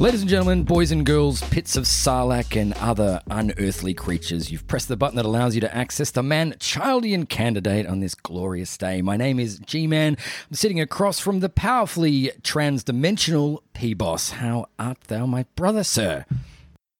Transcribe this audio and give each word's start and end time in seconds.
Ladies 0.00 0.22
and 0.22 0.30
gentlemen, 0.30 0.62
boys 0.62 0.92
and 0.92 1.04
girls, 1.04 1.42
pits 1.50 1.76
of 1.76 1.84
sarlacc 1.84 2.58
and 2.58 2.72
other 2.78 3.20
unearthly 3.30 3.92
creatures, 3.92 4.50
you've 4.50 4.66
pressed 4.66 4.88
the 4.88 4.96
button 4.96 5.16
that 5.16 5.26
allows 5.26 5.54
you 5.54 5.60
to 5.60 5.76
access 5.76 6.10
the 6.10 6.22
Manchildian 6.22 7.28
candidate 7.28 7.86
on 7.86 8.00
this 8.00 8.14
glorious 8.14 8.78
day. 8.78 9.02
My 9.02 9.18
name 9.18 9.38
is 9.38 9.58
G 9.58 9.86
Man. 9.86 10.16
I'm 10.48 10.54
sitting 10.54 10.80
across 10.80 11.20
from 11.20 11.40
the 11.40 11.50
powerfully 11.50 12.32
transdimensional 12.40 13.58
P 13.74 13.92
Boss. 13.92 14.30
How 14.30 14.68
art 14.78 15.02
thou, 15.08 15.26
my 15.26 15.44
brother, 15.54 15.84
sir? 15.84 16.24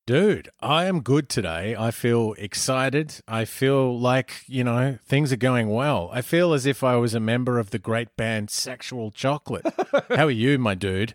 Dude, 0.07 0.51
I 0.61 0.85
am 0.85 1.01
good 1.01 1.31
today. 1.31 1.75
I 1.75 1.93
feel 1.93 2.35
excited. 2.37 3.23
I 3.27 3.47
feel 3.47 3.99
like, 3.99 4.43
you 4.47 4.63
know, 4.63 4.99
things 5.07 5.33
are 5.33 5.37
going 5.37 5.71
well. 5.71 6.11
I 6.13 6.21
feel 6.21 6.53
as 6.53 6.67
if 6.67 6.85
I 6.85 6.97
was 6.97 7.15
a 7.15 7.21
member 7.21 7.59
of 7.59 7.71
the 7.71 7.79
great 7.79 8.15
band 8.19 8.51
Sexual 8.51 9.13
Chocolate. 9.13 9.65
How 10.11 10.27
are 10.27 10.31
you, 10.31 10.59
my 10.59 10.75
dude? 10.75 11.15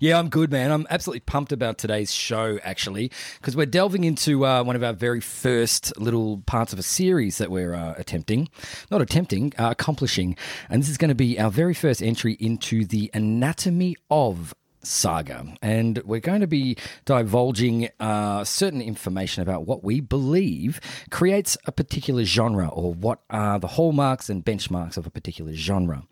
Yeah, 0.00 0.18
I'm 0.18 0.28
good, 0.28 0.50
man. 0.50 0.70
I'm 0.70 0.86
absolutely 0.90 1.20
pumped 1.20 1.52
about 1.52 1.78
today's 1.78 2.12
show, 2.12 2.58
actually, 2.62 3.10
because 3.40 3.56
we're 3.56 3.66
delving 3.66 4.04
into 4.04 4.44
uh, 4.44 4.62
one 4.62 4.76
of 4.76 4.82
our 4.82 4.92
very 4.92 5.20
first 5.20 5.98
little 5.98 6.42
parts 6.46 6.72
of 6.72 6.78
a 6.78 6.82
series 6.82 7.38
that 7.38 7.50
we're 7.50 7.74
uh, 7.74 7.94
attempting, 7.96 8.48
not 8.90 9.00
attempting, 9.00 9.52
uh, 9.58 9.70
accomplishing. 9.70 10.36
And 10.68 10.82
this 10.82 10.90
is 10.90 10.98
going 10.98 11.08
to 11.08 11.14
be 11.14 11.38
our 11.38 11.50
very 11.50 11.74
first 11.74 12.02
entry 12.02 12.34
into 12.34 12.84
the 12.84 13.10
anatomy 13.14 13.96
of 14.10 14.54
saga. 14.86 15.44
And 15.60 15.98
we're 16.04 16.20
going 16.20 16.40
to 16.40 16.46
be 16.46 16.76
divulging 17.04 17.88
uh, 18.00 18.44
certain 18.44 18.80
information 18.80 19.42
about 19.42 19.66
what 19.66 19.84
we 19.84 20.00
believe 20.00 20.80
creates 21.10 21.56
a 21.66 21.72
particular 21.72 22.24
genre 22.24 22.68
or 22.68 22.94
what 22.94 23.20
are 23.30 23.58
the 23.58 23.66
hallmarks 23.66 24.28
and 24.28 24.44
benchmarks 24.44 24.96
of 24.96 25.06
a 25.06 25.10
particular 25.10 25.52
genre. 25.52 26.04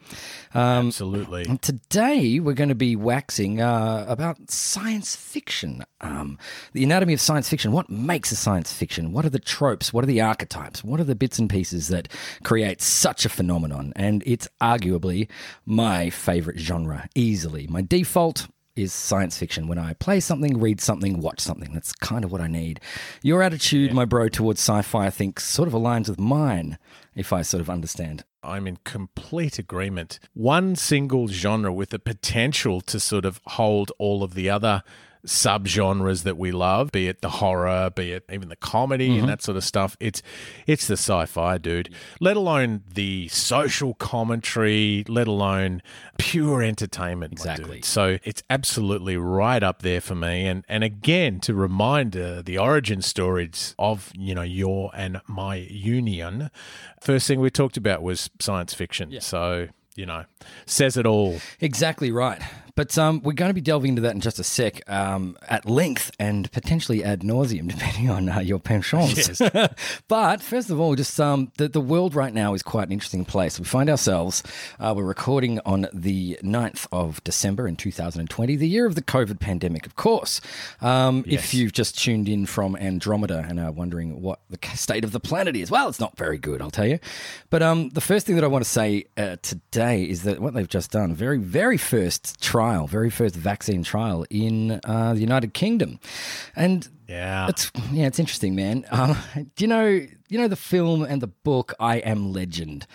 Um, 0.52 0.89
Absolutely. 0.89 1.45
Today, 1.58 2.41
we're 2.41 2.55
going 2.55 2.69
to 2.69 2.75
be 2.75 2.97
waxing 2.97 3.61
uh, 3.61 4.05
about 4.08 4.50
science 4.50 5.17
fiction. 5.17 5.84
Um, 6.00 6.39
the 6.72 6.84
anatomy 6.84 7.14
of 7.14 7.20
science 7.20 7.48
fiction. 7.48 7.72
What 7.72 7.89
makes 7.89 8.33
a 8.33 8.36
science 8.36 8.72
fiction? 8.72 9.12
What 9.12 9.25
are 9.25 9.30
the 9.30 9.39
tropes? 9.39 9.92
What 9.92 10.05
are 10.05 10.08
the 10.08 10.20
archetypes? 10.20 10.84
What 10.84 11.00
are 11.00 11.05
the 11.05 11.14
bits 11.14 11.39
and 11.39 11.48
pieces 11.48 11.89
that 11.89 12.08
create 12.42 12.83
such 12.83 13.25
a 13.25 13.28
phenomenon? 13.28 13.92
And 13.97 14.22
it's 14.27 14.48
arguably 14.61 15.28
my 15.64 16.11
favorite 16.11 16.58
genre, 16.58 17.08
easily. 17.14 17.67
My 17.67 17.83
default 17.83 18.48
is 18.77 18.92
science 18.92 19.39
fiction. 19.39 19.69
When 19.69 19.78
I 19.78 19.94
play 19.94 20.20
something, 20.20 20.58
read 20.58 20.80
something, 20.80 21.20
watch 21.20 21.41
something, 21.41 21.72
that's 21.72 21.92
kind 21.92 22.25
of 22.25 22.33
what 22.33 22.41
I 22.41 22.48
need. 22.48 22.80
Your 23.22 23.42
attitude, 23.42 23.91
yeah. 23.91 23.94
my 23.94 24.05
bro, 24.05 24.28
towards 24.28 24.61
sci 24.61 24.83
fi, 24.83 25.06
I 25.06 25.11
think, 25.11 25.41
sort 25.41 25.69
of 25.69 25.75
aligns 25.75 26.08
with 26.08 26.19
mine, 26.19 26.78
if 27.14 27.33
I 27.33 27.42
sort 27.42 27.61
of 27.61 27.70
understand. 27.70 28.25
I'm 28.42 28.67
in 28.67 28.78
complete 28.84 29.58
agreement. 29.58 30.19
One 30.34 30.77
single 30.77 31.28
genre 31.28 31.72
with 31.72 31.91
the 31.91 31.98
potential 31.98 32.80
to 32.83 33.00
sort 33.00 33.25
of 33.25 33.41
hold 33.47 33.91
all 33.98 34.22
of 34.22 34.34
the 34.34 34.50
other 34.50 34.83
subgenres 35.27 36.22
that 36.22 36.36
we 36.36 36.53
love, 36.53 36.92
be 36.92 37.08
it 37.08 37.22
the 37.22 37.28
horror, 37.28 37.91
be 37.91 38.12
it 38.12 38.25
even 38.30 38.48
the 38.48 38.56
comedy 38.56 39.11
mm-hmm. 39.11 39.20
and 39.20 39.28
that 39.28 39.42
sort 39.42 39.56
of 39.56 39.64
stuff. 39.64 39.97
It's 40.00 40.22
it's 40.67 40.86
the 40.86 40.94
sci-fi, 40.94 41.58
dude. 41.58 41.92
Let 42.20 42.36
alone 42.36 42.83
the 42.92 43.28
social 43.28 43.95
commentary, 43.95 45.05
let 45.08 45.27
alone 45.27 45.83
pure 46.19 46.62
entertainment. 46.62 47.33
Exactly. 47.33 47.83
So 47.83 48.19
it's 48.25 48.42
absolutely 48.50 49.17
right 49.17 49.62
up 49.62 49.83
there 49.83 50.00
for 50.00 50.14
me. 50.14 50.47
And 50.47 50.64
and 50.69 50.84
again, 50.84 51.41
to 51.41 51.55
remind 51.55 52.17
uh, 52.17 52.42
the 52.42 52.58
origin 52.58 53.02
stories 53.02 53.75
of 53.78 54.12
you 54.14 54.34
know 54.34 54.42
your 54.42 54.91
and 54.95 55.20
my 55.27 55.56
union. 55.56 56.50
First 57.00 57.27
thing 57.27 57.41
we 57.41 57.51
talked 57.51 57.77
about 57.77 58.02
was 58.02 58.30
science 58.41 58.74
fiction. 58.74 59.11
Yeah. 59.11 59.20
So 59.20 59.68
you 59.96 60.06
know, 60.06 60.24
says 60.67 60.96
it 60.96 61.06
all. 61.06 61.39
Exactly 61.61 62.11
right. 62.11 62.42
But 62.77 62.98
um, 62.98 63.20
we're 63.23 63.35
going 63.35 63.51
to 63.51 63.55
be 63.55 63.61
delving 63.61 63.90
into 63.90 64.02
that 64.02 64.14
in 64.14 64.20
just 64.20 64.40
a 64.40 64.45
sec, 64.45 64.89
um, 64.90 65.36
at 65.48 65.64
length 65.64 66.11
and 66.18 66.51
potentially 66.51 67.05
ad 67.05 67.20
nauseum, 67.20 67.68
depending 67.70 68.11
on 68.11 68.29
uh, 68.29 68.40
your 68.40 68.58
penchants. 68.58 69.40
Yes. 69.40 69.73
but 70.08 70.42
first 70.42 70.70
of 70.70 70.80
all, 70.80 70.96
just 70.96 71.20
um, 71.20 71.52
the, 71.57 71.68
the 71.68 71.80
world 71.80 72.14
right 72.17 72.35
now 72.35 72.52
is 72.55 72.62
quite 72.62 72.89
an 72.89 72.92
interesting 72.92 73.24
place. 73.24 73.61
We 73.61 73.64
find 73.64 73.89
ourselves, 73.89 74.42
uh, 74.80 74.92
we're 74.96 75.05
recording 75.05 75.61
on 75.64 75.86
the 75.92 76.36
9th 76.42 76.89
of 76.90 77.23
December 77.23 77.68
in 77.68 77.77
2020, 77.77 78.57
the 78.57 78.68
year 78.68 78.86
of 78.86 78.96
the 78.96 79.02
COVID 79.02 79.39
pandemic, 79.39 79.86
of 79.86 79.95
course. 79.95 80.41
Um, 80.80 81.24
yes. 81.27 81.45
If 81.45 81.55
you've 81.55 81.73
just 81.73 81.96
tuned 81.96 82.29
in 82.29 82.45
from 82.45 82.74
Andromeda 82.77 83.46
and 83.48 83.61
are 83.61 83.70
wondering 83.70 84.20
what 84.20 84.41
the 84.51 84.58
state 84.74 85.05
of 85.05 85.12
the 85.12 85.20
planet 85.20 85.55
is, 85.55 85.70
well, 85.70 85.89
it's 85.89 86.01
not 86.01 86.17
very 86.17 86.39
good, 86.39 86.61
I'll 86.61 86.73
tell 86.73 86.86
you. 86.86 86.98
But 87.51 87.62
um, 87.62 87.91
the 87.91 88.01
first 88.01 88.27
thing 88.27 88.35
that 88.35 88.42
I 88.42 88.48
want 88.48 88.64
to 88.64 88.70
say 88.70 89.05
uh, 89.17 89.36
today 89.42 90.02
is 90.02 90.24
that 90.24 90.41
what 90.41 90.55
they've 90.55 90.68
just 90.68 90.91
done, 90.91 91.14
very, 91.14 91.39
very 91.39 91.77
first 91.77 92.42
try 92.42 92.64
trial, 92.64 92.86
very 92.86 93.11
first 93.11 93.35
vaccine 93.36 93.83
trial 93.83 94.25
in 94.30 94.80
uh, 94.85 95.13
the 95.13 95.20
United 95.20 95.52
Kingdom, 95.52 96.01
and 96.57 96.89
yeah, 97.08 97.48
it's 97.48 97.70
yeah, 97.92 98.07
it's 98.07 98.19
interesting, 98.19 98.55
man. 98.55 98.86
Um, 98.95 99.17
do 99.57 99.64
you 99.64 99.69
know 99.69 99.89
you 100.29 100.39
know 100.39 100.48
the 100.48 100.57
film 100.57 101.03
and 101.03 101.20
the 101.20 101.27
book 101.27 101.74
I 101.80 101.97
Am 101.97 102.33
Legend? 102.33 102.86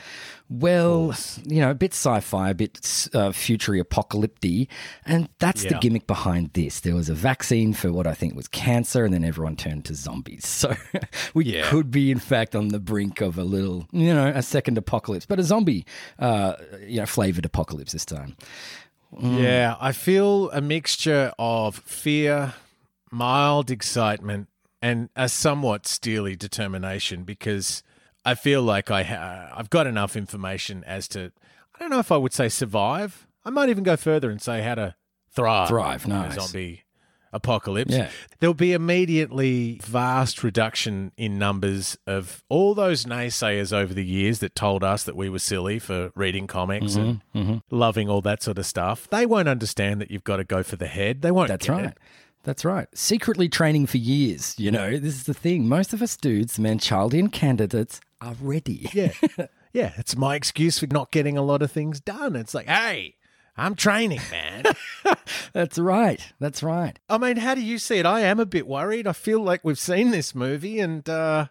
Well, 0.50 1.13
you 1.46 1.62
know, 1.62 1.69
a 1.69 1.75
bit 1.75 1.94
sci-fi, 1.94 2.50
a 2.50 2.53
bit 2.56 3.08
uh, 3.13 3.31
future 3.31 3.75
apocalyptic, 3.75 4.69
and 5.06 5.29
that's 5.38 5.63
yeah. 5.63 5.74
the 5.74 5.79
gimmick 5.79 6.08
behind 6.08 6.53
this. 6.53 6.79
There 6.79 6.96
was 6.96 7.09
a 7.09 7.13
vaccine 7.13 7.74
for 7.74 7.91
what 7.91 8.08
I 8.08 8.16
think 8.16 8.35
was 8.35 8.47
cancer, 8.47 9.06
and 9.06 9.13
then 9.13 9.24
everyone 9.24 9.56
turned 9.56 9.85
to 9.85 9.94
zombies. 9.96 10.46
So 10.59 10.74
we 11.34 11.46
yeah. 11.46 11.69
could 11.69 11.91
be, 11.91 12.09
in 12.09 12.19
fact, 12.19 12.56
on 12.56 12.69
the 12.69 12.79
brink 12.79 13.22
of 13.22 13.38
a 13.38 13.44
little, 13.44 13.88
you 13.91 14.13
know, 14.13 14.28
a 14.28 14.41
second 14.41 14.78
apocalypse, 14.78 15.25
but 15.25 15.40
a 15.40 15.44
zombie, 15.44 15.85
uh, 16.18 16.56
you 16.85 17.00
know, 17.00 17.06
flavored 17.06 17.46
apocalypse 17.46 17.91
this 17.91 18.06
time. 18.06 18.35
Mm. 19.14 19.42
Yeah, 19.42 19.75
I 19.80 19.92
feel 19.92 20.52
a 20.52 20.62
mixture 20.62 21.34
of 21.40 21.75
fear, 21.75 22.53
mild 23.12 23.72
excitement, 23.72 24.47
and 24.81 25.09
a 25.16 25.28
somewhat 25.30 25.88
steely 25.88 26.36
determination 26.36 27.24
because 27.24 27.84
I 28.24 28.36
feel 28.36 28.62
like 28.62 28.92
I 28.92 29.03
ha- 29.03 29.52
I've 29.56 29.70
got 29.70 29.88
enough 29.88 30.16
information 30.16 30.84
as 30.86 31.08
to 31.09 31.31
I 31.75 31.80
don't 31.80 31.90
know 31.90 32.00
if 32.00 32.12
I 32.12 32.18
would 32.18 32.34
say 32.34 32.50
survive. 32.50 33.28
I 33.44 33.50
might 33.50 33.70
even 33.70 33.84
go 33.84 33.96
further 33.97 34.30
and 34.30 34.42
say 34.42 34.62
how 34.62 34.75
to 34.75 34.96
thrive. 35.31 35.70
Thrive, 35.70 36.08
nice. 36.08 36.36
Zombie 36.36 36.84
apocalypse, 37.31 37.94
yeah. 37.94 38.09
there'll 38.40 38.53
be 38.53 38.73
immediately 38.73 39.79
vast 39.84 40.44
reduction 40.44 41.12
in 41.17 41.38
numbers 41.38 41.97
of 42.07 42.44
all 42.50 42.73
those 42.73 43.06
naysayers 43.06 43.72
over 43.73 43.94
the 43.94 44.06
years 44.06 44.40
that 44.40 44.56
told 44.56 44.84
us 44.84 45.03
that 45.03 45.16
we 45.16 45.29
were 45.29 45.40
silly 45.40 45.79
for 45.79 46.12
reading 46.16 46.47
comics 46.47 46.94
mm-hmm, 46.94 47.00
and 47.00 47.22
mm-hmm. 47.35 47.57
loving 47.75 48.09
all 48.09 48.22
that 48.22 48.44
sort 48.44 48.57
of 48.57 48.66
stuff. 48.66 49.07
They 49.09 49.25
won't 49.25 49.47
understand 49.47 50.01
that 50.01 50.12
you've 50.12 50.23
got 50.23 50.38
to 50.38 50.44
go 50.44 50.63
for 50.63 50.75
the 50.75 50.88
head. 50.88 51.22
They 51.22 51.31
won't. 51.31 51.50
That's 51.50 51.69
right. 51.69 51.85
It. 51.85 51.97
That's 52.44 52.63
right. 52.63 52.88
Secretly 52.94 53.50
training 53.50 53.85
for 53.88 53.97
years, 53.97 54.56
you 54.57 54.72
know, 54.72 54.91
this 54.91 55.13
is 55.13 55.23
the 55.25 55.34
thing. 55.34 55.67
Most 55.67 55.94
of 55.94 56.01
us 56.01 56.16
dudes, 56.16 56.57
Manchildian 56.57 57.31
candidates, 57.31 58.00
are 58.22 58.35
ready. 58.41 58.90
Yeah. 58.94 59.11
yeah. 59.73 59.94
It's 59.97 60.16
my 60.16 60.35
excuse 60.35 60.79
for 60.79 60.88
not 60.88 61.11
getting 61.11 61.38
a 61.38 61.41
lot 61.41 61.61
of 61.61 61.72
things 61.72 62.00
done. 62.00 62.35
It's 62.35 62.53
like, 62.53 62.67
hey, 62.67 63.16
I'm 63.59 63.75
training, 63.75 64.22
man. 64.31 64.64
That's 65.53 65.78
right. 65.78 66.34
That's 66.40 66.64
right. 66.64 66.97
I 67.09 67.18
mean, 67.18 67.38
how 67.38 67.56
do 67.56 67.62
you 67.62 67.78
see 67.78 67.97
it? 67.97 68.06
I 68.06 68.22
am 68.22 68.40
a 68.40 68.46
bit 68.46 68.68
worried. 68.68 69.06
I 69.06 69.14
feel 69.14 69.42
like 69.44 69.62
we've 69.64 69.80
seen 69.80 70.12
this 70.12 70.34
movie, 70.34 70.80
and 70.80 71.08
uh, 71.09 71.47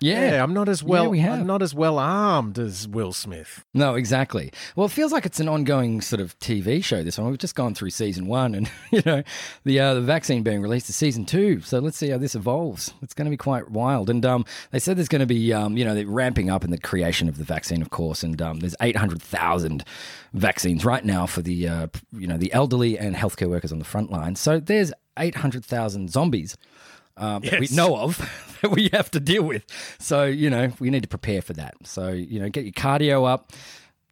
yeah. 0.00 0.32
yeah. 0.32 0.42
I'm 0.42 0.54
not 0.54 0.68
as 0.68 0.82
well. 0.82 1.04
Yeah, 1.04 1.08
we 1.08 1.18
have. 1.20 1.40
I'm 1.40 1.46
not 1.46 1.62
as 1.62 1.74
well 1.74 1.98
armed 1.98 2.58
as 2.58 2.86
Will 2.88 3.12
Smith. 3.12 3.64
No, 3.74 3.94
exactly. 3.94 4.52
Well, 4.76 4.86
it 4.86 4.92
feels 4.92 5.12
like 5.12 5.26
it's 5.26 5.40
an 5.40 5.48
ongoing 5.48 6.00
sort 6.00 6.20
of 6.20 6.38
TV 6.38 6.82
show. 6.82 7.02
This 7.02 7.18
one 7.18 7.28
we've 7.28 7.38
just 7.38 7.54
gone 7.54 7.74
through 7.74 7.90
season 7.90 8.26
one, 8.26 8.54
and 8.54 8.70
you 8.90 9.02
know, 9.04 9.22
the 9.64 9.80
uh, 9.80 9.94
the 9.94 10.00
vaccine 10.00 10.42
being 10.42 10.62
released 10.62 10.86
to 10.86 10.92
season 10.92 11.24
two. 11.24 11.60
So 11.60 11.78
let's 11.78 11.96
see 11.96 12.10
how 12.10 12.18
this 12.18 12.34
evolves. 12.34 12.92
It's 13.02 13.14
going 13.14 13.26
to 13.26 13.30
be 13.30 13.36
quite 13.36 13.70
wild. 13.70 14.10
And 14.10 14.24
um, 14.24 14.44
they 14.70 14.78
said 14.78 14.96
there's 14.96 15.08
going 15.08 15.20
to 15.20 15.26
be 15.26 15.52
um, 15.52 15.76
you 15.76 15.84
know, 15.84 15.94
they're 15.94 16.06
ramping 16.06 16.50
up 16.50 16.64
in 16.64 16.70
the 16.70 16.78
creation 16.78 17.28
of 17.28 17.38
the 17.38 17.44
vaccine, 17.44 17.82
of 17.82 17.90
course. 17.90 18.22
And 18.22 18.40
um, 18.40 18.60
there's 18.60 18.76
800,000 18.80 19.84
vaccines 20.34 20.84
right 20.84 21.04
now 21.04 21.26
for 21.26 21.42
the 21.42 21.68
uh, 21.68 21.86
you 22.12 22.26
know 22.26 22.38
the 22.38 22.52
elderly 22.52 22.98
and 22.98 23.16
healthcare 23.16 23.48
workers 23.48 23.72
on 23.72 23.78
the 23.78 23.84
front 23.84 24.10
line. 24.10 24.36
So 24.36 24.60
there's 24.60 24.92
800,000 25.18 26.10
zombies 26.10 26.56
um, 27.18 27.44
yes. 27.44 27.60
we 27.60 27.76
know 27.76 27.96
of 27.96 28.18
that 28.62 28.70
we 28.70 28.88
have 28.92 29.10
to 29.12 29.20
deal 29.20 29.42
with. 29.42 29.64
So, 29.98 30.24
you 30.24 30.50
know, 30.50 30.72
we 30.78 30.90
need 30.90 31.02
to 31.02 31.08
prepare 31.08 31.42
for 31.42 31.52
that. 31.54 31.74
So, 31.84 32.08
you 32.08 32.40
know, 32.40 32.48
get 32.48 32.64
your 32.64 32.72
cardio 32.72 33.28
up, 33.28 33.52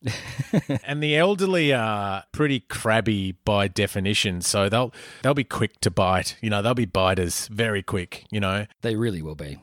and 0.85 1.03
the 1.03 1.17
elderly 1.17 1.73
are 1.73 2.25
pretty 2.33 2.61
crabby 2.61 3.33
by 3.45 3.67
definition, 3.69 4.41
so 4.41 4.69
they'll 4.69 4.93
they'll 5.23 5.35
be 5.35 5.45
quick 5.45 5.81
to 5.81 5.91
bite. 5.91 6.37
You 6.41 6.51
know, 6.51 6.63
they'll 6.63 6.75
be 6.75 6.85
biters 6.85 7.49
very 7.49 7.83
quick. 7.83 8.25
You 8.31 8.41
know, 8.41 8.67
they 8.83 8.95
really 8.97 9.23
will 9.23 9.35
be. 9.35 9.59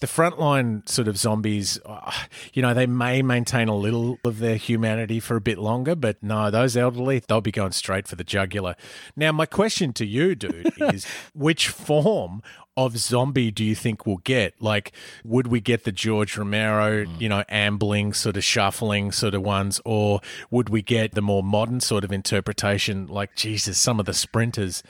The 0.00 0.06
frontline 0.06 0.88
sort 0.88 1.08
of 1.08 1.16
zombies, 1.16 1.80
uh, 1.86 2.12
you 2.52 2.62
know, 2.62 2.74
they 2.74 2.86
may 2.86 3.22
maintain 3.22 3.68
a 3.68 3.74
little 3.74 4.18
of 4.24 4.38
their 4.38 4.56
humanity 4.56 5.20
for 5.20 5.36
a 5.36 5.40
bit 5.40 5.58
longer, 5.58 5.94
but 5.94 6.22
no, 6.22 6.50
those 6.50 6.76
elderly, 6.76 7.22
they'll 7.26 7.40
be 7.40 7.52
going 7.52 7.72
straight 7.72 8.06
for 8.06 8.16
the 8.16 8.24
jugular. 8.24 8.76
Now, 9.16 9.32
my 9.32 9.46
question 9.46 9.92
to 9.94 10.06
you, 10.06 10.34
dude, 10.34 10.72
is 10.92 11.06
which 11.34 11.68
form 11.68 12.42
of 12.86 12.96
zombie 12.96 13.50
do 13.50 13.64
you 13.64 13.74
think 13.74 14.06
we'll 14.06 14.18
get? 14.18 14.54
Like, 14.60 14.92
would 15.24 15.48
we 15.48 15.60
get 15.60 15.84
the 15.84 15.92
George 15.92 16.36
Romero, 16.36 17.04
mm. 17.04 17.20
you 17.20 17.28
know, 17.28 17.44
ambling, 17.48 18.12
sort 18.12 18.36
of 18.36 18.44
shuffling 18.44 19.12
sort 19.12 19.34
of 19.34 19.42
ones, 19.42 19.80
or 19.84 20.20
would 20.50 20.68
we 20.68 20.80
get 20.82 21.12
the 21.12 21.22
more 21.22 21.42
modern 21.42 21.80
sort 21.80 22.04
of 22.04 22.12
interpretation, 22.12 23.06
like 23.06 23.34
Jesus, 23.34 23.78
some 23.78 23.98
of 23.98 24.06
the 24.06 24.14
sprinters? 24.14 24.82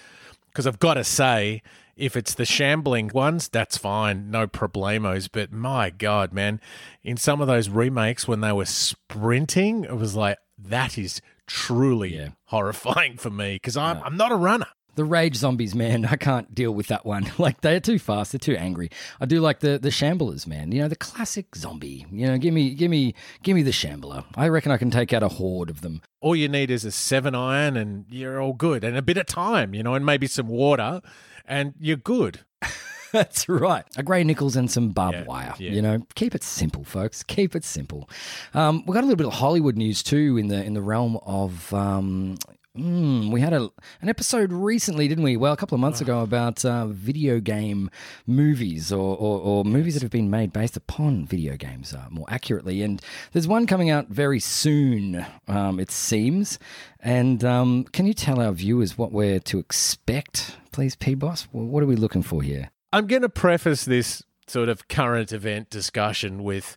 Because 0.48 0.66
I've 0.66 0.78
got 0.78 0.94
to 0.94 1.04
say, 1.04 1.62
if 1.96 2.16
it's 2.16 2.34
the 2.34 2.44
shambling 2.44 3.10
ones, 3.12 3.48
that's 3.48 3.76
fine, 3.76 4.30
no 4.30 4.46
problemos. 4.46 5.28
But 5.30 5.52
my 5.52 5.90
God, 5.90 6.32
man, 6.32 6.60
in 7.02 7.16
some 7.16 7.40
of 7.40 7.46
those 7.46 7.68
remakes 7.68 8.28
when 8.28 8.40
they 8.40 8.52
were 8.52 8.66
sprinting, 8.66 9.84
it 9.84 9.96
was 9.96 10.14
like, 10.14 10.38
that 10.58 10.98
is 10.98 11.20
truly 11.46 12.16
Yeah. 12.16 12.28
horrifying 12.46 13.16
for 13.16 13.30
me 13.30 13.54
because 13.56 13.76
I'm, 13.76 14.02
I'm 14.04 14.16
not 14.16 14.32
a 14.32 14.36
runner. 14.36 14.66
The 14.98 15.04
rage 15.04 15.36
zombies, 15.36 15.76
man, 15.76 16.04
I 16.10 16.16
can't 16.16 16.52
deal 16.52 16.72
with 16.72 16.88
that 16.88 17.06
one. 17.06 17.30
Like 17.38 17.60
they're 17.60 17.78
too 17.78 18.00
fast, 18.00 18.32
they're 18.32 18.38
too 18.40 18.56
angry. 18.56 18.90
I 19.20 19.26
do 19.26 19.40
like 19.40 19.60
the 19.60 19.78
the 19.78 19.90
shamblers, 19.90 20.44
man. 20.44 20.72
You 20.72 20.82
know, 20.82 20.88
the 20.88 20.96
classic 20.96 21.54
zombie. 21.54 22.04
You 22.10 22.26
know, 22.26 22.36
give 22.36 22.52
me 22.52 22.74
give 22.74 22.90
me 22.90 23.14
give 23.44 23.54
me 23.54 23.62
the 23.62 23.70
shambler. 23.72 24.24
I 24.34 24.48
reckon 24.48 24.72
I 24.72 24.76
can 24.76 24.90
take 24.90 25.12
out 25.12 25.22
a 25.22 25.28
horde 25.28 25.70
of 25.70 25.82
them. 25.82 26.02
All 26.20 26.34
you 26.34 26.48
need 26.48 26.70
is 26.72 26.84
a 26.84 26.90
seven 26.90 27.36
iron 27.36 27.76
and 27.76 28.06
you're 28.10 28.40
all 28.42 28.54
good, 28.54 28.82
and 28.82 28.96
a 28.96 29.02
bit 29.02 29.16
of 29.18 29.26
time, 29.26 29.72
you 29.72 29.84
know, 29.84 29.94
and 29.94 30.04
maybe 30.04 30.26
some 30.26 30.48
water, 30.48 31.00
and 31.46 31.74
you're 31.78 31.96
good. 31.96 32.40
That's 33.12 33.48
right. 33.48 33.84
A 33.96 34.02
grey 34.02 34.24
nickels 34.24 34.56
and 34.56 34.68
some 34.70 34.90
barbed 34.90 35.18
Yeah, 35.18 35.24
wire. 35.24 35.54
yeah. 35.58 35.70
You 35.70 35.80
know, 35.80 36.06
keep 36.16 36.34
it 36.34 36.42
simple, 36.42 36.82
folks. 36.84 37.22
Keep 37.22 37.54
it 37.54 37.64
simple. 37.64 38.10
Um, 38.52 38.84
we 38.84 38.92
got 38.94 39.00
a 39.04 39.06
little 39.06 39.16
bit 39.16 39.26
of 39.28 39.34
Hollywood 39.34 39.76
news 39.76 40.02
too 40.02 40.36
in 40.36 40.48
the 40.48 40.62
in 40.62 40.74
the 40.74 40.82
realm 40.82 41.18
of. 41.24 41.72
Um, 41.72 42.36
mm, 42.78 43.30
we 43.32 43.40
had 43.40 43.52
a 43.52 43.70
an 44.00 44.08
episode 44.08 44.52
recently, 44.52 45.08
didn't 45.08 45.24
we? 45.24 45.36
Well, 45.36 45.52
a 45.52 45.56
couple 45.56 45.74
of 45.74 45.80
months 45.80 46.00
ago 46.00 46.20
about 46.20 46.64
uh, 46.64 46.86
video 46.86 47.40
game 47.40 47.90
movies 48.26 48.92
or, 48.92 49.16
or, 49.16 49.40
or 49.40 49.64
movies 49.64 49.94
that 49.94 50.02
have 50.02 50.10
been 50.10 50.30
made 50.30 50.52
based 50.52 50.76
upon 50.76 51.26
video 51.26 51.56
games, 51.56 51.92
uh, 51.92 52.06
more 52.10 52.26
accurately. 52.28 52.82
And 52.82 53.02
there's 53.32 53.48
one 53.48 53.66
coming 53.66 53.90
out 53.90 54.08
very 54.08 54.40
soon, 54.40 55.26
um, 55.46 55.80
it 55.80 55.90
seems. 55.90 56.58
And 57.00 57.44
um, 57.44 57.84
can 57.84 58.06
you 58.06 58.14
tell 58.14 58.40
our 58.40 58.52
viewers 58.52 58.96
what 58.96 59.12
we're 59.12 59.40
to 59.40 59.58
expect, 59.58 60.56
please, 60.72 60.94
P 60.96 61.14
Boss? 61.14 61.48
What 61.52 61.82
are 61.82 61.86
we 61.86 61.96
looking 61.96 62.22
for 62.22 62.42
here? 62.42 62.70
I'm 62.92 63.06
going 63.06 63.22
to 63.22 63.28
preface 63.28 63.84
this 63.84 64.22
sort 64.46 64.68
of 64.68 64.88
current 64.88 65.32
event 65.32 65.70
discussion 65.70 66.42
with 66.42 66.76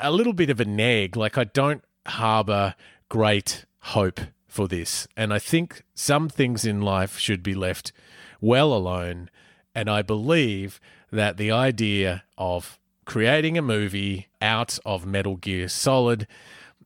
a 0.00 0.10
little 0.10 0.32
bit 0.32 0.50
of 0.50 0.60
a 0.60 0.64
nag. 0.64 1.16
Like, 1.16 1.36
I 1.36 1.44
don't 1.44 1.82
harbor 2.06 2.74
great 3.08 3.64
hope 3.80 4.20
for 4.50 4.68
this. 4.68 5.06
And 5.16 5.32
I 5.32 5.38
think 5.38 5.82
some 5.94 6.28
things 6.28 6.64
in 6.64 6.82
life 6.82 7.18
should 7.18 7.42
be 7.42 7.54
left 7.54 7.92
well 8.40 8.72
alone. 8.74 9.30
And 9.74 9.88
I 9.88 10.02
believe 10.02 10.80
that 11.10 11.36
the 11.36 11.50
idea 11.50 12.24
of 12.36 12.78
creating 13.04 13.56
a 13.56 13.62
movie 13.62 14.28
out 14.42 14.78
of 14.84 15.06
Metal 15.06 15.36
Gear 15.36 15.68
Solid 15.68 16.26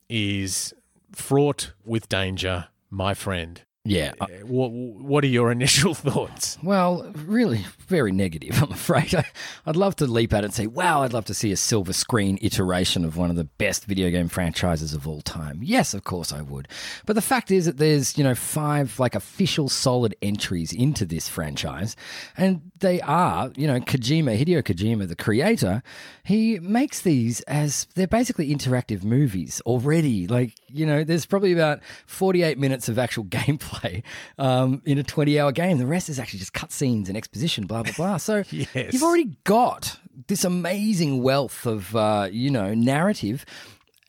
is 0.08 0.72
fraught 1.12 1.72
with 1.84 2.08
danger, 2.08 2.68
my 2.90 3.14
friend. 3.14 3.62
Yeah. 3.86 4.12
What, 4.44 4.70
what 4.72 5.24
are 5.24 5.28
your 5.28 5.52
initial 5.52 5.92
thoughts? 5.92 6.56
Well, 6.62 7.12
really, 7.14 7.66
very 7.86 8.12
negative, 8.12 8.62
I'm 8.62 8.72
afraid. 8.72 9.14
I, 9.14 9.26
I'd 9.66 9.76
love 9.76 9.96
to 9.96 10.06
leap 10.06 10.32
at 10.32 10.42
it 10.42 10.46
and 10.46 10.54
say, 10.54 10.66
wow, 10.66 11.02
I'd 11.02 11.12
love 11.12 11.26
to 11.26 11.34
see 11.34 11.52
a 11.52 11.56
silver 11.56 11.92
screen 11.92 12.38
iteration 12.40 13.04
of 13.04 13.18
one 13.18 13.28
of 13.28 13.36
the 13.36 13.44
best 13.44 13.84
video 13.84 14.10
game 14.10 14.28
franchises 14.28 14.94
of 14.94 15.06
all 15.06 15.20
time. 15.20 15.60
Yes, 15.62 15.92
of 15.92 16.04
course 16.04 16.32
I 16.32 16.40
would. 16.40 16.66
But 17.04 17.12
the 17.12 17.22
fact 17.22 17.50
is 17.50 17.66
that 17.66 17.76
there's, 17.76 18.16
you 18.16 18.24
know, 18.24 18.34
five 18.34 18.98
like 18.98 19.14
official 19.14 19.68
solid 19.68 20.16
entries 20.22 20.72
into 20.72 21.04
this 21.04 21.28
franchise. 21.28 21.94
And 22.38 22.72
they 22.78 23.02
are, 23.02 23.52
you 23.54 23.66
know, 23.66 23.80
Kojima, 23.80 24.42
Hideo 24.42 24.62
Kojima, 24.62 25.06
the 25.08 25.16
creator, 25.16 25.82
he 26.24 26.58
makes 26.58 27.02
these 27.02 27.42
as 27.42 27.86
they're 27.94 28.06
basically 28.06 28.48
interactive 28.54 29.04
movies 29.04 29.60
already. 29.66 30.26
Like, 30.26 30.54
you 30.74 30.84
know, 30.86 31.04
there's 31.04 31.24
probably 31.26 31.52
about 31.52 31.80
48 32.06 32.58
minutes 32.58 32.88
of 32.88 32.98
actual 32.98 33.24
gameplay 33.38 34.02
um, 34.38 34.82
in 34.84 34.98
a 34.98 35.02
20 35.02 35.38
hour 35.38 35.52
game. 35.52 35.78
The 35.78 35.86
rest 35.86 36.08
is 36.08 36.18
actually 36.18 36.40
just 36.40 36.52
cutscenes 36.52 37.08
and 37.08 37.16
exposition, 37.16 37.66
blah, 37.66 37.82
blah, 37.82 37.92
blah. 37.96 38.16
So 38.18 38.42
Yes. 38.50 38.92
you've 38.92 39.02
already 39.02 39.36
got 39.44 39.98
this 40.26 40.44
amazing 40.44 41.22
wealth 41.22 41.66
of, 41.66 41.94
uh, 41.96 42.28
you 42.30 42.50
know, 42.50 42.74
narrative. 42.74 43.44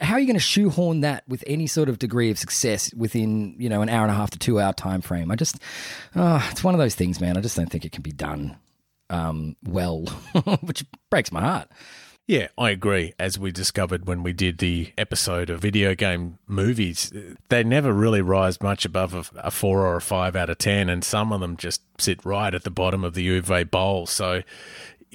How 0.01 0.15
are 0.15 0.19
you 0.19 0.25
going 0.27 0.35
to 0.35 0.39
shoehorn 0.41 1.01
that 1.01 1.23
with 1.27 1.43
any 1.47 1.67
sort 1.67 1.87
of 1.87 1.99
degree 1.99 2.29
of 2.29 2.37
success 2.37 2.93
within, 2.93 3.55
you 3.57 3.69
know, 3.69 3.81
an 3.81 3.87
hour 3.89 4.01
and 4.03 4.11
a 4.11 4.15
half 4.15 4.29
to 4.31 4.39
two 4.39 4.59
hour 4.59 4.73
time 4.73 5.01
frame? 5.01 5.31
I 5.31 5.35
just, 5.35 5.57
oh, 6.15 6.45
it's 6.51 6.63
one 6.63 6.73
of 6.73 6.79
those 6.79 6.95
things, 6.95 7.21
man. 7.21 7.37
I 7.37 7.41
just 7.41 7.55
don't 7.55 7.69
think 7.71 7.85
it 7.85 7.91
can 7.93 8.01
be 8.01 8.11
done 8.11 8.57
um, 9.09 9.55
well, 9.63 10.01
which 10.61 10.83
breaks 11.09 11.31
my 11.31 11.41
heart. 11.41 11.69
Yeah, 12.27 12.47
I 12.57 12.71
agree. 12.71 13.13
As 13.19 13.37
we 13.37 13.51
discovered 13.51 14.07
when 14.07 14.23
we 14.23 14.33
did 14.33 14.57
the 14.57 14.91
episode 14.97 15.51
of 15.51 15.61
video 15.61 15.93
game 15.93 16.39
movies, 16.47 17.13
they 17.49 17.63
never 17.63 17.93
really 17.93 18.21
rise 18.21 18.59
much 18.61 18.83
above 18.83 19.13
a, 19.13 19.47
a 19.47 19.51
four 19.51 19.85
or 19.85 19.97
a 19.97 20.01
five 20.01 20.35
out 20.35 20.49
of 20.49 20.57
10, 20.57 20.89
and 20.89 21.03
some 21.03 21.31
of 21.31 21.39
them 21.39 21.55
just 21.55 21.81
sit 21.99 22.25
right 22.25 22.55
at 22.55 22.63
the 22.63 22.71
bottom 22.71 23.03
of 23.03 23.13
the 23.13 23.27
Uwe 23.27 23.69
Boll. 23.69 24.07
So 24.07 24.41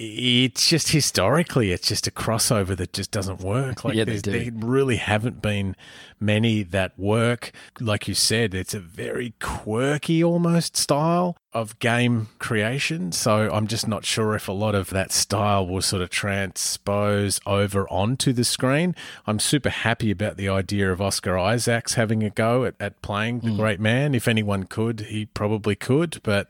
it's 0.03 0.67
just 0.67 0.89
historically, 0.89 1.71
it's 1.71 1.87
just 1.87 2.07
a 2.07 2.11
crossover 2.11 2.75
that 2.75 2.91
just 2.91 3.11
doesn't 3.11 3.39
work. 3.39 3.83
Like 3.83 3.93
Yeah, 3.93 4.05
they 4.05 4.17
do. 4.17 4.31
there 4.31 4.51
really 4.55 4.95
haven't 4.95 5.41
been 5.41 5.75
many 6.19 6.63
that 6.63 6.97
work. 6.97 7.51
Like 7.79 8.07
you 8.07 8.15
said, 8.15 8.55
it's 8.55 8.73
a 8.73 8.79
very 8.79 9.35
quirky 9.39 10.23
almost 10.23 10.75
style 10.75 11.37
of 11.53 11.77
game 11.77 12.29
creation. 12.39 13.11
So 13.11 13.51
I'm 13.51 13.67
just 13.67 13.87
not 13.87 14.03
sure 14.03 14.33
if 14.33 14.47
a 14.47 14.53
lot 14.53 14.73
of 14.73 14.89
that 14.89 15.11
style 15.11 15.67
will 15.67 15.81
sort 15.83 16.01
of 16.01 16.09
transpose 16.09 17.39
over 17.45 17.87
onto 17.89 18.33
the 18.33 18.43
screen. 18.43 18.95
I'm 19.27 19.39
super 19.39 19.69
happy 19.69 20.09
about 20.09 20.35
the 20.37 20.49
idea 20.49 20.91
of 20.91 20.99
Oscar 20.99 21.37
Isaacs 21.37 21.93
having 21.93 22.23
a 22.23 22.31
go 22.31 22.65
at, 22.65 22.73
at 22.79 23.01
playing 23.03 23.41
the 23.41 23.51
hmm. 23.51 23.57
great 23.57 23.79
man. 23.79 24.15
If 24.15 24.27
anyone 24.27 24.63
could, 24.63 25.01
he 25.01 25.27
probably 25.27 25.75
could, 25.75 26.21
but 26.23 26.49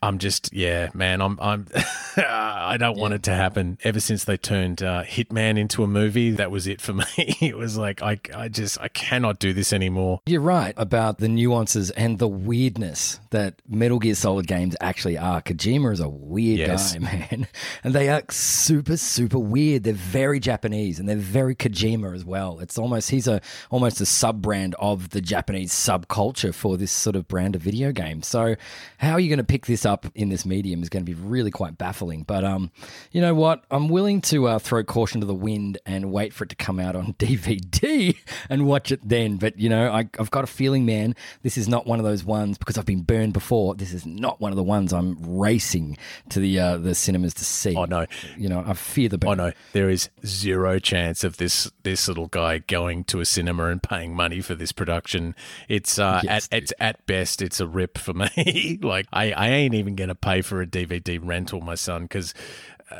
I'm 0.00 0.18
just 0.18 0.52
yeah, 0.52 0.90
man. 0.94 1.20
I'm 1.20 1.38
I'm 1.40 1.66
I 2.16 2.76
don't 2.78 2.96
want 2.98 3.14
it 3.14 3.22
to 3.24 3.34
happen. 3.34 3.78
Ever 3.82 3.98
since 4.00 4.24
they 4.24 4.36
turned 4.36 4.82
uh, 4.82 5.02
Hitman 5.04 5.58
into 5.58 5.82
a 5.82 5.86
movie, 5.88 6.30
that 6.32 6.50
was 6.50 6.66
it 6.66 6.80
for 6.80 6.92
me. 6.94 7.04
it 7.16 7.56
was 7.56 7.76
like 7.76 8.00
I 8.02 8.18
I 8.34 8.48
just 8.48 8.80
I 8.80 8.88
cannot 8.88 9.38
do 9.40 9.52
this 9.52 9.72
anymore. 9.72 10.20
You're 10.26 10.40
right 10.40 10.74
about 10.76 11.18
the 11.18 11.28
nuances 11.28 11.90
and 11.90 12.18
the 12.18 12.28
weirdness 12.28 13.18
that 13.30 13.54
Metal 13.68 13.98
Gear 13.98 14.14
Solid 14.14 14.46
games 14.46 14.76
actually 14.80 15.18
are. 15.18 15.42
Kojima 15.42 15.92
is 15.92 16.00
a 16.00 16.08
weird 16.08 16.58
Yes. 16.60 16.92
guy, 16.94 16.98
man. 17.30 17.46
And 17.82 17.92
they 17.94 18.08
are 18.08 18.22
super, 18.30 18.96
super 18.96 19.38
weird. 19.38 19.82
They're 19.84 19.94
very 19.94 20.38
Japanese 20.40 20.98
and 21.00 21.08
they're 21.08 21.16
very 21.16 21.54
Kojima 21.56 22.14
as 22.14 22.24
well. 22.24 22.60
It's 22.60 22.78
almost, 22.78 23.10
he's 23.10 23.26
a 23.28 23.40
almost 23.70 24.00
a 24.00 24.06
sub 24.06 24.42
brand 24.42 24.74
of 24.78 25.10
the 25.10 25.20
Japanese 25.20 25.72
subculture 25.72 26.54
for 26.54 26.76
this 26.76 26.92
sort 26.92 27.16
of 27.16 27.26
brand 27.28 27.56
of 27.56 27.62
video 27.62 27.92
game. 27.92 28.22
So, 28.22 28.54
how 28.98 29.12
are 29.12 29.20
you 29.20 29.28
going 29.28 29.38
to 29.38 29.44
pick 29.44 29.66
this 29.66 29.84
up 29.88 30.06
in 30.14 30.28
this 30.28 30.46
medium 30.46 30.82
is 30.82 30.88
going 30.88 31.04
to 31.04 31.10
be 31.12 31.20
really 31.20 31.50
quite 31.50 31.76
baffling. 31.76 32.22
But, 32.22 32.44
um, 32.44 32.70
you 33.10 33.20
know 33.20 33.34
what? 33.34 33.64
I'm 33.72 33.88
willing 33.88 34.20
to 34.22 34.46
uh, 34.46 34.58
throw 34.60 34.84
caution 34.84 35.20
to 35.20 35.26
the 35.26 35.34
wind 35.34 35.78
and 35.84 36.12
wait 36.12 36.32
for 36.32 36.44
it 36.44 36.50
to 36.50 36.56
come 36.56 36.78
out 36.78 36.94
on 36.94 37.14
DVD 37.18 38.16
and 38.48 38.66
watch 38.66 38.92
it 38.92 39.00
then. 39.02 39.36
But, 39.38 39.58
you 39.58 39.68
know, 39.68 39.90
I, 39.90 40.08
I've 40.18 40.30
got 40.30 40.44
a 40.44 40.46
feeling, 40.46 40.86
man, 40.86 41.16
this 41.42 41.58
is 41.58 41.66
not 41.68 41.86
one 41.86 41.98
of 41.98 42.04
those 42.04 42.22
ones 42.22 42.58
because 42.58 42.78
I've 42.78 42.86
been 42.86 43.02
burned 43.02 43.32
before. 43.32 43.74
This 43.74 43.92
is 43.92 44.06
not 44.06 44.40
one 44.40 44.52
of 44.52 44.56
the 44.56 44.62
ones 44.62 44.92
I'm 44.92 45.16
racing 45.38 45.96
to 46.28 46.38
the 46.40 46.60
uh, 46.60 46.76
the 46.76 46.94
cinemas 46.94 47.34
to 47.34 47.44
see. 47.44 47.74
Oh 47.74 47.86
no, 47.86 48.06
You 48.36 48.48
know, 48.48 48.62
I 48.66 48.74
fear 48.74 49.08
the 49.08 49.18
burn. 49.18 49.30
oh 49.30 49.34
no, 49.46 49.52
there 49.72 49.88
is 49.88 50.10
zero 50.26 50.78
chance 50.78 51.24
of 51.24 51.38
this 51.38 51.70
this 51.82 52.06
little 52.06 52.26
guy 52.28 52.58
going 52.58 53.04
to 53.04 53.20
a 53.20 53.24
cinema 53.24 53.66
and 53.66 53.82
paying 53.82 54.14
money 54.14 54.40
for 54.40 54.54
this 54.54 54.72
production. 54.72 55.34
It's 55.68 55.98
uh, 55.98 56.20
Yes, 56.22 56.48
at 56.52 56.58
it's 56.58 56.72
at 56.78 57.06
best 57.06 57.40
it's 57.40 57.60
a 57.60 57.66
rip 57.66 57.96
for 57.96 58.12
me. 58.12 58.78
like 58.82 59.06
I 59.12 59.32
I 59.32 59.48
ain't 59.48 59.74
even 59.78 59.96
gonna 59.96 60.14
pay 60.14 60.42
for 60.42 60.60
a 60.60 60.66
DVD 60.66 61.18
rental, 61.22 61.60
my 61.60 61.74
son, 61.74 62.02
because 62.02 62.34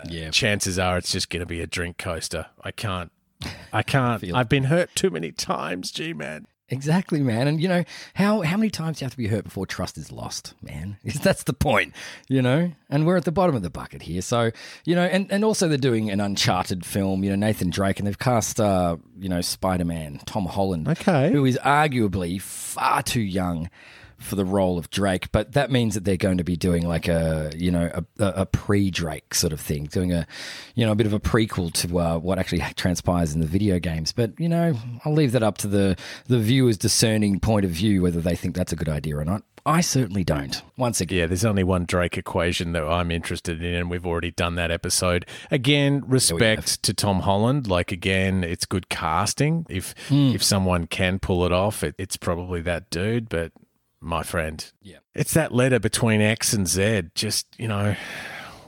Yeah. 0.08 0.30
chances 0.30 0.78
are 0.78 0.98
it's 0.98 1.12
just 1.12 1.30
gonna 1.30 1.46
be 1.46 1.60
a 1.60 1.66
drink 1.66 1.98
coaster. 1.98 2.46
I 2.62 2.70
can't. 2.70 3.10
I 3.72 3.82
can't. 3.82 4.20
Feel- 4.20 4.36
I've 4.36 4.48
been 4.48 4.64
hurt 4.64 4.90
too 4.94 5.10
many 5.10 5.32
times, 5.32 5.90
G 5.90 6.12
man. 6.12 6.46
Exactly, 6.70 7.22
man. 7.22 7.48
And 7.48 7.62
you 7.62 7.68
know 7.68 7.82
how 8.12 8.42
how 8.42 8.58
many 8.58 8.68
times 8.68 8.98
do 8.98 9.02
you 9.02 9.06
have 9.06 9.12
to 9.12 9.16
be 9.16 9.28
hurt 9.28 9.44
before 9.44 9.64
trust 9.64 9.96
is 9.96 10.12
lost, 10.12 10.52
man? 10.60 10.98
That's 11.22 11.44
the 11.44 11.54
point, 11.54 11.94
you 12.28 12.42
know. 12.42 12.70
And 12.90 13.06
we're 13.06 13.16
at 13.16 13.24
the 13.24 13.32
bottom 13.32 13.56
of 13.56 13.62
the 13.62 13.70
bucket 13.70 14.02
here, 14.02 14.20
so 14.20 14.50
you 14.84 14.94
know. 14.94 15.04
And 15.04 15.32
and 15.32 15.44
also 15.46 15.66
they're 15.68 15.78
doing 15.78 16.10
an 16.10 16.20
Uncharted 16.20 16.84
film, 16.84 17.24
you 17.24 17.30
know, 17.30 17.36
Nathan 17.36 17.70
Drake, 17.70 17.98
and 17.98 18.06
they've 18.06 18.18
cast, 18.18 18.60
uh, 18.60 18.98
you 19.18 19.30
know, 19.30 19.40
Spider 19.40 19.86
Man, 19.86 20.20
Tom 20.26 20.44
Holland, 20.44 20.86
Okay. 20.88 21.32
who 21.32 21.46
is 21.46 21.58
arguably 21.64 22.38
far 22.42 23.02
too 23.02 23.22
young 23.22 23.70
for 24.18 24.36
the 24.36 24.44
role 24.44 24.78
of 24.78 24.90
Drake, 24.90 25.30
but 25.32 25.52
that 25.52 25.70
means 25.70 25.94
that 25.94 26.04
they're 26.04 26.16
going 26.16 26.38
to 26.38 26.44
be 26.44 26.56
doing 26.56 26.86
like 26.86 27.08
a 27.08 27.50
you 27.56 27.70
know 27.70 27.90
a, 27.94 28.04
a, 28.18 28.46
pre-Drake 28.46 29.34
sort 29.34 29.52
of 29.52 29.60
thing, 29.60 29.84
doing 29.84 30.12
a 30.12 30.26
you 30.74 30.84
know 30.84 30.92
a 30.92 30.96
bit 30.96 31.06
of 31.06 31.12
a 31.12 31.20
prequel 31.20 31.72
to 31.72 31.98
uh, 31.98 32.18
what 32.18 32.38
actually 32.38 32.62
transpires 32.76 33.32
in 33.32 33.40
the 33.40 33.46
video 33.46 33.78
games. 33.78 34.12
But 34.12 34.38
you 34.38 34.48
know, 34.48 34.74
I'll 35.04 35.12
leave 35.12 35.32
that 35.32 35.42
up 35.42 35.58
to 35.58 35.68
the 35.68 35.96
the 36.26 36.38
viewer's 36.38 36.76
discerning 36.76 37.40
point 37.40 37.64
of 37.64 37.70
view 37.70 38.02
whether 38.02 38.20
they 38.20 38.36
think 38.36 38.54
that's 38.54 38.72
a 38.72 38.76
good 38.76 38.88
idea 38.88 39.16
or 39.16 39.24
not. 39.24 39.42
I 39.66 39.82
certainly 39.82 40.24
don't. 40.24 40.62
Once 40.76 41.00
again, 41.00 41.18
Yeah, 41.18 41.26
there's 41.26 41.44
only 41.44 41.64
one 41.64 41.84
Drake 41.84 42.16
equation 42.16 42.72
that 42.72 42.84
I'm 42.84 43.10
interested 43.10 43.62
in, 43.62 43.74
and 43.74 43.90
we've 43.90 44.06
already 44.06 44.30
done 44.30 44.54
that 44.54 44.70
episode. 44.70 45.26
Again, 45.50 46.02
respect 46.06 46.82
to 46.84 46.94
Tom 46.94 47.20
Holland. 47.20 47.66
Like 47.68 47.92
again, 47.92 48.44
it's 48.44 48.64
good 48.64 48.88
casting. 48.88 49.66
If 49.68 49.94
if 50.10 50.42
someone 50.42 50.86
can 50.86 51.18
pull 51.18 51.44
it 51.44 51.52
off, 51.52 51.84
it, 51.84 51.94
it's 51.98 52.16
probably 52.16 52.62
that 52.62 52.88
dude. 52.90 53.28
But 53.28 53.52
my 54.00 54.22
friend. 54.22 54.70
Yeah. 54.82 54.98
It's 55.14 55.34
that 55.34 55.52
letter 55.52 55.78
between 55.78 56.20
X 56.20 56.52
and 56.52 56.66
Z. 56.66 57.04
Just, 57.14 57.46
you 57.58 57.68
know, 57.68 57.96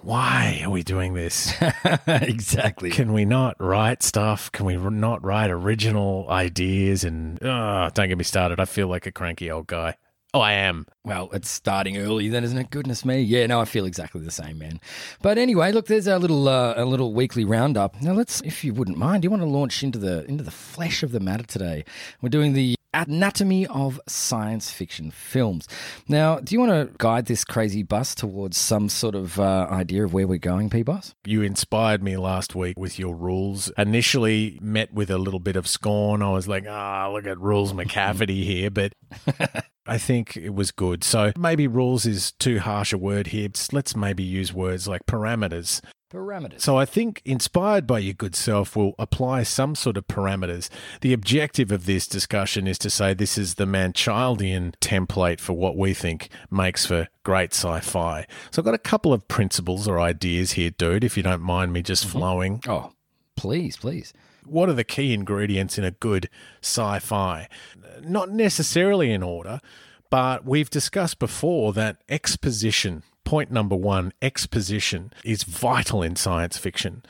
why 0.03 0.63
are 0.65 0.71
we 0.71 0.83
doing 0.83 1.15
this? 1.15 1.53
exactly. 2.07 2.91
Can 2.91 3.13
we 3.13 3.25
not 3.25 3.57
write 3.61 4.03
stuff? 4.03 4.51
Can 4.53 4.67
we 4.67 4.77
not 4.77 5.23
write 5.25 5.51
original 5.51 6.27
ideas? 6.29 7.05
And 7.05 7.43
oh, 7.43 7.91
don't 7.93 8.09
get 8.09 8.19
me 8.19 8.25
started. 8.25 8.61
I 8.61 8.65
feel 8.65 8.89
like 8.89 9.07
a 9.07 9.13
cranky 9.13 9.51
old 9.51 9.67
guy. 9.67 9.97
Oh, 10.33 10.41
I 10.41 10.53
am. 10.53 10.87
Well, 11.05 11.29
it's 11.33 11.51
starting 11.51 11.97
early 11.97 12.29
then, 12.29 12.45
isn't 12.45 12.57
it? 12.57 12.71
Goodness 12.71 13.05
me. 13.05 13.21
Yeah, 13.21 13.47
no, 13.47 13.61
I 13.61 13.65
feel 13.65 13.85
exactly 13.85 14.21
the 14.21 14.31
same, 14.31 14.59
man. 14.59 14.81
But 15.23 15.39
anyway, 15.39 15.73
look, 15.73 15.87
there's 15.87 16.07
our 16.07 16.21
little 16.21 16.49
uh, 16.49 16.75
a 16.77 16.85
little 16.85 17.13
weekly 17.13 17.45
roundup. 17.45 18.01
Now, 18.01 18.13
let's, 18.13 18.41
if 18.43 18.63
you 18.63 18.73
wouldn't 18.73 18.97
mind, 18.97 19.23
do 19.23 19.27
you 19.27 19.31
want 19.31 19.43
to 19.43 19.49
launch 19.49 19.83
into 19.83 19.99
the 19.99 20.25
into 20.27 20.45
the 20.45 20.53
flesh 20.53 21.03
of 21.03 21.11
the 21.11 21.19
matter 21.19 21.43
today? 21.43 21.85
We're 22.23 22.29
doing 22.29 22.53
the 22.53 22.77
anatomy 22.93 23.67
of 23.67 24.01
science 24.07 24.71
fiction 24.71 25.11
films. 25.11 25.67
Now, 26.09 26.41
do 26.41 26.55
you 26.55 26.61
want 26.61 26.73
to 26.73 26.95
guide 26.99 27.27
this 27.27 27.45
crazy 27.45 27.83
bus 27.83 28.15
towards 28.15 28.57
some 28.57 28.89
sort 28.89 29.15
of 29.15 29.39
uh, 29.39 29.67
idea 29.71 30.05
of 30.05 30.13
where 30.13 30.27
we're 30.27 30.39
going, 30.39 30.71
P-Boss? 30.71 31.15
You 31.25 31.43
inspired 31.43 32.03
me 32.03 32.17
last 32.17 32.55
week 32.55 32.79
with 32.79 32.99
your 32.99 33.15
rules. 33.15 33.71
Initially 33.79 34.59
met 34.61 34.93
with 34.93 35.11
a 35.11 35.19
little 35.19 35.41
bit 35.41 35.57
of 35.57 35.67
scorn. 35.67 36.23
I 36.23 36.31
was 36.31 36.49
like, 36.49 36.65
ah, 36.69 37.07
oh, 37.07 37.15
look 37.15 37.27
at 37.27 37.39
Rules 37.39 37.73
McCafferty 37.73 38.45
here, 38.45 38.71
but 38.71 38.93
I 39.87 39.99
think 39.99 40.37
it 40.37 40.55
was 40.55 40.71
good. 40.71 41.05
So 41.05 41.33
maybe 41.37 41.67
rules 41.67 42.07
is 42.07 42.33
too 42.33 42.59
harsh 42.61 42.93
a 42.93 42.99
word 42.99 43.29
here. 43.29 43.49
Let's 43.73 43.97
maybe 43.97 44.23
use 44.23 44.53
words 44.53 44.87
like 44.87 45.07
parameters. 45.07 45.81
Parameters. 46.11 46.61
So 46.61 46.77
I 46.77 46.85
think, 46.87 47.23
inspired 47.25 47.87
by 47.87 48.01
your 48.01 48.15
good 48.15 48.35
self, 48.35 48.75
will 48.75 48.97
apply 48.99 49.45
some 49.45 49.77
sort 49.77 49.97
of 49.97 50.09
parameters. 50.09 50.69
The 51.03 51.13
objective 51.13 51.71
of 51.71 51.87
this 51.87 52.09
discussion 52.09 52.67
is 52.67 52.79
to 52.79 52.91
say 52.91 53.15
this 53.15 53.39
is 53.39 53.55
the 53.55 53.65
Manchildian 53.65 54.75
template 54.81 55.39
for 55.39 55.53
what 55.53 55.77
we 55.77 55.95
think 55.95 56.29
makes 56.51 56.85
for 56.85 57.07
great 57.23 57.55
sci-fi. 57.55 58.27
So 58.51 58.61
I've 58.61 58.65
got 58.65 58.75
a 58.75 58.79
couple 58.79 59.13
of 59.13 59.29
principles 59.29 59.87
or 59.87 60.01
ideas 60.01 60.53
here, 60.53 60.71
dude. 60.71 61.05
If 61.05 61.17
you 61.17 61.23
don't 61.23 61.43
mind 61.43 61.73
me 61.73 61.81
just 61.81 62.07
mm-hmm. 62.07 62.19
flowing. 62.19 62.61
Oh, 62.67 62.93
please, 63.37 63.77
please. 63.77 64.13
What 64.45 64.69
are 64.69 64.75
the 64.75 64.83
key 64.83 65.15
ingredients 65.15 65.79
in 65.79 65.85
a 65.85 65.93
good 65.93 66.29
sci-fi? 66.61 67.49
Not 68.03 68.31
necessarily 68.31 69.13
in 69.13 69.23
order, 69.23 69.61
but 70.11 70.45
we've 70.45 70.71
discussed 70.71 71.21
before 71.21 71.73
that 71.75 71.99
exposition 72.09 73.05
point 73.31 73.53
number 73.53 73.77
one 73.77 74.13
exposition 74.21 75.13
is 75.25 75.45
vital 75.45 76.03
in 76.03 76.17
science 76.17 76.59
fiction. 76.59 77.01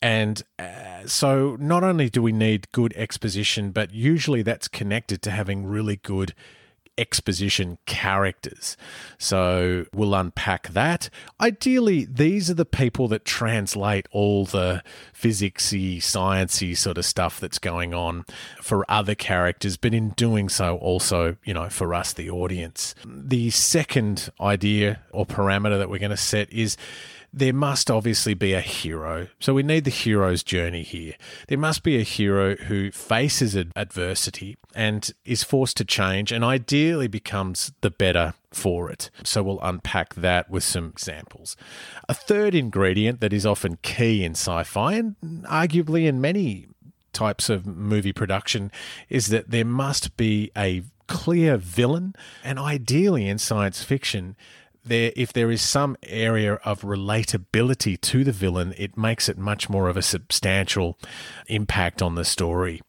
And 0.00 0.42
uh, 0.58 1.06
so, 1.06 1.58
not 1.60 1.84
only 1.84 2.08
do 2.08 2.22
we 2.22 2.32
need 2.32 2.72
good 2.72 2.94
exposition, 2.96 3.72
but 3.72 3.92
usually 3.92 4.40
that's 4.40 4.68
connected 4.68 5.20
to 5.20 5.30
having 5.30 5.66
really 5.66 5.96
good 5.96 6.32
exposition 6.98 7.78
characters. 7.86 8.76
So 9.18 9.86
we'll 9.92 10.14
unpack 10.14 10.68
that. 10.68 11.10
Ideally, 11.40 12.04
these 12.04 12.50
are 12.50 12.54
the 12.54 12.64
people 12.64 13.08
that 13.08 13.24
translate 13.24 14.06
all 14.10 14.44
the 14.44 14.82
physicsy, 15.14 15.98
sciencey 15.98 16.76
sort 16.76 16.98
of 16.98 17.04
stuff 17.04 17.40
that's 17.40 17.58
going 17.58 17.94
on 17.94 18.24
for 18.62 18.84
other 18.90 19.14
characters, 19.14 19.76
but 19.76 19.94
in 19.94 20.10
doing 20.10 20.48
so, 20.48 20.76
also, 20.76 21.36
you 21.44 21.54
know, 21.54 21.68
for 21.68 21.94
us, 21.94 22.12
the 22.12 22.30
audience. 22.30 22.94
The 23.04 23.50
second 23.50 24.30
idea 24.40 25.00
or 25.12 25.26
parameter 25.26 25.78
that 25.78 25.90
we're 25.90 25.98
going 25.98 26.10
to 26.10 26.16
set 26.16 26.52
is 26.52 26.76
there 27.32 27.52
must 27.52 27.90
obviously 27.90 28.34
be 28.34 28.52
a 28.52 28.60
hero. 28.60 29.28
So 29.38 29.54
we 29.54 29.62
need 29.62 29.84
the 29.84 29.90
hero's 29.90 30.42
journey 30.42 30.82
here. 30.82 31.14
There 31.48 31.58
must 31.58 31.82
be 31.82 31.98
a 31.98 32.02
hero 32.02 32.56
who 32.56 32.90
faces 32.90 33.54
adversity 33.54 34.56
and 34.74 35.10
is 35.24 35.42
forced 35.42 35.76
to 35.78 35.84
change 35.84 36.32
and 36.32 36.44
ideally 36.44 37.08
becomes 37.08 37.72
the 37.80 37.90
better 37.90 38.34
for 38.52 38.90
it. 38.90 39.10
So 39.22 39.42
we'll 39.42 39.60
unpack 39.60 40.14
that 40.14 40.50
with 40.50 40.64
some 40.64 40.86
examples. 40.86 41.56
A 42.08 42.14
third 42.14 42.54
ingredient 42.54 43.20
that 43.20 43.32
is 43.32 43.46
often 43.46 43.78
key 43.82 44.24
in 44.24 44.32
sci 44.32 44.64
fi 44.64 44.94
and 44.94 45.16
arguably 45.44 46.06
in 46.06 46.20
many 46.20 46.68
types 47.12 47.48
of 47.48 47.66
movie 47.66 48.12
production 48.12 48.70
is 49.08 49.28
that 49.28 49.50
there 49.50 49.64
must 49.64 50.16
be 50.16 50.50
a 50.56 50.82
clear 51.06 51.56
villain 51.56 52.14
and 52.44 52.58
ideally 52.58 53.28
in 53.28 53.38
science 53.38 53.82
fiction 53.82 54.36
there 54.86 55.12
if 55.16 55.32
there 55.32 55.50
is 55.50 55.62
some 55.62 55.96
area 56.02 56.54
of 56.64 56.82
relatability 56.82 58.00
to 58.00 58.24
the 58.24 58.32
villain, 58.32 58.74
it 58.76 58.96
makes 58.96 59.28
it 59.28 59.38
much 59.38 59.68
more 59.68 59.88
of 59.88 59.96
a 59.96 60.02
substantial 60.02 60.98
impact 61.46 62.02
on 62.02 62.14
the 62.14 62.24
story. 62.24 62.82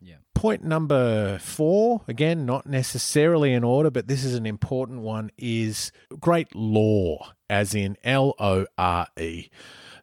Yeah. 0.00 0.16
Point 0.34 0.64
number 0.64 1.38
four, 1.38 2.02
again, 2.06 2.46
not 2.46 2.66
necessarily 2.66 3.52
in 3.52 3.64
order, 3.64 3.90
but 3.90 4.06
this 4.06 4.24
is 4.24 4.34
an 4.34 4.46
important 4.46 5.00
one, 5.00 5.30
is 5.38 5.92
great 6.20 6.54
lore, 6.54 7.28
as 7.48 7.74
in 7.74 7.96
L 8.04 8.34
O 8.38 8.66
R 8.76 9.08
E. 9.18 9.48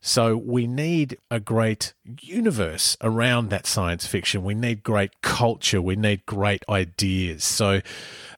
So 0.05 0.35
we 0.35 0.67
need 0.67 1.17
a 1.31 1.39
great 1.39 1.93
universe 2.19 2.97
around 2.99 3.49
that 3.51 3.65
science 3.65 4.05
fiction. 4.05 4.43
We 4.43 4.53
need 4.53 4.83
great 4.83 5.21
culture. 5.21 5.81
We 5.81 5.95
need 5.95 6.25
great 6.25 6.61
ideas. 6.67 7.45
So 7.45 7.79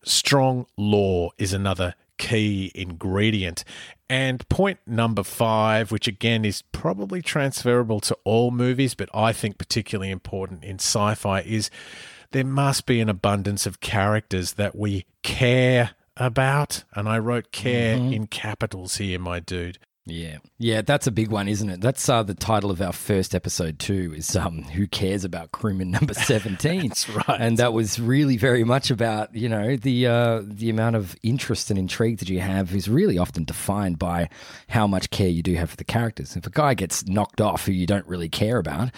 strong 0.04 0.68
lore 0.78 1.32
is 1.40 1.54
another 1.54 1.96
key 2.18 2.72
ingredient. 2.76 3.64
And 4.10 4.48
point 4.50 4.80
number 4.86 5.24
five, 5.24 5.92
which 5.92 6.08
again 6.08 6.46
is 6.46 6.62
probably 6.72 7.22
transferable 7.22 8.00
to 8.02 8.18
all 8.24 8.52
movies, 8.52 8.94
but 8.94 9.10
I 9.14 9.34
think 9.34 9.58
particularly 9.58 10.12
important 10.12 10.64
in 10.64 10.76
sci 10.76 11.16
fi, 11.16 11.42
is 11.42 11.70
there 12.32 12.46
must 12.46 12.86
be 12.86 13.02
an 13.02 13.10
abundance 13.10 13.66
of 13.66 13.80
characters 13.80 14.54
that 14.54 14.76
we 14.76 15.06
care 15.24 15.92
about. 16.18 16.84
And 16.94 17.08
I 17.08 17.18
wrote 17.18 17.52
care 17.52 17.98
mm-hmm. 17.98 18.14
in 18.14 18.28
capitals 18.28 18.98
here, 18.98 19.20
my 19.20 19.40
dude. 19.40 19.80
Yeah, 20.08 20.38
yeah, 20.60 20.82
that's 20.82 21.08
a 21.08 21.12
big 21.12 21.32
one, 21.32 21.48
isn't 21.48 21.68
it? 21.68 21.82
That's 21.82 22.08
uh, 22.08 22.22
the 22.22 22.36
title 22.36 22.70
of 22.70 22.80
our 22.80 22.94
first 22.94 23.34
episode 23.34 23.80
too. 23.80 24.14
Is 24.16 24.36
um, 24.36 24.62
who 24.62 24.86
cares 24.86 25.24
about 25.24 25.52
crewman 25.52 25.90
number 25.90 26.14
seventeen? 26.14 26.90
that's 26.90 27.10
right, 27.10 27.40
and 27.40 27.58
that 27.58 27.74
was 27.74 28.00
really 28.00 28.38
very 28.38 28.64
much 28.64 28.92
about 28.92 29.34
you 29.34 29.50
know 29.50 29.76
the 29.76 30.06
uh, 30.06 30.42
the 30.46 30.70
amount 30.70 30.96
of 30.96 31.16
interest 31.24 31.72
and 31.72 31.80
intrigue 31.80 32.20
that 32.20 32.30
you 32.30 32.40
have 32.40 32.76
is 32.76 32.88
really 32.88 33.18
often 33.18 33.46
defined 33.46 33.98
by 33.98 34.30
how 34.70 34.86
much 34.86 35.10
care 35.10 35.28
you 35.28 35.42
do 35.42 35.56
have 35.56 35.72
for 35.72 35.78
the 35.78 35.84
characters. 35.84 36.36
If 36.36 36.46
a 36.46 36.52
guy 36.52 36.76
gets 36.76 37.08
knocked 37.08 37.42
off 37.42 37.66
who 37.66 37.72
you 37.72 37.88
don't 37.88 38.06
really 38.06 38.30
care 38.30 38.60
about, 38.60 38.92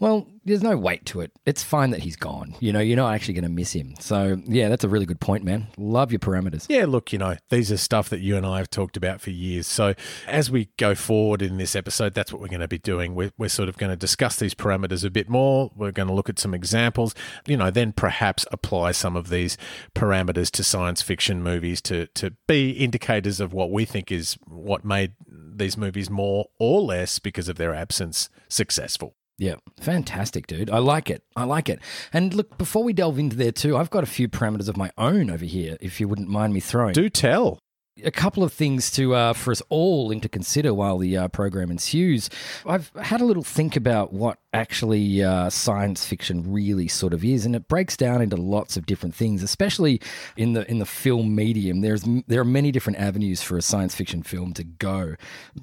well, 0.00 0.26
there's 0.44 0.62
no 0.62 0.76
weight 0.76 1.06
to 1.06 1.20
it. 1.20 1.32
It's 1.46 1.62
fine 1.62 1.90
that 1.90 2.00
he's 2.00 2.16
gone. 2.16 2.54
You 2.60 2.72
know, 2.72 2.80
you're 2.80 2.96
not 2.96 3.14
actually 3.14 3.34
going 3.34 3.44
to 3.44 3.50
miss 3.50 3.72
him. 3.72 3.94
So, 3.98 4.40
yeah, 4.44 4.68
that's 4.68 4.84
a 4.84 4.88
really 4.88 5.06
good 5.06 5.20
point, 5.20 5.44
man. 5.44 5.68
Love 5.76 6.12
your 6.12 6.18
parameters. 6.18 6.66
Yeah, 6.68 6.84
look, 6.86 7.12
you 7.12 7.18
know, 7.18 7.36
these 7.50 7.72
are 7.72 7.76
stuff 7.76 8.08
that 8.10 8.20
you 8.20 8.36
and 8.36 8.44
I 8.44 8.58
have 8.58 8.70
talked 8.70 8.96
about 8.96 9.20
for 9.20 9.30
years. 9.30 9.66
So, 9.66 9.94
as 10.26 10.50
we 10.50 10.68
go 10.76 10.94
forward 10.94 11.42
in 11.42 11.56
this 11.56 11.74
episode, 11.74 12.14
that's 12.14 12.32
what 12.32 12.40
we're 12.40 12.48
going 12.48 12.60
to 12.60 12.68
be 12.68 12.78
doing. 12.78 13.14
We're, 13.14 13.32
we're 13.38 13.48
sort 13.48 13.68
of 13.68 13.76
going 13.76 13.90
to 13.90 13.96
discuss 13.96 14.36
these 14.36 14.54
parameters 14.54 15.04
a 15.04 15.10
bit 15.10 15.28
more. 15.28 15.70
We're 15.74 15.92
going 15.92 16.08
to 16.08 16.14
look 16.14 16.28
at 16.28 16.38
some 16.38 16.54
examples, 16.54 17.14
you 17.46 17.56
know, 17.56 17.70
then 17.70 17.92
perhaps 17.92 18.46
apply 18.52 18.92
some 18.92 19.16
of 19.16 19.30
these 19.30 19.56
parameters 19.94 20.50
to 20.52 20.64
science 20.64 21.02
fiction 21.02 21.42
movies 21.42 21.80
to, 21.82 22.06
to 22.08 22.32
be 22.46 22.70
indicators 22.70 23.40
of 23.40 23.52
what 23.52 23.70
we 23.70 23.84
think 23.84 24.12
is 24.12 24.36
what 24.46 24.84
made 24.84 25.12
these 25.56 25.76
movies 25.76 26.10
more 26.10 26.46
or 26.58 26.82
less 26.82 27.18
because 27.18 27.48
of 27.48 27.56
their 27.56 27.74
absence 27.74 28.28
successful. 28.48 29.14
Yeah, 29.38 29.56
fantastic, 29.80 30.46
dude. 30.46 30.70
I 30.70 30.78
like 30.78 31.10
it. 31.10 31.24
I 31.34 31.44
like 31.44 31.68
it. 31.68 31.80
And 32.12 32.32
look, 32.34 32.56
before 32.56 32.84
we 32.84 32.92
delve 32.92 33.18
into 33.18 33.36
there 33.36 33.52
too, 33.52 33.76
I've 33.76 33.90
got 33.90 34.04
a 34.04 34.06
few 34.06 34.28
parameters 34.28 34.68
of 34.68 34.76
my 34.76 34.90
own 34.96 35.30
over 35.30 35.44
here, 35.44 35.76
if 35.80 36.00
you 36.00 36.06
wouldn't 36.06 36.28
mind 36.28 36.54
me 36.54 36.60
throwing. 36.60 36.92
Do 36.92 37.08
tell 37.08 37.58
a 38.02 38.10
couple 38.10 38.42
of 38.42 38.52
things 38.52 38.90
to 38.92 39.14
uh, 39.14 39.32
for 39.32 39.50
us 39.50 39.62
all 39.68 40.14
to 40.14 40.28
consider 40.28 40.74
while 40.74 40.98
the 40.98 41.16
uh, 41.16 41.28
program 41.28 41.70
ensues. 41.70 42.30
I've 42.66 42.90
had 43.00 43.20
a 43.20 43.24
little 43.24 43.42
think 43.42 43.76
about 43.76 44.12
what 44.12 44.38
actually 44.54 45.22
uh, 45.22 45.50
science 45.50 46.06
fiction 46.06 46.52
really 46.52 46.88
sort 46.88 47.12
of 47.12 47.24
is, 47.24 47.44
and 47.44 47.54
it 47.54 47.68
breaks 47.68 47.96
down 47.96 48.22
into 48.22 48.36
lots 48.36 48.76
of 48.76 48.86
different 48.86 49.14
things. 49.14 49.42
Especially 49.42 50.00
in 50.36 50.52
the 50.52 50.68
in 50.70 50.78
the 50.78 50.86
film 50.86 51.34
medium, 51.34 51.80
there's 51.80 52.04
there 52.26 52.40
are 52.40 52.44
many 52.44 52.70
different 52.70 52.98
avenues 52.98 53.42
for 53.42 53.56
a 53.58 53.62
science 53.62 53.94
fiction 53.94 54.22
film 54.22 54.54
to 54.54 54.64
go, 54.64 55.16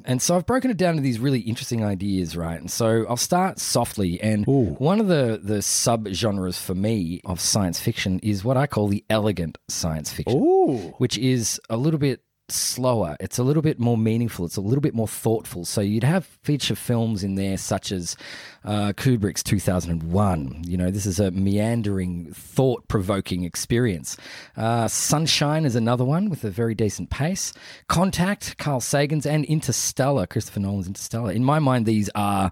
and 0.06 0.22
so 0.22 0.36
I've 0.36 0.46
broken 0.46 0.70
it 0.70 0.78
down 0.78 0.96
to 0.96 1.02
these 1.02 1.20
really 1.20 1.40
interesting 1.40 1.84
ideas, 1.84 2.36
right? 2.36 2.60
And 2.60 2.70
so 2.70 3.06
I'll 3.08 3.18
start 3.18 3.60
softly, 3.60 4.22
and 4.22 4.48
Ooh. 4.48 4.76
one 4.78 5.00
of 5.00 5.08
the 5.08 5.40
the 5.42 5.60
subgenres 5.60 6.60
for 6.60 6.76
me 6.76 7.22
of 7.26 7.40
science 7.40 7.80
fiction 7.80 8.20
is 8.20 8.44
what 8.44 8.58
I 8.58 8.68
call 8.68 8.88
the 8.88 9.04
elegant 9.10 9.58
science 9.68 10.12
fiction, 10.12 10.40
Ooh. 10.40 10.94
which 10.98 11.18
is 11.18 11.60
a 11.70 11.78
little 11.78 12.00
bit 12.00 12.22
slower. 12.52 13.18
It's 13.20 13.38
a 13.38 13.44
little 13.44 13.62
bit 13.62 13.80
more 13.80 13.98
meaningful. 13.98 14.46
It's 14.46 14.58
a 14.58 14.62
little 14.62 14.82
bit 14.82 14.94
more 14.94 15.08
thoughtful. 15.08 15.66
So 15.66 15.82
you'd 15.82 16.04
have 16.04 16.26
feature 16.26 16.76
films 16.76 17.24
in 17.24 17.36
there, 17.36 17.58
such 17.58 17.92
as 17.92 18.16
uh, 18.64 18.94
Kubrick's 18.94 19.44
2001. 19.44 20.64
You 20.66 20.78
know, 20.78 20.92
this 20.92 21.06
is 21.06 21.20
a 21.20 21.32
meandering, 21.32 22.34
thought 22.34 22.88
provoking 22.88 23.44
experience. 23.44 24.18
Uh, 24.56 24.88
Sunshine 24.88 25.66
is 25.66 25.76
another 25.76 26.06
one 26.06 26.30
with 26.30 26.44
a 26.44 26.52
very 26.52 26.76
decent 26.76 27.10
pace. 27.10 27.54
Contact, 27.88 28.58
Carl 28.58 28.82
Sagan's, 28.82 29.26
and 29.26 29.46
Interstellar, 29.46 30.28
Christopher 30.28 30.60
Nolan's 30.60 30.88
Interstellar. 30.88 31.32
In 31.32 31.44
my 31.44 31.60
mind, 31.60 31.86
these 31.86 32.10
are 32.16 32.52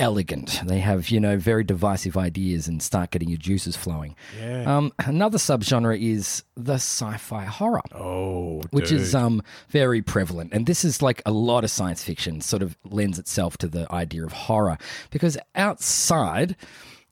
elegant. 0.00 0.60
They 0.64 0.80
have, 0.80 1.10
you 1.10 1.20
know, 1.20 1.36
very 1.36 1.62
divisive 1.62 2.16
ideas 2.16 2.66
and 2.66 2.82
start 2.82 3.10
getting 3.10 3.28
your 3.28 3.38
juices 3.38 3.76
flowing. 3.76 4.16
Yeah. 4.40 4.76
Um, 4.76 4.92
another 4.98 5.38
subgenre 5.38 6.00
is 6.00 6.42
the 6.56 6.74
sci-fi 6.74 7.44
horror. 7.44 7.82
Oh, 7.94 8.62
Which 8.70 8.88
dude. 8.88 9.00
is 9.00 9.14
um, 9.14 9.42
very 9.68 10.02
prevalent. 10.02 10.52
And 10.52 10.66
this 10.66 10.84
is 10.84 11.02
like 11.02 11.22
a 11.26 11.30
lot 11.30 11.62
of 11.62 11.70
science 11.70 12.02
fiction 12.02 12.40
sort 12.40 12.62
of 12.62 12.76
lends 12.84 13.18
itself 13.18 13.58
to 13.58 13.68
the 13.68 13.86
idea 13.92 14.24
of 14.24 14.32
horror. 14.32 14.78
Because 15.10 15.36
outside 15.54 16.56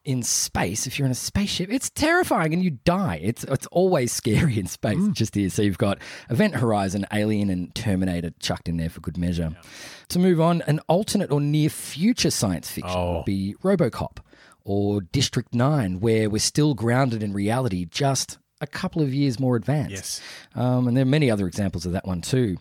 in 0.08 0.22
space, 0.22 0.86
if 0.86 0.98
you're 0.98 1.06
in 1.06 1.12
a 1.12 1.14
spaceship, 1.14 1.70
it's 1.70 1.90
terrifying 1.90 2.54
and 2.54 2.64
you 2.64 2.70
die. 2.70 3.20
It's 3.22 3.44
it's 3.44 3.66
always 3.66 4.10
scary 4.10 4.58
in 4.58 4.66
space. 4.66 4.96
Mm. 4.96 5.12
Just 5.12 5.36
is. 5.36 5.52
So 5.54 5.62
you've 5.62 5.76
got 5.78 5.98
Event 6.30 6.54
Horizon, 6.56 7.06
Alien, 7.12 7.50
and 7.50 7.74
Terminator 7.74 8.30
chucked 8.40 8.68
in 8.68 8.78
there 8.78 8.88
for 8.88 9.00
good 9.00 9.18
measure. 9.18 9.50
To 10.08 10.18
move 10.18 10.40
on, 10.40 10.62
an 10.66 10.80
alternate 10.88 11.30
or 11.30 11.40
near 11.40 11.68
future 11.68 12.30
science 12.30 12.70
fiction 12.70 12.90
Oh. 12.96 13.16
would 13.16 13.26
be 13.26 13.54
Robocop 13.62 14.18
or 14.64 15.02
District 15.02 15.54
9, 15.54 16.00
where 16.00 16.30
we're 16.30 16.38
still 16.38 16.72
grounded 16.74 17.22
in 17.22 17.32
reality, 17.34 17.84
just 17.84 18.38
a 18.60 18.66
couple 18.66 19.02
of 19.02 19.12
years 19.14 19.38
more 19.38 19.56
advanced. 19.56 19.92
Yes. 19.92 20.20
Um, 20.54 20.88
and 20.88 20.96
there 20.96 21.02
are 21.02 21.06
many 21.06 21.30
other 21.30 21.46
examples 21.46 21.84
of 21.86 21.92
that 21.92 22.06
one 22.06 22.22
too. 22.22 22.56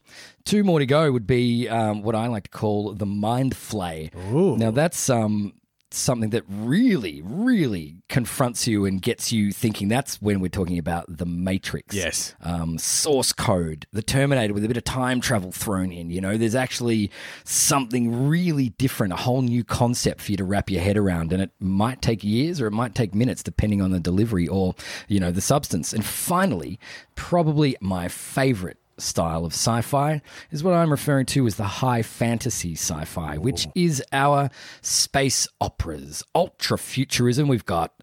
Two 0.45 0.63
more 0.63 0.79
to 0.79 0.85
go 0.85 1.11
would 1.11 1.25
be 1.27 1.67
um, 1.69 2.03
what 2.03 2.13
I 2.15 2.27
like 2.27 2.43
to 2.43 2.49
call 2.49 2.93
the 2.93 3.05
mind 3.05 3.55
flay. 3.55 4.11
Ooh. 4.33 4.57
Now 4.57 4.71
that's 4.71 5.09
um, 5.09 5.53
something 5.91 6.31
that 6.31 6.43
really, 6.47 7.21
really 7.23 7.97
confronts 8.09 8.67
you 8.67 8.85
and 8.85 9.01
gets 9.01 9.31
you 9.31 9.51
thinking. 9.51 9.87
That's 9.87 10.21
when 10.21 10.39
we're 10.39 10.49
talking 10.49 10.77
about 10.77 11.05
the 11.07 11.25
Matrix. 11.25 11.95
Yes. 11.95 12.35
Um, 12.41 12.77
source 12.77 13.33
code, 13.33 13.87
the 13.91 14.01
Terminator 14.01 14.53
with 14.53 14.65
a 14.65 14.67
bit 14.67 14.77
of 14.77 14.83
time 14.83 15.21
travel 15.21 15.51
thrown 15.51 15.91
in. 15.91 16.09
You 16.09 16.21
know, 16.21 16.37
there's 16.37 16.55
actually 16.55 17.11
something 17.43 18.27
really 18.27 18.69
different, 18.69 19.13
a 19.13 19.17
whole 19.17 19.41
new 19.41 19.63
concept 19.63 20.21
for 20.21 20.31
you 20.31 20.37
to 20.37 20.43
wrap 20.43 20.69
your 20.69 20.81
head 20.81 20.97
around, 20.97 21.31
and 21.31 21.41
it 21.41 21.51
might 21.59 22.01
take 22.01 22.23
years 22.23 22.59
or 22.59 22.67
it 22.67 22.71
might 22.71 22.95
take 22.95 23.15
minutes, 23.15 23.43
depending 23.43 23.81
on 23.81 23.91
the 23.91 23.99
delivery 23.99 24.47
or 24.47 24.75
you 25.07 25.19
know 25.19 25.31
the 25.31 25.41
substance. 25.41 25.93
And 25.93 26.05
finally, 26.05 26.79
probably 27.15 27.77
my 27.81 28.07
favorite 28.07 28.77
style 28.97 29.45
of 29.45 29.53
sci-fi 29.53 30.21
is 30.51 30.63
what 30.63 30.73
I'm 30.73 30.91
referring 30.91 31.25
to 31.27 31.45
as 31.47 31.55
the 31.55 31.63
high 31.63 32.01
fantasy 32.01 32.73
sci-fi, 32.73 33.37
which 33.37 33.67
is 33.75 34.03
our 34.11 34.49
space 34.81 35.47
operas, 35.61 36.23
ultra 36.33 36.77
futurism. 36.77 37.47
We've 37.47 37.65
got 37.65 37.93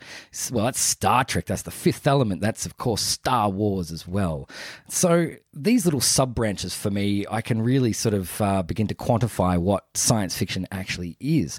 well, 0.52 0.66
that's 0.66 0.80
Star 0.80 1.24
Trek. 1.24 1.46
That's 1.46 1.62
the 1.62 1.70
fifth 1.70 2.06
element. 2.06 2.40
That's 2.40 2.66
of 2.66 2.76
course 2.76 3.02
Star 3.02 3.48
Wars 3.50 3.90
as 3.90 4.06
well. 4.06 4.48
So 4.88 5.32
these 5.54 5.84
little 5.84 6.00
sub 6.00 6.34
branches 6.34 6.74
for 6.74 6.90
me, 6.90 7.24
I 7.30 7.40
can 7.40 7.62
really 7.62 7.92
sort 7.92 8.14
of 8.14 8.40
uh, 8.40 8.62
begin 8.62 8.86
to 8.88 8.94
quantify 8.94 9.58
what 9.58 9.86
science 9.94 10.36
fiction 10.36 10.66
actually 10.70 11.16
is, 11.20 11.58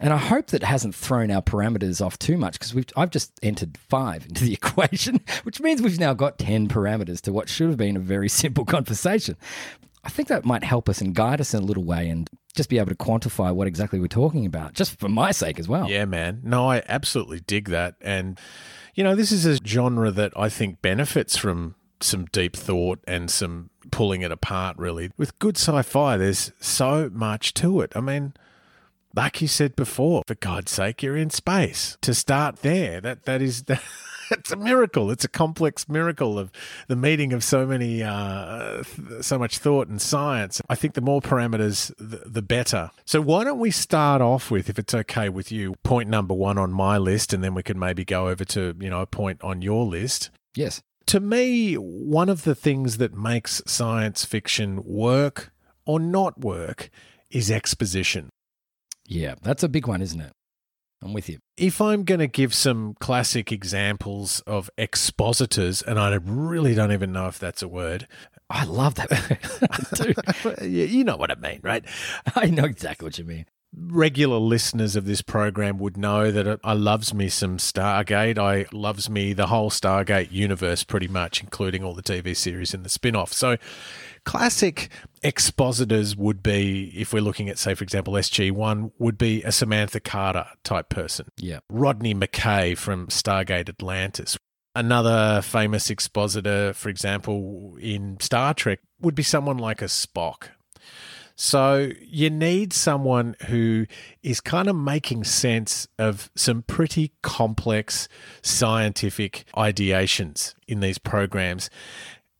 and 0.00 0.12
I 0.12 0.16
hope 0.16 0.48
that 0.48 0.62
hasn't 0.62 0.94
thrown 0.94 1.30
our 1.30 1.42
parameters 1.42 2.04
off 2.04 2.18
too 2.18 2.36
much 2.36 2.58
because 2.58 2.74
I've 2.96 3.10
just 3.10 3.32
entered 3.42 3.78
five 3.88 4.26
into 4.26 4.44
the 4.44 4.52
equation, 4.62 5.20
which 5.44 5.60
means 5.60 5.82
we've 5.82 6.00
now 6.00 6.14
got 6.14 6.38
ten 6.38 6.68
parameters 6.68 7.20
to 7.22 7.32
what 7.32 7.48
should 7.48 7.68
have 7.68 7.78
been 7.78 7.96
a 7.96 8.00
very 8.00 8.28
simple 8.28 8.64
conversation. 8.76 9.36
I 10.04 10.08
think 10.08 10.28
that 10.28 10.44
might 10.44 10.62
help 10.62 10.88
us 10.88 11.00
and 11.00 11.14
guide 11.14 11.40
us 11.40 11.52
in 11.52 11.62
a 11.62 11.66
little 11.66 11.82
way 11.82 12.08
and 12.08 12.30
just 12.54 12.68
be 12.68 12.78
able 12.78 12.90
to 12.90 12.94
quantify 12.94 13.54
what 13.54 13.66
exactly 13.66 13.98
we're 13.98 14.06
talking 14.06 14.46
about, 14.46 14.72
just 14.72 14.98
for 14.98 15.08
my 15.08 15.32
sake 15.32 15.58
as 15.58 15.68
well. 15.68 15.90
Yeah, 15.90 16.04
man. 16.04 16.40
No, 16.44 16.70
I 16.70 16.82
absolutely 16.88 17.40
dig 17.40 17.68
that. 17.70 17.96
And, 18.00 18.38
you 18.94 19.02
know, 19.02 19.14
this 19.16 19.32
is 19.32 19.46
a 19.46 19.56
genre 19.64 20.12
that 20.12 20.32
I 20.36 20.48
think 20.48 20.80
benefits 20.80 21.36
from 21.36 21.74
some 22.00 22.26
deep 22.26 22.56
thought 22.56 23.00
and 23.06 23.30
some 23.30 23.70
pulling 23.90 24.22
it 24.22 24.32
apart, 24.32 24.76
really. 24.78 25.10
With 25.16 25.38
good 25.38 25.56
sci 25.56 25.82
fi, 25.82 26.16
there's 26.16 26.52
so 26.60 27.10
much 27.12 27.54
to 27.54 27.80
it. 27.80 27.92
I 27.94 28.00
mean, 28.00 28.34
like 29.14 29.40
you 29.40 29.48
said 29.48 29.76
before, 29.76 30.22
for 30.26 30.34
God's 30.34 30.70
sake, 30.70 31.02
you're 31.02 31.16
in 31.16 31.30
space. 31.30 31.96
To 32.02 32.14
start 32.14 32.56
there, 32.56 33.00
that 33.00 33.24
that 33.24 33.40
is 33.40 33.62
that, 33.64 33.82
it's 34.30 34.50
a 34.50 34.56
miracle. 34.56 35.10
It's 35.10 35.24
a 35.24 35.28
complex 35.28 35.88
miracle 35.88 36.38
of 36.38 36.50
the 36.88 36.96
meeting 36.96 37.32
of 37.32 37.44
so 37.44 37.64
many, 37.64 38.02
uh, 38.02 38.82
th- 38.82 39.22
so 39.22 39.38
much 39.38 39.58
thought 39.58 39.86
and 39.86 40.02
science. 40.02 40.60
I 40.68 40.74
think 40.74 40.94
the 40.94 41.00
more 41.00 41.20
parameters, 41.20 41.94
the, 41.96 42.28
the 42.28 42.42
better. 42.42 42.90
So 43.04 43.20
why 43.20 43.44
don't 43.44 43.60
we 43.60 43.70
start 43.70 44.20
off 44.20 44.50
with, 44.50 44.68
if 44.68 44.78
it's 44.80 44.94
okay 44.94 45.28
with 45.28 45.52
you, 45.52 45.76
point 45.84 46.08
number 46.08 46.34
one 46.34 46.58
on 46.58 46.72
my 46.72 46.98
list, 46.98 47.32
and 47.32 47.44
then 47.44 47.54
we 47.54 47.62
can 47.62 47.78
maybe 47.78 48.04
go 48.04 48.28
over 48.28 48.44
to 48.46 48.74
you 48.80 48.90
know 48.90 49.00
a 49.00 49.06
point 49.06 49.42
on 49.42 49.62
your 49.62 49.84
list 49.86 50.30
Yes. 50.56 50.82
To 51.06 51.20
me, 51.20 51.74
one 51.74 52.28
of 52.28 52.42
the 52.42 52.54
things 52.54 52.98
that 52.98 53.14
makes 53.14 53.62
science 53.66 54.24
fiction 54.24 54.82
work 54.84 55.52
or 55.84 56.00
not 56.00 56.40
work 56.40 56.90
is 57.30 57.50
exposition. 57.50 58.30
Yeah, 59.06 59.36
that's 59.40 59.62
a 59.62 59.68
big 59.68 59.86
one, 59.86 60.02
isn't 60.02 60.20
it? 60.20 60.32
I'm 61.02 61.12
with 61.12 61.28
you. 61.28 61.38
If 61.56 61.80
I'm 61.80 62.04
going 62.04 62.20
to 62.20 62.26
give 62.26 62.54
some 62.54 62.94
classic 62.98 63.52
examples 63.52 64.40
of 64.40 64.70
expositors, 64.78 65.82
and 65.82 65.98
I 65.98 66.14
really 66.14 66.74
don't 66.74 66.92
even 66.92 67.12
know 67.12 67.28
if 67.28 67.38
that's 67.38 67.62
a 67.62 67.68
word, 67.68 68.08
I 68.48 68.64
love 68.64 68.94
that. 68.96 70.12
You 70.60 70.66
you 70.96 71.04
know 71.04 71.16
what 71.16 71.30
I 71.30 71.34
mean, 71.34 71.60
right? 71.62 71.84
I 72.34 72.46
know 72.46 72.64
exactly 72.64 73.04
what 73.04 73.18
you 73.18 73.24
mean. 73.24 73.46
Regular 73.74 74.38
listeners 74.38 74.96
of 74.96 75.04
this 75.04 75.22
program 75.22 75.78
would 75.78 75.96
know 75.96 76.30
that 76.30 76.60
I 76.64 76.72
loves 76.72 77.12
me 77.12 77.28
some 77.28 77.58
Stargate. 77.58 78.38
I 78.38 78.66
loves 78.72 79.10
me 79.10 79.32
the 79.32 79.48
whole 79.48 79.70
Stargate 79.70 80.32
universe 80.32 80.84
pretty 80.84 81.08
much, 81.08 81.42
including 81.42 81.84
all 81.84 81.94
the 81.94 82.02
TV 82.02 82.36
series 82.36 82.72
and 82.72 82.84
the 82.84 82.88
spin-off. 82.88 83.32
So 83.32 83.56
classic 84.24 84.90
expositors 85.22 86.16
would 86.16 86.42
be, 86.42 86.92
if 86.96 87.12
we're 87.12 87.20
looking 87.20 87.48
at, 87.48 87.58
say, 87.58 87.74
for 87.74 87.84
example, 87.84 88.14
SG1, 88.14 88.92
would 88.98 89.18
be 89.18 89.42
a 89.42 89.52
Samantha 89.52 90.00
Carter 90.00 90.46
type 90.64 90.88
person. 90.88 91.26
Yeah. 91.36 91.58
Rodney 91.68 92.14
McKay 92.14 92.76
from 92.76 93.08
Stargate 93.08 93.68
Atlantis. 93.68 94.38
Another 94.74 95.40
famous 95.42 95.88
expositor, 95.88 96.74
for 96.74 96.90
example, 96.90 97.76
in 97.80 98.18
Star 98.20 98.52
Trek 98.52 98.80
would 99.00 99.14
be 99.14 99.22
someone 99.22 99.56
like 99.56 99.80
a 99.80 99.86
Spock. 99.86 100.48
So 101.36 101.90
you 102.00 102.30
need 102.30 102.72
someone 102.72 103.36
who 103.46 103.86
is 104.22 104.40
kind 104.40 104.68
of 104.68 104.74
making 104.74 105.24
sense 105.24 105.86
of 105.98 106.30
some 106.34 106.62
pretty 106.62 107.12
complex 107.22 108.08
scientific 108.40 109.44
ideations 109.54 110.54
in 110.66 110.80
these 110.80 110.96
programs. 110.96 111.68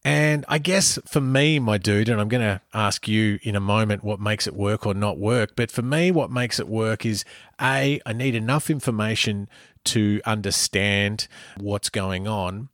And 0.07 0.45
I 0.47 0.59
guess 0.59 1.01
for 1.05 1.21
me, 1.21 1.59
my 1.59 1.79
dude, 1.79 2.09
and 2.09 2.21
I'm 2.21 2.29
going 2.29 2.41
to 2.41 2.61
ask 2.73 3.09
you 3.09 3.41
in 3.43 3.57
a 3.57 3.61
moment 3.61 4.05
what 4.05 4.21
makes 4.21 4.47
it 4.47 4.55
work 4.55 4.87
or 4.87 4.95
not 4.95 5.19
work, 5.19 5.57
but 5.57 5.69
for 5.69 5.83
me, 5.83 6.13
what 6.13 6.31
makes 6.31 6.61
it 6.61 6.69
work 6.69 7.05
is 7.05 7.25
A, 7.61 8.01
I 8.07 8.13
need 8.13 8.37
enough 8.37 8.71
information 8.71 9.49
to 9.87 10.21
understand 10.25 11.27
what's 11.57 11.91
going 11.91 12.29
on. 12.29 12.69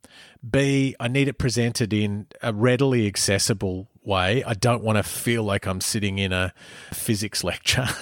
B, 0.47 0.95
I 0.99 1.07
need 1.07 1.27
it 1.27 1.39
presented 1.39 1.91
in 1.91 2.27
a 2.43 2.53
readily 2.53 3.07
accessible 3.07 3.89
way. 4.03 4.43
I 4.43 4.53
don't 4.53 4.83
want 4.83 4.97
to 4.97 5.03
feel 5.03 5.43
like 5.43 5.65
I'm 5.65 5.81
sitting 5.81 6.19
in 6.19 6.31
a 6.31 6.53
physics 6.91 7.43
lecture. 7.43 7.87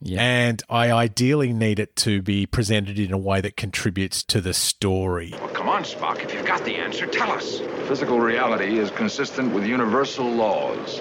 Yeah. 0.00 0.22
And 0.22 0.62
I 0.70 0.92
ideally 0.92 1.52
need 1.52 1.80
it 1.80 1.96
to 1.96 2.22
be 2.22 2.46
presented 2.46 3.00
in 3.00 3.12
a 3.12 3.18
way 3.18 3.40
that 3.40 3.56
contributes 3.56 4.22
to 4.24 4.40
the 4.40 4.54
story. 4.54 5.34
Well, 5.78 5.86
come 5.86 6.10
on, 6.10 6.16
Spock. 6.16 6.24
If 6.24 6.34
you've 6.34 6.44
got 6.44 6.64
the 6.64 6.74
answer, 6.74 7.06
tell 7.06 7.30
us. 7.30 7.60
Physical 7.86 8.18
reality 8.18 8.78
is 8.78 8.90
consistent 8.90 9.54
with 9.54 9.64
universal 9.64 10.28
laws. 10.28 10.98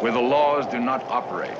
Where 0.00 0.10
the 0.10 0.20
laws 0.20 0.66
do 0.66 0.80
not 0.80 1.04
operate, 1.04 1.58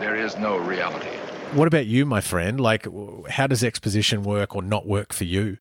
there 0.00 0.16
is 0.16 0.36
no 0.36 0.56
reality. 0.56 1.06
What 1.52 1.68
about 1.68 1.86
you, 1.86 2.04
my 2.04 2.20
friend? 2.20 2.58
Like, 2.60 2.88
how 3.28 3.46
does 3.46 3.62
exposition 3.62 4.24
work 4.24 4.56
or 4.56 4.62
not 4.62 4.88
work 4.88 5.12
for 5.12 5.22
you? 5.22 5.58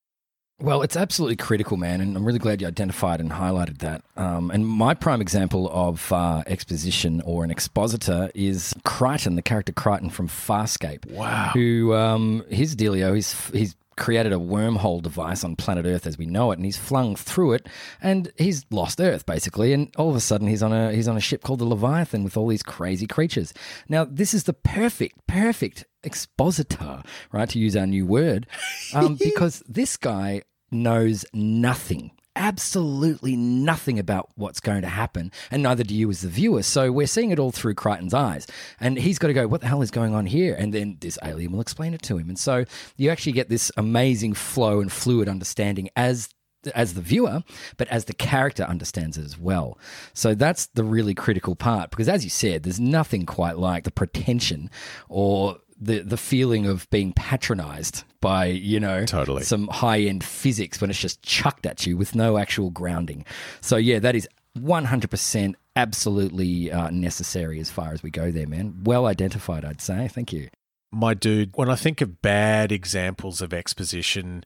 Well, 0.59 0.81
it's 0.81 0.95
absolutely 0.95 1.35
critical, 1.35 1.77
man, 1.77 2.01
and 2.01 2.15
I'm 2.15 2.25
really 2.25 2.39
glad 2.39 2.59
you 2.59 2.67
identified 2.67 3.19
and 3.19 3.29
highlighted 3.29 3.79
that. 3.79 4.01
Um, 4.17 4.49
and 4.49 4.65
my 4.65 4.95
prime 4.95 5.21
example 5.21 5.69
of 5.71 6.11
uh, 6.11 6.43
exposition 6.47 7.21
or 7.21 7.43
an 7.43 7.51
expositor 7.51 8.31
is 8.33 8.73
Crichton, 8.83 9.35
the 9.35 9.41
character 9.43 9.73
Crichton 9.73 10.09
from 10.09 10.29
Farscape. 10.29 11.11
Wow. 11.11 11.51
Who 11.53 11.93
um, 11.93 12.45
his 12.49 12.75
dealio, 12.75 13.13
he's 13.13 13.49
he's 13.49 13.75
created 13.97 14.34
a 14.34 14.38
wormhole 14.38 15.01
device 15.01 15.43
on 15.43 15.55
planet 15.55 15.86
Earth 15.86 16.05
as 16.05 16.17
we 16.17 16.25
know 16.25 16.51
it, 16.51 16.58
and 16.58 16.65
he's 16.65 16.77
flung 16.77 17.15
through 17.15 17.53
it, 17.53 17.67
and 18.01 18.31
he's 18.38 18.65
lost 18.71 18.99
Earth 18.99 19.25
basically. 19.25 19.73
And 19.73 19.93
all 19.95 20.10
of 20.10 20.15
a 20.15 20.21
sudden, 20.21 20.47
he's 20.47 20.63
on 20.63 20.73
a 20.73 20.91
he's 20.91 21.08
on 21.08 21.17
a 21.17 21.21
ship 21.21 21.43
called 21.43 21.60
the 21.60 21.65
Leviathan 21.65 22.23
with 22.23 22.38
all 22.38 22.47
these 22.47 22.63
crazy 22.63 23.08
creatures. 23.08 23.53
Now, 23.89 24.05
this 24.05 24.34
is 24.34 24.43
the 24.43 24.53
perfect 24.53 25.25
perfect 25.27 25.86
expositor, 26.03 27.03
right? 27.31 27.49
To 27.49 27.60
use 27.60 27.75
our 27.75 27.88
new 27.88 28.05
word, 28.05 28.47
um, 28.93 29.15
because 29.19 29.63
this 29.67 29.97
guy 29.97 30.43
knows 30.71 31.25
nothing. 31.34 32.12
Absolutely 32.37 33.35
nothing 33.35 33.97
about 33.97 34.29
what's 34.35 34.59
going 34.59 34.81
to 34.81 34.89
happen, 34.89 35.31
and 35.51 35.63
neither 35.63 35.83
do 35.83 35.95
you 35.95 36.09
as 36.09 36.21
the 36.21 36.27
viewer. 36.27 36.63
So 36.63 36.91
we're 36.91 37.07
seeing 37.07 37.31
it 37.31 37.39
all 37.39 37.51
through 37.51 37.75
Crichton's 37.75 38.13
eyes, 38.13 38.45
and 38.79 38.97
he's 38.97 39.17
got 39.17 39.27
to 39.27 39.33
go, 39.33 39.47
"What 39.47 39.61
the 39.61 39.67
hell 39.67 39.81
is 39.81 39.89
going 39.89 40.13
on 40.13 40.25
here?" 40.25 40.53
And 40.53 40.73
then 40.73 40.97
this 40.99 41.17
alien 41.23 41.53
will 41.53 41.61
explain 41.61 41.93
it 41.93 42.01
to 42.03 42.17
him, 42.17 42.27
and 42.27 42.37
so 42.37 42.65
you 42.97 43.09
actually 43.09 43.31
get 43.31 43.47
this 43.47 43.71
amazing 43.77 44.33
flow 44.33 44.81
and 44.81 44.91
fluid 44.91 45.29
understanding 45.29 45.89
as 45.95 46.29
as 46.73 46.93
the 46.93 47.01
viewer, 47.01 47.43
but 47.77 47.87
as 47.89 48.05
the 48.05 48.13
character 48.13 48.63
understands 48.63 49.17
it 49.17 49.25
as 49.25 49.37
well. 49.37 49.77
So 50.13 50.33
that's 50.33 50.65
the 50.67 50.83
really 50.83 51.13
critical 51.13 51.55
part 51.55 51.89
because, 51.89 52.09
as 52.09 52.23
you 52.23 52.29
said, 52.29 52.63
there's 52.63 52.79
nothing 52.79 53.25
quite 53.25 53.57
like 53.57 53.83
the 53.83 53.91
pretension 53.91 54.69
or 55.09 55.57
the 55.79 55.99
the 55.99 56.17
feeling 56.17 56.65
of 56.65 56.89
being 56.89 57.11
patronized 57.13 58.03
by 58.21 58.45
you 58.45 58.79
know 58.79 59.05
Totally. 59.05 59.43
some 59.43 59.67
high 59.67 59.99
end 60.01 60.23
physics 60.23 60.79
when 60.79 60.89
it's 60.89 60.99
just 60.99 61.21
chucked 61.21 61.65
at 61.65 61.85
you 61.85 61.97
with 61.97 62.15
no 62.15 62.38
actual 62.38 62.69
grounding. 62.69 63.25
So 63.61 63.75
yeah, 63.77 63.99
that 63.99 64.15
is 64.15 64.27
one 64.53 64.85
hundred 64.85 65.09
percent 65.11 65.55
absolutely 65.75 66.71
uh, 66.71 66.89
necessary 66.89 67.59
as 67.59 67.69
far 67.69 67.91
as 67.91 68.01
we 68.01 68.09
go 68.09 68.31
there, 68.31 68.47
man. 68.47 68.81
Well 68.83 69.05
identified, 69.05 69.65
I'd 69.65 69.81
say. 69.81 70.07
Thank 70.07 70.31
you. 70.31 70.47
my 70.91 71.13
dude, 71.13 71.51
when 71.55 71.69
I 71.69 71.75
think 71.75 71.99
of 71.99 72.21
bad 72.21 72.71
examples 72.71 73.41
of 73.41 73.53
exposition, 73.53 74.45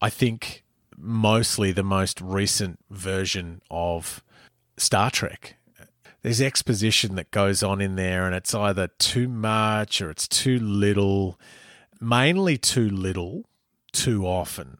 I 0.00 0.10
think 0.10 0.62
mostly 0.96 1.72
the 1.72 1.82
most 1.82 2.20
recent 2.20 2.78
version 2.90 3.60
of 3.70 4.22
Star 4.76 5.10
Trek. 5.10 5.56
There's 6.22 6.40
exposition 6.40 7.14
that 7.14 7.30
goes 7.30 7.62
on 7.62 7.80
in 7.80 7.96
there, 7.96 8.26
and 8.26 8.34
it's 8.34 8.54
either 8.54 8.88
too 8.98 9.28
much 9.28 10.02
or 10.02 10.10
it's 10.10 10.26
too 10.26 10.58
little, 10.58 11.38
mainly 12.00 12.58
too 12.58 12.88
little, 12.90 13.44
too 13.92 14.26
often. 14.26 14.78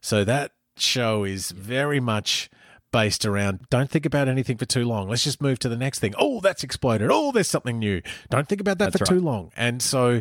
So 0.00 0.24
that 0.24 0.52
show 0.76 1.24
is 1.24 1.50
very 1.52 2.00
much 2.00 2.50
based 2.92 3.26
around 3.26 3.58
don't 3.70 3.90
think 3.90 4.06
about 4.06 4.28
anything 4.28 4.56
for 4.56 4.66
too 4.66 4.84
long. 4.84 5.08
Let's 5.08 5.24
just 5.24 5.42
move 5.42 5.58
to 5.60 5.68
the 5.68 5.76
next 5.76 5.98
thing. 5.98 6.14
Oh, 6.16 6.40
that's 6.40 6.62
exploded. 6.62 7.10
Oh, 7.10 7.32
there's 7.32 7.48
something 7.48 7.78
new. 7.78 8.02
Don't 8.30 8.46
think 8.48 8.60
about 8.60 8.78
that 8.78 8.92
That's 8.92 8.98
for 9.08 9.14
right. 9.14 9.18
too 9.18 9.24
long. 9.24 9.50
And 9.56 9.82
so 9.82 10.20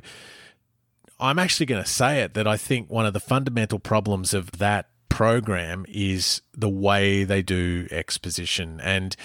I'm 1.19 1.37
actually 1.37 1.67
going 1.67 1.83
to 1.83 1.89
say 1.89 2.21
it 2.21 2.33
that 2.33 2.47
I 2.47 2.57
think 2.57 2.89
one 2.89 3.05
of 3.05 3.13
the 3.13 3.19
fundamental 3.19 3.77
problems 3.77 4.33
of 4.33 4.53
that 4.53 4.89
program 5.13 5.85
is 5.87 6.41
the 6.57 6.67
way 6.67 7.23
they 7.23 7.43
do 7.43 7.87
exposition 7.91 8.81
and 8.81 9.15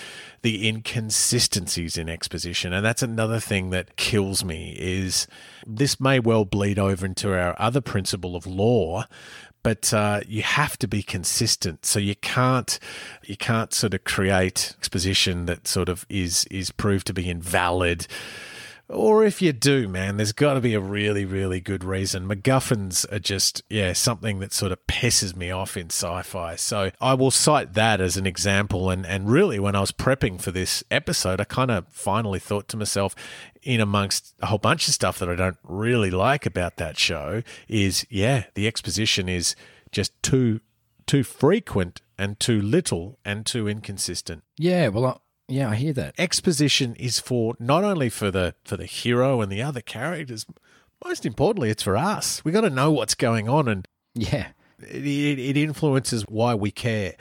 the 0.43 0.69
inconsistencies 0.69 1.97
in 1.97 2.11
exposition. 2.11 2.75
And 2.75 2.85
that's 2.85 3.03
another 3.03 3.41
thing 3.41 3.71
that 3.71 3.97
kills 3.97 4.45
me 4.45 4.77
is 4.79 5.27
this 5.67 5.99
may 5.99 6.21
well 6.21 6.45
bleed 6.45 6.79
over 6.79 7.07
into 7.07 7.33
our 7.33 7.57
other 7.59 7.81
principle 7.81 8.37
of 8.37 8.47
lore 8.47 9.05
but 9.63 9.93
uh, 9.93 10.21
you 10.27 10.43
have 10.43 10.79
to 10.79 10.87
be 10.87 11.03
consistent. 11.03 11.85
So 11.85 11.99
you 11.99 12.15
can't 12.15 12.79
you 13.25 13.37
can't 13.37 13.75
sort 13.75 13.93
of 13.93 14.05
create 14.05 14.75
exposition 14.79 15.47
that 15.47 15.67
sort 15.67 15.89
of 15.89 16.05
is 16.09 16.45
is 16.51 16.71
proved 16.71 17.07
to 17.09 17.15
be 17.15 17.29
invalid 17.29 18.07
or 18.89 19.25
if 19.25 19.43
you 19.43 19.53
do, 19.53 19.87
man, 19.87 20.17
there's 20.17 20.33
got 20.33 20.55
to 20.55 20.61
be 20.61 20.75
a 20.75 20.81
really, 20.81 21.25
really 21.25 21.61
good 21.61 21.85
reason. 21.85 22.27
MacGuffins 22.27 23.11
are 23.13 23.19
just, 23.19 23.63
yeah, 23.69 23.93
something 23.93 24.39
that 24.41 24.53
sort 24.53 24.73
of 24.73 24.79
pisses 24.87 25.37
me 25.37 25.51
off 25.51 25.77
in 25.77 25.87
sci 25.87 26.23
fi. 26.23 26.57
So 26.57 26.91
I 27.01 27.15
will 27.15 27.31
cite 27.31 27.75
that 27.75 28.01
as 28.01 28.17
an 28.17 28.27
example. 28.27 28.89
And, 28.89 29.05
and 29.05 29.31
really, 29.31 29.59
when 29.59 29.77
I 29.77 29.81
was 29.81 29.93
prepping 29.93 30.41
for 30.41 30.51
this 30.51 30.83
episode, 30.91 31.41
I 31.41 31.45
kind 31.45 31.71
of 31.71 31.87
finally 31.89 32.39
thought 32.39 32.69
to 32.69 32.77
myself, 32.77 33.15
in 33.63 33.81
amongst 33.81 34.35
a 34.41 34.47
whole 34.47 34.59
bunch 34.59 34.89
of 34.89 34.95
stuff 34.95 35.19
that 35.19 35.29
I 35.29 35.35
don't 35.35 35.59
really 35.63 36.11
like 36.11 36.47
about 36.47 36.77
that 36.77 36.99
show, 36.99 37.43
is 37.69 38.07
yeah, 38.09 38.45
the 38.55 38.67
exposition 38.67 39.29
is 39.29 39.55
just 39.93 40.21
too 40.23 40.61
too 41.07 41.25
frequent 41.25 42.03
and 42.19 42.39
too 42.39 42.61
little 42.61 43.19
and 43.25 43.47
too 43.47 43.67
inconsistent 43.67 44.43
Yeah, 44.59 44.89
well, 44.89 45.07
I, 45.07 45.17
yeah, 45.49 45.71
I 45.71 45.77
hear 45.77 45.93
that. 45.95 46.15
exposition 46.19 46.95
is 46.97 47.19
for 47.19 47.55
not 47.59 47.85
only 47.85 48.11
for 48.11 48.31
the 48.31 48.55
for 48.65 48.77
the 48.77 48.87
hero 48.87 49.41
and 49.41 49.51
the 49.51 49.63
other 49.63 49.81
characters 49.81 50.47
most 51.05 51.25
importantly 51.25 51.71
it's 51.71 51.83
for 51.83 51.97
us. 51.97 52.45
We 52.45 52.53
got 52.53 52.63
to 52.63 52.71
know 52.71 52.91
what's 52.91 53.15
going 53.15 53.49
on 53.49 53.69
and 53.69 53.89
Yeah, 54.15 54.49
it, 54.81 55.07
it, 55.07 55.39
it 55.39 55.57
influences 55.57 56.25
why 56.29 56.55
we 56.55 56.71
care. 56.71 57.15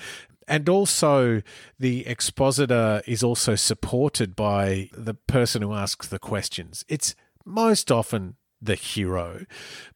And 0.48 0.70
also 0.70 1.42
the 1.78 2.08
expositor 2.08 3.02
is 3.06 3.22
also 3.22 3.56
supported 3.56 4.36
by 4.36 4.90
the 4.94 5.14
person 5.14 5.62
who 5.62 5.74
asks 5.74 6.08
the 6.08 6.20
questions. 6.20 6.86
It's 6.88 7.16
most 7.46 7.92
often 7.92 8.36
the 8.62 8.76
hero. 8.76 9.46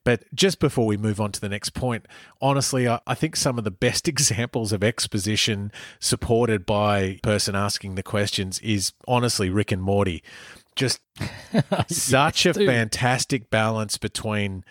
But 0.04 0.24
just 0.34 0.60
before 0.60 0.86
we 0.86 0.98
move 0.98 1.20
on 1.20 1.32
to 1.32 1.42
the 1.42 1.50
next 1.50 1.72
point, 1.74 2.08
honestly, 2.42 2.88
I, 2.88 3.00
I 3.08 3.16
think 3.16 3.36
some 3.36 3.58
of 3.58 3.64
the 3.64 3.72
best 3.72 4.08
examples 4.08 4.72
of 4.72 4.84
exposition 4.84 5.72
supported 6.00 6.66
by 6.66 7.20
person 7.24 7.56
asking 7.56 7.96
the 7.96 8.04
questions 8.04 8.60
is 8.60 8.94
honestly 9.08 9.50
Rick 9.50 9.72
and 9.72 9.82
Morty. 9.82 10.24
Just 10.76 11.02
such 11.90 12.46
a 12.46 12.54
dude. 12.54 12.68
fantastic 12.68 13.50
balance 13.50 13.98
between 13.98 14.64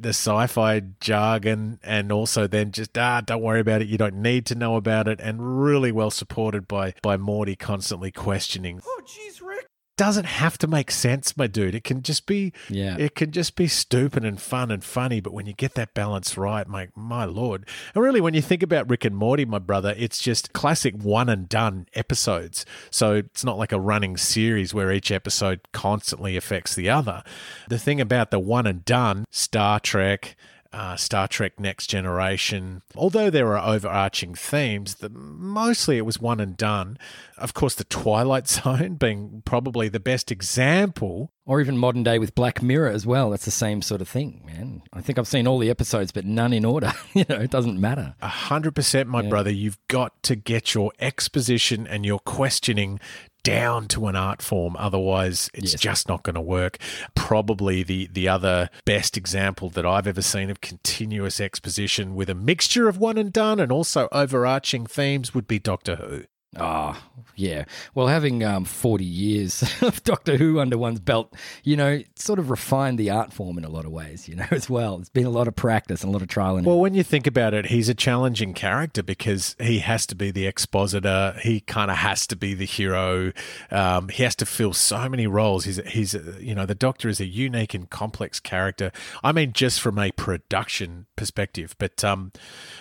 the 0.00 0.10
sci-fi 0.10 0.80
jargon 1.00 1.80
and 1.82 2.12
also 2.12 2.46
then 2.46 2.70
just 2.70 2.96
ah 2.96 3.20
don't 3.20 3.42
worry 3.42 3.58
about 3.58 3.82
it 3.82 3.88
you 3.88 3.98
don't 3.98 4.14
need 4.14 4.46
to 4.46 4.54
know 4.54 4.76
about 4.76 5.08
it 5.08 5.18
and 5.20 5.60
really 5.60 5.90
well 5.90 6.10
supported 6.10 6.68
by 6.68 6.94
by 7.02 7.16
Morty 7.16 7.56
constantly 7.56 8.12
questioning 8.12 8.80
Oh, 8.86 9.00
jeez, 9.04 9.42
Rick. 9.44 9.66
Doesn't 9.98 10.24
have 10.24 10.56
to 10.58 10.66
make 10.66 10.90
sense, 10.90 11.36
my 11.36 11.46
dude. 11.46 11.74
It 11.74 11.84
can 11.84 12.00
just 12.02 12.24
be 12.24 12.52
Yeah. 12.70 12.96
it 12.98 13.14
can 13.14 13.30
just 13.32 13.54
be 13.56 13.66
stupid 13.68 14.24
and 14.24 14.40
fun 14.40 14.70
and 14.70 14.82
funny, 14.82 15.20
but 15.20 15.34
when 15.34 15.44
you 15.44 15.52
get 15.52 15.74
that 15.74 15.92
balance 15.92 16.38
right, 16.38 16.66
my 16.66 16.88
my 16.96 17.26
lord. 17.26 17.68
And 17.94 18.02
really 18.02 18.22
when 18.22 18.32
you 18.32 18.40
think 18.40 18.62
about 18.62 18.88
Rick 18.88 19.04
and 19.04 19.14
Morty, 19.16 19.44
my 19.44 19.58
brother, 19.58 19.94
it's 19.98 20.18
just 20.18 20.54
classic 20.54 20.94
one 21.02 21.28
and 21.28 21.46
done 21.48 21.86
episodes. 21.94 22.64
So 22.90 23.12
it's 23.16 23.44
not 23.44 23.58
like 23.58 23.72
a 23.72 23.80
running 23.80 24.16
series 24.16 24.72
where 24.72 24.90
each 24.90 25.10
episode 25.12 25.60
constantly 25.72 26.36
affects 26.36 26.74
the 26.74 26.88
other. 26.88 27.22
The 27.68 27.78
thing 27.78 28.00
about 28.00 28.30
the 28.30 28.38
one 28.38 28.66
and 28.66 28.84
done, 28.84 29.26
Star 29.30 29.80
Trek, 29.80 30.36
uh, 30.72 30.96
Star 30.96 31.26
Trek 31.28 31.58
Next 31.58 31.86
Generation. 31.86 32.82
Although 32.94 33.30
there 33.30 33.56
are 33.56 33.74
overarching 33.74 34.34
themes, 34.34 34.96
the, 34.96 35.08
mostly 35.08 35.96
it 35.96 36.04
was 36.06 36.20
one 36.20 36.40
and 36.40 36.56
done. 36.56 36.98
Of 37.36 37.54
course, 37.54 37.74
the 37.74 37.84
Twilight 37.84 38.48
Zone 38.48 38.94
being 38.94 39.42
probably 39.44 39.88
the 39.88 40.00
best 40.00 40.30
example. 40.30 41.32
or 41.46 41.60
even 41.60 41.78
modern 41.78 42.02
day 42.02 42.18
with 42.18 42.34
Black 42.34 42.62
Mirror 42.62 42.90
as 42.90 43.06
well. 43.06 43.30
That's 43.30 43.46
the 43.46 43.50
same 43.50 43.80
sort 43.80 44.02
of 44.02 44.08
thing, 44.08 44.42
man. 44.44 44.82
I 44.92 45.00
think 45.00 45.18
I've 45.18 45.26
seen 45.28 45.46
all 45.46 45.58
the 45.58 45.70
episodes, 45.70 46.12
but 46.12 46.26
none 46.26 46.52
in 46.52 46.64
order. 46.64 46.92
you 47.14 47.24
know, 47.28 47.36
it 47.36 47.50
doesn't 47.50 47.80
matter. 47.80 48.14
A 48.20 48.28
hundred 48.28 48.74
percent, 48.74 49.08
my 49.08 49.22
brother. 49.22 49.50
You've 49.50 49.78
got 49.88 50.22
to 50.24 50.36
get 50.36 50.74
your 50.74 50.92
exposition 51.00 51.86
and 51.86 52.04
your 52.04 52.18
questioning 52.18 53.00
down 53.42 53.88
to 53.88 54.06
an 54.08 54.16
art 54.16 54.42
form. 54.42 54.76
Otherwise, 54.78 55.50
it's 55.54 55.72
Yes. 55.72 55.80
just 55.80 56.08
not 56.08 56.22
going 56.22 56.34
to 56.34 56.40
work. 56.40 56.78
Probably 57.14 57.82
the 57.82 58.08
the 58.12 58.28
other 58.28 58.70
best 58.84 59.16
example 59.16 59.70
that 59.70 59.86
I've 59.86 60.06
ever 60.06 60.22
seen 60.22 60.50
of 60.50 60.60
continuous 60.60 61.40
exposition 61.40 62.14
with 62.14 62.28
a 62.30 62.34
mixture 62.34 62.88
of 62.88 62.98
one 62.98 63.18
and 63.18 63.32
done 63.32 63.60
and 63.60 63.70
also 63.72 64.08
overarching 64.12 64.86
themes 64.86 65.34
would 65.34 65.46
be 65.46 65.58
Doctor 65.58 65.96
Who. 65.96 66.24
Ah, 66.56 67.02
yeah. 67.36 67.64
Well, 67.94 68.06
having 68.06 68.42
um, 68.42 68.64
40 68.64 69.04
years 69.04 69.62
of 69.82 70.02
Doctor 70.02 70.38
Who 70.38 70.60
under 70.60 70.78
one's 70.78 70.98
belt, 70.98 71.34
you 71.62 71.76
know, 71.76 72.00
sort 72.16 72.38
of 72.38 72.48
refined 72.48 72.98
the 72.98 73.10
art 73.10 73.34
form 73.34 73.58
in 73.58 73.64
a 73.64 73.68
lot 73.68 73.84
of 73.84 73.92
ways, 73.92 74.28
you 74.28 74.34
know, 74.34 74.46
as 74.50 74.70
well. 74.70 74.98
It's 74.98 75.10
been 75.10 75.26
a 75.26 75.30
lot 75.30 75.46
of 75.46 75.54
practice 75.54 76.02
and 76.02 76.08
a 76.08 76.12
lot 76.12 76.22
of 76.22 76.28
trial 76.28 76.56
and 76.56 76.66
Well, 76.66 76.80
when 76.80 76.94
you 76.94 77.02
think 77.02 77.26
about 77.26 77.52
it, 77.52 77.66
he's 77.66 77.90
a 77.90 77.94
challenging 77.94 78.54
character 78.54 79.02
because 79.02 79.56
he 79.60 79.80
has 79.80 80.06
to 80.06 80.14
be 80.14 80.30
the 80.30 80.46
expositor. 80.46 81.36
He 81.42 81.60
kind 81.60 81.90
of 81.90 81.98
has 81.98 82.26
to 82.28 82.36
be 82.36 82.54
the 82.54 82.66
hero. 82.66 83.32
Um, 83.70 84.08
he 84.08 84.22
has 84.22 84.34
to 84.36 84.46
fill 84.46 84.72
so 84.72 85.06
many 85.08 85.26
roles. 85.26 85.66
He's, 85.66 85.76
he's, 85.86 86.14
uh, 86.14 86.38
you 86.40 86.54
know, 86.54 86.64
the 86.64 86.74
Doctor 86.74 87.10
is 87.10 87.20
a 87.20 87.26
unique 87.26 87.74
and 87.74 87.90
complex 87.90 88.40
character. 88.40 88.90
I 89.22 89.32
mean, 89.32 89.52
just 89.52 89.82
from 89.82 89.98
a 89.98 90.10
production 90.12 91.06
perspective, 91.14 91.76
but, 91.78 92.02
um, 92.02 92.32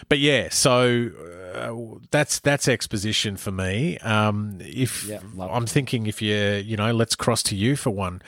but 0.08 0.20
yeah. 0.20 0.48
So 0.52 1.12
uh, 1.54 2.00
that's 2.12 2.40
that's 2.40 2.68
exposition 2.68 3.38
for 3.38 3.52
me. 3.58 3.98
Um, 4.00 4.60
if 4.62 5.04
Yeah. 5.06 5.20
I'm 5.40 5.66
thinking, 5.66 6.08
if 6.08 6.22
you, 6.22 6.36
you 6.36 6.78
know, 6.78 6.92
let's 6.94 7.16
cross 7.16 7.44
to 7.44 7.56
you 7.56 7.76
for 7.76 7.90
one. 7.90 8.22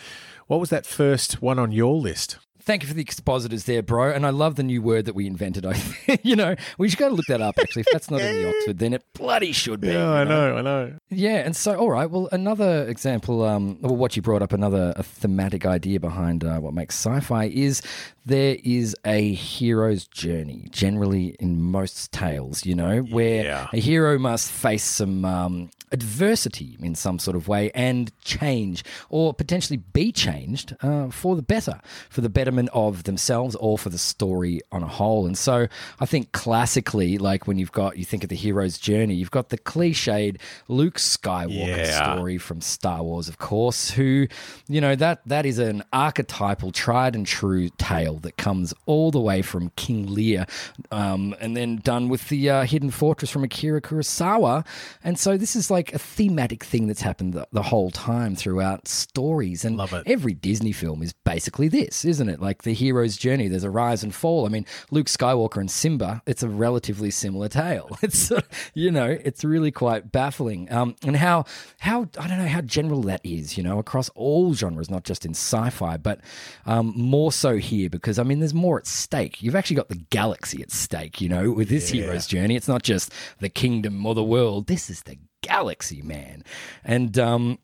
What 0.47 0.59
was 0.59 0.69
that 0.71 0.85
first 0.85 1.41
one 1.41 1.57
on 1.59 1.71
your 1.71 1.95
list? 1.95 2.37
Thank 2.61 2.83
you 2.83 2.87
for 2.89 2.93
the 2.93 3.01
expositors 3.01 3.63
there, 3.63 3.81
bro. 3.81 4.11
And 4.11 4.25
I 4.25 4.31
love 4.31 4.55
the 4.55 4.63
new 4.63 4.81
word 4.81 5.05
that 5.05 5.15
we 5.15 5.25
invented. 5.25 5.65
I 5.65 5.81
you 6.23 6.35
know, 6.35 6.55
we 6.77 6.89
should 6.89 6.99
go 6.99 7.09
to 7.09 7.15
look 7.15 7.25
that 7.27 7.41
up, 7.41 7.55
actually. 7.57 7.81
If 7.81 7.87
that's 7.91 8.11
not 8.11 8.19
in 8.21 8.35
the 8.43 8.49
Oxford, 8.57 8.79
then 8.79 8.93
it 8.93 9.03
bloody 9.13 9.53
should 9.53 9.79
be. 9.81 9.87
you 9.87 9.93
know? 9.93 10.23
know, 10.25 10.57
I 10.57 10.61
know. 10.61 10.93
Yeah, 11.11 11.37
and 11.37 11.55
so 11.55 11.75
all 11.75 11.89
right. 11.89 12.09
Well, 12.09 12.29
another 12.31 12.87
example, 12.87 13.43
um, 13.43 13.79
well, 13.81 13.95
what 13.95 14.15
you 14.15 14.21
brought 14.21 14.43
up, 14.43 14.53
another 14.53 14.93
a 14.95 15.01
thematic 15.01 15.65
idea 15.65 15.99
behind 15.99 16.43
uh, 16.43 16.59
what 16.59 16.73
makes 16.75 16.95
sci-fi 16.95 17.45
is 17.45 17.81
there 18.25 18.57
is 18.63 18.95
a 19.05 19.33
hero's 19.33 20.07
journey. 20.07 20.67
Generally, 20.69 21.35
in 21.39 21.59
most 21.61 22.11
tales, 22.11 22.63
you 22.63 22.75
know, 22.75 22.99
where 22.99 23.43
Yeah. 23.43 23.67
a 23.73 23.79
hero 23.79 24.19
must 24.19 24.51
face 24.51 24.83
some 24.83 25.25
um, 25.25 25.71
adversity 25.91 26.77
in 26.79 26.93
some 26.93 27.17
sort 27.17 27.35
of 27.35 27.47
way 27.47 27.71
and 27.73 28.11
change, 28.23 28.83
or 29.09 29.33
potentially 29.33 29.77
be 29.77 30.11
changed 30.11 30.75
uh, 30.83 31.09
for 31.09 31.35
the 31.35 31.41
better, 31.41 31.81
for 32.11 32.21
the 32.21 32.29
betterment 32.29 32.69
of 32.71 33.05
themselves 33.05 33.55
or 33.55 33.79
for 33.79 33.89
the 33.89 33.97
story 33.97 34.61
on 34.71 34.83
a 34.83 34.87
whole. 34.87 35.25
And 35.25 35.35
so, 35.35 35.67
I 35.99 36.05
think 36.05 36.31
classically, 36.33 37.17
like 37.17 37.47
when 37.47 37.57
you've 37.57 37.71
got 37.71 37.97
you 37.97 38.05
think 38.05 38.21
of 38.23 38.29
the 38.29 38.35
hero's 38.35 38.77
journey, 38.77 39.15
you've 39.15 39.31
got 39.31 39.49
the 39.49 39.57
cliched 39.57 40.39
Luke 40.67 40.98
Skywalker 40.99 41.77
Yeah. 41.77 42.13
story 42.15 42.37
from 42.37 42.61
Star 42.61 43.03
Wars, 43.03 43.27
of 43.29 43.37
course, 43.37 43.91
who, 43.91 44.27
you 44.67 44.81
know, 44.81 44.95
that 44.95 45.21
that 45.27 45.45
is 45.45 45.59
an 45.59 45.83
archetypal, 45.93 46.71
tried 46.71 47.15
and 47.15 47.25
true 47.25 47.69
tale 47.77 48.15
that 48.19 48.37
comes 48.37 48.73
all 48.85 49.11
the 49.11 49.19
way 49.19 49.41
from 49.41 49.71
King 49.75 50.13
Lear, 50.13 50.45
um, 50.91 51.35
and 51.39 51.55
then 51.55 51.77
done 51.77 52.09
with 52.09 52.29
the 52.29 52.49
uh, 52.49 52.63
Hidden 52.65 52.91
Fortress 52.91 53.29
from 53.29 53.43
Akira 53.43 53.81
Kurosawa. 53.81 54.65
And 55.03 55.17
so 55.17 55.37
this 55.37 55.55
is 55.55 55.71
like 55.71 55.93
a 55.93 55.99
thematic 55.99 56.63
thing 56.63 56.87
that's 56.87 57.01
happened 57.01 57.33
the, 57.33 57.47
the 57.51 57.63
whole 57.63 57.91
time 57.91 58.35
throughout 58.35 58.87
stories. 58.87 59.63
And 59.65 59.77
Love 59.77 59.93
it. 59.93 60.03
every 60.05 60.33
Disney 60.33 60.71
film 60.71 61.01
is 61.01 61.13
basically 61.13 61.67
this, 61.67 62.05
isn't 62.05 62.29
it? 62.29 62.41
Like 62.41 62.63
the 62.63 62.73
hero's 62.73 63.17
journey. 63.17 63.47
There's 63.47 63.63
a 63.63 63.69
rise 63.69 64.03
and 64.03 64.13
fall. 64.13 64.45
I 64.45 64.49
mean, 64.49 64.65
Luke 64.91 65.07
Skywalker 65.07 65.57
and 65.57 65.69
Simba. 65.71 66.21
It's 66.25 66.43
a 66.43 66.49
relatively 66.49 67.11
similar 67.11 67.47
tale. 67.49 67.87
It's 68.01 68.31
you 68.73 68.91
know, 68.91 69.05
it's 69.23 69.43
really 69.43 69.71
quite 69.71 70.11
baffling. 70.11 70.71
Um, 70.71 70.88
and 71.03 71.15
how 71.15 71.45
how 71.79 72.07
I 72.19 72.27
don't 72.27 72.37
know 72.39 72.47
how 72.47 72.61
general 72.61 73.01
that 73.03 73.21
is. 73.23 73.57
You 73.57 73.63
know, 73.63 73.79
across 73.79 74.09
all 74.09 74.53
genres, 74.53 74.89
not 74.89 75.03
just 75.03 75.25
in 75.25 75.31
sci-fi, 75.31 75.97
but 75.97 76.19
um, 76.65 76.93
more 76.95 77.31
so 77.31 77.57
here 77.57 77.89
because 77.89 78.19
I 78.19 78.23
mean, 78.23 78.39
there's 78.39 78.53
more 78.53 78.77
at 78.79 78.87
stake. 78.87 79.41
You've 79.41 79.55
actually 79.55 79.77
got 79.77 79.89
the 79.89 80.01
galaxy 80.09 80.61
at 80.61 80.71
stake. 80.71 81.21
You 81.21 81.29
know, 81.29 81.51
with 81.51 81.69
this 81.69 81.89
hero's 81.89 82.27
journey, 82.27 82.55
it's 82.55 82.67
not 82.67 82.83
just 82.83 83.11
the 83.39 83.49
kingdom 83.49 84.05
or 84.05 84.15
the 84.15 84.23
world. 84.23 84.67
This 84.67 84.89
is 84.89 85.03
the 85.03 85.17
galaxy, 85.41 86.01
man. 86.01 86.43
And 86.83 87.17
um, 87.17 87.59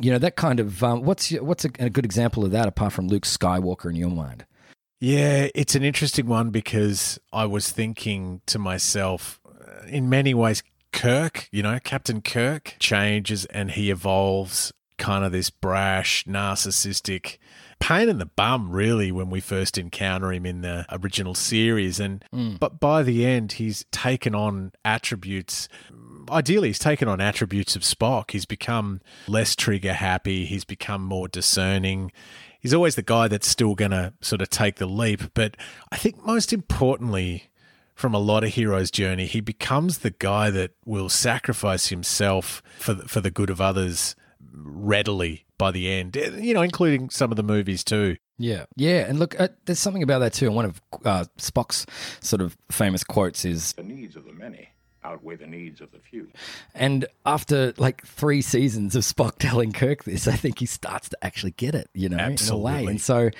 you 0.00 0.10
know 0.12 0.18
that 0.18 0.36
kind 0.36 0.60
of 0.60 0.82
um, 0.84 1.02
what's 1.02 1.32
your- 1.32 1.42
what's 1.44 1.64
a, 1.64 1.70
a 1.78 1.90
good 1.90 2.04
example 2.04 2.44
of 2.44 2.50
that 2.52 2.68
apart 2.68 2.92
from 2.92 3.08
Luke 3.08 3.24
Skywalker 3.24 3.90
in 3.90 3.96
your 3.96 4.10
mind? 4.10 4.44
Yeah, 5.00 5.48
it's 5.54 5.74
an 5.74 5.82
interesting 5.82 6.26
one 6.26 6.50
because 6.50 7.18
I 7.32 7.46
was 7.46 7.70
thinking 7.70 8.42
to 8.46 8.58
myself, 8.58 9.40
uh, 9.46 9.86
in 9.86 10.10
many 10.10 10.34
ways, 10.34 10.62
Kirk, 10.92 11.48
you 11.52 11.62
know, 11.62 11.78
Captain 11.82 12.20
Kirk 12.20 12.76
changes 12.78 13.44
and 13.46 13.72
he 13.72 13.90
evolves 13.90 14.72
kind 14.98 15.24
of 15.24 15.32
this 15.32 15.50
brash, 15.50 16.24
narcissistic 16.24 17.38
pain 17.80 18.08
in 18.08 18.18
the 18.18 18.26
bum, 18.26 18.70
really, 18.70 19.10
when 19.10 19.30
we 19.30 19.40
first 19.40 19.78
encounter 19.78 20.32
him 20.32 20.46
in 20.46 20.60
the 20.60 20.86
original 20.90 21.34
series. 21.34 21.98
And 21.98 22.24
mm. 22.32 22.58
but 22.60 22.78
by 22.78 23.02
the 23.02 23.24
end, 23.26 23.52
he's 23.52 23.84
taken 23.90 24.34
on 24.34 24.72
attributes. 24.84 25.68
Ideally, 26.30 26.68
he's 26.68 26.78
taken 26.78 27.08
on 27.08 27.20
attributes 27.20 27.74
of 27.74 27.82
Spock. 27.82 28.30
He's 28.30 28.44
become 28.44 29.00
less 29.26 29.56
trigger 29.56 29.94
happy. 29.94 30.44
He's 30.44 30.64
become 30.64 31.02
more 31.02 31.26
discerning 31.26 32.12
he's 32.60 32.74
always 32.74 32.94
the 32.94 33.02
guy 33.02 33.26
that's 33.26 33.48
still 33.48 33.74
going 33.74 33.90
to 33.90 34.12
sort 34.20 34.42
of 34.42 34.50
take 34.50 34.76
the 34.76 34.86
leap. 34.86 35.32
But 35.34 35.56
I 35.90 35.96
think 35.96 36.24
most 36.24 36.52
importantly, 36.52 37.49
from 38.00 38.14
a 38.14 38.18
lot 38.18 38.42
of 38.42 38.50
heroes' 38.54 38.90
journey, 38.90 39.26
he 39.26 39.40
becomes 39.40 39.98
the 39.98 40.10
guy 40.10 40.50
that 40.50 40.72
will 40.86 41.10
sacrifice 41.10 41.88
himself 41.88 42.62
for 42.78 42.94
the, 42.94 43.06
for 43.06 43.20
the 43.20 43.30
good 43.30 43.50
of 43.50 43.60
others 43.60 44.16
readily 44.52 45.44
by 45.58 45.70
the 45.70 45.90
end. 45.90 46.16
You 46.16 46.54
know, 46.54 46.62
including 46.62 47.10
some 47.10 47.30
of 47.30 47.36
the 47.36 47.42
movies 47.42 47.84
too. 47.84 48.16
Yeah, 48.38 48.64
yeah, 48.74 49.00
and 49.00 49.18
look, 49.18 49.38
uh, 49.38 49.48
there's 49.66 49.78
something 49.78 50.02
about 50.02 50.20
that 50.20 50.32
too. 50.32 50.46
And 50.46 50.56
one 50.56 50.64
of 50.64 50.80
uh, 51.04 51.26
Spock's 51.36 51.84
sort 52.20 52.40
of 52.40 52.56
famous 52.70 53.04
quotes 53.04 53.44
is, 53.44 53.74
The 53.74 53.82
needs 53.82 54.16
of 54.16 54.24
the 54.24 54.32
many 54.32 54.70
outweigh 55.04 55.36
the 55.36 55.46
needs 55.46 55.80
of 55.80 55.90
the 55.92 55.98
few. 55.98 56.28
and 56.74 57.06
after 57.24 57.72
like 57.78 58.04
three 58.06 58.42
seasons 58.42 58.94
of 58.96 59.02
Spock 59.02 59.32
telling 59.38 59.72
Kirk 59.72 60.04
this, 60.04 60.28
I 60.28 60.36
think 60.36 60.58
he 60.58 60.66
starts 60.66 61.08
to 61.10 61.18
actually 61.22 61.52
get 61.52 61.74
it, 61.74 61.88
you 61.94 62.08
know, 62.08 62.16
in 62.16 62.22
a 62.22 62.26
way. 62.26 62.32
Absolutely. 62.32 62.86
And 62.86 63.00
so, 63.00 63.30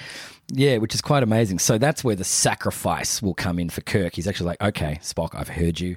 yeah, 0.49 0.79
which 0.79 0.95
is 0.95 1.01
quite 1.01 1.23
amazing. 1.23 1.59
So 1.59 1.79
that's 1.79 2.03
where 2.03 2.17
the 2.17 2.25
sacrifice 2.25 3.23
will 3.23 3.35
come 3.35 3.59
in 3.59 3.71
for 3.71 3.81
Kirk. 3.83 4.15
He's 4.15 4.27
actually 4.27 4.47
like, 4.47 4.63
okay, 4.63 4.99
Spock, 5.03 5.35
I've 5.35 5.49
heard 5.49 5.81
you. 5.81 5.97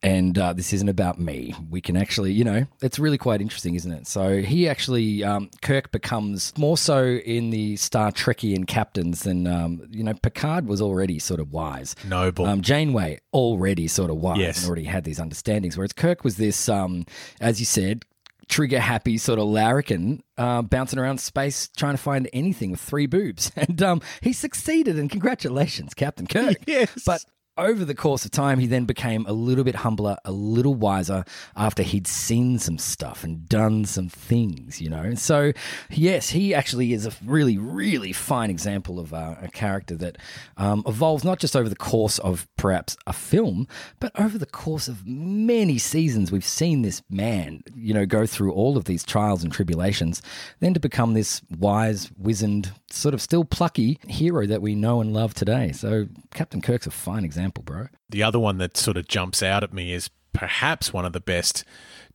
And 0.00 0.38
uh, 0.38 0.52
this 0.52 0.72
isn't 0.72 0.88
about 0.88 1.18
me. 1.18 1.54
We 1.68 1.80
can 1.80 1.96
actually, 1.96 2.30
you 2.32 2.44
know, 2.44 2.66
it's 2.80 3.00
really 3.00 3.18
quite 3.18 3.40
interesting, 3.40 3.74
isn't 3.74 3.90
it? 3.90 4.06
So 4.06 4.42
he 4.42 4.68
actually, 4.68 5.24
um, 5.24 5.50
Kirk 5.60 5.90
becomes 5.90 6.52
more 6.56 6.76
so 6.78 7.04
in 7.04 7.50
the 7.50 7.74
Star 7.76 8.12
Trekian 8.12 8.64
captains 8.66 9.22
than, 9.24 9.48
um, 9.48 9.82
you 9.90 10.04
know, 10.04 10.14
Picard 10.14 10.68
was 10.68 10.80
already 10.80 11.18
sort 11.18 11.40
of 11.40 11.52
wise. 11.52 11.96
Noble. 12.06 12.46
Um, 12.46 12.62
Janeway 12.62 13.18
already 13.32 13.88
sort 13.88 14.10
of 14.10 14.18
wise 14.18 14.38
Yes. 14.38 14.58
and 14.58 14.66
already 14.68 14.84
had 14.84 15.02
these 15.02 15.18
understandings, 15.18 15.76
whereas 15.76 15.92
Kirk 15.92 16.22
was 16.22 16.36
this, 16.36 16.68
um, 16.68 17.04
as 17.40 17.58
you 17.58 17.66
said, 17.66 18.04
trigger 18.48 18.78
happy 18.80 19.18
sort 19.18 19.38
of 19.40 19.46
larrikin 19.46 20.22
uh, 20.38 20.62
bouncing 20.62 20.98
around 20.98 21.18
space 21.18 21.68
trying 21.76 21.94
to 21.94 21.98
find 22.02 22.30
anything 22.32 22.70
with 22.70 22.80
three 22.80 23.06
boobs. 23.06 23.50
And 23.56 23.82
um, 23.82 24.00
he 24.22 24.32
succeeded, 24.32 24.96
and 24.96 25.10
congratulations, 25.10 25.92
Captain 25.92 26.26
Kirk. 26.28 26.56
Yes. 26.68 27.02
But 27.04 27.24
over 27.58 27.84
the 27.84 27.94
course 27.94 28.24
of 28.24 28.30
time, 28.30 28.58
he 28.58 28.66
then 28.66 28.84
became 28.84 29.26
a 29.26 29.32
little 29.32 29.64
bit 29.64 29.74
humbler, 29.74 30.16
a 30.24 30.32
little 30.32 30.74
wiser 30.74 31.24
after 31.56 31.82
he'd 31.82 32.06
seen 32.06 32.58
some 32.58 32.78
stuff 32.78 33.24
and 33.24 33.48
done 33.48 33.84
some 33.84 34.08
things, 34.08 34.80
you 34.80 34.88
know. 34.88 35.14
So, 35.14 35.52
yes, 35.90 36.30
he 36.30 36.54
actually 36.54 36.92
is 36.92 37.04
a 37.06 37.12
really, 37.24 37.58
really 37.58 38.12
fine 38.12 38.48
example 38.50 39.00
of 39.00 39.12
uh, 39.12 39.34
a 39.42 39.48
character 39.48 39.96
that 39.96 40.16
um, 40.56 40.82
evolves 40.86 41.24
not 41.24 41.38
just 41.40 41.56
over 41.56 41.68
the 41.68 41.76
course 41.76 42.18
of 42.20 42.46
perhaps 42.56 42.96
a 43.06 43.12
film, 43.12 43.66
but 44.00 44.12
over 44.18 44.38
the 44.38 44.46
course 44.46 44.88
of 44.88 45.06
many 45.06 45.78
seasons. 45.78 46.30
We've 46.30 46.44
seen 46.44 46.82
this 46.82 47.02
man, 47.10 47.62
you 47.74 47.92
know, 47.92 48.06
go 48.06 48.26
through 48.26 48.52
all 48.52 48.76
of 48.76 48.84
these 48.84 49.04
trials 49.04 49.42
and 49.42 49.52
tribulations, 49.52 50.22
then 50.60 50.74
to 50.74 50.80
become 50.80 51.14
this 51.14 51.42
wise, 51.58 52.10
wizened, 52.16 52.72
sort 52.90 53.14
of 53.14 53.20
still 53.20 53.44
plucky 53.44 53.98
hero 54.06 54.46
that 54.46 54.62
we 54.62 54.74
know 54.74 55.00
and 55.00 55.12
love 55.12 55.34
today. 55.34 55.72
So, 55.72 56.06
Captain 56.34 56.60
Kirk's 56.60 56.86
a 56.86 56.90
fine 56.90 57.24
example, 57.24 57.62
bro. 57.62 57.88
The 58.08 58.22
other 58.22 58.38
one 58.38 58.58
that 58.58 58.76
sort 58.76 58.96
of 58.96 59.08
jumps 59.08 59.42
out 59.42 59.62
at 59.62 59.72
me 59.72 59.92
is 59.92 60.10
perhaps 60.32 60.92
one 60.92 61.04
of 61.04 61.12
the 61.12 61.20
best 61.20 61.64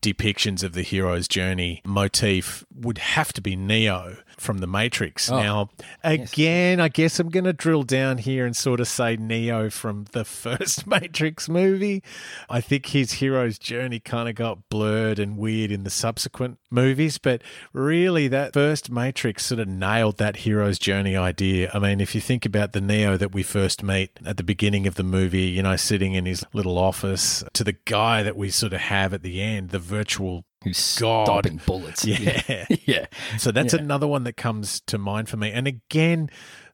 depictions 0.01 0.63
of 0.63 0.73
the 0.73 0.81
hero's 0.81 1.27
journey 1.27 1.81
motif 1.85 2.65
would 2.73 2.97
have 2.97 3.33
to 3.33 3.41
be 3.41 3.55
Neo 3.55 4.17
from 4.43 4.59
the 4.59 4.67
Matrix. 4.67 5.31
Oh, 5.31 5.37
now, 5.39 5.69
again, 6.03 6.79
I 6.79 6.89
guess 6.89 7.19
I'm 7.19 7.29
going 7.29 7.45
to 7.45 7.53
drill 7.53 7.83
down 7.83 8.19
here 8.19 8.45
and 8.45 8.55
sort 8.55 8.79
of 8.79 8.87
say 8.87 9.15
Neo 9.15 9.69
from 9.69 10.05
the 10.11 10.25
first 10.43 10.85
Matrix 10.85 11.49
movie. 11.49 12.03
I 12.49 12.61
think 12.61 12.87
his 12.87 13.13
hero's 13.13 13.57
journey 13.57 13.99
kind 13.99 14.29
of 14.29 14.35
got 14.35 14.69
blurred 14.69 15.19
and 15.19 15.37
weird 15.37 15.71
in 15.71 15.83
the 15.83 15.89
subsequent 15.89 16.59
movies, 16.69 17.17
but 17.17 17.41
really 17.71 18.27
that 18.27 18.53
first 18.53 18.91
Matrix 18.91 19.45
sort 19.45 19.59
of 19.59 19.67
nailed 19.67 20.17
that 20.17 20.37
hero's 20.37 20.77
journey 20.77 21.15
idea. 21.15 21.71
I 21.73 21.79
mean, 21.79 22.01
if 22.01 22.13
you 22.13 22.21
think 22.21 22.45
about 22.45 22.73
the 22.73 22.81
Neo 22.81 23.17
that 23.17 23.33
we 23.33 23.43
first 23.43 23.83
meet 23.83 24.11
at 24.25 24.37
the 24.37 24.43
beginning 24.43 24.87
of 24.87 24.95
the 24.95 25.03
movie, 25.03 25.43
you 25.43 25.63
know, 25.63 25.75
sitting 25.75 26.13
in 26.13 26.25
his 26.25 26.43
little 26.53 26.77
office, 26.77 27.43
to 27.53 27.63
the 27.63 27.77
guy 27.85 28.23
that 28.23 28.35
we 28.35 28.49
sort 28.49 28.73
of 28.73 28.81
have 28.81 29.13
at 29.13 29.23
the 29.23 29.41
end, 29.41 29.69
the 29.69 29.79
virtual 29.79 30.45
Who's 30.63 30.97
God. 30.97 31.25
stopping 31.25 31.61
bullets. 31.65 32.05
Yeah. 32.05 32.65
yeah. 32.85 33.05
so 33.37 33.51
that's 33.51 33.73
another 33.73 34.07
one 34.07 34.23
that 34.23 34.37
comes 34.37 34.81
to 34.87 34.97
mind 34.97 35.29
for 35.29 35.37
me. 35.37 35.51
And 35.51 35.67
again, 35.67 36.29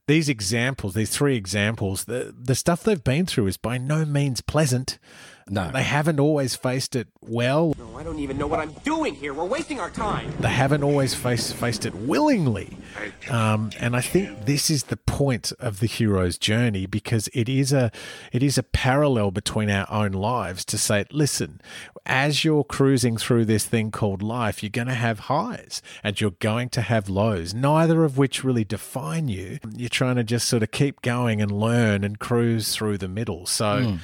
these 0.08 0.28
examples, 0.28 0.96
these 0.96 1.12
three 1.12 1.36
examples, 1.36 2.06
the 2.06 2.34
the 2.36 2.56
stuff 2.56 2.84
they've 2.84 3.04
been 3.04 3.26
through 3.26 3.48
is 3.48 3.58
by 3.58 3.78
no 3.78 4.06
means 4.06 4.42
pleasant. 4.42 4.98
No. 5.50 5.72
They 5.72 5.84
haven't 5.84 6.20
always 6.20 6.56
faced 6.56 6.96
it 6.96 7.08
well. 7.22 7.74
No, 7.78 7.98
I 7.98 8.04
don't 8.04 8.20
even 8.20 8.38
know 8.38 8.48
what 8.48 8.60
I'm 8.60 8.72
doing 8.84 9.16
here. 9.16 9.34
We're 9.34 9.46
wasting 9.46 9.80
our 9.80 9.90
time. 9.90 10.32
They 10.40 10.50
haven't 10.50 10.84
always 10.84 11.16
faced 11.16 11.56
faced 11.56 11.86
it 11.86 11.96
willingly. 11.96 12.78
Um, 13.30 13.72
and 13.80 13.96
I 13.96 14.02
think 14.02 14.46
this 14.46 14.70
is 14.70 14.84
the 14.86 14.98
point 14.98 15.52
of 15.60 15.80
the 15.80 15.88
hero's 15.88 16.38
journey 16.38 16.86
because 16.86 17.30
it 17.34 17.50
is 17.50 17.74
a 17.74 17.92
it 18.32 18.44
is 18.44 18.58
a 18.58 18.64
parallel 18.64 19.32
between 19.32 19.70
our 19.70 19.90
own 19.92 20.12
lives 20.12 20.64
to 20.66 20.78
say, 20.78 21.06
listen, 21.12 21.62
as 22.06 22.44
you're 22.44 22.64
cruising 22.64 23.18
through 23.18 23.46
this 23.46 23.66
thing 23.66 23.92
called 23.92 24.22
life, 24.22 24.64
you're 24.64 24.70
going 24.70 24.88
to 24.88 24.94
have 24.94 25.20
highs 25.22 25.82
and 26.04 26.20
you're 26.20 26.32
going 26.32 26.70
to 26.70 26.82
have 26.82 27.10
lows, 27.10 27.54
neither 27.54 28.04
of 28.04 28.18
which 28.18 28.44
really 28.44 28.64
define 28.64 29.28
you. 29.28 29.60
You're 29.76 29.90
trying 29.90 30.16
to 30.16 30.24
just 30.24 30.48
sort 30.48 30.64
of 30.64 30.72
keep 30.72 31.02
going 31.02 31.42
and 31.42 31.52
learn 31.52 32.04
and 32.04 32.20
cruise 32.20 32.74
through 32.76 32.98
the 32.98 33.08
middle. 33.08 33.46
So 33.46 33.98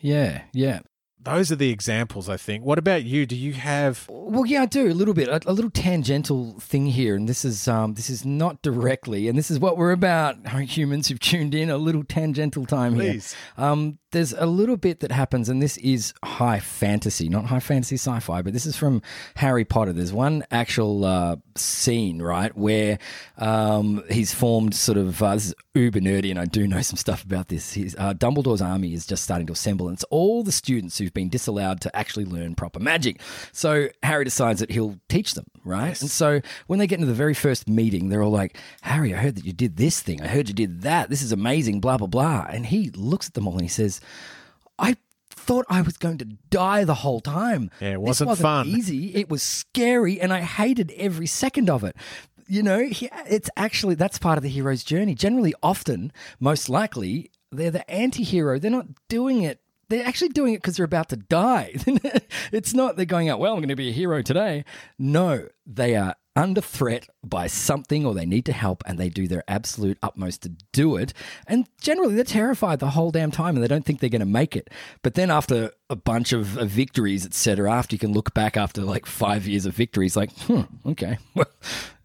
Yeah. 0.00 0.42
Yeah. 0.52 0.80
those 1.20 1.52
are 1.52 1.56
the 1.56 1.70
examples, 1.70 2.28
I 2.28 2.36
think. 2.36 2.64
What 2.64 2.78
about 2.78 3.04
you? 3.04 3.26
Do 3.26 3.36
you 3.36 3.52
have 3.52 4.06
Well, 4.08 4.46
yeah, 4.46 4.62
I 4.62 4.66
do 4.66 4.90
a 4.90 4.94
little 4.94 5.14
bit, 5.14 5.28
a, 5.28 5.40
a 5.46 5.52
little 5.52 5.70
tangential 5.70 6.58
thing 6.60 6.86
here, 6.86 7.16
and 7.16 7.28
this 7.28 7.44
is 7.44 7.68
um, 7.68 7.94
this 7.94 8.08
is 8.08 8.24
not 8.24 8.62
directly, 8.62 9.28
and 9.28 9.36
this 9.36 9.50
is 9.50 9.58
what 9.58 9.76
we're 9.76 9.92
about, 9.92 10.36
humans 10.68 11.08
who've 11.08 11.20
tuned 11.20 11.54
in. 11.54 11.70
A 11.70 11.76
little 11.76 12.04
tangential 12.04 12.64
time 12.66 12.94
Please. 12.94 13.34
here. 13.56 13.64
Um, 13.64 13.98
there's 14.10 14.32
a 14.32 14.46
little 14.46 14.76
bit 14.76 15.00
that 15.00 15.12
happens, 15.12 15.48
and 15.48 15.60
this 15.60 15.76
is 15.78 16.14
high 16.24 16.60
fantasy, 16.60 17.28
not 17.28 17.46
high 17.46 17.60
fantasy 17.60 17.96
sci-fi, 17.96 18.42
but 18.42 18.52
this 18.52 18.66
is 18.66 18.76
from 18.76 19.02
Harry 19.36 19.64
Potter. 19.64 19.92
There's 19.92 20.12
one 20.12 20.44
actual 20.50 21.04
uh, 21.04 21.36
scene, 21.56 22.22
right, 22.22 22.56
where 22.56 22.98
um, 23.36 24.02
he's 24.10 24.32
formed 24.32 24.74
sort 24.74 24.98
of. 24.98 25.22
Uh, 25.22 25.34
this 25.34 25.46
is 25.46 25.54
uber 25.74 26.00
nerdy, 26.00 26.30
and 26.30 26.38
I 26.38 26.46
do 26.46 26.66
know 26.66 26.80
some 26.88 26.96
stuff 26.96 27.22
about 27.22 27.48
this. 27.48 27.72
He's, 27.72 27.94
uh, 27.96 28.14
Dumbledore's 28.14 28.62
army 28.62 28.94
is 28.94 29.06
just 29.06 29.24
starting 29.24 29.46
to 29.48 29.52
assemble, 29.52 29.88
and 29.88 29.94
it's 29.94 30.04
all 30.04 30.42
the 30.42 30.52
students 30.52 30.98
who've 30.98 31.14
been 31.14 31.28
disallowed 31.28 31.80
to 31.82 31.96
actually 31.96 32.24
learn 32.24 32.54
proper 32.54 32.80
magic. 32.80 33.20
So 33.52 33.88
Harry 34.02 34.24
decides 34.24 34.60
that 34.60 34.70
he'll 34.70 34.98
teach 35.08 35.34
them, 35.34 35.46
right? 35.68 36.00
And 36.00 36.10
so 36.10 36.40
when 36.66 36.78
they 36.78 36.86
get 36.86 36.96
into 36.96 37.06
the 37.06 37.14
very 37.14 37.34
first 37.34 37.68
meeting, 37.68 38.08
they're 38.08 38.22
all 38.22 38.32
like, 38.32 38.56
"Harry, 38.82 39.14
I 39.14 39.18
heard 39.18 39.36
that 39.36 39.44
you 39.44 39.52
did 39.52 39.76
this 39.76 40.00
thing. 40.00 40.20
I 40.22 40.26
heard 40.28 40.48
you 40.48 40.54
did 40.54 40.82
that. 40.82 41.10
This 41.10 41.22
is 41.22 41.30
amazing." 41.32 41.80
Blah 41.80 41.98
blah 41.98 42.06
blah. 42.08 42.46
And 42.48 42.66
he 42.66 42.90
looks 42.90 43.28
at 43.28 43.34
them 43.34 43.46
all 43.46 43.54
and 43.54 43.62
he 43.62 43.68
says, 43.68 44.00
"I." 44.78 44.96
thought 45.30 45.64
I 45.70 45.80
was 45.80 45.96
going 45.96 46.18
to 46.18 46.26
die 46.26 46.84
the 46.84 46.96
whole 46.96 47.20
time. 47.20 47.70
Yeah, 47.80 47.90
it 47.90 47.92
This 47.92 48.00
wasn't 48.00 48.28
wasn't 48.28 48.42
fun. 48.42 48.66
Easy. 48.66 49.14
It 49.14 49.30
was 49.30 49.42
scary, 49.42 50.20
and 50.20 50.30
I 50.30 50.40
hated 50.42 50.92
every 50.96 51.26
second 51.26 51.70
of 51.70 51.84
it. 51.84 51.96
You 52.46 52.62
know, 52.62 52.80
he, 52.84 53.08
it's 53.26 53.48
actually 53.56 53.94
that's 53.94 54.18
part 54.18 54.36
of 54.36 54.42
the 54.42 54.50
hero's 54.50 54.84
journey. 54.84 55.14
Generally, 55.14 55.54
often, 55.62 56.12
most 56.38 56.68
likely, 56.68 57.30
they're 57.50 57.70
the 57.70 57.88
anti-hero. 57.90 58.58
They're 58.58 58.70
not 58.70 58.88
doing 59.08 59.40
it. 59.40 59.60
They're 59.88 60.06
actually 60.06 60.28
doing 60.30 60.54
it 60.54 60.58
because 60.58 60.76
they're 60.76 60.84
about 60.84 61.08
to 61.10 61.16
die. 61.16 61.74
it's 62.52 62.74
not 62.74 62.96
they're 62.96 63.06
going 63.06 63.28
out. 63.28 63.40
Well, 63.40 63.52
I'm 63.54 63.60
going 63.60 63.68
to 63.68 63.76
be 63.76 63.88
a 63.88 63.92
hero 63.92 64.22
today. 64.22 64.64
No, 64.98 65.48
they 65.66 65.96
are 65.96 66.14
under 66.38 66.60
threat 66.60 67.08
by 67.24 67.48
something 67.48 68.06
or 68.06 68.14
they 68.14 68.24
need 68.24 68.44
to 68.46 68.52
help 68.52 68.82
and 68.86 68.96
they 68.96 69.08
do 69.08 69.26
their 69.26 69.42
absolute 69.48 69.98
utmost 70.02 70.42
to 70.42 70.50
do 70.72 70.96
it. 70.96 71.12
And 71.48 71.68
generally, 71.80 72.14
they're 72.14 72.24
terrified 72.24 72.78
the 72.78 72.90
whole 72.90 73.10
damn 73.10 73.32
time 73.32 73.56
and 73.56 73.62
they 73.62 73.68
don't 73.68 73.84
think 73.84 73.98
they're 73.98 74.08
going 74.08 74.20
to 74.20 74.26
make 74.26 74.54
it. 74.54 74.70
But 75.02 75.14
then, 75.14 75.30
after 75.30 75.72
a 75.90 75.96
bunch 75.96 76.32
of 76.32 76.46
victories, 76.46 77.26
etc., 77.26 77.72
after 77.72 77.94
you 77.94 77.98
can 77.98 78.12
look 78.12 78.34
back 78.34 78.56
after 78.56 78.82
like 78.82 79.04
five 79.04 79.46
years 79.48 79.66
of 79.66 79.74
victories, 79.74 80.16
like, 80.16 80.32
hmm, 80.40 80.62
okay, 80.86 81.18
well, 81.34 81.50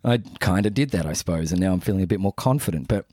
I 0.04 0.18
kind 0.40 0.66
of 0.66 0.74
did 0.74 0.90
that, 0.92 1.06
I 1.06 1.14
suppose. 1.14 1.52
And 1.52 1.62
now 1.62 1.72
I'm 1.72 1.80
feeling 1.80 2.04
a 2.04 2.08
bit 2.08 2.20
more 2.20 2.34
confident. 2.34 2.88
But 2.88 3.06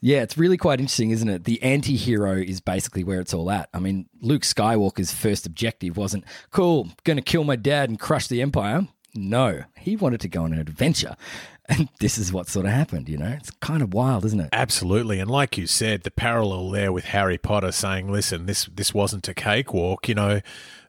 yeah, 0.00 0.22
it's 0.22 0.38
really 0.38 0.56
quite 0.56 0.80
interesting, 0.80 1.10
isn't 1.10 1.28
it? 1.28 1.44
The 1.44 1.62
anti 1.62 1.96
hero 1.96 2.36
is 2.36 2.60
basically 2.60 3.04
where 3.04 3.20
it's 3.20 3.34
all 3.34 3.50
at. 3.50 3.68
I 3.74 3.78
mean, 3.78 4.08
Luke 4.20 4.42
Skywalker's 4.42 5.12
first 5.12 5.46
objective 5.46 5.96
wasn't, 5.96 6.24
cool, 6.50 6.88
to 7.04 7.22
kill 7.22 7.44
my 7.44 7.56
dad 7.56 7.90
and 7.90 8.00
crush 8.00 8.26
the 8.26 8.40
Empire. 8.40 8.88
No, 9.14 9.64
he 9.76 9.96
wanted 9.96 10.20
to 10.20 10.28
go 10.28 10.44
on 10.44 10.52
an 10.52 10.60
adventure. 10.60 11.16
And 11.68 11.88
this 12.00 12.18
is 12.18 12.32
what 12.32 12.48
sort 12.48 12.66
of 12.66 12.72
happened, 12.72 13.08
you 13.08 13.16
know? 13.16 13.28
It's 13.38 13.52
kind 13.52 13.80
of 13.80 13.94
wild, 13.94 14.24
isn't 14.24 14.40
it? 14.40 14.48
Absolutely, 14.52 15.20
and 15.20 15.30
like 15.30 15.56
you 15.56 15.68
said, 15.68 16.02
the 16.02 16.10
parallel 16.10 16.68
there 16.70 16.90
with 16.90 17.04
Harry 17.04 17.38
Potter 17.38 17.70
saying, 17.70 18.10
"Listen, 18.10 18.46
this 18.46 18.64
this 18.74 18.92
wasn't 18.92 19.28
a 19.28 19.34
cakewalk." 19.34 20.08
You 20.08 20.16
know, 20.16 20.40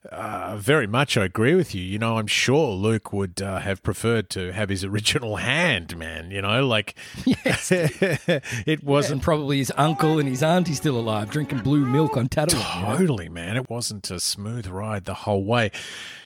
uh, 0.10 0.58
very 0.58 0.88
much 0.88 1.16
I 1.16 1.26
agree 1.26 1.54
with 1.54 1.76
you. 1.76 1.84
You 1.84 2.00
know, 2.00 2.18
I'm 2.18 2.26
sure 2.26 2.72
Luke 2.72 3.14
would 3.14 3.40
uh, 3.40 3.60
have 3.60 3.84
preferred 3.84 4.32
to 4.32 4.52
have 4.52 4.70
his 4.70 4.84
original 4.84 5.36
hand, 5.36 5.96
man. 5.96 6.32
You 6.32 6.42
know, 6.42 6.66
like 6.66 6.96
Yes. 7.26 7.72
it 7.72 8.84
wasn't 8.84 9.14
And 9.14 9.22
probably 9.22 9.60
his 9.60 9.72
uncle 9.78 10.18
and 10.18 10.28
his 10.28 10.42
auntie 10.42 10.74
still 10.74 10.98
alive, 10.98 11.30
drinking 11.30 11.60
blue 11.60 11.86
milk 11.86 12.18
on 12.18 12.30
Tatooine. 12.30 12.76
you 12.76 12.88
know? 12.88 12.98
Totally, 12.98 13.30
man. 13.30 13.58
It 13.58 13.70
wasn't 13.70 14.10
a 14.10 14.20
smooth 14.20 14.66
ride 14.68 15.06
the 15.06 15.14
whole 15.14 15.44
way. 15.44 15.72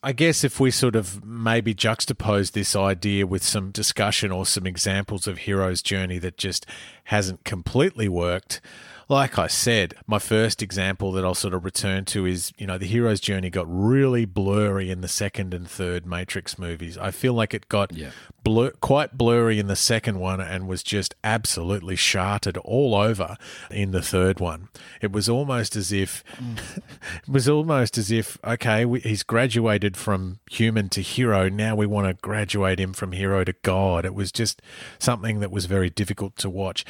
I 0.01 0.13
guess 0.13 0.43
if 0.45 0.59
we 0.59 0.71
sort 0.71 0.95
of 0.95 1.25
maybe 1.25 1.75
juxtapose 1.75 2.53
this 2.53 2.75
idea 2.77 3.27
with 3.27 3.43
some 3.43 3.71
discussion 3.71 4.31
or 4.31 4.45
some 4.45 4.65
examples 4.65 5.27
of 5.27 5.39
hero's 5.39 5.81
journey 5.81 6.17
that 6.19 6.37
just 6.37 6.65
hasn't 7.05 7.43
completely 7.43 8.07
worked. 8.07 8.61
Like 9.07 9.37
I 9.37 9.45
said, 9.47 9.93
my 10.07 10.17
first 10.17 10.63
example 10.63 11.11
that 11.11 11.23
I'll 11.23 11.35
sort 11.35 11.53
of 11.53 11.63
return 11.63 12.05
to 12.05 12.25
is, 12.25 12.51
you 12.57 12.65
know, 12.65 12.77
the 12.79 12.87
hero's 12.87 13.19
journey 13.19 13.51
got 13.51 13.67
really 13.69 14.25
blurry 14.25 14.89
in 14.89 15.01
the 15.01 15.07
second 15.07 15.53
and 15.53 15.69
third 15.69 16.07
Matrix 16.07 16.57
movies. 16.57 16.97
I 16.97 17.11
feel 17.11 17.33
like 17.33 17.53
it 17.53 17.69
got 17.69 17.95
Yeah. 17.95 18.09
blur- 18.43 18.71
quite 18.81 19.15
blurry 19.15 19.59
in 19.59 19.67
the 19.67 19.75
second 19.75 20.19
one 20.19 20.41
and 20.41 20.67
was 20.67 20.81
just 20.81 21.13
absolutely 21.23 21.95
sharted 21.95 22.57
all 22.57 22.95
over 22.95 23.37
in 23.69 23.91
the 23.91 24.01
third 24.01 24.39
one. 24.39 24.69
It 25.01 25.11
was 25.11 25.29
almost 25.29 25.75
as 25.75 25.91
if 25.91 26.23
it 26.39 27.29
was 27.29 27.47
almost 27.47 27.99
as 27.99 28.09
if 28.11 28.39
okay, 28.43 28.85
we, 28.85 29.01
he's 29.01 29.21
graduated 29.21 29.95
from 29.97 30.39
human 30.49 30.89
to 30.89 31.01
hero. 31.01 31.47
Now 31.47 31.75
we 31.75 31.85
want 31.85 32.07
to 32.07 32.13
graduate 32.15 32.79
him 32.79 32.93
from 32.93 33.11
hero 33.11 33.43
to 33.43 33.53
god. 33.61 34.03
It 34.03 34.15
was 34.15 34.31
just 34.31 34.63
something 34.97 35.41
that 35.41 35.51
was 35.51 35.67
very 35.67 35.91
difficult 35.91 36.37
to 36.37 36.49
watch. 36.49 36.83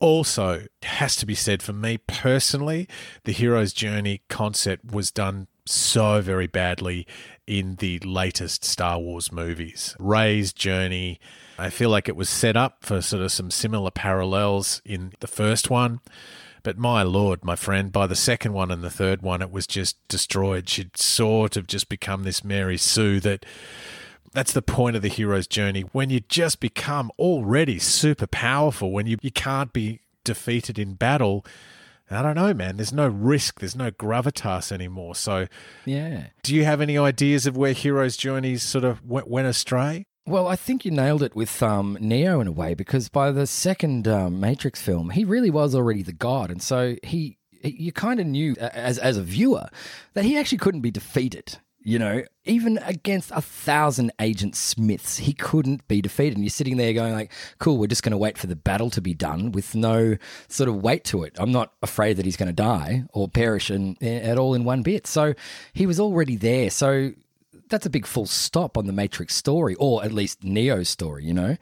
Also, 0.00 0.64
has 0.82 1.14
to 1.16 1.26
be 1.26 1.34
said 1.34 1.62
for 1.62 1.74
me 1.74 1.98
personally, 1.98 2.88
the 3.24 3.32
hero's 3.32 3.72
journey 3.74 4.22
concept 4.28 4.92
was 4.92 5.10
done 5.10 5.46
so 5.66 6.20
very 6.20 6.46
badly 6.46 7.06
in 7.46 7.76
the 7.76 7.98
latest 8.00 8.64
Star 8.64 8.98
Wars 8.98 9.30
movies. 9.30 9.94
Rey's 9.98 10.52
journey, 10.52 11.20
I 11.58 11.68
feel 11.68 11.90
like 11.90 12.08
it 12.08 12.16
was 12.16 12.30
set 12.30 12.56
up 12.56 12.84
for 12.84 13.02
sort 13.02 13.22
of 13.22 13.30
some 13.30 13.50
similar 13.50 13.90
parallels 13.90 14.80
in 14.84 15.12
the 15.20 15.26
first 15.26 15.68
one. 15.68 16.00
But 16.62 16.78
my 16.78 17.02
lord, 17.02 17.44
my 17.44 17.56
friend, 17.56 17.92
by 17.92 18.06
the 18.06 18.16
second 18.16 18.52
one 18.52 18.70
and 18.70 18.82
the 18.82 18.90
third 18.90 19.22
one, 19.22 19.42
it 19.42 19.50
was 19.50 19.66
just 19.66 19.96
destroyed. 20.08 20.68
She'd 20.68 20.96
sort 20.96 21.56
of 21.56 21.66
just 21.66 21.88
become 21.88 22.22
this 22.22 22.44
Mary 22.44 22.76
Sue 22.76 23.20
that 23.20 23.46
that's 24.32 24.52
the 24.52 24.62
point 24.62 24.96
of 24.96 25.02
the 25.02 25.08
hero's 25.08 25.46
journey. 25.46 25.82
When 25.92 26.10
you 26.10 26.20
just 26.20 26.60
become 26.60 27.10
already 27.18 27.78
super 27.78 28.26
powerful, 28.26 28.92
when 28.92 29.06
you, 29.06 29.16
you 29.22 29.30
can't 29.30 29.72
be 29.72 30.00
defeated 30.24 30.78
in 30.78 30.94
battle, 30.94 31.44
I 32.10 32.22
don't 32.22 32.34
know, 32.36 32.52
man. 32.54 32.76
There's 32.76 32.92
no 32.92 33.06
risk, 33.08 33.60
there's 33.60 33.76
no 33.76 33.90
gravitas 33.90 34.72
anymore. 34.72 35.14
So, 35.14 35.46
Yeah. 35.84 36.28
do 36.42 36.54
you 36.54 36.64
have 36.64 36.80
any 36.80 36.98
ideas 36.98 37.46
of 37.46 37.56
where 37.56 37.72
hero's 37.72 38.16
journeys 38.16 38.62
sort 38.62 38.84
of 38.84 39.04
went, 39.04 39.28
went 39.28 39.46
astray? 39.46 40.04
Well, 40.26 40.46
I 40.48 40.54
think 40.56 40.84
you 40.84 40.90
nailed 40.90 41.22
it 41.22 41.34
with 41.34 41.62
um, 41.62 41.96
Neo 42.00 42.40
in 42.40 42.46
a 42.46 42.52
way 42.52 42.74
because 42.74 43.08
by 43.08 43.32
the 43.32 43.46
second 43.46 44.06
um, 44.06 44.38
Matrix 44.38 44.80
film, 44.82 45.10
he 45.10 45.24
really 45.24 45.50
was 45.50 45.74
already 45.74 46.02
the 46.02 46.12
god, 46.12 46.50
and 46.50 46.62
so 46.62 46.96
he, 47.02 47.38
he 47.62 47.70
you 47.70 47.90
kind 47.92 48.20
of 48.20 48.26
knew 48.26 48.54
as 48.60 48.98
as 48.98 49.16
a 49.16 49.22
viewer 49.22 49.68
that 50.14 50.24
he 50.24 50.36
actually 50.36 50.58
couldn't 50.58 50.82
be 50.82 50.90
defeated. 50.90 51.58
You 51.82 51.98
know, 51.98 52.22
even 52.44 52.78
against 52.78 53.30
a 53.30 53.40
thousand 53.40 54.12
Agent 54.20 54.54
Smiths, 54.54 55.16
he 55.16 55.32
couldn't 55.32 55.88
be 55.88 56.02
defeated. 56.02 56.34
And 56.34 56.44
you're 56.44 56.50
sitting 56.50 56.76
there 56.76 56.92
going 56.92 57.14
like, 57.14 57.32
"Cool, 57.58 57.78
we're 57.78 57.86
just 57.86 58.02
going 58.02 58.12
to 58.12 58.18
wait 58.18 58.36
for 58.36 58.46
the 58.46 58.56
battle 58.56 58.90
to 58.90 59.00
be 59.00 59.14
done 59.14 59.50
with 59.52 59.74
no 59.74 60.16
sort 60.48 60.68
of 60.68 60.76
weight 60.76 61.04
to 61.04 61.22
it." 61.22 61.36
I'm 61.38 61.52
not 61.52 61.72
afraid 61.82 62.18
that 62.18 62.26
he's 62.26 62.36
going 62.36 62.48
to 62.48 62.52
die 62.52 63.04
or 63.14 63.28
perish 63.28 63.70
in, 63.70 63.96
at 64.02 64.38
all 64.38 64.54
in 64.54 64.64
one 64.64 64.82
bit. 64.82 65.06
So 65.06 65.34
he 65.72 65.86
was 65.86 65.98
already 65.98 66.36
there. 66.36 66.68
So 66.68 67.12
that's 67.70 67.86
a 67.86 67.90
big 67.90 68.06
full 68.06 68.26
stop 68.26 68.76
on 68.76 68.86
the 68.86 68.92
Matrix 68.92 69.34
story, 69.34 69.74
or 69.76 70.04
at 70.04 70.12
least 70.12 70.44
Neo's 70.44 70.88
story, 70.88 71.24
you 71.24 71.32
know. 71.32 71.56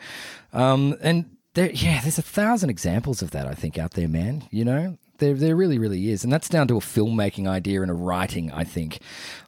Um, 0.52 0.96
and 1.00 1.36
there, 1.54 1.70
yeah, 1.70 2.00
there's 2.00 2.18
a 2.18 2.22
thousand 2.22 2.70
examples 2.70 3.22
of 3.22 3.30
that. 3.30 3.46
I 3.46 3.54
think 3.54 3.78
out 3.78 3.92
there, 3.92 4.08
man. 4.08 4.48
You 4.50 4.64
know, 4.64 4.98
there, 5.18 5.34
there 5.34 5.56
really, 5.56 5.78
really 5.78 6.10
is, 6.10 6.24
and 6.24 6.32
that's 6.32 6.48
down 6.48 6.68
to 6.68 6.76
a 6.76 6.80
filmmaking 6.80 7.46
idea 7.46 7.82
and 7.82 7.90
a 7.90 7.94
writing. 7.94 8.50
I 8.52 8.64
think, 8.64 9.00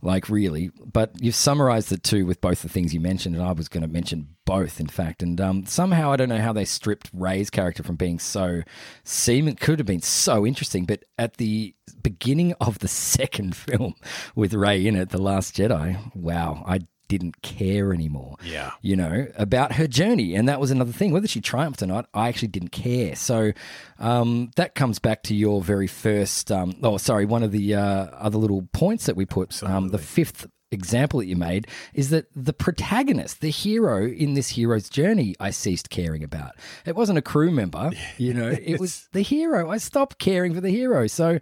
like 0.02 0.28
really. 0.28 0.70
But 0.84 1.12
you've 1.20 1.34
summarized 1.34 1.88
the 1.88 1.98
two 1.98 2.26
with 2.26 2.40
both 2.40 2.62
the 2.62 2.68
things 2.68 2.92
you 2.94 3.00
mentioned, 3.00 3.36
and 3.36 3.44
I 3.44 3.52
was 3.52 3.68
going 3.68 3.82
to 3.82 3.88
mention 3.88 4.28
both, 4.44 4.80
in 4.80 4.88
fact. 4.88 5.22
And 5.22 5.40
um, 5.40 5.66
somehow 5.66 6.12
I 6.12 6.16
don't 6.16 6.28
know 6.28 6.40
how 6.40 6.52
they 6.52 6.64
stripped 6.64 7.10
Rey's 7.12 7.50
character 7.50 7.82
from 7.82 7.96
being 7.96 8.18
so 8.18 8.62
seeming 9.04 9.56
could 9.56 9.78
have 9.78 9.86
been 9.86 10.02
so 10.02 10.46
interesting, 10.46 10.84
but 10.84 11.04
at 11.18 11.36
the 11.36 11.74
beginning 12.02 12.54
of 12.60 12.80
the 12.80 12.88
second 13.16 13.56
film 13.56 13.94
with 14.34 14.54
Ray 14.54 14.86
in 14.86 14.96
it, 14.96 15.10
The 15.10 15.18
Last 15.18 15.56
Jedi, 15.56 16.14
wow, 16.14 16.64
I 16.66 16.80
didn't 17.10 17.42
care 17.42 17.92
anymore. 17.92 18.36
Yeah. 18.44 18.70
You 18.80 18.94
know, 18.94 19.26
about 19.36 19.72
her 19.72 19.88
journey. 19.88 20.36
And 20.36 20.48
that 20.48 20.60
was 20.60 20.70
another 20.70 20.92
thing. 20.92 21.12
Whether 21.12 21.26
she 21.26 21.40
triumphed 21.40 21.82
or 21.82 21.86
not, 21.86 22.08
I 22.14 22.28
actually 22.28 22.48
didn't 22.48 22.70
care. 22.70 23.16
So 23.16 23.52
um, 23.98 24.52
that 24.54 24.76
comes 24.76 25.00
back 25.00 25.24
to 25.24 25.34
your 25.34 25.60
very 25.60 25.88
first, 25.88 26.52
um, 26.52 26.76
oh, 26.84 26.98
sorry, 26.98 27.26
one 27.26 27.42
of 27.42 27.50
the 27.50 27.74
uh, 27.74 28.06
other 28.14 28.38
little 28.38 28.62
points 28.72 29.06
that 29.06 29.16
we 29.16 29.26
put, 29.26 29.60
um, 29.64 29.88
the 29.88 29.98
fifth 29.98 30.46
example 30.72 31.18
that 31.20 31.26
you 31.26 31.36
made 31.36 31.66
is 31.94 32.10
that 32.10 32.26
the 32.34 32.52
protagonist, 32.52 33.40
the 33.40 33.50
hero 33.50 34.06
in 34.06 34.34
this 34.34 34.50
hero's 34.50 34.88
journey, 34.88 35.34
I 35.40 35.50
ceased 35.50 35.90
caring 35.90 36.22
about. 36.22 36.52
It 36.86 36.94
wasn't 36.94 37.18
a 37.18 37.22
crew 37.22 37.50
member, 37.50 37.90
you 38.18 38.32
know, 38.34 38.48
it 38.50 38.78
was 38.78 39.08
the 39.12 39.22
hero. 39.22 39.70
I 39.70 39.78
stopped 39.78 40.18
caring 40.18 40.54
for 40.54 40.60
the 40.60 40.70
hero. 40.70 41.06
So 41.06 41.38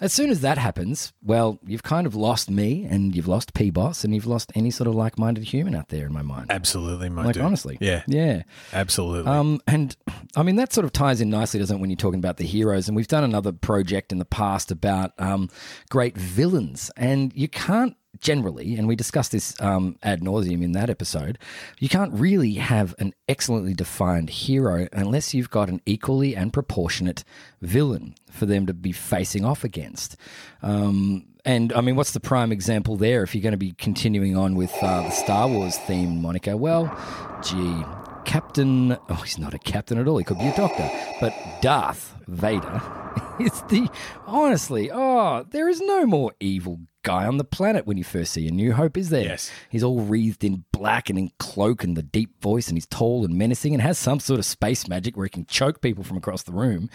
as 0.00 0.12
soon 0.12 0.30
as 0.30 0.40
that 0.42 0.58
happens, 0.58 1.12
well, 1.24 1.58
you've 1.66 1.82
kind 1.82 2.06
of 2.06 2.14
lost 2.14 2.50
me 2.50 2.84
and 2.88 3.14
you've 3.16 3.26
lost 3.28 3.52
P 3.54 3.70
Boss 3.70 4.04
and 4.04 4.14
you've 4.14 4.26
lost 4.26 4.52
any 4.54 4.70
sort 4.70 4.86
of 4.86 4.94
like 4.94 5.18
minded 5.18 5.44
human 5.44 5.74
out 5.74 5.88
there 5.88 6.06
in 6.06 6.12
my 6.12 6.22
mind. 6.22 6.46
Absolutely, 6.50 7.08
my 7.08 7.24
Like, 7.24 7.34
dude. 7.34 7.42
honestly. 7.42 7.78
Yeah, 7.80 8.02
Yeah. 8.06 8.42
absolutely. 8.72 9.30
Um, 9.30 9.60
and 9.66 9.96
I 10.36 10.42
mean, 10.44 10.56
that 10.56 10.72
sort 10.72 10.84
of 10.84 10.92
ties 10.92 11.20
in 11.20 11.30
nicely, 11.30 11.58
doesn't 11.58 11.76
it, 11.76 11.80
when 11.80 11.90
you're 11.90 11.96
talking 11.96 12.20
about 12.20 12.36
the 12.36 12.44
heroes? 12.46 12.86
And 12.88 12.96
we've 12.96 13.08
done 13.08 13.24
another 13.24 13.50
project 13.52 14.12
in 14.12 14.18
the 14.18 14.24
past 14.24 14.70
about 14.70 15.12
um, 15.18 15.48
great 15.90 16.16
villains. 16.16 16.90
And 16.96 17.32
you 17.34 17.48
can't 17.48 17.96
generally, 18.20 18.76
and 18.76 18.88
we 18.88 18.96
discussed 18.96 19.32
this 19.32 19.58
um, 19.60 19.96
ad 20.02 20.20
nauseum 20.20 20.62
in 20.62 20.72
that 20.72 20.90
episode, 20.90 21.38
you 21.78 21.88
can't 21.88 22.12
really 22.12 22.54
have 22.54 22.94
an 22.98 23.14
excellently 23.28 23.74
defined 23.74 24.30
hero 24.30 24.88
unless 24.92 25.34
you've 25.34 25.50
got 25.50 25.68
an 25.68 25.80
equally 25.86 26.34
and 26.36 26.52
proportionate 26.52 27.24
villain 27.60 28.14
for 28.30 28.46
them 28.46 28.66
to 28.66 28.74
be 28.74 28.92
facing 28.92 29.44
off 29.44 29.64
against. 29.64 30.16
Um, 30.62 31.26
and 31.44 31.72
I 31.72 31.80
mean, 31.80 31.96
what's 31.96 32.12
the 32.12 32.20
prime 32.20 32.52
example 32.52 32.96
there 32.96 33.22
if 33.22 33.34
you're 33.34 33.42
going 33.42 33.52
to 33.52 33.56
be 33.56 33.72
continuing 33.72 34.36
on 34.36 34.54
with 34.54 34.72
uh, 34.82 35.02
the 35.02 35.10
Star 35.10 35.48
Wars 35.48 35.78
theme, 35.78 36.20
Monica? 36.20 36.56
Well, 36.56 36.94
gee, 37.42 37.84
Captain. 38.24 38.98
Oh, 39.08 39.14
he's 39.14 39.38
not 39.38 39.54
a 39.54 39.58
captain 39.58 39.96
at 39.96 40.06
all. 40.06 40.18
He 40.18 40.24
could 40.24 40.38
be 40.38 40.48
a 40.48 40.54
doctor. 40.54 40.90
But 41.20 41.34
Darth 41.62 42.14
Vader 42.26 42.82
is 43.40 43.62
the. 43.68 43.88
Honestly, 44.26 44.90
oh, 44.92 45.46
there 45.50 45.68
is 45.70 45.80
no 45.80 46.04
more 46.04 46.32
evil 46.38 46.80
guy 47.08 47.24
on 47.24 47.38
the 47.38 47.44
planet 47.44 47.86
when 47.86 47.96
you 47.96 48.04
first 48.04 48.34
see 48.34 48.46
A 48.46 48.50
New 48.50 48.74
Hope, 48.74 48.98
is 48.98 49.08
there? 49.08 49.24
Yes. 49.24 49.50
He's 49.70 49.82
all 49.82 50.00
wreathed 50.00 50.44
in 50.44 50.64
black 50.72 51.08
and 51.08 51.18
in 51.18 51.30
cloak 51.38 51.82
and 51.82 51.96
the 51.96 52.02
deep 52.02 52.42
voice, 52.42 52.68
and 52.68 52.76
he's 52.76 52.86
tall 52.86 53.24
and 53.24 53.32
menacing 53.34 53.72
and 53.72 53.82
has 53.82 53.96
some 53.96 54.20
sort 54.20 54.38
of 54.38 54.44
space 54.44 54.86
magic 54.86 55.16
where 55.16 55.24
he 55.24 55.30
can 55.30 55.46
choke 55.46 55.80
people 55.80 56.04
from 56.04 56.18
across 56.18 56.42
the 56.42 56.52
room. 56.52 56.90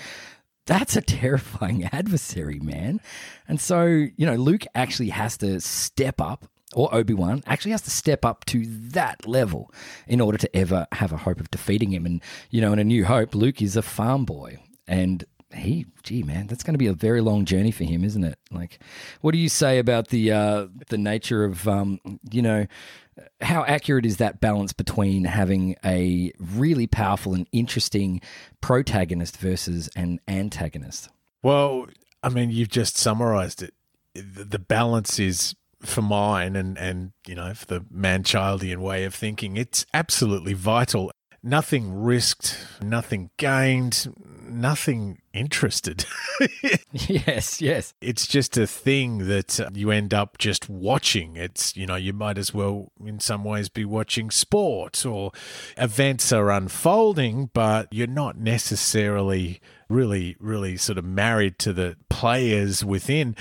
that's 0.67 0.95
a 0.95 1.01
terrifying 1.01 1.83
adversary, 1.91 2.59
man. 2.59 3.01
And 3.47 3.59
so, 3.59 3.85
you 3.85 4.25
know, 4.27 4.35
Luke 4.35 4.65
actually 4.75 5.09
has 5.09 5.35
to 5.37 5.59
step 5.59 6.21
up, 6.21 6.45
or 6.75 6.93
Obi 6.93 7.15
Wan 7.15 7.41
actually 7.47 7.71
has 7.71 7.81
to 7.81 7.91
step 7.91 8.23
up 8.23 8.45
to 8.45 8.63
that 8.91 9.27
level 9.27 9.73
in 10.07 10.21
order 10.21 10.37
to 10.37 10.55
ever 10.55 10.85
have 10.91 11.11
a 11.11 11.17
hope 11.17 11.39
of 11.39 11.49
defeating 11.49 11.91
him. 11.91 12.05
And, 12.05 12.21
you 12.51 12.61
know, 12.61 12.71
in 12.71 12.77
A 12.77 12.83
New 12.83 13.05
Hope, 13.05 13.33
Luke 13.33 13.63
is 13.63 13.75
a 13.75 13.81
farm 13.81 14.25
boy. 14.25 14.59
And 14.87 15.25
he, 15.53 15.85
gee, 16.03 16.23
man, 16.23 16.47
that's 16.47 16.63
going 16.63 16.73
to 16.73 16.79
be 16.79 16.87
a 16.87 16.93
very 16.93 17.21
long 17.21 17.45
journey 17.45 17.71
for 17.71 17.83
him, 17.83 18.03
isn't 18.03 18.23
it? 18.23 18.37
Like, 18.51 18.79
what 19.21 19.31
do 19.31 19.37
you 19.37 19.49
say 19.49 19.79
about 19.79 20.09
the 20.09 20.31
uh, 20.31 20.67
the 20.89 20.97
nature 20.97 21.43
of, 21.43 21.67
um, 21.67 21.99
you 22.31 22.41
know, 22.41 22.67
how 23.41 23.63
accurate 23.65 24.05
is 24.05 24.17
that 24.17 24.41
balance 24.41 24.73
between 24.73 25.25
having 25.25 25.75
a 25.85 26.31
really 26.39 26.87
powerful 26.87 27.33
and 27.33 27.47
interesting 27.51 28.21
protagonist 28.61 29.37
versus 29.37 29.89
an 29.95 30.19
antagonist? 30.27 31.09
Well, 31.41 31.87
I 32.21 32.29
mean, 32.29 32.51
you've 32.51 32.69
just 32.69 32.97
summarized 32.97 33.61
it. 33.61 33.73
The 34.15 34.59
balance 34.59 35.19
is 35.19 35.55
for 35.81 36.01
mine 36.01 36.55
and, 36.55 36.77
and 36.77 37.11
you 37.27 37.35
know, 37.35 37.53
for 37.53 37.65
the 37.65 37.79
Manchildian 37.81 38.77
way 38.77 39.03
of 39.03 39.13
thinking, 39.13 39.57
it's 39.57 39.85
absolutely 39.93 40.53
vital. 40.53 41.11
Nothing 41.41 42.01
risked, 42.01 42.57
nothing 42.81 43.29
gained, 43.37 44.07
nothing 44.53 45.21
interested. 45.33 46.05
yes, 46.91 47.61
yes. 47.61 47.93
it's 48.01 48.27
just 48.27 48.57
a 48.57 48.67
thing 48.67 49.27
that 49.27 49.59
uh, 49.59 49.69
you 49.73 49.91
end 49.91 50.13
up 50.13 50.37
just 50.37 50.69
watching. 50.69 51.35
It's, 51.35 51.75
you 51.75 51.85
know, 51.85 51.95
you 51.95 52.13
might 52.13 52.37
as 52.37 52.53
well, 52.53 52.91
in 53.03 53.19
some 53.19 53.43
ways, 53.43 53.69
be 53.69 53.85
watching 53.85 54.31
sport 54.31 55.05
or 55.05 55.31
events 55.77 56.31
are 56.31 56.51
unfolding, 56.51 57.49
but 57.53 57.87
you're 57.91 58.07
not 58.07 58.37
necessarily 58.37 59.61
really, 59.89 60.35
really 60.39 60.77
sort 60.77 60.97
of 60.97 61.05
married 61.05 61.59
to 61.59 61.73
the 61.73 61.97
players 62.09 62.83
within. 62.83 63.35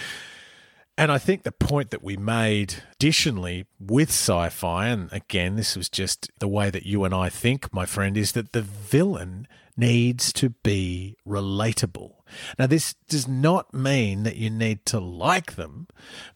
And 0.99 1.11
I 1.11 1.19
think 1.19 1.43
the 1.43 1.53
point 1.53 1.91
that 1.91 2.03
we 2.03 2.17
made 2.17 2.83
additionally 2.93 3.67
with 3.81 4.11
sci 4.11 4.49
fi, 4.51 4.89
and 4.89 5.11
again, 5.13 5.57
this 5.57 5.77
was 5.77 5.89
just 5.89 6.31
the 6.39 6.49
way 6.49 6.71
that 6.71 6.85
you 6.85 7.05
and 7.05 7.15
I 7.15 7.29
think, 7.29 7.73
my 7.73 7.87
friend, 7.87 8.17
is 8.17 8.33
that 8.33 8.53
the 8.53 8.63
villain 8.63 9.49
needs 9.77 10.33
to 10.35 10.51
be 10.51 11.17
relatable. 11.27 12.15
Now, 12.59 12.67
this 12.67 12.95
does 13.09 13.29
not 13.29 13.73
mean 13.75 14.23
that 14.23 14.37
you 14.37 14.51
need 14.51 14.85
to 14.87 15.01
like 15.01 15.55
them, 15.57 15.89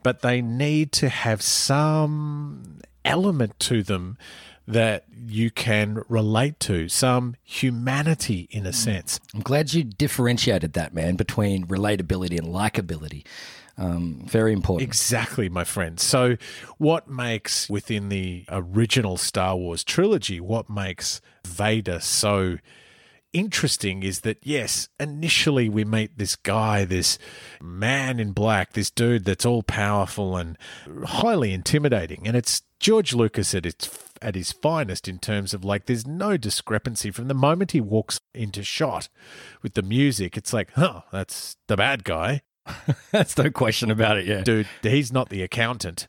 but 0.03 0.22
they 0.22 0.43
need 0.43 0.93
to 0.93 1.09
have 1.09 1.43
some 1.43 2.80
element 3.05 3.59
to 3.61 3.82
them 3.82 4.18
that 4.68 5.05
you 5.14 5.51
can 5.51 6.03
relate 6.09 6.59
to, 6.59 6.89
some 6.89 7.37
humanity 7.45 8.49
in 8.51 8.66
a 8.66 8.72
sense. 8.72 9.20
I'm 9.32 9.41
glad 9.41 9.72
you 9.72 9.84
differentiated 9.84 10.72
that, 10.72 10.93
man, 10.93 11.14
between 11.14 11.66
relatability 11.66 12.37
and 12.37 12.49
likability. 12.49 13.24
Um, 13.78 14.22
very 14.26 14.53
important. 14.53 14.89
Exactly, 14.89 15.49
my 15.49 15.62
friend. 15.62 16.01
So, 16.01 16.37
what 16.78 17.09
makes 17.09 17.68
within 17.68 18.09
the 18.09 18.45
original 18.49 19.18
Star 19.18 19.55
Wars 19.55 19.84
trilogy, 19.84 20.41
what 20.41 20.70
makes 20.70 21.20
Vader 21.45 22.01
so 22.01 22.57
interesting 23.37 24.03
is 24.03 24.20
that, 24.20 24.39
yes, 24.43 24.89
initially 24.99 25.68
we 25.68 25.84
meet 25.84 26.18
this 26.18 26.37
guy, 26.37 26.84
this 26.84 27.18
man 27.61 28.18
in 28.18 28.32
black, 28.32 28.72
this 28.72 28.91
dude 28.91 29.24
that's 29.24 29.45
all 29.45 29.62
powerful 29.62 30.37
and 30.37 30.57
highly 31.05 31.53
intimidating. 31.53 32.26
And 32.26 32.37
it's 32.37 32.62
George 32.80 33.14
Lucas 33.14 33.55
at 33.55 33.66
its 33.66 33.89
at 34.22 34.34
his 34.34 34.51
finest 34.51 35.09
in 35.09 35.18
terms 35.18 35.53
of 35.53 35.62
like 35.62 35.84
there's 35.84 36.07
no 36.07 36.39
discrepancy 36.39 37.11
from 37.11 37.28
the 37.28 37.34
moment 37.34 37.72
he 37.72 37.80
walks 37.82 38.18
into 38.32 38.62
shot 38.62 39.11
with 39.61 39.74
the 39.74 39.82
music 39.82 40.39
it's 40.39 40.55
like 40.55 40.70
huh 40.72 41.03
that's 41.12 41.59
the 41.66 41.76
bad 41.76 42.03
guy 42.03 42.41
That's 43.12 43.37
no 43.39 43.51
question 43.51 43.91
about 43.91 44.18
it, 44.18 44.26
yeah. 44.26 44.43
dude, 44.43 44.66
he's 44.82 45.12
not 45.12 45.28
the 45.28 45.43
accountant. 45.43 46.09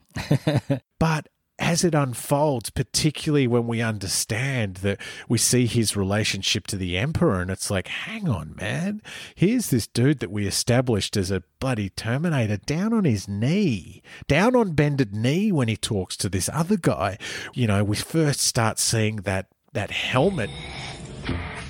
but 0.99 1.28
as 1.59 1.83
it 1.83 1.95
unfolds, 1.95 2.69
particularly 2.69 3.47
when 3.47 3.65
we 3.67 3.81
understand 3.81 4.75
that 4.77 4.99
we 5.27 5.37
see 5.37 5.65
his 5.65 5.97
relationship 5.97 6.67
to 6.67 6.77
the 6.77 6.97
Emperor, 6.97 7.41
and 7.41 7.49
it's 7.49 7.71
like, 7.71 7.87
hang 7.87 8.29
on, 8.29 8.55
man, 8.59 9.01
here's 9.33 9.69
this 9.69 9.87
dude 9.87 10.19
that 10.19 10.31
we 10.31 10.45
established 10.45 11.17
as 11.17 11.31
a 11.31 11.43
bloody 11.59 11.89
Terminator 11.89 12.57
down 12.57 12.93
on 12.93 13.05
his 13.05 13.27
knee, 13.27 14.03
down 14.27 14.55
on 14.55 14.73
bended 14.73 15.15
knee 15.15 15.51
when 15.51 15.67
he 15.67 15.77
talks 15.77 16.15
to 16.17 16.29
this 16.29 16.49
other 16.53 16.77
guy. 16.77 17.17
You 17.53 17.67
know, 17.67 17.83
we 17.83 17.95
first 17.95 18.41
start 18.41 18.77
seeing 18.77 19.17
that 19.17 19.47
that 19.73 19.91
helmet 19.91 20.49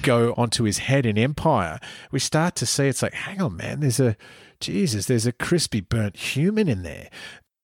go 0.02 0.34
onto 0.38 0.64
his 0.64 0.80
head 0.80 1.06
in 1.06 1.18
Empire. 1.18 1.80
We 2.12 2.20
start 2.20 2.56
to 2.58 2.66
see 2.66 2.88
it's 2.88 3.02
like, 3.02 3.14
hang 3.14 3.42
on, 3.42 3.58
man, 3.58 3.80
there's 3.80 4.00
a 4.00 4.18
Jesus, 4.60 5.06
there's 5.06 5.26
a 5.26 5.32
crispy 5.32 5.82
burnt 5.82 6.18
human 6.18 6.68
in 6.68 6.84
there. 6.84 7.10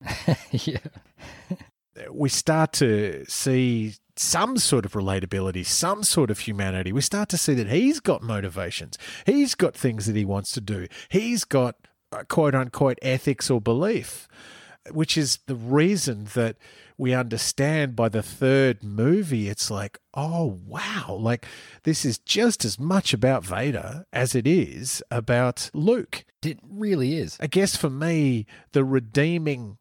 yeah. 0.51 0.77
We 2.11 2.29
start 2.29 2.73
to 2.73 3.25
see 3.27 3.95
some 4.15 4.57
sort 4.57 4.85
of 4.85 4.93
relatability, 4.93 5.65
some 5.65 6.03
sort 6.03 6.29
of 6.29 6.39
humanity. 6.39 6.91
We 6.91 7.01
start 7.01 7.29
to 7.29 7.37
see 7.37 7.53
that 7.55 7.67
he's 7.67 7.99
got 7.99 8.21
motivations. 8.21 8.97
He's 9.25 9.55
got 9.55 9.75
things 9.75 10.05
that 10.05 10.15
he 10.15 10.25
wants 10.25 10.51
to 10.53 10.61
do. 10.61 10.87
He's 11.09 11.43
got 11.43 11.75
uh, 12.11 12.23
quote 12.27 12.55
unquote 12.55 12.99
ethics 13.01 13.49
or 13.49 13.59
belief, 13.59 14.27
which 14.91 15.17
is 15.17 15.39
the 15.47 15.55
reason 15.55 16.27
that 16.35 16.57
we 16.97 17.13
understand 17.13 17.95
by 17.95 18.07
the 18.07 18.21
third 18.21 18.83
movie, 18.83 19.49
it's 19.49 19.71
like, 19.71 19.97
oh, 20.13 20.59
wow, 20.65 21.17
like 21.19 21.45
this 21.83 22.05
is 22.05 22.19
just 22.19 22.63
as 22.63 22.79
much 22.79 23.13
about 23.13 23.43
Vader 23.43 24.05
as 24.13 24.35
it 24.35 24.45
is 24.45 25.01
about 25.09 25.71
Luke. 25.73 26.23
It 26.43 26.59
really 26.63 27.17
is. 27.17 27.37
I 27.39 27.47
guess 27.47 27.75
for 27.75 27.89
me, 27.89 28.45
the 28.73 28.83
redeeming 28.83 29.77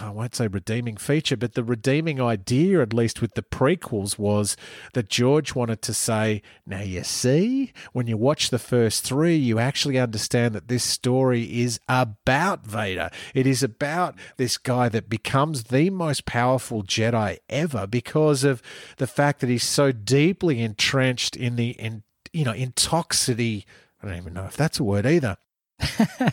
I 0.00 0.10
won't 0.10 0.34
say 0.34 0.46
redeeming 0.46 0.96
feature, 0.96 1.36
but 1.36 1.54
the 1.54 1.64
redeeming 1.64 2.20
idea, 2.20 2.82
at 2.82 2.92
least 2.92 3.20
with 3.20 3.34
the 3.34 3.42
prequels, 3.42 4.18
was 4.18 4.56
that 4.92 5.08
George 5.08 5.54
wanted 5.54 5.82
to 5.82 5.94
say, 5.94 6.42
now 6.66 6.82
you 6.82 7.04
see, 7.04 7.72
when 7.92 8.06
you 8.06 8.16
watch 8.16 8.50
the 8.50 8.58
first 8.58 9.04
three, 9.04 9.36
you 9.36 9.58
actually 9.58 9.98
understand 9.98 10.54
that 10.54 10.68
this 10.68 10.84
story 10.84 11.60
is 11.60 11.80
about 11.88 12.66
Vader. 12.66 13.10
It 13.34 13.46
is 13.46 13.62
about 13.62 14.14
this 14.36 14.58
guy 14.58 14.88
that 14.90 15.08
becomes 15.08 15.64
the 15.64 15.90
most 15.90 16.26
powerful 16.26 16.82
Jedi 16.82 17.38
ever 17.48 17.86
because 17.86 18.44
of 18.44 18.62
the 18.98 19.06
fact 19.06 19.40
that 19.40 19.48
he's 19.48 19.64
so 19.64 19.92
deeply 19.92 20.60
entrenched 20.60 21.36
in 21.36 21.56
the, 21.56 21.70
in, 21.70 22.02
you 22.32 22.44
know, 22.44 22.52
intoxicity. 22.52 23.64
I 24.02 24.08
don't 24.08 24.16
even 24.16 24.34
know 24.34 24.44
if 24.44 24.56
that's 24.56 24.78
a 24.78 24.84
word 24.84 25.06
either 25.06 25.36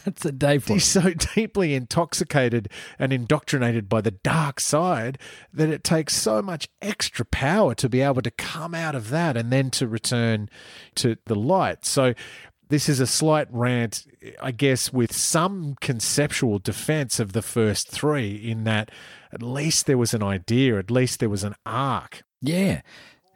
it's 0.06 0.26
a 0.26 0.32
day 0.32 0.60
for 0.60 0.74
He's 0.74 0.86
so 0.86 1.14
deeply 1.36 1.74
intoxicated 1.74 2.70
and 3.00 3.12
indoctrinated 3.12 3.90
by 3.90 4.02
the 4.02 4.12
dark 4.12 4.60
side 4.60 5.18
that 5.54 5.70
it 5.70 5.84
takes 5.84 6.16
so 6.16 6.42
much 6.42 6.70
extra 6.82 7.26
power 7.26 7.74
to 7.76 7.90
be 7.90 8.02
able 8.02 8.22
to 8.22 8.32
come 8.32 8.76
out 8.76 8.96
of 8.96 9.10
that 9.10 9.36
and 9.36 9.52
then 9.52 9.72
to 9.72 9.88
return 9.88 10.50
to 10.96 11.18
the 11.26 11.36
light. 11.36 11.86
So, 11.86 12.14
this 12.70 12.88
is 12.88 13.02
a 13.02 13.08
slight 13.08 13.50
rant, 13.52 14.08
I 14.42 14.52
guess, 14.52 14.94
with 14.94 15.14
some 15.14 15.76
conceptual 15.82 16.58
defense 16.58 17.20
of 17.20 17.34
the 17.34 17.42
first 17.42 17.90
three, 17.90 18.34
in 18.34 18.64
that 18.64 18.90
at 19.34 19.44
least 19.44 19.88
there 19.88 19.98
was 19.98 20.14
an 20.14 20.24
idea, 20.24 20.80
at 20.80 20.90
least 20.90 21.20
there 21.20 21.30
was 21.30 21.44
an 21.44 21.56
arc. 21.66 22.24
Yeah. 22.42 22.82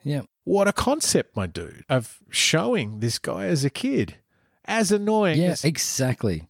Yeah. 0.04 0.22
What 0.46 0.70
a 0.70 0.74
concept, 0.74 1.36
my 1.36 1.48
dude, 1.48 1.84
of 1.90 2.20
showing 2.30 3.02
this 3.02 3.20
guy 3.20 3.48
as 3.48 3.66
a 3.66 3.70
kid 3.70 4.16
as 4.68 4.92
annoying 4.92 5.42
Yeah, 5.42 5.50
as 5.52 5.64
exactly. 5.64 6.48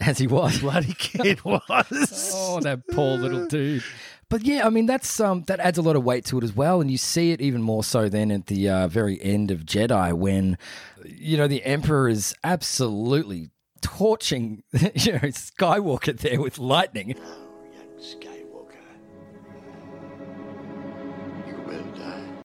As 0.00 0.18
he 0.18 0.26
was. 0.26 0.58
bloody 0.60 0.94
kid 0.94 1.44
was. 1.44 2.32
Oh, 2.34 2.60
that 2.60 2.86
poor 2.88 3.16
little 3.16 3.46
dude. 3.46 3.82
But 4.30 4.44
yeah, 4.44 4.66
I 4.66 4.70
mean 4.70 4.86
that's 4.86 5.20
um 5.20 5.44
that 5.44 5.58
adds 5.60 5.78
a 5.78 5.82
lot 5.82 5.96
of 5.96 6.04
weight 6.04 6.26
to 6.26 6.38
it 6.38 6.44
as 6.44 6.54
well, 6.54 6.80
and 6.80 6.90
you 6.90 6.98
see 6.98 7.32
it 7.32 7.40
even 7.40 7.62
more 7.62 7.82
so 7.82 8.08
then 8.08 8.30
at 8.30 8.46
the 8.46 8.68
uh, 8.68 8.88
very 8.88 9.20
end 9.22 9.50
of 9.50 9.60
Jedi 9.60 10.12
when, 10.12 10.58
you 11.04 11.36
know, 11.38 11.48
the 11.48 11.64
Emperor 11.64 12.08
is 12.08 12.34
absolutely 12.44 13.48
torching, 13.80 14.62
you 14.72 15.12
know, 15.14 15.18
Skywalker 15.20 16.18
there 16.18 16.40
with 16.42 16.58
lightning. 16.58 17.14
Skywalker. 17.98 18.37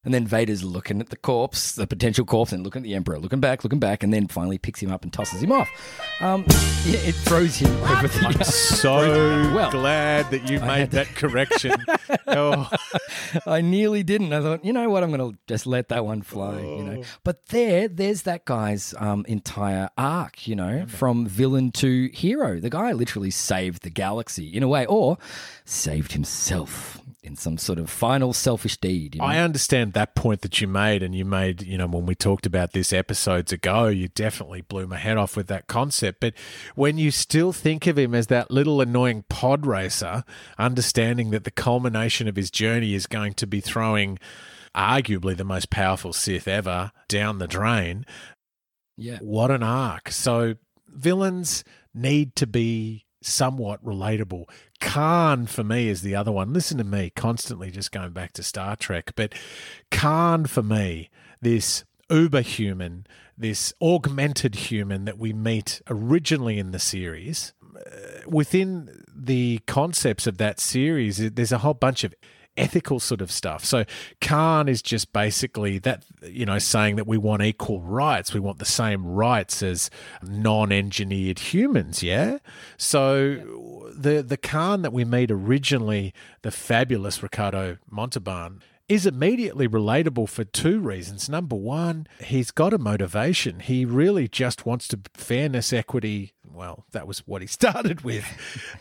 And 0.05 0.13
then 0.13 0.27
Vader's 0.27 0.63
looking 0.63 0.99
at 0.99 1.09
the 1.09 1.15
corpse, 1.15 1.73
the 1.75 1.87
potential 1.87 2.25
corpse, 2.25 2.51
and 2.51 2.63
looking 2.63 2.81
at 2.81 2.83
the 2.83 2.93
Emperor, 2.93 3.19
looking 3.19 3.39
back, 3.39 3.63
looking 3.63 3.79
back, 3.79 4.03
and 4.03 4.13
then 4.13 4.27
finally 4.27 4.57
picks 4.57 4.81
him 4.81 4.91
up 4.91 5.03
and 5.03 5.13
tosses 5.13 5.41
him 5.41 5.51
off. 5.51 5.69
Um, 6.19 6.43
yeah, 6.85 6.99
it 6.99 7.15
throws 7.15 7.55
him 7.55 7.71
over 7.83 8.07
the. 8.09 8.25
I'm 8.25 8.43
so 8.43 8.97
Well, 9.55 9.71
glad 9.71 10.29
that 10.31 10.49
you 10.49 10.59
made 10.59 10.67
had 10.67 10.91
to- 10.91 10.95
that 10.97 11.07
correction. 11.15 11.73
oh, 12.27 12.69
I 13.45 13.61
nearly 13.61 14.03
didn't. 14.03 14.33
I 14.33 14.41
thought, 14.41 14.65
you 14.65 14.73
know 14.73 14.89
what, 14.89 15.03
I'm 15.03 15.11
going 15.11 15.31
to 15.33 15.37
just 15.47 15.65
let 15.65 15.87
that 15.89 16.05
one 16.05 16.21
fly, 16.21 16.59
you 16.59 16.83
know. 16.83 17.03
But 17.23 17.47
there, 17.47 17.87
there's 17.87 18.23
that 18.23 18.45
guy's 18.45 18.93
um, 18.97 19.25
entire 19.27 19.89
arc, 19.97 20.47
you 20.47 20.55
know, 20.55 20.85
from 20.87 21.25
villain 21.27 21.71
to 21.73 22.09
hero. 22.13 22.59
The 22.59 22.69
guy 22.69 22.91
literally 22.91 23.31
saved 23.31 23.83
the 23.83 23.89
galaxy 23.89 24.47
in 24.53 24.63
a 24.63 24.67
way, 24.67 24.85
or 24.85 25.17
saved 25.65 26.11
himself 26.11 26.99
in 27.24 27.36
some 27.38 27.57
sort 27.57 27.80
of 27.80 27.89
final 27.89 28.34
selfish 28.34 28.78
deed. 28.78 29.15
You 29.15 29.21
know? 29.21 29.28
I 29.28 29.39
understand 29.39 29.93
that 29.93 30.13
point 30.13 30.41
that 30.41 30.59
you 30.59 30.67
made, 30.67 31.01
and 31.01 31.15
you 31.15 31.24
made, 31.24 31.61
you 31.61 31.78
know, 31.78 31.88
when 31.88 32.05
we 32.05 32.15
talked 32.15 32.45
about 32.45 32.74
this 32.74 32.91
episodes 32.91 33.51
ago, 33.51 33.88
you 33.88 34.09
definitely 34.09 34.61
blew 34.61 34.86
my 34.86 34.97
head 34.97 35.17
off 35.17 35.38
with 35.38 35.47
that 35.47 35.67
concept. 35.67 36.19
But 36.19 36.34
when 36.76 36.97
you 36.97 37.11
still 37.11 37.53
think 37.53 37.88
of 37.88 37.97
him 37.97 38.13
as 38.13 38.28
that 38.28 38.51
little 38.51 38.82
annoying 38.82 39.24
pod 39.30 39.65
racer, 39.65 40.24
understanding 40.59 41.32
that 41.32 41.45
the 41.45 41.51
culmination 41.51 42.28
of 42.28 42.36
his 42.36 42.51
journey 42.51 42.93
is 42.93 43.07
going 43.07 43.34
to 43.36 43.47
be 43.47 43.61
throwing 43.61 44.19
arguably 44.76 45.38
the 45.38 45.43
most 45.43 45.69
powerful 45.69 46.13
Sith 46.13 46.47
ever 46.47 46.91
down 47.07 47.39
the 47.39 47.47
drain, 47.47 48.05
yeah. 48.97 49.19
what 49.21 49.51
an 49.51 49.63
arc. 49.63 50.11
So 50.11 50.55
villains 50.88 51.63
need 51.93 52.36
to 52.36 52.47
be 52.47 53.05
somewhat 53.21 53.84
relatable. 53.84 54.45
Khan 54.84 55.47
for 55.47 55.63
me 55.63 55.88
is 55.88 56.01
the 56.01 56.13
other 56.13 56.31
one. 56.31 56.53
Listen 56.53 56.77
to 56.77 56.84
me 56.84 57.09
constantly 57.15 57.71
just 57.71 57.91
going 57.91 58.11
back 58.11 58.34
to 58.34 58.43
Star 58.43 58.75
Trek, 58.75 59.13
but 59.15 59.34
Khan 59.91 60.45
for 60.45 60.61
me, 60.61 61.09
this 61.41 61.86
uber 62.09 62.41
human, 62.41 63.07
this 63.38 63.73
augmented 63.81 64.55
human 64.55 65.05
that 65.05 65.17
we 65.17 65.31
meet 65.31 65.81
originally 65.89 66.59
in 66.59 66.71
the 66.71 66.79
series, 66.79 67.53
uh, 67.75 68.27
within 68.27 69.03
the 69.15 69.61
concepts 69.67 70.27
of 70.27 70.38
that 70.38 70.59
series, 70.59 71.31
there's 71.31 71.53
a 71.53 71.59
whole 71.59 71.73
bunch 71.73 72.03
of 72.03 72.13
ethical 72.57 72.99
sort 72.99 73.21
of 73.21 73.31
stuff. 73.31 73.65
So 73.65 73.85
Khan 74.21 74.67
is 74.69 74.81
just 74.81 75.11
basically 75.13 75.79
that, 75.79 76.03
you 76.21 76.45
know, 76.45 76.59
saying 76.59 76.95
that 76.97 77.07
we 77.07 77.17
want 77.17 77.41
equal 77.41 77.81
rights. 77.81 78.33
We 78.33 78.39
want 78.39 78.59
the 78.59 78.65
same 78.65 79.05
rights 79.05 79.63
as 79.63 79.89
non-engineered 80.21 81.39
humans. 81.39 82.03
Yeah. 82.03 82.37
So 82.77 83.89
the 83.95 84.21
the 84.21 84.37
Khan 84.37 84.81
that 84.83 84.93
we 84.93 85.05
meet 85.05 85.31
originally, 85.31 86.13
the 86.41 86.51
fabulous 86.51 87.23
Ricardo 87.23 87.77
Montalban. 87.89 88.61
Is 88.89 89.05
immediately 89.05 89.67
relatable 89.67 90.27
for 90.27 90.43
two 90.43 90.79
reasons. 90.79 91.29
Number 91.29 91.55
one, 91.55 92.05
he's 92.21 92.51
got 92.51 92.73
a 92.73 92.77
motivation. 92.77 93.61
He 93.61 93.86
really 93.86 94.27
just 94.27 94.65
wants 94.65 94.88
to 94.89 94.99
fairness, 95.13 95.71
equity, 95.71 96.34
well, 96.53 96.86
that 96.91 97.07
was 97.07 97.19
what 97.19 97.41
he 97.41 97.47
started 97.59 98.01
with. 98.01 98.25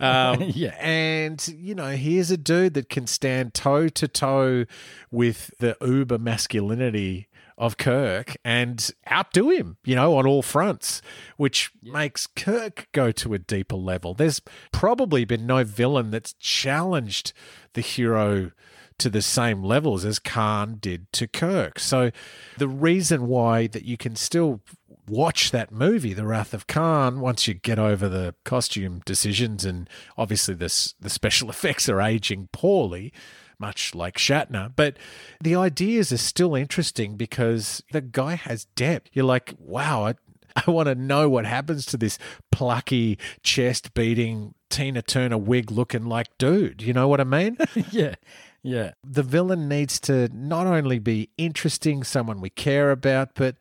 Um, 0.00 0.42
Yeah. 0.54 0.74
And, 0.80 1.46
you 1.48 1.74
know, 1.74 1.90
here's 1.90 2.30
a 2.30 2.36
dude 2.36 2.74
that 2.74 2.88
can 2.88 3.06
stand 3.06 3.54
toe 3.54 3.88
to 3.88 4.08
toe 4.08 4.66
with 5.10 5.50
the 5.58 5.76
uber 5.80 6.18
masculinity 6.18 7.28
of 7.56 7.76
Kirk 7.76 8.36
and 8.44 8.90
outdo 9.10 9.50
him, 9.50 9.76
you 9.84 9.94
know, 9.94 10.16
on 10.16 10.26
all 10.26 10.42
fronts, 10.42 11.00
which 11.36 11.70
makes 11.82 12.26
Kirk 12.26 12.88
go 12.92 13.12
to 13.12 13.34
a 13.34 13.38
deeper 13.38 13.76
level. 13.76 14.14
There's 14.14 14.40
probably 14.72 15.24
been 15.24 15.46
no 15.46 15.62
villain 15.62 16.10
that's 16.10 16.32
challenged 16.34 17.32
the 17.74 17.82
hero 17.82 18.50
to 18.98 19.10
the 19.10 19.22
same 19.22 19.62
levels 19.62 20.04
as 20.04 20.18
Khan 20.18 20.78
did 20.80 21.12
to 21.12 21.26
Kirk. 21.26 21.78
So 21.78 22.10
the 22.58 22.68
reason 22.68 23.26
why 23.26 23.66
that 23.68 23.84
you 23.84 23.96
can 23.96 24.16
still 24.16 24.60
watch 25.08 25.50
that 25.50 25.72
movie, 25.72 26.14
The 26.14 26.26
Wrath 26.26 26.54
of 26.54 26.66
Khan, 26.66 27.20
once 27.20 27.48
you 27.48 27.54
get 27.54 27.78
over 27.78 28.08
the 28.08 28.34
costume 28.44 29.02
decisions 29.04 29.64
and 29.64 29.88
obviously 30.16 30.54
this 30.54 30.94
the 31.00 31.10
special 31.10 31.50
effects 31.50 31.88
are 31.88 32.00
aging 32.00 32.48
poorly, 32.52 33.12
much 33.58 33.94
like 33.94 34.16
Shatner. 34.16 34.72
But 34.74 34.96
the 35.40 35.54
ideas 35.54 36.12
are 36.12 36.18
still 36.18 36.54
interesting 36.54 37.16
because 37.16 37.82
the 37.92 38.00
guy 38.00 38.34
has 38.34 38.66
depth. 38.76 39.10
You're 39.12 39.24
like, 39.24 39.54
wow, 39.58 40.06
I, 40.06 40.14
I 40.66 40.70
want 40.70 40.88
to 40.88 40.94
know 40.94 41.28
what 41.28 41.46
happens 41.46 41.86
to 41.86 41.96
this 41.96 42.18
plucky, 42.50 43.18
chest 43.42 43.94
beating, 43.94 44.54
Tina 44.70 45.02
Turner 45.02 45.38
wig 45.38 45.70
looking 45.70 46.06
like 46.06 46.28
dude. 46.38 46.82
You 46.82 46.92
know 46.92 47.06
what 47.06 47.20
I 47.20 47.24
mean? 47.24 47.58
yeah. 47.90 48.14
Yeah. 48.62 48.92
the 49.02 49.22
villain 49.22 49.68
needs 49.68 49.98
to 50.00 50.28
not 50.32 50.66
only 50.66 50.98
be 50.98 51.30
interesting, 51.36 52.04
someone 52.04 52.40
we 52.40 52.50
care 52.50 52.90
about, 52.90 53.34
but 53.34 53.56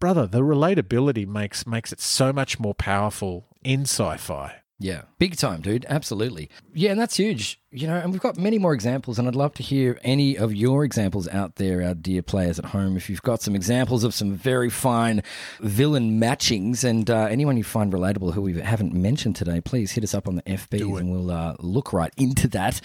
brother, 0.00 0.26
the 0.26 0.40
relatability 0.40 1.26
makes 1.26 1.66
makes 1.66 1.92
it 1.92 2.00
so 2.00 2.32
much 2.32 2.60
more 2.60 2.74
powerful 2.74 3.46
in 3.64 3.82
sci-fi. 3.82 4.60
Yeah, 4.80 5.02
big 5.18 5.36
time, 5.36 5.60
dude. 5.60 5.86
Absolutely. 5.88 6.50
Yeah, 6.72 6.90
and 6.90 7.00
that's 7.00 7.16
huge. 7.16 7.60
You 7.70 7.86
know, 7.86 7.94
and 7.94 8.10
we've 8.10 8.20
got 8.20 8.36
many 8.36 8.58
more 8.58 8.74
examples, 8.74 9.18
and 9.18 9.28
I'd 9.28 9.36
love 9.36 9.54
to 9.54 9.62
hear 9.62 10.00
any 10.02 10.36
of 10.36 10.52
your 10.52 10.84
examples 10.84 11.28
out 11.28 11.56
there, 11.56 11.80
our 11.82 11.94
dear 11.94 12.22
players 12.22 12.58
at 12.58 12.66
home. 12.66 12.96
If 12.96 13.08
you've 13.08 13.22
got 13.22 13.40
some 13.40 13.54
examples 13.54 14.02
of 14.02 14.14
some 14.14 14.34
very 14.34 14.70
fine 14.70 15.22
villain 15.60 16.20
matchings, 16.20 16.82
and 16.82 17.08
uh, 17.08 17.28
anyone 17.30 17.56
you 17.56 17.62
find 17.62 17.92
relatable 17.92 18.34
who 18.34 18.42
we 18.42 18.60
haven't 18.60 18.92
mentioned 18.92 19.36
today, 19.36 19.60
please 19.60 19.92
hit 19.92 20.02
us 20.02 20.12
up 20.12 20.26
on 20.26 20.34
the 20.36 20.42
FBs, 20.42 20.98
and 20.98 21.10
we'll 21.10 21.30
uh, 21.30 21.54
look 21.60 21.92
right 21.92 22.12
into 22.16 22.48
that. 22.48 22.80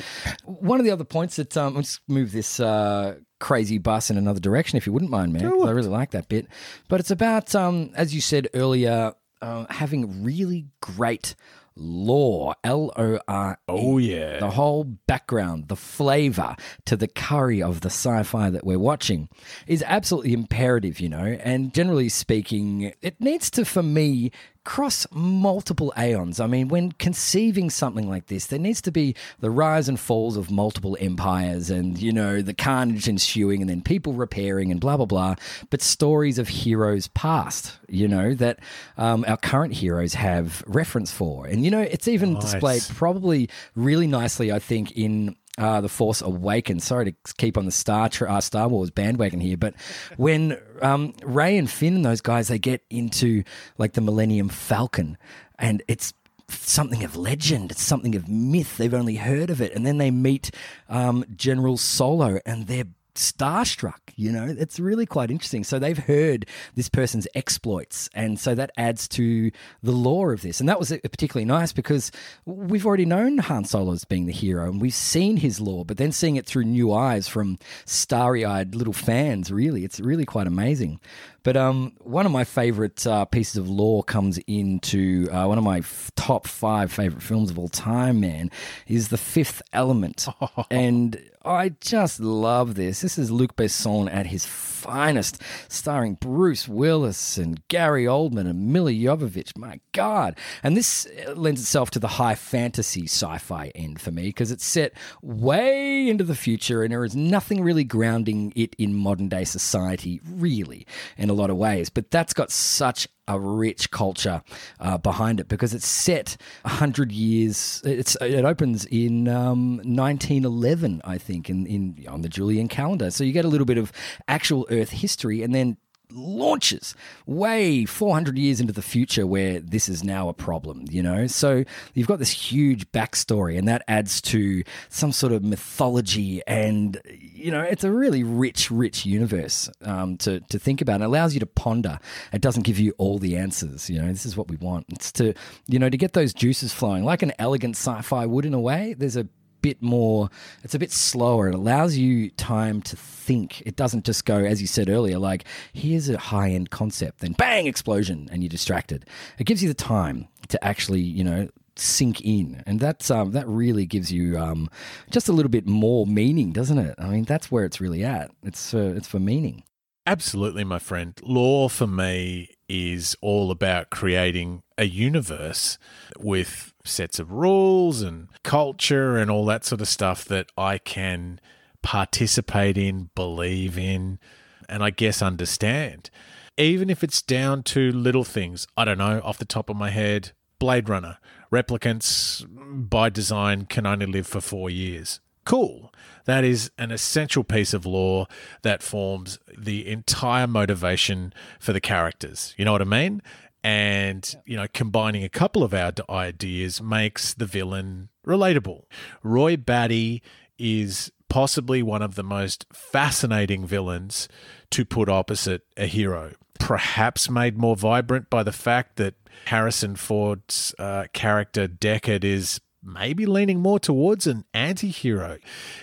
One 0.45 0.79
of 0.79 0.85
the 0.85 0.91
other 0.91 1.03
points 1.03 1.37
that 1.37 1.57
um, 1.57 1.75
let's 1.75 1.99
move 2.07 2.31
this. 2.31 2.59
Uh, 2.59 3.15
crazy 3.39 3.77
bus 3.77 4.09
in 4.09 4.17
another 4.17 4.41
direction 4.41 4.75
if 4.75 4.85
you 4.85 4.91
wouldn't 4.91 5.09
mind 5.09 5.31
man 5.31 5.45
i 5.45 5.69
really 5.69 5.87
like 5.87 6.11
that 6.11 6.27
bit 6.27 6.45
but 6.89 6.99
it's 6.99 7.09
about 7.09 7.55
um, 7.55 7.89
as 7.95 8.13
you 8.13 8.19
said 8.19 8.49
earlier 8.53 9.13
uh, 9.41 9.65
having 9.69 10.23
really 10.23 10.67
great 10.81 11.35
lore 11.79 12.55
l-o-r 12.63 13.57
Oh 13.67 13.97
yeah. 13.97 14.39
the 14.39 14.51
whole 14.51 14.83
background, 14.83 15.67
the 15.67 15.75
flavor 15.75 16.55
to 16.85 16.95
the 16.95 17.07
curry 17.07 17.61
of 17.61 17.81
the 17.81 17.89
sci 17.89 18.23
fi 18.23 18.49
that 18.49 18.65
we're 18.65 18.77
watching 18.79 19.29
is 19.67 19.83
absolutely 19.87 20.33
imperative, 20.33 20.99
you 20.99 21.09
know. 21.09 21.37
And 21.41 21.73
generally 21.73 22.09
speaking, 22.09 22.93
it 23.01 23.19
needs 23.21 23.49
to, 23.51 23.65
for 23.65 23.83
me, 23.83 24.31
cross 24.65 25.07
multiple 25.11 25.91
aeons. 25.97 26.39
I 26.39 26.45
mean, 26.45 26.67
when 26.67 26.91
conceiving 26.93 27.69
something 27.69 28.07
like 28.09 28.27
this, 28.27 28.47
there 28.47 28.59
needs 28.59 28.81
to 28.83 28.91
be 28.91 29.15
the 29.39 29.49
rise 29.49 29.89
and 29.89 29.99
falls 29.99 30.37
of 30.37 30.51
multiple 30.51 30.97
empires 30.99 31.69
and, 31.69 31.99
you 31.99 32.11
know, 32.11 32.41
the 32.41 32.53
carnage 32.53 33.07
ensuing 33.07 33.61
and 33.61 33.69
then 33.69 33.81
people 33.81 34.13
repairing 34.13 34.69
and 34.71 34.79
blah, 34.79 34.97
blah, 34.97 35.05
blah. 35.05 35.35
But 35.69 35.81
stories 35.81 36.37
of 36.37 36.49
heroes 36.49 37.07
past, 37.07 37.77
you 37.87 38.07
know, 38.07 38.35
that 38.35 38.59
um, 38.97 39.25
our 39.27 39.37
current 39.37 39.73
heroes 39.73 40.13
have 40.13 40.63
reference 40.67 41.11
for. 41.11 41.47
And, 41.47 41.63
you 41.63 41.71
know, 41.71 41.81
it's 41.81 42.07
even 42.07 42.33
Nice. 42.33 42.51
displayed 42.51 42.83
probably 42.95 43.49
really 43.75 44.07
nicely, 44.07 44.51
I 44.51 44.59
think, 44.59 44.91
in 44.91 45.35
uh, 45.59 45.81
the 45.81 45.89
Force 45.89 46.21
Awakens. 46.21 46.85
Sorry 46.85 47.11
to 47.11 47.33
keep 47.37 47.57
on 47.57 47.65
the 47.65 47.71
Star 47.71 48.09
uh, 48.27 48.41
Star 48.41 48.67
Wars 48.67 48.89
bandwagon 48.89 49.39
here, 49.39 49.57
but 49.57 49.75
when 50.17 50.57
um, 50.81 51.13
Rey 51.23 51.57
and 51.57 51.69
Finn 51.69 51.95
and 51.95 52.05
those 52.05 52.21
guys 52.21 52.47
they 52.47 52.57
get 52.57 52.83
into 52.89 53.43
like 53.77 53.93
the 53.93 54.01
Millennium 54.01 54.49
Falcon, 54.49 55.17
and 55.59 55.83
it's 55.87 56.13
something 56.47 57.03
of 57.03 57.15
legend, 57.15 57.71
it's 57.71 57.83
something 57.83 58.15
of 58.15 58.27
myth. 58.27 58.77
They've 58.77 58.93
only 58.93 59.17
heard 59.17 59.49
of 59.49 59.61
it, 59.61 59.73
and 59.75 59.85
then 59.85 59.97
they 59.97 60.09
meet 60.09 60.49
um, 60.87 61.25
General 61.35 61.77
Solo, 61.77 62.39
and 62.45 62.67
they're 62.67 62.87
starstruck 63.15 64.09
you 64.19 64.33
know? 64.33 64.53
It's 64.59 64.79
really 64.79 65.05
quite 65.05 65.31
interesting. 65.31 65.63
So 65.63 65.79
they've 65.79 65.97
heard 65.97 66.45
this 66.75 66.89
person's 66.89 67.25
exploits 67.33 68.09
and 68.13 68.37
so 68.37 68.53
that 68.53 68.71
adds 68.75 69.07
to 69.09 69.49
the 69.81 69.93
lore 69.93 70.33
of 70.33 70.41
this. 70.41 70.59
And 70.59 70.67
that 70.67 70.77
was 70.77 70.91
uh, 70.91 70.97
particularly 71.03 71.45
nice 71.45 71.71
because 71.71 72.11
we've 72.45 72.85
already 72.85 73.05
known 73.05 73.37
han 73.37 73.63
solo 73.63 73.93
as 73.93 74.03
being 74.03 74.25
the 74.25 74.33
hero 74.33 74.69
and 74.69 74.81
we've 74.81 74.93
seen 74.93 75.37
his 75.37 75.61
lore 75.61 75.85
but 75.85 75.97
then 75.97 76.11
seeing 76.11 76.35
it 76.35 76.45
through 76.45 76.65
new 76.65 76.93
eyes 76.93 77.27
from 77.27 77.57
starry-eyed 77.85 78.75
little 78.75 78.93
fans 78.93 79.51
really 79.51 79.85
it's 79.85 79.99
really 79.99 80.25
quite 80.25 80.47
amazing 80.47 80.99
but 81.43 81.57
um, 81.57 81.93
one 81.99 82.25
of 82.25 82.31
my 82.31 82.43
favorite 82.43 83.05
uh, 83.05 83.25
pieces 83.25 83.57
of 83.57 83.69
lore 83.69 84.03
comes 84.03 84.37
into 84.47 85.29
uh, 85.31 85.45
one 85.45 85.57
of 85.57 85.63
my 85.63 85.79
f- 85.79 86.11
top 86.15 86.47
five 86.47 86.91
favorite 86.91 87.23
films 87.23 87.49
of 87.49 87.59
all 87.59 87.69
time, 87.69 88.19
man, 88.19 88.51
is 88.87 89.09
The 89.09 89.17
Fifth 89.17 89.61
Element. 89.73 90.27
and 90.71 91.21
I 91.45 91.69
just 91.79 92.19
love 92.19 92.75
this. 92.75 93.01
This 93.01 93.17
is 93.17 93.31
Luc 93.31 93.55
Besson 93.55 94.13
at 94.13 94.27
his 94.27 94.45
finest, 94.45 95.41
starring 95.69 96.15
Bruce 96.15 96.67
Willis 96.67 97.37
and 97.37 97.65
Gary 97.69 98.03
Oldman 98.03 98.49
and 98.49 98.73
Milla 98.73 98.91
Jovovich. 98.91 99.57
My 99.57 99.79
God. 99.93 100.35
And 100.63 100.75
this 100.75 101.07
uh, 101.27 101.33
lends 101.33 101.61
itself 101.61 101.91
to 101.91 101.99
the 101.99 102.07
high 102.07 102.35
fantasy 102.35 103.03
sci 103.03 103.37
fi 103.37 103.71
end 103.73 104.01
for 104.01 104.11
me 104.11 104.23
because 104.23 104.51
it's 104.51 104.65
set 104.65 104.93
way 105.21 106.09
into 106.09 106.23
the 106.23 106.35
future 106.35 106.83
and 106.83 106.91
there 106.91 107.05
is 107.05 107.15
nothing 107.15 107.63
really 107.63 107.83
grounding 107.85 108.51
it 108.55 108.75
in 108.77 108.93
modern 108.93 109.29
day 109.29 109.45
society, 109.45 110.19
really, 110.29 110.85
in 111.17 111.29
a 111.29 111.33
lot 111.39 111.49
of 111.49 111.57
ways. 111.57 111.89
But 111.89 112.11
that's 112.11 112.33
got 112.33 112.51
such 112.51 113.07
a 113.27 113.39
rich 113.39 113.91
culture 113.91 114.41
uh, 114.79 114.97
behind 114.97 115.39
it 115.39 115.47
because 115.47 115.73
it's 115.73 115.87
set 115.87 116.35
100 116.63 117.11
years 117.11 117.79
it's 117.85 118.15
it 118.21 118.43
opens 118.43 118.85
in 118.85 119.27
um, 119.27 119.77
1911 119.77 120.99
i 121.05 121.15
think 121.15 121.47
in, 121.47 121.67
in 121.67 122.03
on 122.09 122.21
the 122.21 122.27
julian 122.27 122.67
calendar 122.67 123.11
so 123.11 123.23
you 123.23 123.31
get 123.31 123.45
a 123.45 123.47
little 123.47 123.65
bit 123.65 123.77
of 123.77 123.91
actual 124.27 124.65
earth 124.71 124.89
history 124.89 125.43
and 125.43 125.53
then 125.53 125.77
launches 126.11 126.95
way 127.25 127.85
400 127.85 128.37
years 128.37 128.59
into 128.59 128.73
the 128.73 128.81
future 128.81 129.27
where 129.27 129.59
this 129.59 129.89
is 129.89 130.03
now 130.03 130.29
a 130.29 130.33
problem, 130.33 130.85
you 130.89 131.03
know? 131.03 131.27
So 131.27 131.63
you've 131.93 132.07
got 132.07 132.19
this 132.19 132.31
huge 132.31 132.91
backstory, 132.91 133.57
and 133.57 133.67
that 133.67 133.83
adds 133.87 134.21
to 134.21 134.63
some 134.89 135.11
sort 135.11 135.33
of 135.33 135.43
mythology. 135.43 136.41
And, 136.47 136.99
you 137.09 137.51
know, 137.51 137.61
it's 137.61 137.83
a 137.83 137.91
really 137.91 138.23
rich, 138.23 138.71
rich 138.71 139.05
universe 139.05 139.69
um, 139.83 140.17
to, 140.17 140.39
to 140.41 140.59
think 140.59 140.81
about. 140.81 141.01
It 141.01 141.05
allows 141.05 141.33
you 141.33 141.39
to 141.39 141.45
ponder. 141.45 141.99
It 142.33 142.41
doesn't 142.41 142.63
give 142.63 142.79
you 142.79 142.93
all 142.97 143.19
the 143.19 143.37
answers, 143.37 143.89
you 143.89 144.01
know? 144.01 144.07
This 144.07 144.25
is 144.25 144.35
what 144.35 144.49
we 144.49 144.55
want. 144.57 144.85
It's 144.89 145.11
to, 145.13 145.33
you 145.67 145.79
know, 145.79 145.89
to 145.89 145.97
get 145.97 146.13
those 146.13 146.33
juices 146.33 146.73
flowing, 146.73 147.03
like 147.03 147.21
an 147.21 147.33
elegant 147.39 147.75
sci 147.75 148.01
fi 148.01 148.25
would 148.25 148.45
in 148.45 148.53
a 148.53 148.59
way. 148.59 148.95
There's 148.97 149.17
a 149.17 149.27
bit 149.61 149.81
more, 149.81 150.29
it's 150.63 150.75
a 150.75 150.79
bit 150.79 150.91
slower. 150.91 151.49
It 151.49 151.55
allows 151.55 151.97
you 151.97 152.29
time 152.31 152.81
to 152.83 152.95
think. 152.95 153.61
It 153.61 153.75
doesn't 153.75 154.05
just 154.05 154.25
go, 154.25 154.37
as 154.37 154.61
you 154.61 154.67
said 154.67 154.89
earlier, 154.89 155.19
like, 155.19 155.45
here's 155.73 156.09
a 156.09 156.17
high 156.17 156.51
end 156.51 156.69
concept, 156.69 157.19
then 157.19 157.33
bang, 157.33 157.67
explosion, 157.67 158.29
and 158.31 158.43
you're 158.43 158.49
distracted. 158.49 159.05
It 159.37 159.45
gives 159.45 159.61
you 159.61 159.69
the 159.69 159.75
time 159.75 160.27
to 160.49 160.63
actually, 160.63 161.01
you 161.01 161.23
know, 161.23 161.49
sink 161.75 162.21
in, 162.21 162.63
and 162.65 162.79
that's 162.79 163.09
um, 163.09 163.31
that 163.31 163.47
really 163.47 163.85
gives 163.85 164.11
you 164.11 164.37
um, 164.37 164.69
just 165.11 165.29
a 165.29 165.31
little 165.31 165.49
bit 165.49 165.65
more 165.65 166.05
meaning, 166.05 166.51
doesn't 166.51 166.77
it? 166.77 166.95
I 166.97 167.07
mean, 167.09 167.23
that's 167.23 167.51
where 167.51 167.65
it's 167.65 167.79
really 167.79 168.03
at. 168.03 168.31
It's 168.43 168.73
it's 168.73 169.07
for 169.07 169.19
meaning. 169.19 169.63
Absolutely, 170.05 170.63
my 170.63 170.79
friend. 170.79 171.13
Lore 171.21 171.69
for 171.69 171.85
me 171.85 172.55
is 172.67 173.15
all 173.21 173.51
about 173.51 173.91
creating 173.91 174.63
a 174.77 174.85
universe 174.85 175.77
with 176.17 176.68
sets 176.83 177.19
of 177.19 177.31
rules 177.31 178.01
and 178.01 178.29
culture 178.43 179.17
and 179.17 179.29
all 179.29 179.45
that 179.45 179.65
sort 179.65 179.81
of 179.81 179.87
stuff 179.87 180.25
that 180.25 180.47
I 180.57 180.77
can 180.77 181.39
participate 181.81 182.77
in, 182.77 183.09
believe 183.15 183.77
in, 183.77 184.19
and 184.67 184.83
I 184.83 184.89
guess 184.89 185.21
understand. 185.21 186.09
Even 186.57 186.89
if 186.89 187.03
it's 187.03 187.21
down 187.21 187.63
to 187.63 187.91
little 187.91 188.23
things, 188.23 188.67
I 188.75 188.85
don't 188.85 188.97
know, 188.97 189.21
off 189.23 189.37
the 189.37 189.45
top 189.45 189.69
of 189.69 189.77
my 189.77 189.89
head, 189.89 190.31
Blade 190.59 190.89
Runner, 190.89 191.17
replicants 191.51 192.45
by 192.89 193.09
design 193.09 193.65
can 193.65 193.85
only 193.85 194.05
live 194.05 194.27
for 194.27 194.41
four 194.41 194.69
years. 194.69 195.21
Cool. 195.45 195.91
That 196.25 196.43
is 196.43 196.69
an 196.77 196.91
essential 196.91 197.43
piece 197.43 197.73
of 197.73 197.85
lore 197.85 198.27
that 198.61 198.83
forms 198.83 199.39
the 199.57 199.87
entire 199.87 200.45
motivation 200.45 201.33
for 201.59 201.73
the 201.73 201.79
characters. 201.79 202.53
You 202.57 202.65
know 202.65 202.73
what 202.73 202.81
I 202.81 202.85
mean? 202.85 203.21
And, 203.63 204.35
you 204.45 204.55
know, 204.55 204.67
combining 204.73 205.23
a 205.23 205.29
couple 205.29 205.63
of 205.63 205.73
our 205.73 205.91
ideas 206.09 206.81
makes 206.81 207.33
the 207.33 207.45
villain 207.45 208.09
relatable. 208.25 208.83
Roy 209.21 209.57
Batty 209.57 210.21
is 210.57 211.11
possibly 211.29 211.83
one 211.83 212.01
of 212.01 212.15
the 212.15 212.23
most 212.23 212.65
fascinating 212.73 213.65
villains 213.65 214.27
to 214.71 214.85
put 214.85 215.09
opposite 215.09 215.61
a 215.77 215.85
hero. 215.85 216.33
Perhaps 216.59 217.29
made 217.29 217.57
more 217.57 217.75
vibrant 217.75 218.29
by 218.29 218.43
the 218.43 218.51
fact 218.51 218.97
that 218.97 219.15
Harrison 219.45 219.95
Ford's 219.95 220.75
uh, 220.77 221.05
character 221.13 221.67
Deckard 221.67 222.23
is 222.23 222.59
maybe 222.83 223.25
leaning 223.25 223.59
more 223.59 223.79
towards 223.79 224.27
an 224.27 224.45
anti 224.53 224.89
hero. 224.89 225.37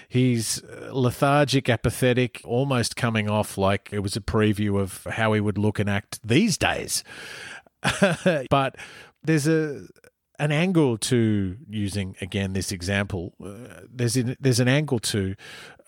He's 0.08 0.62
uh, 0.64 0.90
lethargic, 0.92 1.68
apathetic, 1.68 2.40
almost 2.44 2.96
coming 2.96 3.28
off 3.28 3.56
like 3.58 3.88
it 3.92 4.00
was 4.00 4.16
a 4.16 4.20
preview 4.20 4.78
of 4.80 5.04
how 5.12 5.32
he 5.32 5.40
would 5.40 5.58
look 5.58 5.78
and 5.78 5.88
act 5.88 6.20
these 6.24 6.58
days. 6.58 7.04
but 8.50 8.76
there's 9.22 9.46
a 9.46 9.86
an 10.38 10.52
angle 10.52 10.98
to 10.98 11.56
using 11.68 12.16
again 12.20 12.52
this 12.52 12.72
example. 12.72 13.34
Uh, 13.42 13.82
there's 13.90 14.14
there's 14.38 14.60
an 14.60 14.68
angle 14.68 14.98
to 14.98 15.34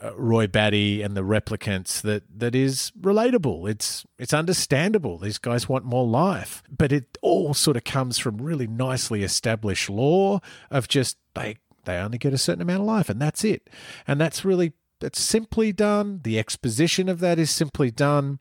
uh, 0.02 0.14
Roy 0.16 0.46
Batty 0.46 1.02
and 1.02 1.16
the 1.16 1.22
replicants 1.22 2.00
that 2.02 2.22
that 2.34 2.54
is 2.54 2.92
relatable. 2.98 3.68
It's 3.68 4.06
it's 4.18 4.32
understandable. 4.32 5.18
These 5.18 5.38
guys 5.38 5.68
want 5.68 5.84
more 5.84 6.06
life, 6.06 6.62
but 6.70 6.92
it 6.92 7.18
all 7.20 7.54
sort 7.54 7.76
of 7.76 7.84
comes 7.84 8.18
from 8.18 8.38
really 8.38 8.66
nicely 8.66 9.22
established 9.22 9.90
lore 9.90 10.40
of 10.70 10.88
just 10.88 11.18
they 11.34 11.56
they 11.84 11.96
only 11.96 12.18
get 12.18 12.32
a 12.32 12.38
certain 12.38 12.62
amount 12.62 12.80
of 12.80 12.86
life 12.86 13.08
and 13.08 13.20
that's 13.20 13.44
it. 13.44 13.68
And 14.06 14.20
that's 14.20 14.44
really 14.44 14.72
that's 15.00 15.20
simply 15.20 15.72
done. 15.72 16.20
The 16.22 16.38
exposition 16.38 17.08
of 17.08 17.20
that 17.20 17.38
is 17.38 17.50
simply 17.50 17.90
done. 17.90 18.40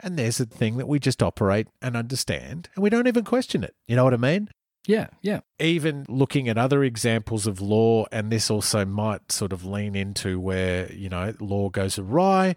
And 0.00 0.18
there's 0.18 0.40
a 0.40 0.46
thing 0.46 0.76
that 0.76 0.86
we 0.86 0.98
just 0.98 1.22
operate 1.22 1.68
and 1.82 1.96
understand, 1.96 2.68
and 2.74 2.82
we 2.82 2.90
don't 2.90 3.08
even 3.08 3.24
question 3.24 3.64
it. 3.64 3.74
You 3.86 3.96
know 3.96 4.04
what 4.04 4.14
I 4.14 4.18
mean? 4.18 4.48
Yeah, 4.86 5.08
yeah. 5.20 5.40
Even 5.58 6.06
looking 6.08 6.48
at 6.48 6.56
other 6.56 6.82
examples 6.82 7.46
of 7.46 7.60
lore, 7.60 8.06
and 8.10 8.30
this 8.30 8.50
also 8.50 8.84
might 8.84 9.32
sort 9.32 9.52
of 9.52 9.64
lean 9.64 9.94
into 9.94 10.40
where, 10.40 10.90
you 10.92 11.08
know, 11.08 11.34
lore 11.40 11.70
goes 11.70 11.98
awry, 11.98 12.54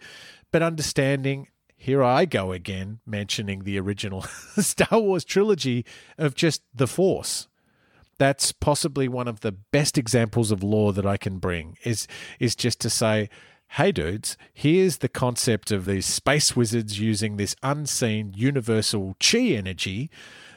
but 0.52 0.62
understanding 0.62 1.48
here 1.82 2.04
I 2.04 2.26
go 2.26 2.52
again, 2.52 3.00
mentioning 3.08 3.64
the 3.64 3.80
original 3.80 4.22
Star 4.60 5.00
Wars 5.00 5.26
trilogy 5.26 5.84
of 6.16 6.36
just 6.36 6.62
the 6.72 6.86
Force. 6.86 7.48
That's 8.20 8.52
possibly 8.52 9.08
one 9.08 9.28
of 9.28 9.39
the 9.39 9.52
best 9.52 9.98
examples 9.98 10.52
of 10.52 10.62
lore 10.62 10.94
that 10.94 11.08
I 11.08 11.18
can 11.18 11.39
bring 11.39 11.78
is 11.84 12.08
is 12.39 12.56
just 12.56 12.80
to 12.82 12.89
say, 12.92 13.30
hey 13.76 13.89
dudes, 13.89 14.36
here's 14.53 14.97
the 14.97 15.07
concept 15.07 15.72
of 15.72 15.86
these 15.86 16.05
space 16.05 16.57
wizards 16.57 16.99
using 16.99 17.38
this 17.38 17.55
unseen 17.63 18.34
universal 18.36 19.15
chi 19.17 19.39
energy 19.39 20.09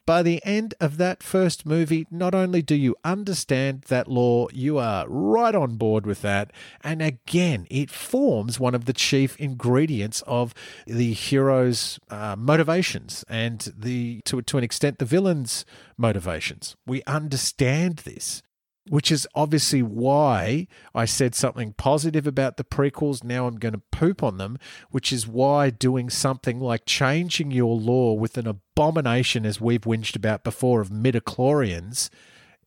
by 0.04 0.20
the 0.20 0.44
end 0.44 0.74
of 0.80 0.96
that 0.96 1.22
first 1.22 1.64
movie, 1.64 2.08
not 2.10 2.34
only 2.34 2.60
do 2.60 2.74
you 2.74 2.96
understand 3.04 3.82
that 3.82 4.08
lore, 4.08 4.48
you 4.52 4.78
are 4.78 5.06
right 5.08 5.54
on 5.54 5.76
board 5.76 6.06
with 6.06 6.22
that. 6.22 6.52
And 6.82 7.00
again, 7.00 7.68
it 7.70 7.88
forms 7.88 8.58
one 8.58 8.74
of 8.74 8.84
the 8.84 8.92
chief 8.92 9.36
ingredients 9.38 10.22
of 10.26 10.52
the 10.84 11.12
hero's 11.12 12.00
uh, 12.10 12.34
motivations 12.36 13.24
and 13.28 13.72
the 13.76 14.22
to, 14.24 14.42
to 14.42 14.58
an 14.58 14.64
extent 14.64 14.98
the 14.98 15.04
villain's 15.04 15.64
motivations. 15.96 16.76
We 16.84 17.02
understand 17.04 17.98
this 17.98 18.42
which 18.88 19.10
is 19.10 19.26
obviously 19.34 19.82
why 19.82 20.66
I 20.94 21.04
said 21.04 21.34
something 21.34 21.72
positive 21.72 22.26
about 22.26 22.56
the 22.56 22.64
prequels. 22.64 23.24
Now 23.24 23.46
I'm 23.46 23.58
going 23.58 23.72
to 23.74 23.82
poop 23.90 24.22
on 24.22 24.36
them, 24.38 24.58
which 24.90 25.12
is 25.12 25.26
why 25.26 25.70
doing 25.70 26.10
something 26.10 26.60
like 26.60 26.84
changing 26.84 27.50
your 27.50 27.76
lore 27.76 28.18
with 28.18 28.36
an 28.36 28.46
abomination, 28.46 29.46
as 29.46 29.60
we've 29.60 29.82
whinged 29.82 30.16
about 30.16 30.44
before, 30.44 30.80
of 30.80 30.90
midichlorians 30.90 32.10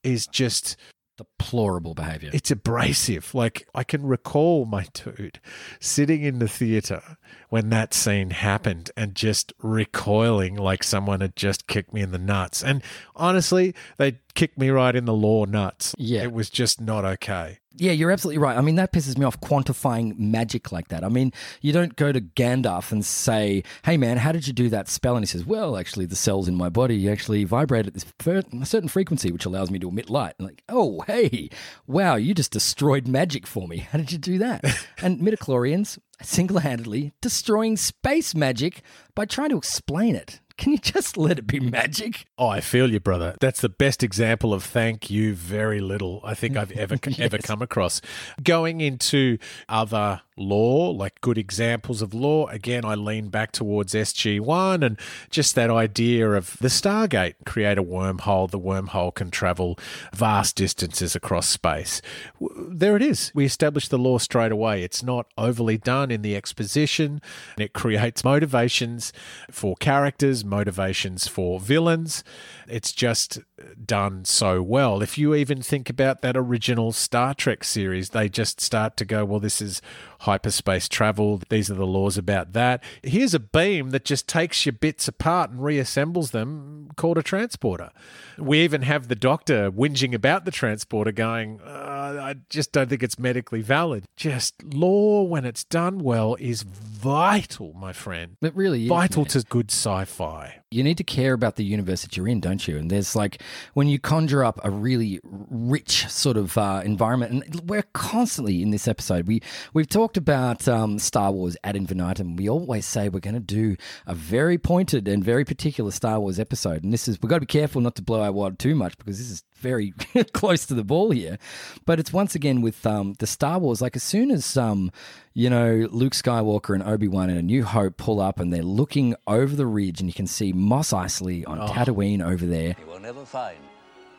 is 0.03 0.25
just 0.27 0.75
deplorable 1.17 1.93
behavior. 1.93 2.29
It's 2.33 2.51
abrasive. 2.51 3.33
Like 3.33 3.67
I 3.75 3.83
can 3.83 4.05
recall 4.05 4.65
my 4.65 4.87
dude 4.93 5.39
sitting 5.79 6.23
in 6.23 6.39
the 6.39 6.47
theater 6.47 7.01
when 7.49 7.69
that 7.69 7.93
scene 7.93 8.29
happened 8.29 8.91
and 8.95 9.15
just 9.15 9.53
recoiling 9.61 10.55
like 10.55 10.83
someone 10.83 11.21
had 11.21 11.35
just 11.35 11.67
kicked 11.67 11.93
me 11.93 12.01
in 12.01 12.11
the 12.11 12.17
nuts. 12.17 12.63
And 12.63 12.81
honestly, 13.15 13.73
they 13.97 14.19
kicked 14.35 14.57
me 14.57 14.69
right 14.69 14.95
in 14.95 15.05
the 15.05 15.13
lore 15.13 15.47
nuts. 15.47 15.95
Yeah. 15.97 16.23
It 16.23 16.33
was 16.33 16.49
just 16.49 16.79
not 16.79 17.03
okay. 17.03 17.59
Yeah, 17.79 17.91
you're 17.91 18.11
absolutely 18.11 18.39
right. 18.39 18.57
I 18.57 18.61
mean, 18.61 18.75
that 18.75 18.91
pisses 18.91 19.17
me 19.17 19.25
off 19.25 19.39
quantifying 19.39 20.17
magic 20.17 20.71
like 20.71 20.87
that. 20.87 21.03
I 21.03 21.09
mean, 21.09 21.31
you 21.61 21.71
don't 21.71 21.95
go 21.95 22.11
to 22.11 22.19
Gandalf 22.19 22.91
and 22.91 23.05
say, 23.05 23.63
hey, 23.83 23.97
man, 23.97 24.17
how 24.17 24.31
did 24.31 24.47
you 24.47 24.53
do 24.53 24.69
that 24.69 24.87
spell? 24.87 25.15
And 25.15 25.23
he 25.23 25.27
says, 25.27 25.45
well, 25.45 25.77
actually, 25.77 26.07
the 26.07 26.15
cells 26.15 26.47
in 26.47 26.55
my 26.55 26.69
body 26.69 27.09
actually 27.09 27.43
vibrate 27.43 27.85
at 27.85 27.93
this 27.93 28.05
a 28.25 28.65
certain 28.65 28.89
frequency, 28.89 29.31
which 29.31 29.45
allows 29.45 29.69
me 29.69 29.77
to 29.79 29.89
emit 29.89 30.09
light. 30.09 30.33
And 30.39 30.47
like, 30.47 30.63
oh, 30.69 31.01
hey, 31.07 31.49
wow, 31.85 32.15
you 32.15 32.33
just 32.33 32.51
destroyed 32.51 33.07
magic 33.07 33.45
for 33.45 33.67
me. 33.67 33.77
How 33.77 33.99
did 33.99 34.11
you 34.11 34.17
do 34.17 34.39
that? 34.39 34.63
and 35.01 35.19
midichlorians 35.19 35.99
single 36.21 36.59
handedly 36.59 37.13
destroying 37.21 37.77
space 37.77 38.33
magic 38.33 38.81
by 39.13 39.25
trying 39.25 39.49
to 39.49 39.57
explain 39.57 40.15
it. 40.15 40.39
Can 40.57 40.71
you 40.71 40.77
just 40.77 41.17
let 41.17 41.39
it 41.39 41.47
be 41.47 41.59
magic? 41.59 42.25
Oh, 42.37 42.47
I 42.47 42.61
feel 42.61 42.91
you, 42.91 42.99
brother. 42.99 43.35
That's 43.39 43.61
the 43.61 43.69
best 43.69 44.03
example 44.03 44.53
of 44.53 44.63
thank 44.63 45.09
you 45.09 45.33
very 45.33 45.79
little 45.79 46.21
I 46.23 46.33
think 46.33 46.57
I've 46.57 46.71
ever 46.71 46.97
yes. 47.07 47.19
ever 47.19 47.37
come 47.37 47.61
across. 47.61 48.01
Going 48.43 48.81
into 48.81 49.37
other 49.69 50.21
lore, 50.37 50.93
like 50.93 51.19
good 51.21 51.37
examples 51.37 52.01
of 52.01 52.13
lore. 52.13 52.49
Again, 52.51 52.85
I 52.85 52.95
lean 52.95 53.29
back 53.29 53.51
towards 53.51 53.93
SG1 53.93 54.85
and 54.85 54.99
just 55.29 55.55
that 55.55 55.69
idea 55.69 56.31
of 56.31 56.57
the 56.59 56.67
Stargate 56.67 57.35
create 57.45 57.77
a 57.77 57.83
wormhole. 57.83 58.49
The 58.49 58.59
wormhole 58.59 59.13
can 59.13 59.31
travel 59.31 59.77
vast 60.13 60.55
distances 60.55 61.15
across 61.15 61.47
space. 61.47 62.01
There 62.39 62.95
it 62.95 63.01
is. 63.01 63.31
We 63.33 63.45
establish 63.45 63.87
the 63.87 63.97
lore 63.97 64.19
straight 64.19 64.51
away. 64.51 64.83
It's 64.83 65.03
not 65.03 65.27
overly 65.37 65.77
done 65.77 66.11
in 66.11 66.21
the 66.21 66.35
exposition. 66.35 67.21
And 67.55 67.65
it 67.65 67.73
creates 67.73 68.23
motivations 68.23 69.11
for 69.51 69.75
characters, 69.77 70.45
motivations 70.47 71.27
for 71.27 71.59
villains. 71.59 72.23
It's 72.67 72.91
just 72.91 73.39
done 73.85 74.25
so 74.25 74.61
well. 74.61 75.01
If 75.01 75.17
you 75.17 75.33
even 75.35 75.61
think 75.61 75.89
about 75.89 76.21
that 76.21 76.37
original 76.37 76.91
Star 76.91 77.33
Trek 77.33 77.63
series, 77.63 78.09
they 78.09 78.29
just 78.29 78.61
start 78.61 78.97
to 78.97 79.05
go, 79.05 79.25
well, 79.25 79.39
this 79.39 79.61
is 79.61 79.81
hyperspace 80.21 80.87
travel. 80.87 81.41
These 81.49 81.69
are 81.71 81.75
the 81.75 81.87
laws 81.87 82.17
about 82.17 82.53
that. 82.53 82.83
Here's 83.03 83.33
a 83.33 83.39
beam 83.39 83.91
that 83.91 84.05
just 84.05 84.27
takes 84.27 84.65
your 84.65 84.73
bits 84.73 85.07
apart 85.07 85.51
and 85.51 85.59
reassembles 85.59 86.31
them, 86.31 86.89
called 86.95 87.17
a 87.17 87.23
transporter. 87.23 87.91
We 88.37 88.59
even 88.59 88.83
have 88.83 89.07
the 89.07 89.15
doctor 89.15 89.71
whinging 89.71 90.13
about 90.13 90.45
the 90.45 90.51
transporter, 90.51 91.11
going, 91.11 91.59
uh, 91.61 92.19
I 92.21 92.35
just 92.49 92.71
don't 92.71 92.89
think 92.89 93.03
it's 93.03 93.19
medically 93.19 93.61
valid. 93.61 94.05
Just 94.15 94.63
lore, 94.63 95.27
when 95.27 95.45
it's 95.45 95.63
done 95.63 95.99
well, 95.99 96.35
is 96.39 96.63
vital, 96.63 97.73
my 97.73 97.93
friend. 97.93 98.37
It 98.41 98.55
really 98.55 98.83
is. 98.83 98.89
Vital 98.89 99.23
man. 99.23 99.29
to 99.29 99.41
good 99.41 99.71
sci 99.71 100.05
fi. 100.05 100.61
You 100.69 100.83
need 100.83 100.97
to 100.97 101.03
care 101.03 101.33
about 101.33 101.55
the 101.55 101.63
universe 101.63 102.01
that 102.01 102.17
you're 102.17 102.27
in, 102.27 102.41
don't 102.41 102.67
you? 102.67 102.77
And 102.77 102.89
there's 102.89 103.15
like 103.15 103.41
when 103.73 103.87
you 103.87 103.99
conjure 103.99 104.43
up 104.43 104.59
a 104.63 104.69
really 104.69 105.19
rich 105.23 106.07
sort 106.07 106.35
of 106.35 106.57
uh, 106.57 106.81
environment, 106.83 107.31
and 107.31 107.69
we're 107.69 107.85
constantly 107.93 108.61
in 108.61 108.71
this 108.71 108.87
episode. 108.87 109.27
We 109.27 109.41
we've 109.73 109.87
talked 109.87 110.17
about 110.17 110.67
um, 110.67 110.99
Star 110.99 111.31
Wars 111.31 111.55
ad 111.63 111.77
infinitum. 111.77 112.35
We 112.35 112.49
always 112.49 112.85
say 112.85 113.07
we're 113.07 113.19
going 113.19 113.33
to 113.35 113.39
do 113.39 113.77
a 114.05 114.13
very 114.13 114.57
pointed 114.57 115.07
and 115.07 115.23
very 115.23 115.45
particular 115.45 115.91
Star 115.91 116.19
Wars 116.19 116.39
episode, 116.39 116.83
and 116.83 116.91
this 116.91 117.07
is 117.07 117.17
we've 117.21 117.29
got 117.29 117.37
to 117.37 117.41
be 117.41 117.45
careful 117.45 117.79
not 117.79 117.95
to 117.95 118.01
blow 118.01 118.21
our 118.21 118.31
wad 118.31 118.59
too 118.59 118.75
much 118.75 118.97
because 118.97 119.17
this 119.19 119.31
is 119.31 119.43
very 119.57 119.91
close 120.33 120.65
to 120.67 120.73
the 120.73 120.83
ball 120.83 121.11
here. 121.11 121.37
But 121.85 121.99
it's 121.99 122.13
once 122.13 122.35
again 122.35 122.61
with 122.61 122.85
um, 122.85 123.13
the 123.19 123.27
Star 123.27 123.59
Wars. 123.59 123.81
Like 123.81 123.95
as 123.95 124.03
soon 124.03 124.31
as 124.31 124.57
um, 124.57 124.91
you 125.33 125.49
know 125.49 125.87
Luke 125.91 126.13
Skywalker 126.13 126.73
and 126.73 126.83
Obi 126.83 127.07
Wan 127.07 127.29
and 127.29 127.39
A 127.39 127.43
New 127.43 127.63
Hope 127.63 127.97
pull 127.97 128.19
up, 128.19 128.39
and 128.39 128.53
they're 128.53 128.63
looking 128.63 129.15
over 129.25 129.55
the 129.55 129.65
ridge, 129.65 129.99
and 129.99 130.09
you 130.09 130.13
can 130.13 130.27
see 130.27 130.53
Mos 130.53 130.91
Eisley 130.91 131.47
on 131.47 131.59
Tatooine 131.69 132.25
over 132.25 132.45
there. 132.45 132.75
You 132.79 132.87
will 132.87 132.99
never 132.99 133.25
find 133.25 133.57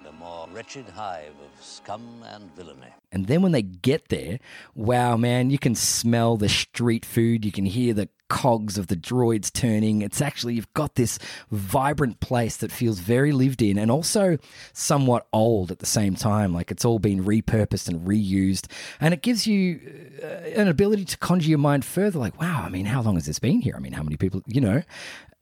the 0.05 0.13
more 0.13 0.49
wretched 0.53 0.89
hive 0.89 1.35
of 1.45 1.65
scum 1.65 2.25
and 2.35 2.55
villainy. 2.55 2.93
And 3.13 3.27
then 3.27 3.43
when 3.43 3.53
they 3.53 3.63
get 3.63 4.09
there, 4.09 4.39
wow, 4.75 5.17
man, 5.17 5.51
you 5.51 5.59
can 5.59 5.75
smell 5.75 6.37
the 6.37 6.49
street 6.49 7.05
food. 7.05 7.45
You 7.45 7.53
can 7.53 7.65
hear 7.65 7.95
the 7.95 8.09
cogs 8.29 8.79
of 8.79 8.87
the 8.89 8.97
droids 8.97 9.53
turning. 9.53 10.03
It's 10.03 10.21
actually, 10.21 10.55
you've 10.55 10.73
got 10.75 10.95
this 10.95 11.19
vibrant 11.51 12.21
place 12.21 12.57
that 12.59 12.71
feels 12.71 12.99
very 12.99 13.33
lived 13.33 13.63
in 13.63 13.79
and 13.79 13.91
also 13.91 14.39
somewhat 14.73 15.27
old 15.33 15.71
at 15.71 15.79
the 15.79 15.87
same 15.87 16.15
time. 16.15 16.53
Like 16.53 16.71
it's 16.71 16.85
all 16.85 16.99
been 16.99 17.25
repurposed 17.25 17.89
and 17.89 18.07
reused. 18.07 18.71
And 19.01 19.13
it 19.13 19.23
gives 19.23 19.47
you 19.47 19.81
uh, 20.23 20.27
an 20.27 20.69
ability 20.69 21.05
to 21.07 21.19
conjure 21.19 21.51
your 21.51 21.59
mind 21.59 21.85
further. 21.85 22.19
Like, 22.19 22.41
wow, 22.41 22.63
I 22.65 22.69
mean, 22.69 22.87
how 22.87 23.03
long 23.03 23.15
has 23.15 23.27
this 23.27 23.39
been 23.39 23.61
here? 23.61 23.75
I 23.77 23.81
mean, 23.81 23.93
how 23.93 24.03
many 24.03 24.17
people, 24.17 24.43
you 24.47 24.61
know? 24.61 24.83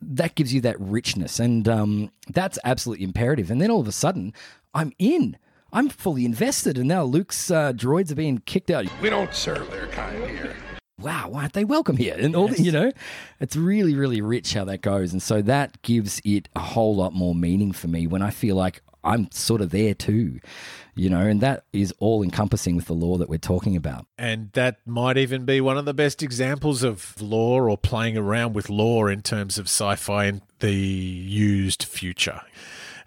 That 0.03 0.35
gives 0.35 0.53
you 0.53 0.61
that 0.61 0.79
richness. 0.79 1.41
And 1.41 1.67
um, 1.69 2.11
that's 2.29 2.59
absolutely 2.65 3.05
imperative. 3.05 3.51
And 3.51 3.61
then 3.61 3.71
all 3.71 3.81
of 3.81 3.89
a 3.89 3.93
sudden, 3.93 4.35
I'm 4.75 4.93
in. 4.99 5.39
I'm 5.73 5.89
fully 5.89 6.25
invested, 6.25 6.79
and 6.79 6.87
now 6.87 7.03
Luke's 7.03 7.51
uh, 7.51 7.73
droids 7.73 8.13
are 8.13 8.15
being 8.15 8.39
kicked 8.39 8.71
out. 8.71 8.87
We 9.03 9.11
don't 9.11 9.35
serve 9.35 9.71
their 9.71 9.89
kind 9.89 10.25
here. 10.31 10.55
Wow, 10.99 11.29
why 11.29 11.43
aren't 11.43 11.53
they 11.53 11.65
welcome 11.65 11.99
here? 11.99 12.17
And 12.19 12.35
all, 12.35 12.49
the, 12.49 12.63
you 12.63 12.73
know, 12.73 12.91
it's 13.39 13.55
really, 13.55 13.95
really 13.95 14.23
rich 14.23 14.55
how 14.55 14.65
that 14.65 14.81
goes, 14.81 15.13
and 15.13 15.23
so 15.23 15.43
that 15.43 15.83
gives 15.83 16.23
it 16.25 16.49
a 16.57 16.61
whole 16.61 16.97
lot 16.97 17.13
more 17.13 17.35
meaning 17.35 17.73
for 17.73 17.87
me 17.87 18.07
when 18.07 18.23
I 18.23 18.31
feel 18.31 18.57
like 18.57 18.81
I'm 19.05 19.31
sort 19.31 19.61
of 19.61 19.71
there 19.71 19.93
too, 19.93 20.41
you 20.95 21.11
know, 21.11 21.21
and 21.21 21.43
that 21.43 21.65
is 21.73 21.93
all 21.99 22.23
encompassing 22.23 22.77
with 22.77 22.87
the 22.87 22.95
lore 22.95 23.19
that 23.19 23.29
we're 23.29 23.39
talking 23.39 23.77
about. 23.77 24.07
And 24.17 24.51
that 24.53 24.79
might 24.87 25.19
even 25.19 25.45
be 25.45 25.61
one 25.61 25.77
of 25.77 25.85
the 25.85 25.95
best 25.95 26.23
examples 26.23 26.83
of 26.83 27.21
lore 27.21 27.69
or 27.69 27.77
playing 27.77 28.17
around 28.17 28.55
with 28.55 28.71
lore 28.71 29.11
in 29.11 29.21
terms 29.21 29.59
of 29.59 29.67
sci 29.67 29.97
fi 29.97 30.25
and 30.25 30.41
the 30.61 30.75
used 30.75 31.85
future. 31.85 32.41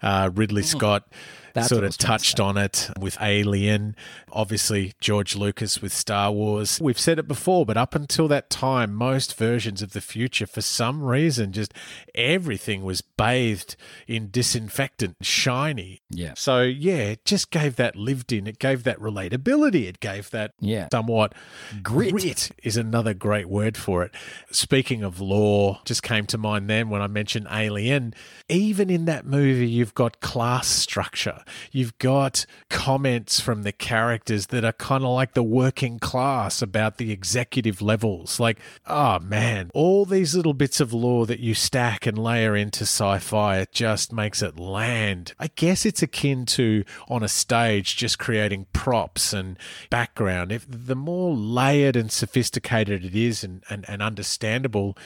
Uh, 0.00 0.30
Ridley 0.32 0.62
Scott 0.62 1.06
That's 1.52 1.68
sort 1.68 1.84
of 1.84 1.98
touched 1.98 2.40
on 2.40 2.56
it 2.56 2.88
with 2.98 3.18
Alien, 3.20 3.94
obviously 4.32 4.94
George 5.00 5.36
Lucas 5.36 5.80
with 5.82 5.92
Star 5.92 6.30
Wars. 6.32 6.78
We've 6.80 6.98
said 6.98 7.18
it 7.18 7.28
before, 7.28 7.64
but 7.66 7.76
up 7.76 7.94
until 7.94 8.28
that 8.28 8.50
time, 8.50 8.94
most 8.94 9.36
versions 9.36 9.82
of 9.82 9.92
the 9.92 10.00
future, 10.00 10.46
for 10.46 10.60
some 10.60 11.02
reason, 11.02 11.52
just 11.52 11.72
everything 12.14 12.82
was 12.84 13.00
bathed 13.00 13.76
in 14.06 14.30
disinfectant, 14.30 15.16
shiny. 15.22 16.00
Yeah. 16.10 16.34
So 16.36 16.62
yeah, 16.62 16.96
it 17.14 17.24
just 17.24 17.50
gave 17.50 17.76
that 17.76 17.96
lived 17.96 18.32
in. 18.32 18.46
It 18.46 18.58
gave 18.58 18.84
that 18.84 18.98
relatability. 18.98 19.86
It 19.88 20.00
gave 20.00 20.30
that 20.30 20.52
Yeah. 20.60 20.88
somewhat 20.92 21.34
Grit. 21.82 22.12
Grit 22.12 22.50
is 22.62 22.76
another 22.76 23.14
great 23.14 23.48
word 23.48 23.76
for 23.76 24.02
it. 24.02 24.12
Speaking 24.50 25.02
of 25.02 25.20
lore, 25.20 25.80
just 25.84 26.02
came 26.02 26.26
to 26.26 26.38
mind 26.38 26.68
then 26.68 26.88
when 26.88 27.02
I 27.02 27.06
mentioned 27.06 27.46
Alien. 27.50 28.14
Even 28.48 28.90
in 28.90 29.04
that 29.06 29.26
movie, 29.26 29.68
you've 29.68 29.94
got 29.94 30.20
class 30.20 30.66
structure. 30.68 31.44
You've 31.72 31.96
got 31.98 32.46
comments 32.68 33.40
from 33.40 33.62
the 33.62 33.72
characters 34.20 34.48
that 34.48 34.64
are 34.64 34.72
kind 34.72 35.02
of 35.02 35.10
like 35.10 35.32
the 35.32 35.42
working 35.42 35.98
class 35.98 36.60
about 36.60 36.98
the 36.98 37.10
executive 37.10 37.80
levels. 37.80 38.38
Like, 38.38 38.58
oh 38.86 39.18
man, 39.18 39.70
all 39.72 40.04
these 40.04 40.34
little 40.34 40.52
bits 40.52 40.78
of 40.80 40.92
lore 40.92 41.26
that 41.26 41.40
you 41.40 41.54
stack 41.54 42.06
and 42.06 42.18
layer 42.18 42.54
into 42.54 42.82
sci 42.82 43.18
fi, 43.18 43.58
it 43.58 43.72
just 43.72 44.12
makes 44.12 44.42
it 44.42 44.58
land. 44.58 45.32
I 45.38 45.48
guess 45.48 45.86
it's 45.86 46.02
akin 46.02 46.44
to 46.46 46.84
on 47.08 47.22
a 47.22 47.28
stage 47.28 47.96
just 47.96 48.18
creating 48.18 48.66
props 48.74 49.32
and 49.32 49.58
background. 49.88 50.52
If 50.52 50.66
the 50.68 50.96
more 50.96 51.34
layered 51.34 51.96
and 51.96 52.12
sophisticated 52.12 53.04
it 53.04 53.14
is 53.14 53.42
and, 53.42 53.64
and, 53.70 53.88
and 53.88 54.02
understandable, 54.02 54.98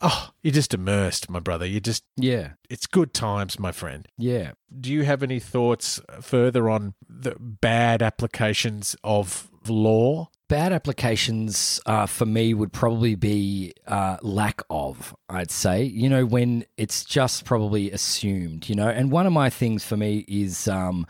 oh, 0.00 0.30
you're 0.42 0.52
just 0.52 0.74
immersed, 0.74 1.30
my 1.30 1.40
brother. 1.40 1.66
You're 1.66 1.80
just 1.80 2.04
Yeah. 2.16 2.50
it's 2.68 2.86
good 2.86 3.12
times, 3.14 3.58
my 3.58 3.72
friend. 3.72 4.06
Yeah. 4.18 4.52
Do 4.78 4.92
you 4.92 5.04
have 5.04 5.22
any 5.22 5.40
thoughts 5.40 6.00
further 6.20 6.68
on 6.68 6.94
the 7.08 7.36
bad 7.38 8.02
applications 8.02 8.96
of 9.04 9.50
lore? 9.68 10.28
Bad 10.48 10.72
applications 10.72 11.80
uh, 11.86 12.06
for 12.06 12.24
me 12.24 12.54
would 12.54 12.72
probably 12.72 13.16
be 13.16 13.72
uh, 13.88 14.16
lack 14.22 14.62
of, 14.70 15.14
I'd 15.28 15.50
say. 15.50 15.82
You 15.82 16.08
know, 16.08 16.24
when 16.24 16.64
it's 16.76 17.04
just 17.04 17.44
probably 17.44 17.90
assumed, 17.90 18.68
you 18.68 18.76
know. 18.76 18.88
And 18.88 19.10
one 19.10 19.26
of 19.26 19.32
my 19.32 19.50
things 19.50 19.82
for 19.84 19.96
me 19.96 20.24
is 20.28 20.68
um, 20.68 21.04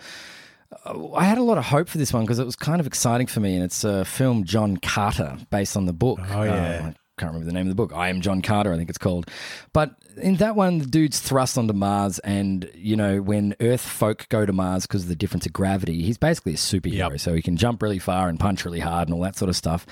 I 1.14 1.24
had 1.24 1.37
a 1.37 1.43
lot 1.43 1.59
of 1.59 1.64
hope 1.64 1.89
for 1.91 1.99
this 1.99 2.14
one 2.14 2.22
because 2.24 2.39
it 2.39 2.47
was 2.47 2.57
kind 2.57 2.80
of 2.80 2.87
exciting 2.87 3.26
for 3.26 3.41
me. 3.41 3.55
And 3.57 3.62
it's 3.64 3.84
a 3.84 4.07
film, 4.07 4.45
John 4.45 4.78
Carter, 4.78 5.37
based 5.51 5.76
on 5.76 5.84
the 5.84 5.93
book. 5.93 6.18
Oh, 6.30 6.43
yeah. 6.43 6.87
Uh, 6.89 6.93
can't 7.18 7.32
remember 7.32 7.46
the 7.46 7.52
name 7.52 7.62
of 7.62 7.68
the 7.68 7.74
book. 7.74 7.92
I 7.94 8.08
am 8.08 8.20
John 8.20 8.42
Carter, 8.42 8.72
I 8.72 8.76
think 8.76 8.90
it's 8.90 8.98
called. 8.98 9.30
But 9.72 9.94
in 10.16 10.36
that 10.36 10.54
one, 10.54 10.78
the 10.78 10.86
dude's 10.86 11.20
thrust 11.20 11.56
onto 11.56 11.72
Mars, 11.72 12.18
and 12.20 12.70
you 12.74 12.96
know 12.96 13.22
when 13.22 13.54
Earth 13.60 13.80
folk 13.80 14.28
go 14.28 14.44
to 14.44 14.52
Mars 14.52 14.86
because 14.86 15.04
of 15.04 15.08
the 15.08 15.16
difference 15.16 15.46
of 15.46 15.52
gravity, 15.52 16.02
he's 16.02 16.18
basically 16.18 16.52
a 16.52 16.56
superhero. 16.56 17.10
Yep. 17.10 17.20
So 17.20 17.34
he 17.34 17.42
can 17.42 17.56
jump 17.56 17.82
really 17.82 17.98
far 17.98 18.28
and 18.28 18.38
punch 18.38 18.64
really 18.64 18.80
hard 18.80 19.08
and 19.08 19.14
all 19.14 19.22
that 19.22 19.36
sort 19.36 19.48
of 19.48 19.56
stuff. 19.56 19.86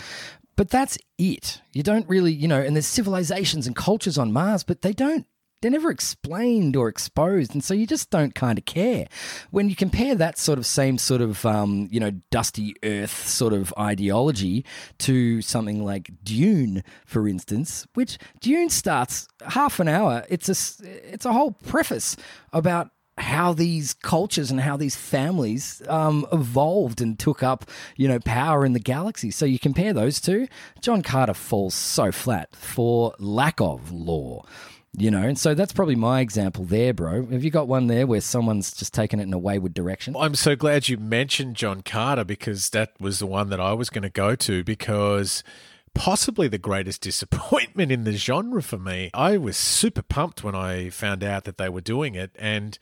But 0.56 0.70
that's 0.70 0.98
it. 1.18 1.60
You 1.72 1.82
don't 1.82 2.08
really, 2.08 2.32
you 2.32 2.46
know, 2.46 2.60
and 2.60 2.76
there's 2.76 2.86
civilizations 2.86 3.66
and 3.66 3.74
cultures 3.74 4.18
on 4.18 4.32
Mars, 4.32 4.62
but 4.62 4.82
they 4.82 4.92
don't. 4.92 5.26
They're 5.64 5.70
never 5.70 5.90
explained 5.90 6.76
or 6.76 6.88
exposed, 6.88 7.54
and 7.54 7.64
so 7.64 7.72
you 7.72 7.86
just 7.86 8.10
don't 8.10 8.34
kind 8.34 8.58
of 8.58 8.66
care. 8.66 9.06
When 9.50 9.70
you 9.70 9.74
compare 9.74 10.14
that 10.14 10.36
sort 10.36 10.58
of 10.58 10.66
same 10.66 10.98
sort 10.98 11.22
of 11.22 11.46
um, 11.46 11.88
you 11.90 11.98
know 12.00 12.10
dusty 12.30 12.74
Earth 12.82 13.26
sort 13.26 13.54
of 13.54 13.72
ideology 13.78 14.66
to 14.98 15.40
something 15.40 15.82
like 15.82 16.10
Dune, 16.22 16.84
for 17.06 17.26
instance, 17.26 17.86
which 17.94 18.18
Dune 18.40 18.68
starts 18.68 19.26
half 19.40 19.80
an 19.80 19.88
hour. 19.88 20.26
It's 20.28 20.50
a 20.50 20.86
it's 21.14 21.24
a 21.24 21.32
whole 21.32 21.52
preface 21.52 22.14
about 22.52 22.90
how 23.16 23.54
these 23.54 23.94
cultures 23.94 24.50
and 24.50 24.60
how 24.60 24.76
these 24.76 24.96
families 24.96 25.80
um, 25.88 26.26
evolved 26.30 27.00
and 27.00 27.18
took 27.18 27.42
up, 27.42 27.64
you 27.96 28.06
know, 28.06 28.18
power 28.20 28.66
in 28.66 28.74
the 28.74 28.80
galaxy. 28.80 29.30
So 29.30 29.46
you 29.46 29.58
compare 29.58 29.94
those 29.94 30.20
two, 30.20 30.46
John 30.82 31.00
Carter 31.00 31.32
falls 31.32 31.74
so 31.74 32.12
flat 32.12 32.54
for 32.54 33.14
lack 33.18 33.62
of 33.62 33.90
lore. 33.90 34.44
You 34.96 35.10
know, 35.10 35.22
and 35.22 35.36
so 35.36 35.54
that's 35.54 35.72
probably 35.72 35.96
my 35.96 36.20
example 36.20 36.64
there, 36.64 36.94
bro. 36.94 37.26
Have 37.26 37.42
you 37.42 37.50
got 37.50 37.66
one 37.66 37.88
there 37.88 38.06
where 38.06 38.20
someone's 38.20 38.72
just 38.72 38.94
taken 38.94 39.18
it 39.18 39.24
in 39.24 39.32
a 39.32 39.38
wayward 39.38 39.74
direction? 39.74 40.14
I'm 40.16 40.36
so 40.36 40.54
glad 40.54 40.88
you 40.88 40.98
mentioned 40.98 41.56
John 41.56 41.82
Carter 41.82 42.24
because 42.24 42.70
that 42.70 42.92
was 43.00 43.18
the 43.18 43.26
one 43.26 43.50
that 43.50 43.58
I 43.58 43.72
was 43.72 43.90
going 43.90 44.02
to 44.02 44.10
go 44.10 44.36
to 44.36 44.62
because 44.62 45.42
possibly 45.94 46.46
the 46.46 46.58
greatest 46.58 47.00
disappointment 47.02 47.90
in 47.90 48.04
the 48.04 48.12
genre 48.12 48.62
for 48.62 48.78
me. 48.78 49.10
I 49.12 49.36
was 49.36 49.56
super 49.56 50.02
pumped 50.02 50.44
when 50.44 50.54
I 50.54 50.90
found 50.90 51.24
out 51.24 51.42
that 51.44 51.58
they 51.58 51.68
were 51.68 51.80
doing 51.80 52.14
it 52.14 52.30
and 52.38 52.78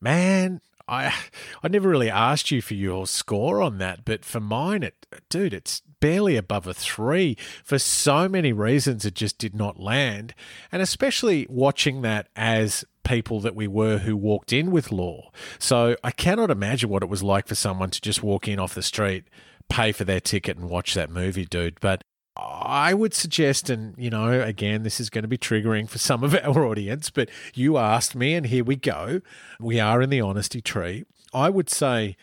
man, 0.00 0.60
I 0.88 1.14
I 1.62 1.68
never 1.68 1.88
really 1.88 2.10
asked 2.10 2.50
you 2.50 2.62
for 2.62 2.74
your 2.74 3.06
score 3.06 3.62
on 3.62 3.78
that, 3.78 4.04
but 4.04 4.24
for 4.24 4.40
mine 4.40 4.82
it 4.82 5.06
dude, 5.28 5.54
it's 5.54 5.82
barely 6.00 6.36
above 6.36 6.66
a 6.66 6.74
3 6.74 7.36
for 7.64 7.78
so 7.78 8.28
many 8.28 8.52
reasons 8.52 9.04
it 9.04 9.14
just 9.14 9.38
did 9.38 9.54
not 9.54 9.80
land 9.80 10.34
and 10.70 10.82
especially 10.82 11.46
watching 11.48 12.02
that 12.02 12.28
as 12.36 12.84
people 13.04 13.38
that 13.40 13.54
we 13.54 13.68
were 13.68 13.98
who 13.98 14.16
walked 14.16 14.52
in 14.52 14.70
with 14.70 14.90
lore. 14.90 15.30
So 15.58 15.96
I 16.02 16.10
cannot 16.10 16.50
imagine 16.50 16.90
what 16.90 17.02
it 17.02 17.08
was 17.08 17.22
like 17.22 17.46
for 17.46 17.54
someone 17.54 17.90
to 17.90 18.00
just 18.00 18.22
walk 18.22 18.48
in 18.48 18.58
off 18.58 18.74
the 18.74 18.82
street, 18.82 19.24
pay 19.68 19.92
for 19.92 20.04
their 20.04 20.20
ticket 20.20 20.56
and 20.56 20.68
watch 20.68 20.94
that 20.94 21.10
movie, 21.10 21.44
dude. 21.44 21.78
But 21.80 22.02
I 22.36 22.94
would 22.94 23.14
suggest, 23.14 23.70
and 23.70 23.94
you 23.96 24.10
know, 24.10 24.40
again, 24.40 24.82
this 24.82 24.98
is 24.98 25.10
going 25.10 25.22
to 25.22 25.28
be 25.28 25.38
triggering 25.38 25.88
for 25.88 25.98
some 25.98 26.24
of 26.24 26.34
our 26.42 26.66
audience, 26.66 27.10
but 27.10 27.28
you 27.54 27.76
asked 27.76 28.16
me, 28.16 28.34
and 28.34 28.46
here 28.46 28.64
we 28.64 28.76
go. 28.76 29.20
We 29.60 29.78
are 29.78 30.02
in 30.02 30.10
the 30.10 30.20
honesty 30.20 30.60
tree. 30.60 31.04
I 31.32 31.50
would 31.50 31.70
say 31.70 32.16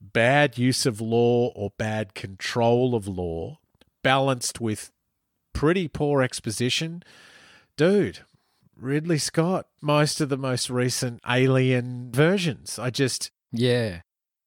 bad 0.00 0.58
use 0.58 0.86
of 0.86 1.00
lore 1.00 1.52
or 1.54 1.70
bad 1.78 2.14
control 2.14 2.94
of 2.94 3.06
lore, 3.08 3.58
balanced 4.02 4.60
with 4.60 4.90
pretty 5.52 5.88
poor 5.88 6.22
exposition. 6.22 7.02
Dude, 7.76 8.20
Ridley 8.76 9.18
Scott, 9.18 9.66
most 9.80 10.20
of 10.20 10.28
the 10.28 10.36
most 10.36 10.70
recent 10.70 11.20
alien 11.28 12.10
versions. 12.12 12.78
I 12.78 12.90
just, 12.90 13.30
Yeah. 13.52 14.00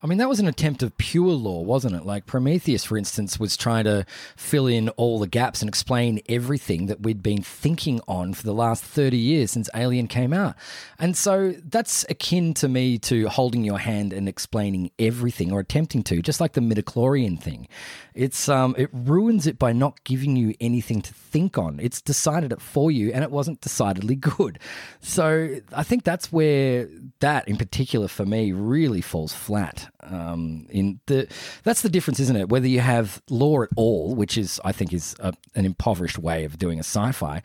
I 0.04 0.08
mean, 0.08 0.18
that 0.18 0.28
was 0.28 0.40
an 0.40 0.48
attempt 0.48 0.82
of 0.82 0.98
pure 0.98 1.34
lore, 1.34 1.64
wasn't 1.64 1.96
it? 1.96 2.08
Like 2.08 2.26
Prometheus, 2.26 2.84
for 2.84 2.98
instance, 2.98 3.40
was 3.40 3.56
trying 3.56 3.84
to 3.84 4.04
fill 4.36 4.66
in 4.66 4.90
all 4.90 5.20
the 5.20 5.28
gaps 5.28 5.62
and 5.62 5.70
explain 5.70 6.22
everything 6.28 6.88
that 6.88 7.02
we'd 7.04 7.22
been 7.22 7.44
thinking 7.44 8.02
on 8.08 8.34
for 8.34 8.42
the 8.42 8.54
last 8.54 8.84
30 8.84 9.16
years 9.16 9.52
since 9.52 9.70
Alien 9.76 10.08
came 10.08 10.34
out. 10.34 10.56
And 10.98 11.16
so 11.16 11.54
that's 11.70 12.04
akin 12.10 12.56
to 12.56 12.68
me 12.68 12.98
to 13.00 13.28
holding 13.28 13.64
your 13.64 13.78
hand 13.78 14.12
and 14.12 14.28
explaining 14.28 14.90
everything 14.98 15.52
or 15.52 15.60
attempting 15.60 16.02
to, 16.04 16.24
just 16.24 16.42
like 16.42 16.54
the 16.54 16.62
midichlorian 16.62 17.40
thing. 17.40 17.68
It's 18.16 18.50
um 18.50 18.74
it 18.80 18.90
ruins 18.92 19.46
it 19.46 19.60
by 19.60 19.72
not 19.72 20.04
giving 20.04 20.36
you 20.36 20.56
anything 20.60 21.04
to 21.04 21.14
think 21.14 21.60
on. 21.60 21.80
It's 21.80 22.02
decided 22.02 22.52
it 22.52 22.62
for 22.62 22.90
you 22.90 23.12
and 23.14 23.24
it 23.24 23.30
wasn't 23.30 23.62
decidedly 23.62 24.16
good. 24.38 24.58
So 25.00 25.58
I 25.72 25.84
think 25.84 26.04
that's 26.04 26.32
where 26.32 26.90
that 27.20 27.48
in 27.48 27.58
particular 27.58 28.08
for 28.08 28.26
me 28.26 28.52
really 28.52 29.02
falls 29.02 29.32
flat. 29.32 29.91
Um, 30.04 30.68
in 30.70 31.00
the 31.06 31.28
that's 31.64 31.82
the 31.82 31.90
difference, 31.90 32.20
isn't 32.20 32.36
it? 32.36 32.50
Whether 32.50 32.68
you 32.68 32.80
have 32.80 33.22
lore 33.30 33.64
at 33.64 33.70
all, 33.76 34.16
which 34.16 34.38
is 34.38 34.60
I 34.66 34.72
think 34.72 34.94
is 34.94 35.16
a, 35.20 35.34
an 35.56 35.66
impoverished 35.66 36.18
way 36.18 36.44
of 36.46 36.58
doing 36.58 36.78
a 36.78 36.84
sci-fi, 36.84 37.42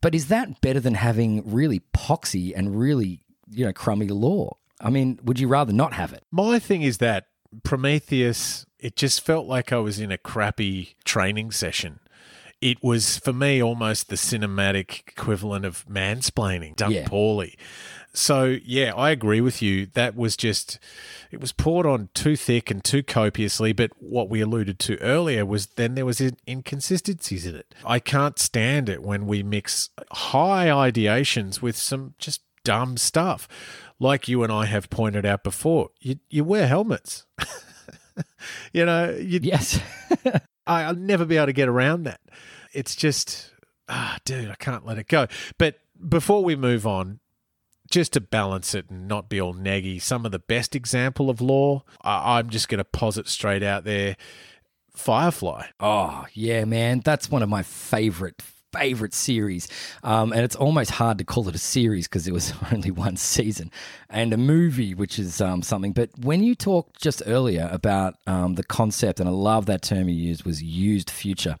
but 0.00 0.14
is 0.14 0.28
that 0.28 0.60
better 0.60 0.80
than 0.80 0.94
having 0.94 1.42
really 1.50 1.80
poxy 1.94 2.52
and 2.56 2.78
really 2.78 3.20
you 3.50 3.64
know 3.66 3.72
crummy 3.72 4.08
lore? 4.08 4.56
I 4.80 4.90
mean, 4.90 5.18
would 5.22 5.38
you 5.38 5.48
rather 5.48 5.72
not 5.72 5.92
have 5.94 6.12
it? 6.12 6.24
My 6.30 6.58
thing 6.58 6.82
is 6.82 6.98
that 6.98 7.26
Prometheus, 7.62 8.66
it 8.78 8.96
just 8.96 9.20
felt 9.20 9.46
like 9.46 9.72
I 9.72 9.78
was 9.78 9.98
in 10.00 10.10
a 10.10 10.18
crappy 10.18 10.96
training 11.04 11.50
session. 11.50 12.00
It 12.60 12.82
was, 12.82 13.18
for 13.18 13.32
me, 13.32 13.62
almost 13.62 14.08
the 14.08 14.16
cinematic 14.16 15.00
equivalent 15.08 15.64
of 15.64 15.84
mansplaining 15.86 16.76
done 16.76 16.92
Yeah. 16.92 17.06
poorly. 17.06 17.58
So, 18.14 18.56
yeah, 18.64 18.94
I 18.94 19.10
agree 19.10 19.40
with 19.40 19.60
you. 19.60 19.86
That 19.86 20.14
was 20.14 20.36
just, 20.36 20.78
it 21.32 21.40
was 21.40 21.50
poured 21.50 21.84
on 21.84 22.10
too 22.14 22.36
thick 22.36 22.70
and 22.70 22.82
too 22.82 23.02
copiously. 23.02 23.72
But 23.72 23.90
what 23.98 24.30
we 24.30 24.40
alluded 24.40 24.78
to 24.80 24.98
earlier 25.00 25.44
was 25.44 25.66
then 25.66 25.96
there 25.96 26.06
was 26.06 26.22
inconsistencies 26.46 27.44
in 27.44 27.56
it. 27.56 27.74
I 27.84 27.98
can't 27.98 28.38
stand 28.38 28.88
it 28.88 29.02
when 29.02 29.26
we 29.26 29.42
mix 29.42 29.90
high 30.12 30.68
ideations 30.68 31.60
with 31.60 31.76
some 31.76 32.14
just 32.18 32.42
dumb 32.62 32.96
stuff. 32.96 33.48
Like 33.98 34.28
you 34.28 34.44
and 34.44 34.52
I 34.52 34.66
have 34.66 34.90
pointed 34.90 35.26
out 35.26 35.42
before, 35.42 35.90
you, 36.00 36.20
you 36.30 36.44
wear 36.44 36.68
helmets. 36.68 37.26
you 38.72 38.84
know, 38.84 39.10
you, 39.10 39.40
Yes. 39.42 39.80
I, 40.66 40.84
I'll 40.84 40.94
never 40.94 41.24
be 41.24 41.36
able 41.36 41.46
to 41.46 41.52
get 41.52 41.68
around 41.68 42.04
that. 42.04 42.20
It's 42.72 42.96
just, 42.96 43.52
ah, 43.88 44.18
dude, 44.24 44.50
I 44.50 44.54
can't 44.54 44.86
let 44.86 44.98
it 44.98 45.08
go. 45.08 45.26
But 45.58 45.76
before 46.08 46.42
we 46.44 46.56
move 46.56 46.86
on, 46.86 47.20
just 47.94 48.12
to 48.14 48.20
balance 48.20 48.74
it 48.74 48.90
and 48.90 49.06
not 49.06 49.28
be 49.28 49.40
all 49.40 49.54
naggy, 49.54 50.02
some 50.02 50.26
of 50.26 50.32
the 50.32 50.40
best 50.40 50.74
example 50.74 51.30
of 51.30 51.40
lore, 51.40 51.84
I, 52.02 52.38
I'm 52.38 52.50
just 52.50 52.68
going 52.68 52.78
to 52.78 52.84
posit 52.84 53.28
straight 53.28 53.62
out 53.62 53.84
there 53.84 54.16
Firefly. 54.96 55.66
Oh, 55.80 56.24
yeah, 56.32 56.64
man. 56.64 57.02
That's 57.04 57.30
one 57.30 57.42
of 57.42 57.48
my 57.48 57.62
favorite, 57.64 58.42
favorite 58.72 59.12
series. 59.14 59.68
Um, 60.04 60.32
and 60.32 60.42
it's 60.42 60.54
almost 60.56 60.90
hard 60.92 61.18
to 61.18 61.24
call 61.24 61.48
it 61.48 61.54
a 61.54 61.58
series 61.58 62.06
because 62.06 62.26
it 62.28 62.32
was 62.32 62.52
only 62.72 62.90
one 62.92 63.16
season 63.16 63.70
and 64.08 64.32
a 64.32 64.36
movie, 64.36 64.94
which 64.94 65.18
is 65.18 65.40
um, 65.40 65.62
something. 65.62 65.92
But 65.92 66.10
when 66.18 66.42
you 66.44 66.54
talked 66.54 67.00
just 67.00 67.22
earlier 67.26 67.68
about 67.72 68.14
um, 68.26 68.54
the 68.54 68.62
concept, 68.64 69.18
and 69.20 69.28
I 69.28 69.32
love 69.32 69.66
that 69.66 69.82
term 69.82 70.08
you 70.08 70.14
used, 70.14 70.44
was 70.44 70.62
used 70.62 71.10
future. 71.10 71.56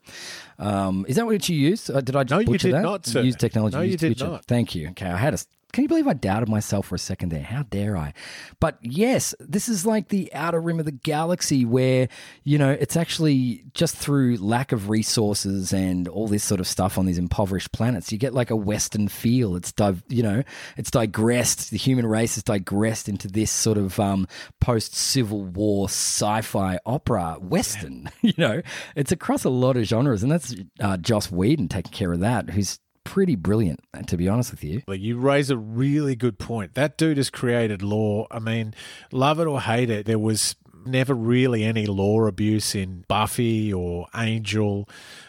Um, 0.58 1.04
is 1.08 1.16
that 1.16 1.26
what 1.26 1.48
you 1.48 1.56
used? 1.56 1.90
Uh, 1.90 2.00
did 2.00 2.14
I 2.16 2.22
just 2.24 2.30
No, 2.32 2.38
you 2.38 2.46
butcher 2.46 2.68
did 2.68 2.74
that? 2.76 2.82
not, 2.82 3.06
sir. 3.06 3.20
Used 3.22 3.40
technology. 3.40 3.76
No, 3.76 3.82
you 3.82 3.90
used 3.92 4.00
did 4.00 4.16
future. 4.16 4.30
not. 4.30 4.44
Thank 4.46 4.74
you. 4.74 4.88
Okay, 4.90 5.06
I 5.06 5.16
had 5.16 5.34
a. 5.34 5.38
Can 5.74 5.82
you 5.82 5.88
believe 5.88 6.06
I 6.06 6.12
doubted 6.12 6.48
myself 6.48 6.86
for 6.86 6.94
a 6.94 7.00
second 7.00 7.30
there? 7.30 7.42
How 7.42 7.64
dare 7.64 7.96
I? 7.96 8.14
But 8.60 8.78
yes, 8.80 9.34
this 9.40 9.68
is 9.68 9.84
like 9.84 10.06
the 10.06 10.32
outer 10.32 10.60
rim 10.60 10.78
of 10.78 10.84
the 10.84 10.92
galaxy 10.92 11.64
where, 11.64 12.06
you 12.44 12.58
know, 12.58 12.70
it's 12.70 12.96
actually 12.96 13.64
just 13.74 13.96
through 13.96 14.36
lack 14.36 14.70
of 14.70 14.88
resources 14.88 15.72
and 15.72 16.06
all 16.06 16.28
this 16.28 16.44
sort 16.44 16.60
of 16.60 16.68
stuff 16.68 16.96
on 16.96 17.06
these 17.06 17.18
impoverished 17.18 17.72
planets, 17.72 18.12
you 18.12 18.18
get 18.18 18.32
like 18.32 18.50
a 18.50 18.56
Western 18.56 19.08
feel. 19.08 19.56
It's, 19.56 19.72
you 20.06 20.22
know, 20.22 20.44
it's 20.76 20.92
digressed. 20.92 21.72
The 21.72 21.76
human 21.76 22.06
race 22.06 22.36
has 22.36 22.44
digressed 22.44 23.08
into 23.08 23.26
this 23.26 23.50
sort 23.50 23.76
of 23.76 23.98
um, 23.98 24.28
post 24.60 24.94
Civil 24.94 25.42
War 25.42 25.88
sci 25.88 26.40
fi 26.42 26.78
opera 26.86 27.38
Western. 27.40 28.12
you 28.20 28.34
know, 28.38 28.62
it's 28.94 29.10
across 29.10 29.42
a 29.42 29.50
lot 29.50 29.76
of 29.76 29.86
genres. 29.86 30.22
And 30.22 30.30
that's 30.30 30.54
uh, 30.78 30.98
Joss 30.98 31.32
Whedon 31.32 31.66
taking 31.66 31.90
care 31.90 32.12
of 32.12 32.20
that, 32.20 32.50
who's 32.50 32.78
pretty 33.04 33.36
brilliant, 33.36 33.80
to 34.06 34.16
be 34.16 34.28
honest 34.28 34.50
with 34.50 34.64
you. 34.64 34.82
You 34.88 35.18
raise 35.18 35.50
a 35.50 35.56
really 35.56 36.16
good 36.16 36.38
point. 36.38 36.74
That 36.74 36.98
dude 36.98 37.16
has 37.18 37.30
created 37.30 37.82
lore. 37.82 38.26
I 38.30 38.38
mean, 38.38 38.74
love 39.12 39.38
it 39.38 39.46
or 39.46 39.60
hate 39.60 39.90
it, 39.90 40.06
there 40.06 40.18
was 40.18 40.56
never 40.86 41.14
really 41.14 41.64
any 41.64 41.86
lore 41.86 42.26
abuse 42.28 42.74
in 42.74 43.04
Buffy 43.08 43.72
or 43.72 44.06
Angel. 44.14 44.88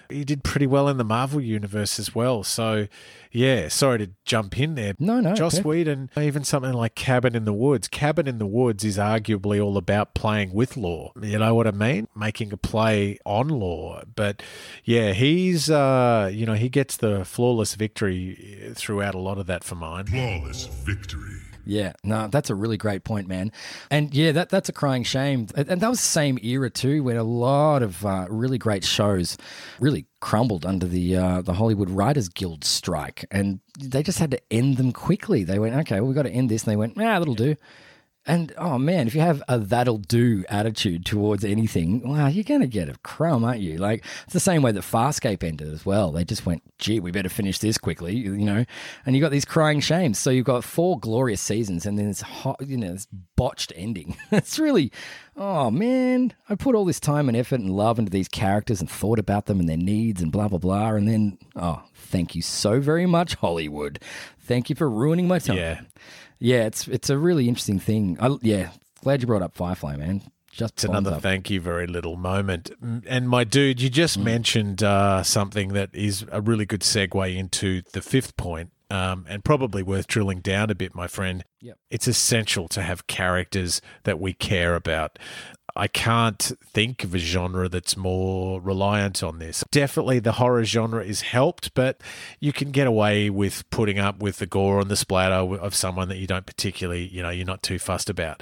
He 0.09 0.23
did 0.23 0.43
pretty 0.43 0.67
well 0.67 0.87
in 0.87 0.97
the 0.97 1.03
Marvel 1.03 1.41
universe 1.41 1.99
as 1.99 2.13
well. 2.13 2.43
So, 2.43 2.87
yeah, 3.31 3.67
sorry 3.67 3.99
to 3.99 4.09
jump 4.23 4.59
in 4.59 4.75
there. 4.75 4.93
No, 4.99 5.19
no, 5.19 5.35
Joss 5.35 5.55
okay. 5.55 5.63
Whedon, 5.63 6.09
even 6.17 6.43
something 6.43 6.73
like 6.73 6.95
Cabin 6.95 7.35
in 7.35 7.45
the 7.45 7.53
Woods. 7.53 7.87
Cabin 7.87 8.27
in 8.27 8.37
the 8.37 8.45
Woods 8.45 8.83
is 8.83 8.97
arguably 8.97 9.63
all 9.63 9.77
about 9.77 10.13
playing 10.13 10.53
with 10.53 10.77
lore. 10.77 11.11
You 11.21 11.39
know 11.39 11.53
what 11.55 11.67
I 11.67 11.71
mean? 11.71 12.07
Making 12.15 12.53
a 12.53 12.57
play 12.57 13.17
on 13.25 13.49
lore. 13.49 14.03
But 14.15 14.41
yeah, 14.83 15.13
he's, 15.13 15.69
uh, 15.69 16.29
you 16.33 16.45
know, 16.45 16.53
he 16.53 16.69
gets 16.69 16.97
the 16.97 17.25
flawless 17.25 17.75
victory 17.75 18.71
throughout 18.75 19.15
a 19.15 19.19
lot 19.19 19.37
of 19.37 19.47
that 19.47 19.63
for 19.63 19.75
mine. 19.75 20.05
Flawless 20.05 20.65
victory. 20.65 21.44
Yeah, 21.65 21.93
no, 22.03 22.27
that's 22.27 22.49
a 22.49 22.55
really 22.55 22.77
great 22.77 23.03
point, 23.03 23.27
man. 23.27 23.51
And 23.89 24.13
yeah, 24.13 24.31
that 24.33 24.49
that's 24.49 24.69
a 24.69 24.73
crying 24.73 25.03
shame. 25.03 25.47
And 25.55 25.81
that 25.81 25.89
was 25.89 25.99
the 25.99 26.07
same 26.07 26.37
era 26.43 26.69
too, 26.69 27.03
when 27.03 27.17
a 27.17 27.23
lot 27.23 27.81
of 27.81 28.05
uh, 28.05 28.27
really 28.29 28.57
great 28.57 28.83
shows 28.83 29.37
really 29.79 30.05
crumbled 30.19 30.65
under 30.65 30.85
the 30.85 31.15
uh, 31.17 31.41
the 31.41 31.53
Hollywood 31.53 31.89
Writers 31.89 32.29
Guild 32.29 32.63
strike, 32.63 33.25
and 33.31 33.59
they 33.79 34.03
just 34.03 34.19
had 34.19 34.31
to 34.31 34.41
end 34.51 34.77
them 34.77 34.91
quickly. 34.91 35.43
They 35.43 35.59
went, 35.59 35.75
okay, 35.75 35.95
well, 35.95 36.07
we've 36.07 36.15
got 36.15 36.23
to 36.23 36.31
end 36.31 36.49
this, 36.49 36.63
and 36.63 36.71
they 36.71 36.77
went, 36.77 36.93
ah, 36.97 37.19
that'll 37.19 37.33
do. 37.35 37.55
And 38.27 38.53
oh 38.57 38.79
man, 38.79 39.05
if 39.05 39.13
you 39.13 39.21
have 39.21 39.43
a 39.47 39.59
that'll 39.59 39.99
do 39.99 40.43
attitude 40.49 41.05
towards 41.05 41.45
anything, 41.45 42.07
wow, 42.07 42.27
you're 42.27 42.43
going 42.43 42.61
to 42.61 42.67
get 42.67 42.89
a 42.89 42.97
crumb, 43.03 43.43
aren't 43.43 43.61
you? 43.61 43.77
Like 43.77 44.03
it's 44.23 44.33
the 44.33 44.39
same 44.39 44.63
way 44.63 44.71
that 44.71 44.81
Farscape 44.81 45.43
ended 45.43 45.71
as 45.71 45.85
well. 45.85 46.11
They 46.11 46.23
just 46.23 46.45
went, 46.45 46.63
gee, 46.79 46.99
we 46.99 47.11
better 47.11 47.29
finish 47.29 47.59
this 47.59 47.77
quickly, 47.77 48.15
you 48.15 48.35
know. 48.37 48.65
And 49.05 49.15
you 49.15 49.21
got 49.21 49.31
these 49.31 49.45
crying 49.45 49.79
shames. 49.79 50.17
So 50.17 50.31
you've 50.31 50.45
got 50.45 50.63
four 50.63 50.99
glorious 50.99 51.41
seasons, 51.41 51.85
and 51.85 51.99
then 51.99 52.07
this 52.07 52.21
hot, 52.21 52.57
you 52.65 52.77
know, 52.77 52.93
this 52.93 53.07
botched 53.35 53.71
ending. 53.75 54.17
it's 54.31 54.57
really, 54.57 54.91
oh 55.37 55.69
man, 55.69 56.33
I 56.49 56.55
put 56.55 56.73
all 56.73 56.85
this 56.85 56.99
time 56.99 57.27
and 57.27 57.37
effort 57.37 57.59
and 57.59 57.69
love 57.69 57.99
into 57.99 58.11
these 58.11 58.27
characters 58.27 58.79
and 58.79 58.89
thought 58.89 59.19
about 59.19 59.45
them 59.45 59.59
and 59.59 59.69
their 59.69 59.77
needs 59.77 60.21
and 60.21 60.31
blah 60.31 60.47
blah 60.47 60.57
blah, 60.57 60.93
and 60.93 61.07
then 61.07 61.37
oh, 61.55 61.83
thank 61.93 62.33
you 62.33 62.41
so 62.41 62.79
very 62.79 63.05
much, 63.05 63.35
Hollywood. 63.35 63.99
Thank 64.39 64.69
you 64.69 64.75
for 64.75 64.89
ruining 64.89 65.27
my 65.27 65.39
time. 65.39 65.57
Yeah. 65.57 65.81
Yeah, 66.39 66.65
it's 66.65 66.87
it's 66.87 67.09
a 67.09 67.17
really 67.17 67.47
interesting 67.47 67.79
thing. 67.79 68.17
I, 68.19 68.35
yeah, 68.41 68.71
glad 69.03 69.21
you 69.21 69.27
brought 69.27 69.41
up 69.41 69.55
Firefly, 69.55 69.95
man. 69.97 70.21
Just 70.51 70.73
It's 70.75 70.83
another 70.85 71.15
up. 71.15 71.21
thank 71.21 71.49
you 71.49 71.59
very 71.59 71.85
little 71.85 72.15
moment. 72.15 72.71
Mm, 72.81 73.03
And 73.07 73.27
my 73.29 73.43
dude, 73.43 73.81
you 73.81 73.89
just 73.89 74.17
mentioned 74.17 74.81
uh, 74.83 75.21
something 75.21 75.73
that 75.73 75.89
is 75.93 76.25
a 76.31 76.39
really 76.41 76.65
good 76.65 76.79
segue 76.79 77.35
into 77.35 77.81
the 77.91 78.01
fifth 78.01 78.37
point, 78.37 78.71
um, 78.89 79.25
and 79.27 79.43
probably 79.43 79.83
worth 79.83 80.07
drilling 80.07 80.39
down 80.39 80.69
a 80.69 80.75
bit, 80.75 80.95
my 80.95 81.07
friend. 81.07 81.43
Yep. 81.59 81.77
It's 81.89 82.07
essential 82.07 82.69
to 82.69 82.81
have 82.83 83.05
characters 83.07 83.81
that 84.03 84.17
we 84.19 84.31
care 84.31 84.75
about. 84.75 85.19
I 85.75 85.87
can't 85.87 86.39
think 86.39 87.03
of 87.03 87.13
a 87.13 87.17
genre 87.17 87.67
that's 87.67 87.97
more 87.97 88.61
reliant 88.61 89.21
on 89.21 89.39
this. 89.39 89.63
Definitely 89.71 90.19
the 90.19 90.33
horror 90.33 90.63
genre 90.63 91.03
is 91.03 91.21
helped, 91.21 91.73
but 91.73 91.99
you 92.39 92.53
can 92.53 92.71
get 92.71 92.87
away 92.87 93.29
with 93.29 93.69
putting 93.71 93.99
up 93.99 94.19
with 94.19 94.37
the 94.37 94.45
gore 94.45 94.79
and 94.79 94.89
the 94.89 94.95
splatter 94.95 95.35
of 95.35 95.75
someone 95.75 96.07
that 96.09 96.17
you 96.17 96.27
don't 96.27 96.45
particularly, 96.45 97.07
you 97.07 97.21
know, 97.21 97.29
you're 97.29 97.45
not 97.45 97.61
too 97.61 97.77
fussed 97.77 98.09
about. 98.09 98.41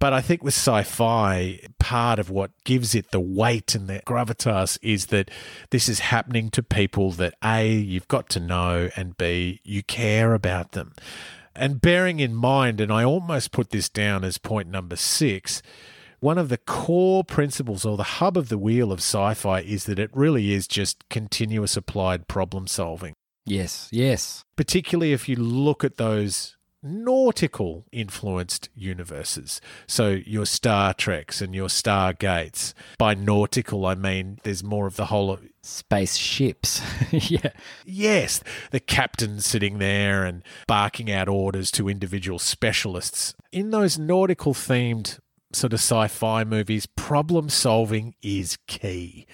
But 0.00 0.12
I 0.12 0.20
think 0.20 0.42
with 0.42 0.54
sci 0.54 0.84
fi, 0.84 1.60
part 1.78 2.18
of 2.18 2.30
what 2.30 2.52
gives 2.64 2.94
it 2.94 3.10
the 3.10 3.20
weight 3.20 3.74
and 3.74 3.88
the 3.88 4.00
gravitas 4.06 4.78
is 4.80 5.06
that 5.06 5.30
this 5.70 5.88
is 5.88 5.98
happening 5.98 6.50
to 6.50 6.62
people 6.62 7.10
that 7.12 7.34
A, 7.44 7.68
you've 7.68 8.08
got 8.08 8.28
to 8.30 8.40
know, 8.40 8.90
and 8.96 9.18
B, 9.18 9.60
you 9.64 9.82
care 9.82 10.34
about 10.34 10.72
them. 10.72 10.94
And 11.56 11.80
bearing 11.80 12.20
in 12.20 12.34
mind, 12.34 12.80
and 12.80 12.92
I 12.92 13.02
almost 13.02 13.50
put 13.50 13.70
this 13.70 13.88
down 13.88 14.22
as 14.22 14.38
point 14.38 14.68
number 14.68 14.94
six, 14.94 15.62
one 16.20 16.38
of 16.38 16.48
the 16.48 16.58
core 16.58 17.24
principles 17.24 17.84
or 17.84 17.96
the 17.96 18.02
hub 18.02 18.36
of 18.36 18.48
the 18.48 18.58
wheel 18.58 18.92
of 18.92 18.98
sci 19.00 19.34
fi 19.34 19.60
is 19.60 19.84
that 19.84 19.98
it 19.98 20.10
really 20.12 20.52
is 20.52 20.66
just 20.66 21.08
continuous 21.08 21.76
applied 21.76 22.28
problem 22.28 22.66
solving 22.66 23.14
Yes, 23.44 23.88
yes. 23.90 24.44
particularly 24.56 25.12
if 25.12 25.28
you 25.28 25.36
look 25.36 25.82
at 25.82 25.96
those 25.96 26.56
nautical 26.82 27.86
influenced 27.92 28.68
universes. 28.74 29.60
So 29.86 30.10
your 30.10 30.46
Star 30.46 30.94
Treks 30.94 31.40
and 31.40 31.54
your 31.54 31.68
Stargates. 31.68 32.72
By 32.98 33.14
nautical, 33.14 33.86
I 33.86 33.94
mean 33.94 34.38
there's 34.42 34.62
more 34.62 34.86
of 34.86 34.96
the 34.96 35.06
whole. 35.06 35.38
Spaceships. 35.62 36.80
yeah. 37.10 37.50
Yes, 37.84 38.42
the 38.70 38.80
captain 38.80 39.40
sitting 39.40 39.78
there 39.78 40.24
and 40.24 40.42
barking 40.66 41.10
out 41.10 41.28
orders 41.28 41.70
to 41.72 41.88
individual 41.88 42.38
specialists. 42.38 43.34
In 43.52 43.70
those 43.70 43.98
nautical 43.98 44.54
themed 44.54 45.18
sort 45.52 45.72
of 45.72 45.78
sci 45.80 46.08
fi 46.08 46.44
movies, 46.44 46.86
problem 46.86 47.48
solving 47.48 48.14
is 48.22 48.58
key. 48.66 49.26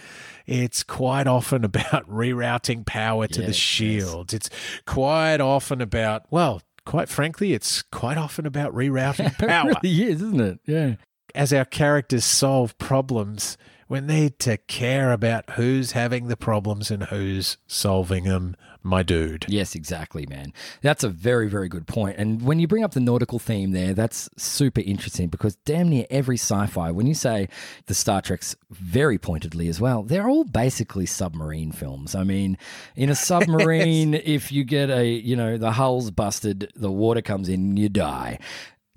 It's 0.47 0.83
quite 0.83 1.27
often 1.27 1.65
about 1.65 2.09
rerouting 2.11 2.87
power 2.87 3.27
to 3.29 3.41
Yeah, 3.41 3.47
the 3.47 3.53
shields. 3.53 4.35
It's 4.35 4.51
quite 4.87 5.41
often 5.41 5.81
about, 5.81 6.25
well, 6.31 6.63
quite 6.85 7.09
frankly, 7.09 7.53
it's 7.53 7.83
quite 7.83 8.19
often 8.19 8.47
about 8.47 8.75
rerouting 8.75 9.37
power. 9.39 9.71
It 9.71 9.77
really 9.83 10.03
is, 10.05 10.23
isn't 10.23 10.41
it? 10.41 10.61
Yeah. 10.67 10.95
As 11.35 11.53
our 11.53 11.65
characters 11.65 12.25
solve 12.25 12.77
problems, 12.79 13.57
we 13.89 14.01
need 14.01 14.39
to 14.41 14.57
care 14.57 15.13
about 15.13 15.51
who's 15.51 15.93
having 15.93 16.29
the 16.29 16.37
problems 16.37 16.91
and 16.91 17.05
who's 17.05 17.57
solving 17.67 18.25
them, 18.25 18.57
my 18.83 19.03
dude. 19.03 19.47
Yes, 19.49 19.75
exactly, 19.75 20.27
man. 20.27 20.53
That's 20.83 21.03
a 21.03 21.09
very, 21.09 21.49
very 21.49 21.69
good 21.69 21.87
point. 21.87 22.17
And 22.19 22.43
when 22.43 22.59
you 22.59 22.69
bring 22.69 22.85
up 22.85 22.93
the 22.93 23.01
nautical 23.01 23.39
theme 23.39 23.73
there, 23.73 23.95
that's 23.95 24.29
super 24.37 24.83
interesting 24.83 25.29
because 25.29 25.57
damn 25.57 25.89
near 25.89 26.07
every 26.11 26.37
sci 26.37 26.67
fi, 26.67 26.91
when 26.91 27.07
you 27.07 27.15
say 27.15 27.49
the 27.87 27.95
Star 27.95 28.21
Treks 28.21 28.55
very 28.71 29.19
pointedly 29.19 29.69
as 29.69 29.81
well, 29.81 30.03
they're 30.03 30.29
all 30.29 30.45
basically 30.45 31.07
submarine 31.07 31.73
films. 31.73 32.15
I 32.15 32.25
mean, 32.25 32.59
in 32.95 33.09
a 33.09 33.15
submarine, 33.15 34.15
if 34.15 34.53
you 34.53 34.65
get 34.65 34.91
a, 34.91 35.07
you 35.07 35.35
know, 35.35 35.57
the 35.57 35.73
hull's 35.73 36.11
busted, 36.11 36.71
the 36.77 36.93
water 36.93 37.23
comes 37.23 37.49
in, 37.49 37.77
you 37.77 37.89
die. 37.89 38.39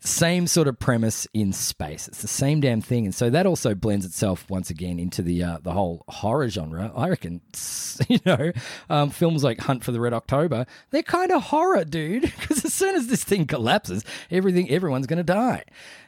Same 0.07 0.47
sort 0.47 0.67
of 0.69 0.79
premise 0.79 1.27
in 1.33 1.51
space. 1.51 2.07
It's 2.07 2.21
the 2.21 2.27
same 2.29 2.61
damn 2.61 2.79
thing, 2.79 3.05
and 3.05 3.13
so 3.13 3.29
that 3.29 3.45
also 3.45 3.75
blends 3.75 4.05
itself 4.05 4.49
once 4.49 4.69
again 4.69 4.99
into 4.99 5.21
the 5.21 5.43
uh, 5.43 5.57
the 5.61 5.73
whole 5.73 6.05
horror 6.07 6.47
genre. 6.49 6.91
I 6.95 7.09
reckon, 7.09 7.41
you 8.07 8.19
know, 8.25 8.51
um, 8.89 9.09
films 9.09 9.43
like 9.43 9.59
Hunt 9.59 9.83
for 9.83 9.91
the 9.91 9.99
Red 9.99 10.13
October, 10.13 10.65
they're 10.91 11.03
kind 11.03 11.31
of 11.31 11.43
horror, 11.43 11.83
dude. 11.83 12.31
Because 12.39 12.63
as 12.63 12.73
soon 12.73 12.95
as 12.95 13.07
this 13.07 13.23
thing 13.23 13.45
collapses, 13.45 14.05
everything, 14.31 14.69
everyone's 14.69 15.07
going 15.07 15.17
to 15.17 15.23
die. 15.23 15.63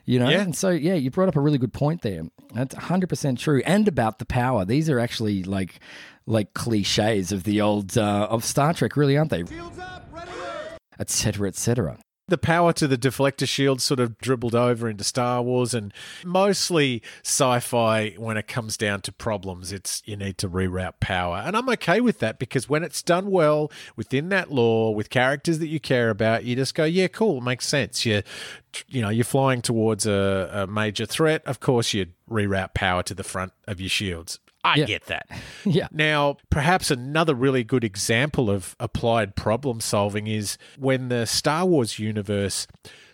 You 0.05 0.19
know, 0.19 0.29
Yeah. 0.29 0.41
and 0.41 0.55
so 0.55 0.69
yeah, 0.69 0.93
you 0.93 1.11
brought 1.11 1.27
up 1.27 1.35
a 1.35 1.41
really 1.41 1.57
good 1.57 1.73
point 1.73 2.01
there. 2.01 2.23
That's 2.53 2.73
hundred 2.75 3.09
percent 3.09 3.37
true, 3.39 3.61
and 3.65 3.87
about 3.87 4.19
the 4.19 4.25
power. 4.25 4.63
These 4.65 4.89
are 4.89 4.99
actually 4.99 5.43
like 5.43 5.79
like 6.25 6.53
cliches 6.53 7.31
of 7.31 7.43
the 7.43 7.59
old 7.61 7.97
uh, 7.97 8.27
of 8.29 8.45
Star 8.45 8.73
Trek, 8.73 8.95
really, 8.95 9.17
aren't 9.17 9.31
they? 9.31 9.43
Etc. 10.99 11.47
Etc. 11.47 11.97
the 12.29 12.37
power 12.37 12.73
to 12.73 12.87
the 12.87 12.97
deflector 12.97 13.47
shield 13.47 13.81
sort 13.81 13.99
of 13.99 14.17
dribbled 14.19 14.55
over 14.55 14.89
into 14.89 15.03
Star 15.03 15.41
Wars 15.41 15.73
and 15.73 15.93
mostly 16.23 17.01
sci-fi 17.23 18.11
when 18.17 18.37
it 18.37 18.47
comes 18.47 18.77
down 18.77 19.01
to 19.01 19.11
problems 19.11 19.71
it's 19.71 20.01
you 20.05 20.15
need 20.15 20.37
to 20.37 20.49
reroute 20.49 20.99
power. 20.99 21.37
And 21.37 21.55
I'm 21.55 21.69
okay 21.69 22.01
with 22.01 22.19
that 22.19 22.39
because 22.39 22.69
when 22.69 22.83
it's 22.83 23.01
done 23.01 23.31
well 23.31 23.71
within 23.95 24.29
that 24.29 24.51
lore 24.51 24.95
with 24.95 25.09
characters 25.09 25.59
that 25.59 25.67
you 25.67 25.79
care 25.79 26.09
about 26.09 26.43
you 26.43 26.55
just 26.55 26.75
go 26.75 26.85
yeah 26.85 27.07
cool 27.07 27.37
it 27.39 27.43
makes 27.43 27.67
sense. 27.67 28.05
You 28.05 28.23
you 28.87 29.01
know 29.01 29.09
you're 29.09 29.23
flying 29.23 29.61
towards 29.61 30.05
a, 30.05 30.49
a 30.53 30.67
major 30.67 31.05
threat 31.05 31.43
of 31.45 31.59
course 31.59 31.93
you 31.93 32.07
reroute 32.29 32.73
power 32.73 33.03
to 33.03 33.13
the 33.13 33.23
front 33.23 33.51
of 33.67 33.79
your 33.79 33.89
shields 33.89 34.39
I 34.63 34.75
Yeah. 34.75 34.85
get 34.85 35.05
that 35.05 35.27
Yeah. 35.65 35.87
now, 35.91 36.37
perhaps 36.49 36.91
another 36.91 37.33
really 37.33 37.63
good 37.63 37.83
example 37.83 38.49
of 38.49 38.75
applied 38.79 39.35
problem 39.35 39.79
solving 39.81 40.27
is 40.27 40.57
when 40.77 41.09
the 41.09 41.25
Star 41.25 41.65
Wars 41.65 41.97
universe 41.99 42.67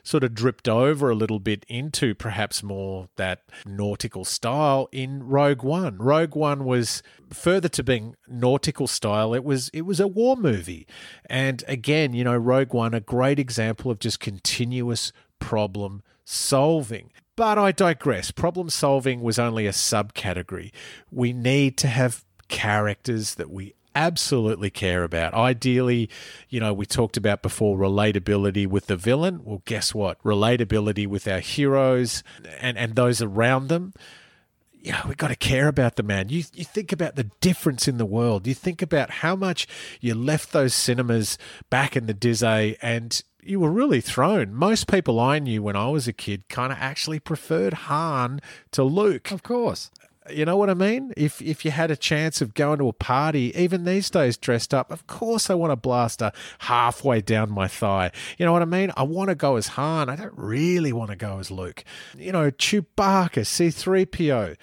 sort 0.04 0.24
of 0.24 0.36
dripped 0.36 0.70
over 0.70 1.10
a 1.10 1.16
little 1.16 1.39
bit 1.39 1.66
into 1.68 2.14
perhaps 2.14 2.62
more 2.62 3.10
that 3.16 3.41
nautical 3.66 4.24
style 4.24 4.88
in 4.91 5.24
Rogue 5.28 5.64
One. 5.64 5.98
Rogue 5.98 6.36
One 6.36 6.64
was 6.64 7.02
further 7.34 7.70
to 7.70 7.84
being 7.84 8.16
nautical 8.28 8.86
style, 8.86 9.34
it 9.34 9.43
was 9.43 9.70
it 9.70 9.82
was 9.82 10.00
a 10.00 10.08
war 10.08 10.36
movie. 10.36 10.86
And 11.28 11.64
again, 11.68 12.14
you 12.14 12.24
know, 12.24 12.38
Rogue 12.38 12.72
One 12.74 12.93
a 12.93 13.00
great 13.00 13.39
example 13.39 13.89
of 13.89 13.98
just 14.00 14.20
continuous 14.20 15.12
problem 15.39 16.04
solving. 16.24 17.12
But 17.36 17.57
I 17.57 17.71
digress. 17.71 18.31
Problem 18.31 18.69
solving 18.69 19.21
was 19.21 19.38
only 19.38 19.67
a 19.67 19.71
subcategory. 19.71 20.71
We 21.11 21.33
need 21.33 21.77
to 21.79 21.88
have 21.88 22.23
characters 22.47 23.36
that 23.36 23.49
we 23.49 23.73
absolutely 23.93 24.69
care 24.69 25.03
about. 25.03 25.33
Ideally, 25.33 26.09
you 26.49 26.59
know, 26.59 26.73
we 26.73 26.86
talked 26.86 27.17
about 27.17 27.41
before 27.41 27.77
relatability 27.77 28.67
with 28.67 28.88
the 28.88 28.95
villain. 28.95 29.41
Well, 29.43 29.61
guess 29.65 29.93
what? 29.93 30.21
Relatability 30.23 31.07
with 31.07 31.27
our 31.27 31.39
heroes 31.39 32.23
and, 32.59 32.77
and 32.77 32.95
those 32.95 33.21
around 33.21 33.67
them 33.67 33.93
yeah, 34.86 35.01
we 35.07 35.15
got 35.15 35.29
to 35.29 35.36
care 35.36 35.67
about 35.67 35.95
the 35.95 36.03
man. 36.03 36.29
You 36.29 36.43
you 36.53 36.63
think 36.63 36.91
about 36.91 37.15
the 37.15 37.31
difference 37.41 37.88
in 37.88 37.97
the 37.97 38.05
world. 38.05 38.45
You 38.45 38.53
think 38.53 38.83
about 38.83 39.09
how 39.09 39.36
much 39.36 39.67
you 39.99 40.13
left 40.13 40.51
those 40.51 40.75
cinemas 40.75 41.39
back 41.71 41.95
in 41.95 42.05
the 42.05 42.13
Dizzy 42.13 42.77
and 42.83 43.23
you 43.46 43.60
were 43.60 43.72
really 43.72 44.02
thrown. 44.02 44.54
Most 44.54 44.88
people 44.88 45.20
I 45.20 45.39
knew 45.39 45.62
when 45.62 45.76
I 45.76 45.89
was 45.89 46.08
a 46.08 46.14
kid 46.14 46.48
kind 46.50 46.72
of 46.72 46.80
actually 46.80 47.20
preferred 47.20 47.74
Han 47.74 48.41
to 48.72 48.84
Luke. 48.84 49.32
Of 49.32 49.43
course. 49.43 49.91
You 50.30 50.43
know 50.43 50.58
what 50.58 50.72
I 50.72 50.74
mean? 50.74 51.14
If 51.16 51.39
if 51.39 51.64
you 51.64 51.70
had 51.70 51.91
a 51.91 51.96
chance 51.96 52.41
of 52.41 52.56
going 52.56 52.80
to 52.80 52.88
a 52.88 52.93
party, 52.93 53.54
even 53.56 53.84
these 53.84 54.10
days 54.10 54.38
dressed 54.38 54.74
up, 54.74 54.91
of 54.91 55.06
course 55.06 55.52
I 55.52 55.54
want 55.54 55.72
a 55.72 55.76
blaster 55.76 56.32
halfway 56.60 57.22
down 57.22 57.52
my 57.52 57.68
thigh. 57.68 58.12
You 58.39 58.46
know 58.46 58.52
what 58.52 58.64
I 58.64 58.66
mean? 58.66 58.91
I 58.98 59.04
want 59.04 59.30
to 59.30 59.36
go 59.36 59.56
as 59.56 59.68
Han. 59.70 60.10
I 60.10 60.16
don't 60.16 60.34
really 60.36 60.91
want 60.91 61.12
to 61.12 61.16
go 61.16 61.38
as 61.38 61.52
Luke. 61.52 61.84
You 62.18 62.32
know, 62.32 62.50
Chewbacca, 62.50 63.43
C3PO. 63.43 64.56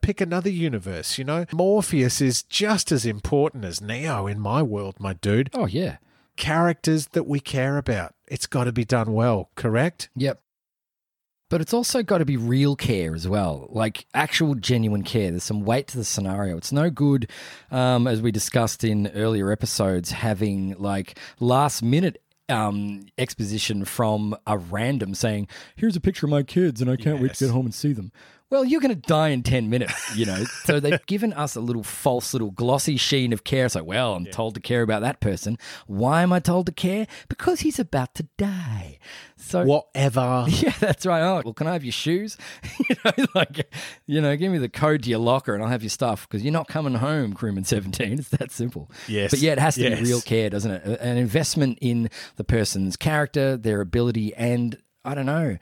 Pick 0.00 0.22
another 0.22 0.48
universe, 0.48 1.18
you 1.18 1.24
know? 1.24 1.44
Morpheus 1.52 2.22
is 2.22 2.42
just 2.42 2.90
as 2.90 3.04
important 3.04 3.66
as 3.66 3.82
Neo 3.82 4.26
in 4.26 4.40
my 4.40 4.62
world, 4.62 4.96
my 4.98 5.12
dude. 5.12 5.50
Oh 5.52 5.66
yeah. 5.66 5.98
Characters 6.36 7.08
that 7.08 7.26
we 7.26 7.40
care 7.40 7.76
about. 7.76 8.14
It's 8.28 8.46
got 8.46 8.64
to 8.64 8.72
be 8.72 8.84
done 8.84 9.12
well, 9.12 9.50
correct? 9.54 10.08
Yep. 10.16 10.40
But 11.50 11.60
it's 11.60 11.74
also 11.74 12.04
got 12.04 12.18
to 12.18 12.24
be 12.24 12.36
real 12.36 12.76
care 12.76 13.12
as 13.12 13.26
well, 13.26 13.66
like 13.70 14.06
actual 14.14 14.54
genuine 14.54 15.02
care. 15.02 15.30
There's 15.30 15.42
some 15.42 15.64
weight 15.64 15.88
to 15.88 15.98
the 15.98 16.04
scenario. 16.04 16.56
It's 16.56 16.70
no 16.70 16.90
good, 16.90 17.28
um, 17.72 18.06
as 18.06 18.22
we 18.22 18.30
discussed 18.30 18.84
in 18.84 19.08
earlier 19.08 19.50
episodes, 19.50 20.12
having 20.12 20.76
like 20.78 21.18
last 21.40 21.82
minute 21.82 22.22
um, 22.48 23.06
exposition 23.18 23.84
from 23.84 24.36
a 24.46 24.58
random 24.58 25.12
saying, 25.14 25.48
"Here's 25.74 25.96
a 25.96 26.00
picture 26.00 26.26
of 26.26 26.30
my 26.30 26.44
kids, 26.44 26.80
and 26.80 26.88
I 26.88 26.94
can't 26.94 27.20
wait 27.20 27.34
to 27.34 27.46
get 27.46 27.52
home 27.52 27.66
and 27.66 27.74
see 27.74 27.92
them." 27.92 28.12
Well, 28.50 28.64
you're 28.64 28.80
going 28.80 28.94
to 28.94 29.08
die 29.08 29.28
in 29.28 29.42
10 29.44 29.70
minutes, 29.70 30.16
you 30.16 30.26
know? 30.26 30.42
so 30.64 30.80
they've 30.80 31.04
given 31.06 31.32
us 31.32 31.54
a 31.54 31.60
little 31.60 31.84
false, 31.84 32.32
little 32.34 32.50
glossy 32.50 32.96
sheen 32.96 33.32
of 33.32 33.44
care. 33.44 33.64
It's 33.64 33.76
like, 33.76 33.86
well, 33.86 34.14
I'm 34.14 34.26
told 34.26 34.54
to 34.56 34.60
care 34.60 34.82
about 34.82 35.02
that 35.02 35.20
person. 35.20 35.56
Why 35.86 36.22
am 36.22 36.32
I 36.32 36.40
told 36.40 36.66
to 36.66 36.72
care? 36.72 37.06
Because 37.28 37.60
he's 37.60 37.78
about 37.78 38.14
to 38.16 38.26
die. 38.38 38.98
So 39.36 39.64
Whatever. 39.64 40.46
yeah, 40.48 40.74
that's 40.80 41.06
right. 41.06 41.22
Oh, 41.22 41.42
well, 41.44 41.54
can 41.54 41.68
I 41.68 41.74
have 41.74 41.84
your 41.84 41.92
shoes? 41.92 42.36
you 42.88 42.96
know, 43.04 43.26
like, 43.36 43.72
you 44.06 44.20
know, 44.20 44.36
give 44.36 44.50
me 44.50 44.58
the 44.58 44.68
code 44.68 45.04
to 45.04 45.10
your 45.10 45.20
locker 45.20 45.54
and 45.54 45.62
I'll 45.62 45.70
have 45.70 45.82
your 45.84 45.90
stuff 45.90 46.28
because 46.28 46.42
you're 46.42 46.52
not 46.52 46.66
coming 46.68 46.94
home, 46.94 47.34
crewman 47.34 47.64
17. 47.64 48.18
It's 48.18 48.28
that 48.30 48.50
simple. 48.50 48.90
Yes. 49.06 49.30
But 49.30 49.38
yeah, 49.38 49.52
it 49.52 49.58
has 49.60 49.76
to 49.76 49.82
Yes. 49.82 50.00
be 50.00 50.06
real 50.06 50.20
care, 50.20 50.50
doesn't 50.50 50.70
it? 50.72 51.00
An 51.00 51.16
investment 51.16 51.78
in 51.80 52.10
the 52.36 52.44
person's 52.44 52.96
character, 52.96 53.56
their 53.56 53.80
ability, 53.80 54.34
and 54.34 54.76
I 55.04 55.14
don't 55.14 55.26
know. 55.26 55.56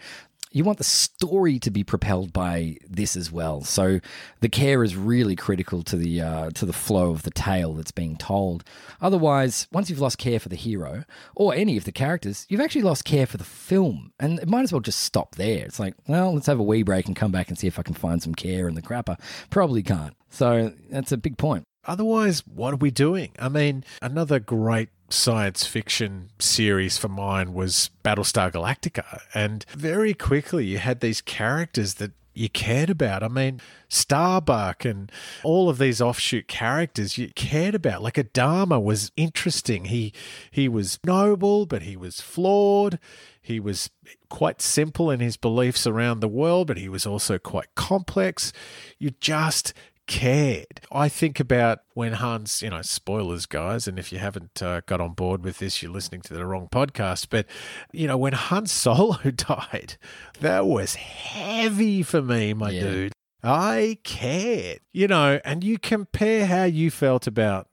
You 0.50 0.64
want 0.64 0.78
the 0.78 0.84
story 0.84 1.58
to 1.58 1.70
be 1.70 1.84
propelled 1.84 2.32
by 2.32 2.76
this 2.88 3.16
as 3.16 3.30
well. 3.30 3.62
So 3.62 4.00
the 4.40 4.48
care 4.48 4.82
is 4.82 4.96
really 4.96 5.36
critical 5.36 5.82
to 5.84 5.96
the 5.96 6.20
uh, 6.20 6.50
to 6.50 6.66
the 6.66 6.72
flow 6.72 7.10
of 7.10 7.22
the 7.22 7.30
tale 7.30 7.74
that's 7.74 7.90
being 7.90 8.16
told. 8.16 8.64
Otherwise, 9.00 9.66
once 9.72 9.90
you've 9.90 10.00
lost 10.00 10.18
care 10.18 10.40
for 10.40 10.48
the 10.48 10.56
hero 10.56 11.04
or 11.34 11.54
any 11.54 11.76
of 11.76 11.84
the 11.84 11.92
characters, 11.92 12.46
you've 12.48 12.60
actually 12.60 12.82
lost 12.82 13.04
care 13.04 13.26
for 13.26 13.36
the 13.36 13.44
film, 13.44 14.12
and 14.18 14.38
it 14.38 14.48
might 14.48 14.62
as 14.62 14.72
well 14.72 14.80
just 14.80 15.00
stop 15.00 15.34
there. 15.34 15.64
It's 15.64 15.80
like, 15.80 15.94
well, 16.06 16.34
let's 16.34 16.46
have 16.46 16.60
a 16.60 16.62
wee 16.62 16.82
break 16.82 17.06
and 17.06 17.16
come 17.16 17.32
back 17.32 17.48
and 17.48 17.58
see 17.58 17.66
if 17.66 17.78
I 17.78 17.82
can 17.82 17.94
find 17.94 18.22
some 18.22 18.34
care 18.34 18.68
in 18.68 18.74
the 18.74 18.82
crapper. 18.82 19.18
Probably 19.50 19.82
can't. 19.82 20.14
So 20.30 20.72
that's 20.90 21.12
a 21.12 21.16
big 21.16 21.38
point. 21.38 21.64
Otherwise, 21.84 22.46
what 22.46 22.74
are 22.74 22.78
we 22.78 22.90
doing? 22.90 23.30
I 23.38 23.48
mean, 23.48 23.82
another 24.02 24.38
great 24.38 24.90
science 25.10 25.66
fiction 25.66 26.30
series 26.38 26.98
for 26.98 27.08
mine 27.08 27.54
was 27.54 27.90
Battlestar 28.04 28.52
Galactica. 28.52 29.20
And 29.34 29.64
very 29.70 30.14
quickly, 30.14 30.66
you 30.66 30.78
had 30.78 31.00
these 31.00 31.20
characters 31.20 31.94
that 31.94 32.12
you 32.38 32.48
cared 32.48 32.88
about. 32.88 33.22
I 33.22 33.28
mean, 33.28 33.60
Starbuck 33.88 34.84
and 34.84 35.10
all 35.42 35.68
of 35.68 35.78
these 35.78 36.00
offshoot 36.00 36.46
characters 36.46 37.18
you 37.18 37.30
cared 37.34 37.74
about. 37.74 38.02
Like 38.02 38.14
Adama 38.14 38.82
was 38.82 39.10
interesting. 39.16 39.86
He 39.86 40.12
he 40.50 40.68
was 40.68 41.00
noble, 41.04 41.66
but 41.66 41.82
he 41.82 41.96
was 41.96 42.20
flawed. 42.20 42.98
He 43.40 43.58
was 43.58 43.90
quite 44.28 44.60
simple 44.60 45.10
in 45.10 45.20
his 45.20 45.36
beliefs 45.36 45.86
around 45.86 46.20
the 46.20 46.28
world, 46.28 46.66
but 46.66 46.76
he 46.76 46.88
was 46.88 47.06
also 47.06 47.38
quite 47.38 47.74
complex. 47.74 48.52
You 48.98 49.10
just 49.20 49.72
cared. 50.08 50.80
I 50.90 51.08
think 51.08 51.38
about 51.38 51.80
when 51.94 52.14
Hans, 52.14 52.62
you 52.62 52.70
know, 52.70 52.82
spoilers, 52.82 53.46
guys, 53.46 53.86
and 53.86 53.96
if 53.98 54.10
you 54.12 54.18
haven't 54.18 54.60
uh, 54.60 54.80
got 54.86 55.00
on 55.00 55.12
board 55.12 55.44
with 55.44 55.58
this, 55.58 55.80
you're 55.82 55.92
listening 55.92 56.22
to 56.22 56.34
the 56.34 56.44
wrong 56.44 56.66
podcast. 56.72 57.28
But, 57.30 57.46
you 57.92 58.08
know, 58.08 58.16
when 58.18 58.32
Han 58.32 58.66
Solo 58.82 59.18
died, 59.30 59.96
that 60.40 60.66
was 60.66 60.96
heavy 60.96 62.02
for 62.02 62.20
me, 62.20 62.52
my 62.54 62.70
Yeah. 62.70 62.82
dude. 62.82 63.12
I 63.44 63.98
cared, 64.02 64.80
you 64.92 65.06
know, 65.06 65.38
and 65.44 65.62
you 65.62 65.78
compare 65.78 66.46
how 66.46 66.64
you 66.64 66.90
felt 66.90 67.28
about 67.28 67.68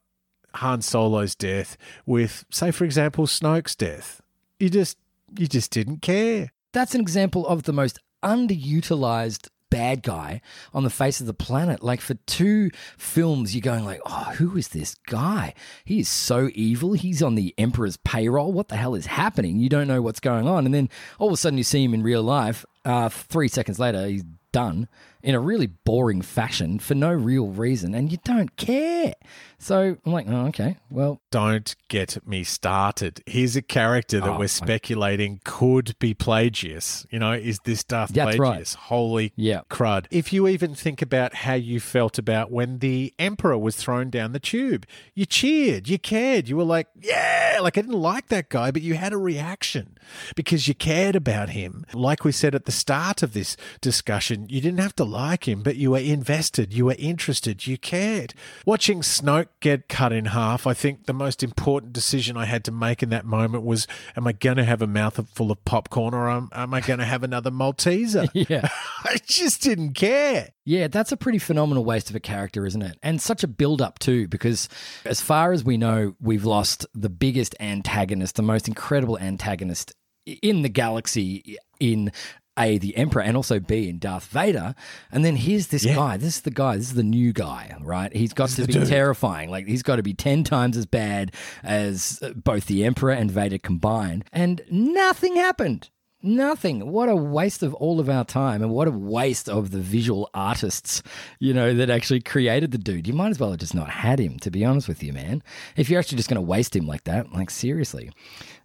Han 0.55 0.83
Solo's 0.83 1.33
death 1.33 1.75
with, 2.05 2.45
say, 2.51 2.69
for 2.69 2.85
example, 2.85 3.25
Snoke's 3.25 3.75
death. 3.75 4.21
You 4.59 4.69
just, 4.69 4.97
you 5.39 5.47
just 5.47 5.71
didn't 5.71 6.03
care. 6.03 6.51
That's 6.71 6.93
an 6.93 7.01
example 7.01 7.47
of 7.47 7.63
the 7.63 7.73
most 7.73 7.97
underutilized 8.23 9.47
bad 9.75 10.03
guy 10.03 10.39
on 10.73 10.85
the 10.85 10.89
face 10.89 11.19
of 11.19 11.27
the 11.27 11.33
planet. 11.33 11.83
Like 11.83 11.99
for 11.99 12.13
two 12.13 12.71
films, 12.97 13.53
you're 13.53 13.61
going 13.61 13.83
like, 13.83 13.99
oh, 14.05 14.33
who 14.37 14.55
is 14.55 14.69
this 14.69 14.95
guy? 15.05 15.53
He 15.83 15.99
is 15.99 16.07
so 16.07 16.49
evil. 16.53 16.93
He's 16.93 17.21
on 17.21 17.35
the 17.35 17.53
Emperor's 17.57 17.97
payroll. 17.97 18.53
What 18.53 18.69
the 18.69 18.77
hell 18.77 18.95
is 18.95 19.05
happening? 19.05 19.59
You 19.59 19.67
don't 19.67 19.89
know 19.89 20.01
what's 20.01 20.21
going 20.21 20.47
on. 20.47 20.65
And 20.65 20.73
then 20.73 20.89
all 21.19 21.27
of 21.27 21.33
a 21.33 21.37
sudden 21.37 21.57
you 21.57 21.65
see 21.65 21.83
him 21.83 21.93
in 21.93 22.03
real 22.03 22.23
life. 22.23 22.65
Uh, 22.85 23.09
three 23.09 23.49
seconds 23.49 23.77
later, 23.77 24.07
he's 24.07 24.23
done 24.55 24.87
in 25.21 25.35
a 25.35 25.39
really 25.39 25.65
boring 25.67 26.21
fashion 26.21 26.77
for 26.79 26.93
no 26.95 27.11
real 27.11 27.47
reason, 27.47 27.93
and 27.95 28.11
you 28.11 28.17
don't 28.23 28.55
care. 28.57 29.13
So 29.57 29.97
I'm 30.05 30.11
like, 30.11 30.27
oh, 30.29 30.45
okay, 30.47 30.77
well, 30.89 31.19
Don't 31.31 31.75
get 31.89 32.17
me 32.27 32.43
started. 32.43 33.21
Here's 33.25 33.55
a 33.55 33.61
character 33.61 34.19
that 34.19 34.29
Oh, 34.29 34.37
we're 34.37 34.43
I- 34.43 34.47
speculating 34.47 35.41
could 35.43 35.95
be 35.99 36.13
Plagueis. 36.13 37.05
You 37.11 37.19
know, 37.19 37.31
is 37.33 37.59
this 37.65 37.83
Darth 37.83 38.11
That's 38.13 38.37
right. 38.37 38.73
Holy 38.73 39.33
Yeah. 39.35 39.61
crud. 39.69 40.05
If 40.11 40.31
you 40.31 40.47
even 40.47 40.75
think 40.75 41.01
about 41.01 41.33
how 41.33 41.55
you 41.55 41.79
felt 41.79 42.17
about 42.19 42.51
when 42.51 42.79
the 42.79 43.13
Emperor 43.19 43.57
was 43.57 43.75
thrown 43.75 44.09
down 44.09 44.31
the 44.31 44.39
tube, 44.39 44.85
you 45.15 45.25
cheered, 45.25 45.89
you 45.89 45.97
cared, 45.97 46.47
you 46.47 46.55
were 46.55 46.63
like, 46.63 46.87
yeah, 47.01 47.57
like 47.61 47.77
I 47.77 47.81
didn't 47.81 47.99
like 47.99 48.27
that 48.27 48.49
guy, 48.49 48.69
but 48.71 48.81
you 48.83 48.93
had 48.93 49.11
a 49.11 49.17
reaction 49.17 49.94
because 50.35 50.67
you 50.67 50.73
cared 50.73 51.15
about 51.15 51.49
him. 51.49 51.85
Like 51.93 52.23
we 52.23 52.31
said 52.31 52.55
at 52.55 52.65
the 52.65 52.71
start 52.71 53.23
of 53.23 53.33
this 53.33 53.57
discussion, 53.81 54.47
you 54.49 54.61
didn't 54.61 54.79
have 54.79 54.95
to 54.95 55.03
like 55.03 55.47
him, 55.47 55.63
but 55.63 55.75
you 55.75 55.91
were 55.91 55.99
invested, 55.99 56.73
you 56.73 56.85
were 56.85 56.95
interested, 56.97 57.67
you 57.67 57.77
cared. 57.77 58.33
Watching 58.65 59.01
Snoke 59.01 59.47
get 59.59 59.89
cut 59.89 60.11
in 60.13 60.25
half, 60.25 60.67
I 60.67 60.73
think 60.73 61.05
the 61.05 61.13
most 61.13 61.43
important 61.43 61.93
decision 61.93 62.37
I 62.37 62.45
had 62.45 62.63
to 62.65 62.71
make 62.71 63.03
in 63.03 63.09
that 63.09 63.25
moment 63.25 63.63
was 63.63 63.87
am 64.15 64.27
I 64.27 64.31
going 64.31 64.57
to 64.57 64.65
have 64.65 64.81
a 64.81 64.87
mouthful 64.87 65.51
of 65.51 65.63
popcorn 65.65 66.13
or 66.13 66.29
am, 66.29 66.49
am 66.51 66.73
I 66.73 66.81
going 66.81 66.99
to 66.99 67.05
have 67.05 67.23
another 67.23 67.51
Malteser? 67.51 68.29
yeah. 68.49 68.69
I 69.03 69.17
just 69.25 69.61
didn't 69.61 69.93
care. 69.93 70.49
Yeah, 70.65 70.87
that's 70.87 71.11
a 71.11 71.17
pretty 71.17 71.37
phenomenal 71.37 71.85
waste 71.85 72.09
of 72.09 72.15
a 72.15 72.19
character, 72.19 72.65
isn't 72.65 72.81
it? 72.81 72.97
And 73.03 73.21
such 73.21 73.43
a 73.43 73.47
build 73.47 73.81
up, 73.81 73.99
too, 73.99 74.27
because 74.27 74.67
as 75.05 75.21
far 75.21 75.51
as 75.51 75.63
we 75.63 75.77
know, 75.77 76.15
we've 76.19 76.43
lost 76.45 76.85
the 76.95 77.09
biggest 77.09 77.55
antagonist, 77.59 78.35
the 78.35 78.41
most 78.41 78.67
incredible 78.67 79.19
antagonist 79.19 79.93
in 80.25 80.63
the 80.63 80.69
galaxy 80.69 81.57
in 81.79 82.11
A, 82.57 82.79
the 82.79 82.97
Emperor, 82.97 83.21
and 83.21 83.37
also 83.37 83.59
B, 83.59 83.89
in 83.89 83.99
Darth 83.99 84.25
Vader. 84.25 84.73
And 85.11 85.23
then 85.23 85.35
here's 85.35 85.67
this 85.67 85.85
Yeah. 85.85 85.93
guy. 85.95 86.17
This 86.17 86.37
is 86.37 86.41
the 86.41 86.49
guy. 86.51 86.77
This 86.77 86.87
is 86.87 86.93
the 86.95 87.03
new 87.03 87.31
guy, 87.31 87.75
right? 87.81 88.11
He's 88.15 88.33
got 88.33 88.49
to 88.49 88.65
be 88.65 88.73
terrifying. 88.85 89.51
Like, 89.51 89.67
he's 89.67 89.83
got 89.83 89.97
to 89.97 90.03
be 90.03 90.15
10 90.15 90.43
times 90.43 90.77
as 90.77 90.87
bad 90.87 91.31
as 91.63 92.17
uh, 92.23 92.29
both 92.33 92.65
the 92.65 92.83
Emperor 92.85 93.11
and 93.11 93.29
Vader 93.29 93.59
combined. 93.59 94.25
And 94.33 94.61
nothing 94.71 95.35
happened. 95.35 95.89
Nothing. 96.25 96.91
What 96.91 97.07
a 97.07 97.15
waste 97.15 97.61
of 97.61 97.75
all 97.75 97.99
of 97.99 98.09
our 98.09 98.25
time 98.25 98.63
and 98.63 98.71
what 98.71 98.87
a 98.87 98.91
waste 98.91 99.47
of 99.47 99.69
the 99.69 99.79
visual 99.79 100.27
artists, 100.33 101.03
you 101.39 101.53
know, 101.53 101.71
that 101.75 101.91
actually 101.91 102.21
created 102.21 102.71
the 102.71 102.79
dude. 102.79 103.07
You 103.07 103.13
might 103.13 103.29
as 103.29 103.39
well 103.39 103.51
have 103.51 103.59
just 103.59 103.75
not 103.75 103.91
had 103.91 104.17
him, 104.17 104.39
to 104.39 104.49
be 104.49 104.65
honest 104.65 104.87
with 104.87 105.03
you, 105.03 105.13
man. 105.13 105.43
If 105.77 105.87
you're 105.87 105.99
actually 105.99 106.17
just 106.17 106.27
going 106.27 106.41
to 106.41 106.41
waste 106.41 106.75
him 106.75 106.87
like 106.87 107.03
that, 107.03 107.31
like 107.31 107.51
seriously. 107.51 108.11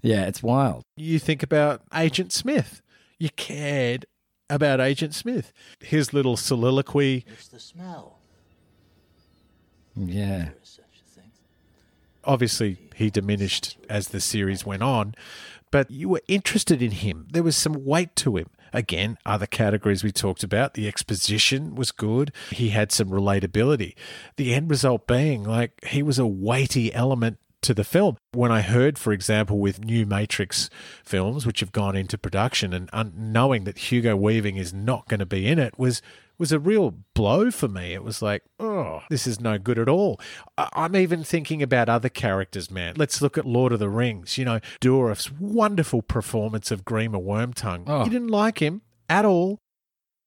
Yeah, 0.01 0.23
it's 0.23 0.43
wild. 0.43 0.85
You 0.97 1.19
think 1.19 1.43
about 1.43 1.83
Agent 1.95 2.33
Smith. 2.33 2.81
You 3.19 3.29
cared 3.37 4.07
about 4.49 4.81
Agent 4.81 5.15
Smith. 5.15 5.53
His 5.81 6.15
little 6.15 6.39
soliloquy. 6.39 7.27
It's 7.29 7.49
the 7.49 7.61
smell. 7.61 8.21
Yeah. 9.95 10.45
There 10.45 10.55
is 10.63 10.69
such 10.71 11.03
a 11.03 11.21
thing. 11.21 11.31
Obviously, 12.25 12.79
he 12.95 13.11
diminished 13.11 13.77
as 13.91 14.09
the 14.09 14.21
series 14.21 14.65
went 14.65 14.83
on, 14.83 15.15
but 15.71 15.91
you 15.91 16.09
were 16.09 16.23
interested 16.29 16.83
in 16.83 16.91
him. 16.91 17.29
There 17.33 17.43
was 17.43 17.57
some 17.57 17.85
weight 17.85 18.17
to 18.17 18.37
him. 18.37 18.51
Again, 18.73 19.19
other 19.27 19.47
categories 19.47 20.05
we 20.05 20.13
talked 20.13 20.45
about. 20.45 20.75
The 20.75 20.87
exposition 20.87 21.75
was 21.75 21.91
good. 21.91 22.33
He 22.51 22.71
had 22.71 22.93
some 22.93 23.11
relatability. 23.11 23.95
The 24.37 24.55
end 24.55 24.71
result 24.71 25.07
being 25.07 25.43
like 25.43 25.85
he 25.87 26.03
was 26.03 26.19
a 26.19 26.27
weighty 26.27 26.95
element 26.95 27.39
to 27.63 27.75
the 27.75 27.85
film. 27.85 28.17
When 28.33 28.53
I 28.53 28.63
heard, 28.63 28.99
for 28.99 29.13
example, 29.13 29.59
with 29.59 29.85
new 29.85 30.07
Matrix 30.07 30.71
films, 31.05 31.47
which 31.47 31.61
have 31.61 31.73
gone 31.73 31.97
into 31.97 32.17
production, 32.17 32.73
and 32.73 32.89
un- 32.93 33.13
knowing 33.17 33.65
that 33.65 33.79
Hugo 33.79 34.17
Weaving 34.17 34.57
is 34.57 34.73
not 34.73 35.09
going 35.09 35.21
to 35.21 35.27
be 35.27 35.47
in 35.47 35.59
it 35.59 35.79
was 35.79 36.01
was 36.41 36.51
a 36.51 36.59
real 36.59 36.95
blow 37.15 37.51
for 37.53 37.69
me. 37.69 37.93
It 37.93 38.03
was 38.03 38.21
like, 38.23 38.43
oh, 38.59 39.03
this 39.11 39.27
is 39.27 39.39
no 39.41 39.59
good 39.59 39.79
at 39.79 39.89
all. 39.89 40.19
I- 40.59 40.71
I'm 40.73 40.97
even 40.97 41.23
thinking 41.23 41.63
about 41.63 41.89
other 41.89 42.09
characters, 42.09 42.71
man. 42.71 42.95
Let's 42.97 43.23
look 43.23 43.39
at 43.39 43.47
Lord 43.47 43.73
of 43.73 43.79
the 43.79 43.89
Rings. 43.89 44.37
You 44.39 44.45
know, 44.47 44.61
Dourif's 44.81 45.31
wonderful 45.31 46.03
performance 46.03 46.73
of 46.73 46.85
Grima 46.85 47.23
Wormtongue. 47.23 47.85
Oh. 47.87 48.05
You 48.05 48.11
didn't 48.11 48.29
like 48.29 48.59
him 48.59 48.83
at 49.09 49.25
all. 49.25 49.61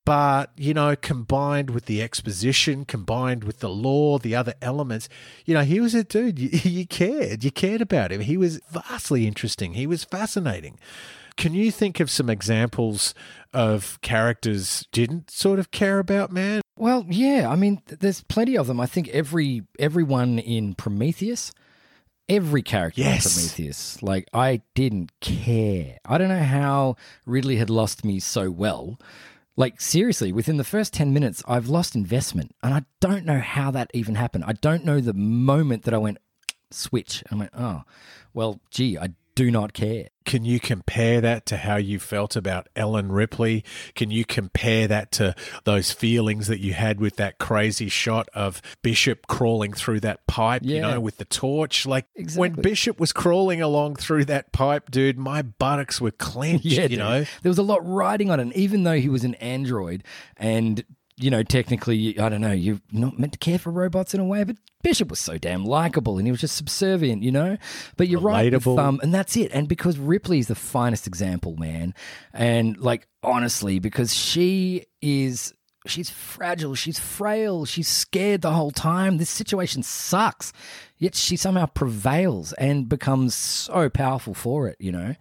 But, 0.06 0.50
you 0.58 0.74
know, 0.74 0.94
combined 0.96 1.70
with 1.70 1.86
the 1.86 2.02
exposition, 2.02 2.84
combined 2.84 3.42
with 3.42 3.60
the 3.60 3.70
lore, 3.70 4.18
the 4.18 4.36
other 4.36 4.52
elements, 4.60 5.08
you 5.46 5.54
know, 5.54 5.62
he 5.62 5.80
was 5.80 5.94
a 5.94 6.04
dude. 6.04 6.38
You, 6.44 6.50
you 6.62 6.86
cared. 6.86 7.42
You 7.42 7.50
cared 7.50 7.80
about 7.80 8.12
him. 8.12 8.20
He 8.20 8.36
was 8.36 8.60
vastly 8.70 9.26
interesting. 9.26 9.72
He 9.72 9.86
was 9.86 10.04
fascinating. 10.04 10.78
Can 11.36 11.54
you 11.54 11.70
think 11.70 12.00
of 12.00 12.10
some 12.10 12.30
examples 12.30 13.14
of 13.52 13.98
characters 14.02 14.86
didn't 14.92 15.30
sort 15.30 15.58
of 15.58 15.70
care 15.70 15.98
about, 15.98 16.30
man? 16.32 16.60
Well, 16.76 17.04
yeah. 17.08 17.48
I 17.50 17.56
mean, 17.56 17.82
there's 17.86 18.22
plenty 18.22 18.56
of 18.56 18.66
them. 18.66 18.80
I 18.80 18.86
think 18.86 19.08
every 19.08 19.62
everyone 19.78 20.38
in 20.38 20.74
Prometheus, 20.74 21.52
every 22.28 22.62
character 22.62 23.00
Yes. 23.00 23.26
in 23.26 23.32
Prometheus, 23.42 24.02
like 24.02 24.28
I 24.32 24.62
didn't 24.74 25.12
care. 25.20 25.98
I 26.04 26.18
don't 26.18 26.28
know 26.28 26.42
how 26.42 26.96
Ridley 27.26 27.56
had 27.56 27.70
lost 27.70 28.04
me 28.04 28.20
so 28.20 28.50
well. 28.50 28.98
Like 29.56 29.80
seriously, 29.80 30.32
within 30.32 30.56
the 30.56 30.64
first 30.64 30.92
10 30.94 31.12
minutes, 31.12 31.42
I've 31.46 31.68
lost 31.68 31.94
investment, 31.94 32.56
and 32.62 32.74
I 32.74 32.84
don't 33.00 33.24
know 33.24 33.38
how 33.38 33.70
that 33.70 33.90
even 33.94 34.16
happened. 34.16 34.44
I 34.46 34.52
don't 34.54 34.84
know 34.84 35.00
the 35.00 35.14
moment 35.14 35.84
that 35.84 35.94
I 35.94 35.98
went 35.98 36.18
switch. 36.72 37.22
I 37.30 37.36
went, 37.36 37.50
oh, 37.56 37.82
well, 38.32 38.60
gee, 38.70 38.98
I 38.98 39.10
do 39.34 39.50
not 39.50 39.72
care. 39.72 40.08
Can 40.24 40.44
you 40.44 40.58
compare 40.60 41.20
that 41.20 41.44
to 41.46 41.56
how 41.58 41.76
you 41.76 41.98
felt 41.98 42.34
about 42.36 42.68
Ellen 42.76 43.10
Ripley? 43.12 43.64
Can 43.94 44.10
you 44.10 44.24
compare 44.24 44.86
that 44.88 45.10
to 45.12 45.34
those 45.64 45.92
feelings 45.92 46.46
that 46.46 46.60
you 46.60 46.72
had 46.72 47.00
with 47.00 47.16
that 47.16 47.38
crazy 47.38 47.88
shot 47.88 48.28
of 48.32 48.62
Bishop 48.82 49.26
crawling 49.26 49.72
through 49.72 50.00
that 50.00 50.26
pipe, 50.26 50.62
you 50.64 50.80
know, 50.80 50.98
with 51.00 51.18
the 51.18 51.24
torch? 51.26 51.84
Like 51.84 52.06
when 52.36 52.52
Bishop 52.52 52.98
was 52.98 53.12
crawling 53.12 53.60
along 53.60 53.96
through 53.96 54.24
that 54.26 54.52
pipe, 54.52 54.90
dude, 54.90 55.18
my 55.18 55.42
buttocks 55.42 56.00
were 56.00 56.10
clenched, 56.18 56.64
Yeah, 56.64 56.82
you 56.82 56.88
dude. 56.90 56.98
know? 57.00 57.24
there 57.42 57.50
was 57.50 57.58
a 57.58 57.62
lot 57.62 57.86
riding 57.86 58.30
on 58.30 58.38
it. 58.40 58.42
And 58.44 58.52
even 58.56 58.84
though 58.84 58.96
he 58.98 59.08
was 59.08 59.24
an 59.24 59.34
android, 59.36 60.04
and 60.36 60.84
you 61.16 61.30
know, 61.30 61.42
technically, 61.42 62.18
I 62.18 62.28
don't 62.28 62.40
know, 62.40 62.52
you're 62.52 62.80
not 62.92 63.18
meant 63.18 63.32
to 63.32 63.38
care 63.38 63.58
for 63.58 63.70
robots 63.70 64.14
in 64.14 64.20
a 64.20 64.24
way, 64.24 64.44
but 64.44 64.56
Bishop 64.82 65.10
was 65.10 65.20
so 65.20 65.38
damn 65.38 65.64
likable, 65.64 66.18
and 66.18 66.26
he 66.26 66.30
was 66.30 66.40
just 66.40 66.56
subservient, 66.56 67.22
you 67.22 67.30
know. 67.30 67.56
But 67.96 68.08
you're 68.08 68.20
right, 68.20 68.52
with, 68.52 68.66
um, 68.66 69.00
and 69.02 69.14
that's 69.14 69.36
it. 69.36 69.50
And 69.52 69.68
because 69.68 69.98
Ripley 69.98 70.40
is 70.40 70.48
the 70.48 70.54
finest 70.54 71.06
example, 71.06 71.56
man, 71.56 71.94
and 72.32 72.76
like 72.78 73.06
honestly, 73.22 73.78
because 73.78 74.14
she 74.14 74.86
is. 75.00 75.52
She's 75.86 76.08
fragile. 76.08 76.74
She's 76.74 76.98
frail. 76.98 77.66
She's 77.66 77.88
scared 77.88 78.40
the 78.40 78.52
whole 78.52 78.70
time. 78.70 79.18
This 79.18 79.28
situation 79.28 79.82
sucks. 79.82 80.50
Yet 80.96 81.14
she 81.14 81.36
somehow 81.36 81.66
prevails 81.66 82.54
and 82.54 82.88
becomes 82.88 83.34
so 83.34 83.90
powerful 83.90 84.32
for 84.32 84.66
it, 84.66 84.78
you 84.80 84.90
know? 84.90 85.14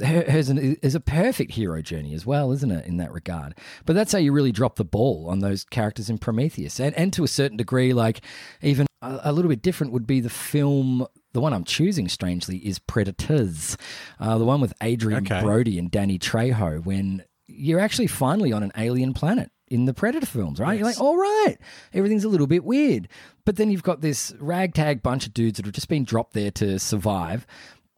Her- 0.00 0.30
Hers 0.30 0.48
is 0.50 0.94
a 0.94 1.00
perfect 1.00 1.52
hero 1.52 1.82
journey 1.82 2.14
as 2.14 2.24
well, 2.26 2.52
isn't 2.52 2.70
it, 2.70 2.86
in 2.86 2.96
that 2.98 3.12
regard? 3.12 3.54
But 3.84 3.94
that's 3.94 4.12
how 4.12 4.18
you 4.18 4.32
really 4.32 4.52
drop 4.52 4.76
the 4.76 4.84
ball 4.84 5.26
on 5.28 5.40
those 5.40 5.64
characters 5.64 6.10
in 6.10 6.18
Prometheus. 6.18 6.80
And, 6.80 6.94
and 6.96 7.12
to 7.12 7.24
a 7.24 7.28
certain 7.28 7.56
degree, 7.56 7.92
like 7.92 8.20
even 8.62 8.86
a, 9.02 9.20
a 9.24 9.32
little 9.32 9.48
bit 9.48 9.62
different 9.62 9.92
would 9.92 10.06
be 10.06 10.20
the 10.20 10.30
film. 10.30 11.06
The 11.32 11.40
one 11.40 11.52
I'm 11.52 11.64
choosing, 11.64 12.08
strangely, 12.08 12.58
is 12.58 12.78
Predators, 12.78 13.76
uh, 14.20 14.38
the 14.38 14.44
one 14.44 14.60
with 14.60 14.72
Adrian 14.80 15.24
Okay. 15.26 15.40
Brody 15.40 15.78
and 15.78 15.90
Danny 15.90 16.18
Trejo, 16.18 16.84
when 16.84 17.24
you're 17.46 17.80
actually 17.80 18.06
finally 18.06 18.52
on 18.52 18.62
an 18.62 18.72
alien 18.76 19.14
planet 19.14 19.50
in 19.68 19.86
the 19.86 19.94
Predator 19.94 20.26
films, 20.26 20.60
right? 20.60 20.78
You're 20.78 20.86
like, 20.86 21.00
all 21.00 21.16
right, 21.16 21.56
everything's 21.92 22.24
a 22.24 22.28
little 22.28 22.46
bit 22.46 22.64
weird. 22.64 23.08
But 23.44 23.56
then 23.56 23.70
you've 23.70 23.82
got 23.82 24.00
this 24.00 24.32
ragtag 24.38 25.02
bunch 25.02 25.26
of 25.26 25.34
dudes 25.34 25.56
that 25.56 25.66
have 25.66 25.74
just 25.74 25.88
been 25.88 26.04
dropped 26.04 26.34
there 26.34 26.50
to 26.52 26.78
survive, 26.78 27.46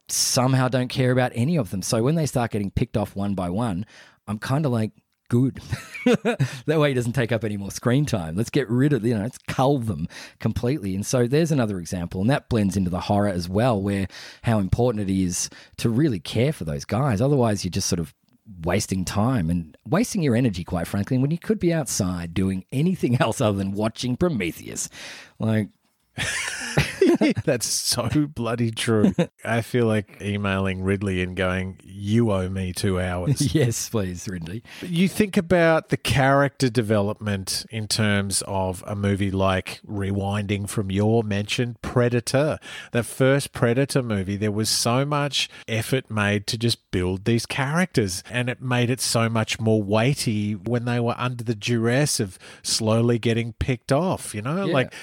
somehow 0.09 0.67
don't 0.67 0.87
care 0.87 1.11
about 1.11 1.31
any 1.35 1.57
of 1.57 1.71
them. 1.71 1.81
So 1.81 2.03
when 2.03 2.15
they 2.15 2.25
start 2.25 2.51
getting 2.51 2.71
picked 2.71 2.97
off 2.97 3.15
one 3.15 3.35
by 3.35 3.49
one, 3.49 3.85
I'm 4.27 4.39
kind 4.39 4.65
of 4.65 4.71
like, 4.71 4.91
good. 5.29 5.59
that 6.05 6.79
way 6.79 6.89
he 6.89 6.93
doesn't 6.93 7.13
take 7.13 7.31
up 7.31 7.43
any 7.43 7.57
more 7.57 7.71
screen 7.71 8.05
time. 8.05 8.35
Let's 8.35 8.49
get 8.49 8.69
rid 8.69 8.93
of, 8.93 9.05
you 9.05 9.15
know, 9.15 9.23
let's 9.23 9.37
cull 9.47 9.79
them 9.79 10.07
completely. 10.39 10.95
And 10.95 11.05
so 11.05 11.27
there's 11.27 11.51
another 11.51 11.79
example. 11.79 12.21
And 12.21 12.29
that 12.29 12.49
blends 12.49 12.77
into 12.77 12.89
the 12.89 13.01
horror 13.01 13.27
as 13.27 13.49
well, 13.49 13.81
where 13.81 14.07
how 14.43 14.59
important 14.59 15.09
it 15.09 15.13
is 15.13 15.49
to 15.77 15.89
really 15.89 16.19
care 16.19 16.53
for 16.53 16.63
those 16.63 16.85
guys. 16.85 17.21
Otherwise, 17.21 17.63
you're 17.63 17.71
just 17.71 17.89
sort 17.89 17.99
of 17.99 18.13
wasting 18.63 19.03
time 19.03 19.49
and 19.49 19.77
wasting 19.85 20.21
your 20.21 20.35
energy, 20.35 20.63
quite 20.63 20.87
frankly, 20.87 21.17
when 21.17 21.31
you 21.31 21.37
could 21.37 21.59
be 21.59 21.73
outside 21.73 22.33
doing 22.33 22.65
anything 22.71 23.17
else 23.21 23.41
other 23.41 23.57
than 23.57 23.73
watching 23.73 24.15
Prometheus. 24.15 24.89
Like, 25.39 25.69
That's 27.45 27.67
so 27.67 28.07
bloody 28.27 28.71
true. 28.71 29.13
I 29.45 29.61
feel 29.61 29.85
like 29.85 30.21
emailing 30.21 30.83
Ridley 30.83 31.21
and 31.21 31.35
going, 31.35 31.79
"You 31.83 32.31
owe 32.31 32.49
me 32.49 32.73
two 32.73 32.99
hours." 32.99 33.53
yes, 33.55 33.89
please, 33.89 34.27
Ridley. 34.27 34.63
You 34.81 35.07
think 35.07 35.37
about 35.37 35.89
the 35.89 35.97
character 35.97 36.69
development 36.69 37.65
in 37.69 37.87
terms 37.87 38.43
of 38.47 38.83
a 38.87 38.95
movie 38.95 39.31
like 39.31 39.81
rewinding 39.87 40.69
from 40.69 40.91
your 40.91 41.23
mentioned 41.23 41.81
Predator. 41.81 42.59
The 42.91 43.03
first 43.03 43.51
Predator 43.51 44.03
movie, 44.03 44.37
there 44.37 44.51
was 44.51 44.69
so 44.69 45.05
much 45.05 45.49
effort 45.67 46.09
made 46.09 46.47
to 46.47 46.57
just 46.57 46.91
build 46.91 47.25
these 47.25 47.45
characters, 47.45 48.23
and 48.29 48.49
it 48.49 48.61
made 48.61 48.89
it 48.89 49.01
so 49.01 49.29
much 49.29 49.59
more 49.59 49.81
weighty 49.81 50.53
when 50.53 50.85
they 50.85 50.99
were 50.99 51.15
under 51.17 51.43
the 51.43 51.55
duress 51.55 52.19
of 52.19 52.37
slowly 52.63 53.19
getting 53.19 53.53
picked 53.53 53.91
off, 53.91 54.33
you 54.33 54.41
know? 54.41 54.65
Yeah. 54.65 54.73
Like 54.73 54.93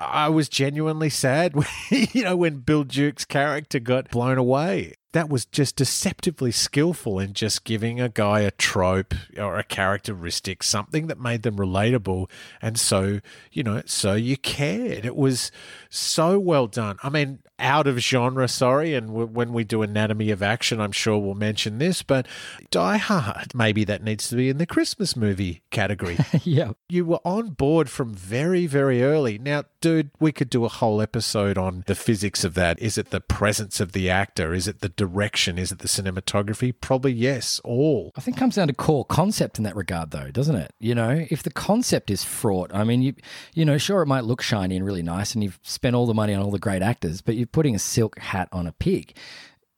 I 0.00 0.30
was 0.30 0.48
genuinely 0.48 1.10
sad, 1.10 1.54
you 1.90 2.24
know, 2.24 2.36
when 2.36 2.60
Bill 2.60 2.84
Duke's 2.84 3.26
character 3.26 3.78
got 3.78 4.10
blown 4.10 4.38
away. 4.38 4.94
That 5.12 5.28
was 5.28 5.44
just 5.44 5.76
deceptively 5.76 6.52
skillful 6.52 7.18
in 7.18 7.32
just 7.32 7.64
giving 7.64 8.00
a 8.00 8.08
guy 8.08 8.40
a 8.40 8.50
trope 8.52 9.14
or 9.36 9.58
a 9.58 9.64
characteristic, 9.64 10.62
something 10.62 11.08
that 11.08 11.20
made 11.20 11.42
them 11.42 11.56
relatable. 11.56 12.30
And 12.62 12.78
so, 12.78 13.20
you 13.50 13.62
know, 13.62 13.82
so 13.86 14.14
you 14.14 14.36
cared. 14.36 15.04
It 15.04 15.16
was 15.16 15.50
so 15.88 16.38
well 16.38 16.66
done. 16.66 16.96
I 17.02 17.08
mean, 17.08 17.40
out 17.60 17.86
of 17.86 17.98
genre, 17.98 18.48
sorry. 18.48 18.94
And 18.94 19.08
w- 19.08 19.26
when 19.26 19.52
we 19.52 19.64
do 19.64 19.82
Anatomy 19.82 20.30
of 20.30 20.42
Action, 20.42 20.80
I'm 20.80 20.92
sure 20.92 21.18
we'll 21.18 21.34
mention 21.34 21.78
this, 21.78 22.02
but 22.02 22.26
Die 22.70 22.96
Hard, 22.96 23.54
maybe 23.54 23.84
that 23.84 24.02
needs 24.02 24.28
to 24.28 24.36
be 24.36 24.48
in 24.48 24.58
the 24.58 24.66
Christmas 24.66 25.16
movie 25.16 25.62
category 25.70 26.16
yeah. 26.44 26.72
you 26.88 27.04
were 27.04 27.20
on 27.24 27.50
board 27.50 27.90
from 27.90 28.14
very, 28.14 28.66
very 28.66 29.02
early. 29.02 29.38
Now, 29.38 29.64
dude, 29.80 30.10
we 30.18 30.32
could 30.32 30.50
do 30.50 30.64
a 30.64 30.68
whole 30.68 31.00
episode 31.00 31.58
on 31.58 31.84
the 31.86 31.94
physics 31.94 32.44
of 32.44 32.54
that. 32.54 32.80
Is 32.80 32.96
it 32.96 33.10
the 33.10 33.20
presence 33.20 33.80
of 33.80 33.92
the 33.92 34.08
actor? 34.08 34.54
Is 34.54 34.66
it 34.66 34.80
the 34.80 34.88
direction? 35.00 35.58
Is 35.58 35.72
it 35.72 35.78
the 35.78 35.88
cinematography? 35.88 36.74
Probably 36.78 37.12
yes, 37.12 37.58
all. 37.64 38.12
I 38.16 38.20
think 38.20 38.36
it 38.36 38.40
comes 38.40 38.56
down 38.56 38.68
to 38.68 38.74
core 38.74 39.06
concept 39.06 39.56
in 39.56 39.64
that 39.64 39.74
regard, 39.74 40.10
though, 40.10 40.30
doesn't 40.30 40.56
it? 40.56 40.74
You 40.78 40.94
know, 40.94 41.26
if 41.30 41.42
the 41.42 41.50
concept 41.50 42.10
is 42.10 42.22
fraught, 42.22 42.70
I 42.74 42.84
mean, 42.84 43.00
you, 43.00 43.14
you 43.54 43.64
know, 43.64 43.78
sure, 43.78 44.02
it 44.02 44.06
might 44.06 44.24
look 44.24 44.42
shiny 44.42 44.76
and 44.76 44.84
really 44.84 45.02
nice, 45.02 45.32
and 45.32 45.42
you've 45.42 45.58
spent 45.62 45.96
all 45.96 46.04
the 46.04 46.12
money 46.12 46.34
on 46.34 46.42
all 46.42 46.50
the 46.50 46.58
great 46.58 46.82
actors, 46.82 47.22
but 47.22 47.34
you're 47.34 47.46
putting 47.46 47.74
a 47.74 47.78
silk 47.78 48.18
hat 48.18 48.50
on 48.52 48.66
a 48.66 48.72
pig. 48.72 49.16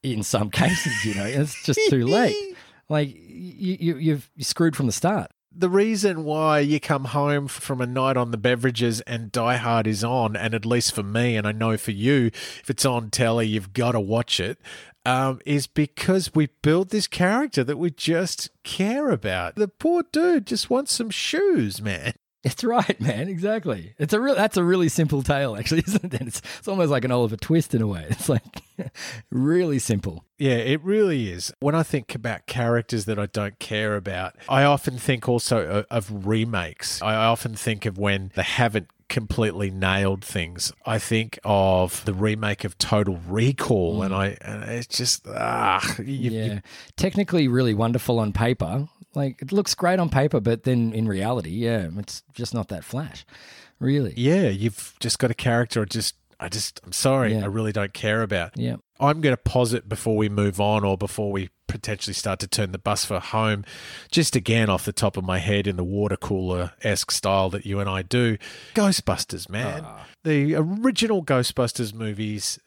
In 0.02 0.24
some 0.24 0.50
cases, 0.62 1.04
you 1.04 1.14
know, 1.14 1.24
it's 1.24 1.62
just 1.62 1.78
too 1.88 2.04
late. 2.04 2.36
Like 2.88 3.14
you, 3.14 3.76
you, 3.80 3.96
you've 3.96 4.30
you're 4.36 4.44
screwed 4.44 4.76
from 4.76 4.84
the 4.84 4.92
start. 4.92 5.30
The 5.54 5.70
reason 5.70 6.24
why 6.24 6.60
you 6.60 6.80
come 6.80 7.06
home 7.06 7.46
from 7.46 7.82
a 7.82 7.86
night 7.86 8.16
on 8.16 8.30
the 8.30 8.38
beverages 8.38 9.02
and 9.02 9.30
Die 9.30 9.56
Hard 9.56 9.86
is 9.86 10.02
on, 10.02 10.34
and 10.34 10.54
at 10.54 10.64
least 10.64 10.94
for 10.94 11.02
me, 11.02 11.36
and 11.36 11.46
I 11.46 11.52
know 11.52 11.76
for 11.76 11.90
you, 11.90 12.26
if 12.26 12.70
it's 12.70 12.86
on 12.86 13.10
telly, 13.10 13.46
you've 13.46 13.74
got 13.74 13.92
to 13.92 14.00
watch 14.00 14.40
it, 14.40 14.58
um, 15.04 15.40
is 15.44 15.66
because 15.66 16.34
we 16.34 16.48
build 16.62 16.90
this 16.90 17.06
character 17.06 17.64
that 17.64 17.78
we 17.78 17.90
just 17.90 18.50
care 18.62 19.10
about. 19.10 19.56
The 19.56 19.68
poor 19.68 20.04
dude 20.12 20.46
just 20.46 20.70
wants 20.70 20.92
some 20.92 21.10
shoes, 21.10 21.80
man. 21.80 22.14
It's 22.44 22.64
right, 22.64 23.00
man. 23.00 23.28
Exactly. 23.28 23.94
It's 23.98 24.12
a 24.12 24.20
real. 24.20 24.34
That's 24.34 24.56
a 24.56 24.64
really 24.64 24.88
simple 24.88 25.22
tale, 25.22 25.54
actually, 25.56 25.84
isn't 25.86 26.12
it? 26.12 26.22
It's, 26.22 26.42
it's 26.58 26.66
almost 26.66 26.90
like 26.90 27.04
an 27.04 27.12
Oliver 27.12 27.36
Twist 27.36 27.72
in 27.72 27.82
a 27.82 27.86
way. 27.86 28.04
It's 28.10 28.28
like 28.28 28.62
really 29.30 29.78
simple. 29.78 30.24
Yeah, 30.38 30.56
it 30.56 30.82
really 30.82 31.30
is. 31.30 31.52
When 31.60 31.76
I 31.76 31.84
think 31.84 32.16
about 32.16 32.46
characters 32.46 33.04
that 33.04 33.16
I 33.18 33.26
don't 33.26 33.58
care 33.60 33.94
about, 33.94 34.34
I 34.48 34.64
often 34.64 34.98
think 34.98 35.28
also 35.28 35.64
of, 35.64 35.86
of 35.88 36.26
remakes. 36.26 37.00
I 37.00 37.14
often 37.14 37.54
think 37.54 37.86
of 37.86 37.96
when 37.96 38.32
they 38.34 38.42
haven't 38.42 38.88
completely 39.12 39.70
nailed 39.70 40.24
things. 40.24 40.72
I 40.84 40.98
think 40.98 41.38
of 41.44 42.04
the 42.04 42.12
remake 42.14 42.64
of 42.64 42.76
Total 42.78 43.20
Recall, 43.28 44.02
and 44.02 44.12
I 44.12 44.36
and 44.40 44.64
it's 44.64 44.88
just 44.88 45.26
ah, 45.28 45.80
you, 45.98 46.30
yeah. 46.30 46.44
you- 46.54 46.60
Technically, 46.96 47.46
really 47.46 47.74
wonderful 47.74 48.18
on 48.18 48.32
paper. 48.32 48.88
Like 49.14 49.40
it 49.42 49.52
looks 49.52 49.74
great 49.76 50.00
on 50.00 50.08
paper, 50.08 50.40
but 50.40 50.64
then 50.64 50.92
in 50.92 51.06
reality, 51.06 51.50
yeah, 51.50 51.88
it's 51.98 52.22
just 52.32 52.54
not 52.54 52.68
that 52.68 52.82
flash. 52.82 53.24
Really. 53.78 54.14
yeah, 54.16 54.48
you've 54.48 54.94
just 55.00 55.18
got 55.18 55.30
a 55.30 55.34
character. 55.34 55.82
I 55.82 55.84
just, 55.86 56.14
I 56.40 56.48
just, 56.48 56.80
I'm 56.84 56.92
sorry, 56.92 57.34
Yeah. 57.34 57.42
I 57.42 57.46
really 57.46 57.72
don't 57.72 57.92
care 57.92 58.22
about. 58.22 58.56
Yeah. 58.56 58.76
I'm 59.00 59.20
going 59.20 59.34
to 59.34 59.42
posit 59.42 59.88
before 59.88 60.16
we 60.16 60.28
move 60.28 60.60
on 60.60 60.84
or 60.84 60.96
before 60.96 61.32
we 61.32 61.50
potentially 61.72 62.14
start 62.14 62.38
to 62.40 62.46
turn 62.46 62.70
the 62.70 62.78
bus 62.78 63.04
for 63.04 63.18
home, 63.18 63.64
just 64.10 64.36
again 64.36 64.68
off 64.68 64.84
the 64.84 64.92
top 64.92 65.16
of 65.16 65.24
my 65.24 65.38
head 65.38 65.66
in 65.66 65.76
the 65.76 65.84
water 65.84 66.16
cooler 66.16 66.72
esque 66.82 67.10
style 67.10 67.48
that 67.50 67.66
you 67.66 67.80
and 67.80 67.88
I 67.88 68.02
do. 68.02 68.36
Ghostbusters, 68.74 69.48
man. 69.48 69.84
The 70.22 70.54
original 70.54 71.24
Ghostbusters 71.24 71.94
movies, 71.94 72.58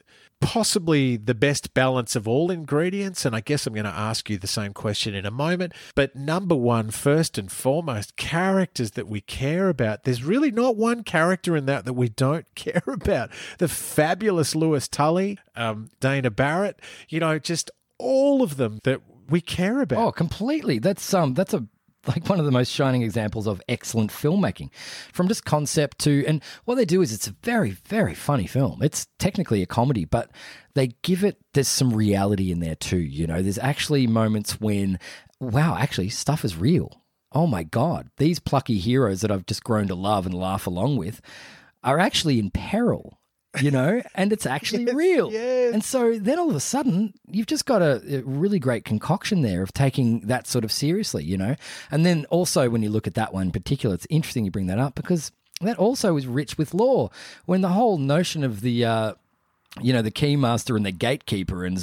possibly 0.41 1.17
the 1.17 1.33
best 1.33 1.73
balance 1.73 2.15
of 2.15 2.27
all 2.27 2.51
ingredients. 2.51 3.25
And 3.25 3.35
I 3.35 3.41
guess 3.41 3.65
I'm 3.65 3.73
going 3.73 3.85
to 3.85 3.89
ask 3.91 4.29
you 4.29 4.37
the 4.37 4.47
same 4.47 4.73
question 4.73 5.13
in 5.13 5.25
a 5.25 5.31
moment. 5.31 5.73
But 5.95 6.15
number 6.15 6.55
one, 6.55 6.91
first 6.91 7.37
and 7.37 7.51
foremost, 7.51 8.15
characters 8.15 8.91
that 8.91 9.07
we 9.07 9.21
care 9.21 9.69
about. 9.69 10.03
There's 10.03 10.23
really 10.23 10.51
not 10.51 10.75
one 10.75 11.03
character 11.03 11.55
in 11.55 11.65
that 11.67 11.85
that 11.85 11.93
we 11.93 12.09
don't 12.09 12.45
care 12.55 12.83
about. 12.87 13.29
The 13.59 13.67
fabulous 13.67 14.55
Lewis 14.55 14.87
Tully, 14.87 15.37
um, 15.55 15.89
Dana 15.99 16.31
Barrett, 16.31 16.79
you 17.07 17.19
know, 17.19 17.39
just 17.39 17.71
all 17.97 18.41
of 18.41 18.57
them 18.57 18.79
that 18.83 19.01
we 19.29 19.41
care 19.41 19.81
about. 19.81 19.99
Oh, 19.99 20.11
completely. 20.11 20.79
That's 20.79 21.13
um 21.13 21.33
that's 21.33 21.53
a 21.53 21.67
like 22.07 22.27
one 22.29 22.39
of 22.39 22.45
the 22.45 22.51
most 22.51 22.71
shining 22.71 23.01
examples 23.01 23.47
of 23.47 23.61
excellent 23.67 24.11
filmmaking. 24.11 24.69
From 25.11 25.27
just 25.27 25.45
concept 25.45 25.99
to 25.99 26.23
and 26.27 26.43
what 26.65 26.75
they 26.75 26.85
do 26.85 27.01
is 27.01 27.13
it's 27.13 27.27
a 27.27 27.35
very, 27.43 27.71
very 27.71 28.13
funny 28.13 28.47
film. 28.47 28.81
It's 28.81 29.07
technically 29.19 29.61
a 29.61 29.67
comedy, 29.67 30.05
but 30.05 30.31
they 30.73 30.87
give 31.01 31.23
it 31.23 31.37
there's 31.53 31.67
some 31.67 31.93
reality 31.93 32.51
in 32.51 32.59
there 32.59 32.75
too, 32.75 32.99
you 32.99 33.27
know. 33.27 33.41
There's 33.41 33.57
actually 33.57 34.07
moments 34.07 34.59
when 34.59 34.99
wow, 35.39 35.77
actually 35.77 36.09
stuff 36.09 36.45
is 36.45 36.55
real. 36.55 37.01
Oh 37.31 37.47
my 37.47 37.63
god, 37.63 38.09
these 38.17 38.39
plucky 38.39 38.77
heroes 38.77 39.21
that 39.21 39.31
I've 39.31 39.45
just 39.45 39.63
grown 39.63 39.87
to 39.87 39.95
love 39.95 40.25
and 40.25 40.33
laugh 40.33 40.67
along 40.67 40.97
with 40.97 41.21
are 41.83 41.99
actually 41.99 42.39
in 42.39 42.49
peril. 42.51 43.19
You 43.61 43.71
know, 43.71 44.01
and 44.15 44.33
it's 44.33 44.45
actually 44.57 44.85
real. 44.85 45.31
yes. 45.31 45.73
And 45.73 45.83
so 45.83 46.17
then 46.17 46.39
all 46.39 46.49
of 46.49 46.55
a 46.55 46.61
sudden, 46.61 47.13
you've 47.29 47.47
just 47.47 47.65
got 47.65 47.81
a, 47.81 48.17
a 48.17 48.21
really 48.23 48.59
great 48.59 48.85
concoction 48.85 49.41
there 49.41 49.61
of 49.63 49.73
taking 49.73 50.21
that 50.21 50.47
sort 50.47 50.63
of 50.63 50.71
seriously, 50.71 51.23
you 51.23 51.37
know? 51.37 51.55
And 51.91 52.05
then 52.05 52.25
also, 52.29 52.69
when 52.69 52.83
you 52.83 52.89
look 52.89 53.07
at 53.07 53.13
that 53.15 53.33
one 53.33 53.47
in 53.47 53.51
particular, 53.51 53.95
it's 53.95 54.07
interesting 54.09 54.45
you 54.45 54.51
bring 54.51 54.67
that 54.67 54.79
up 54.79 54.95
because 54.95 55.31
that 55.61 55.77
also 55.77 56.17
is 56.17 56.27
rich 56.27 56.57
with 56.57 56.73
lore. 56.73 57.09
When 57.45 57.61
the 57.61 57.69
whole 57.69 57.97
notion 57.97 58.43
of 58.43 58.61
the, 58.61 58.85
uh, 58.85 59.13
you 59.81 59.93
know, 59.93 60.01
the 60.01 60.11
keymaster 60.11 60.75
and 60.75 60.85
the 60.85 60.91
gatekeeper 60.91 61.65
and 61.65 61.77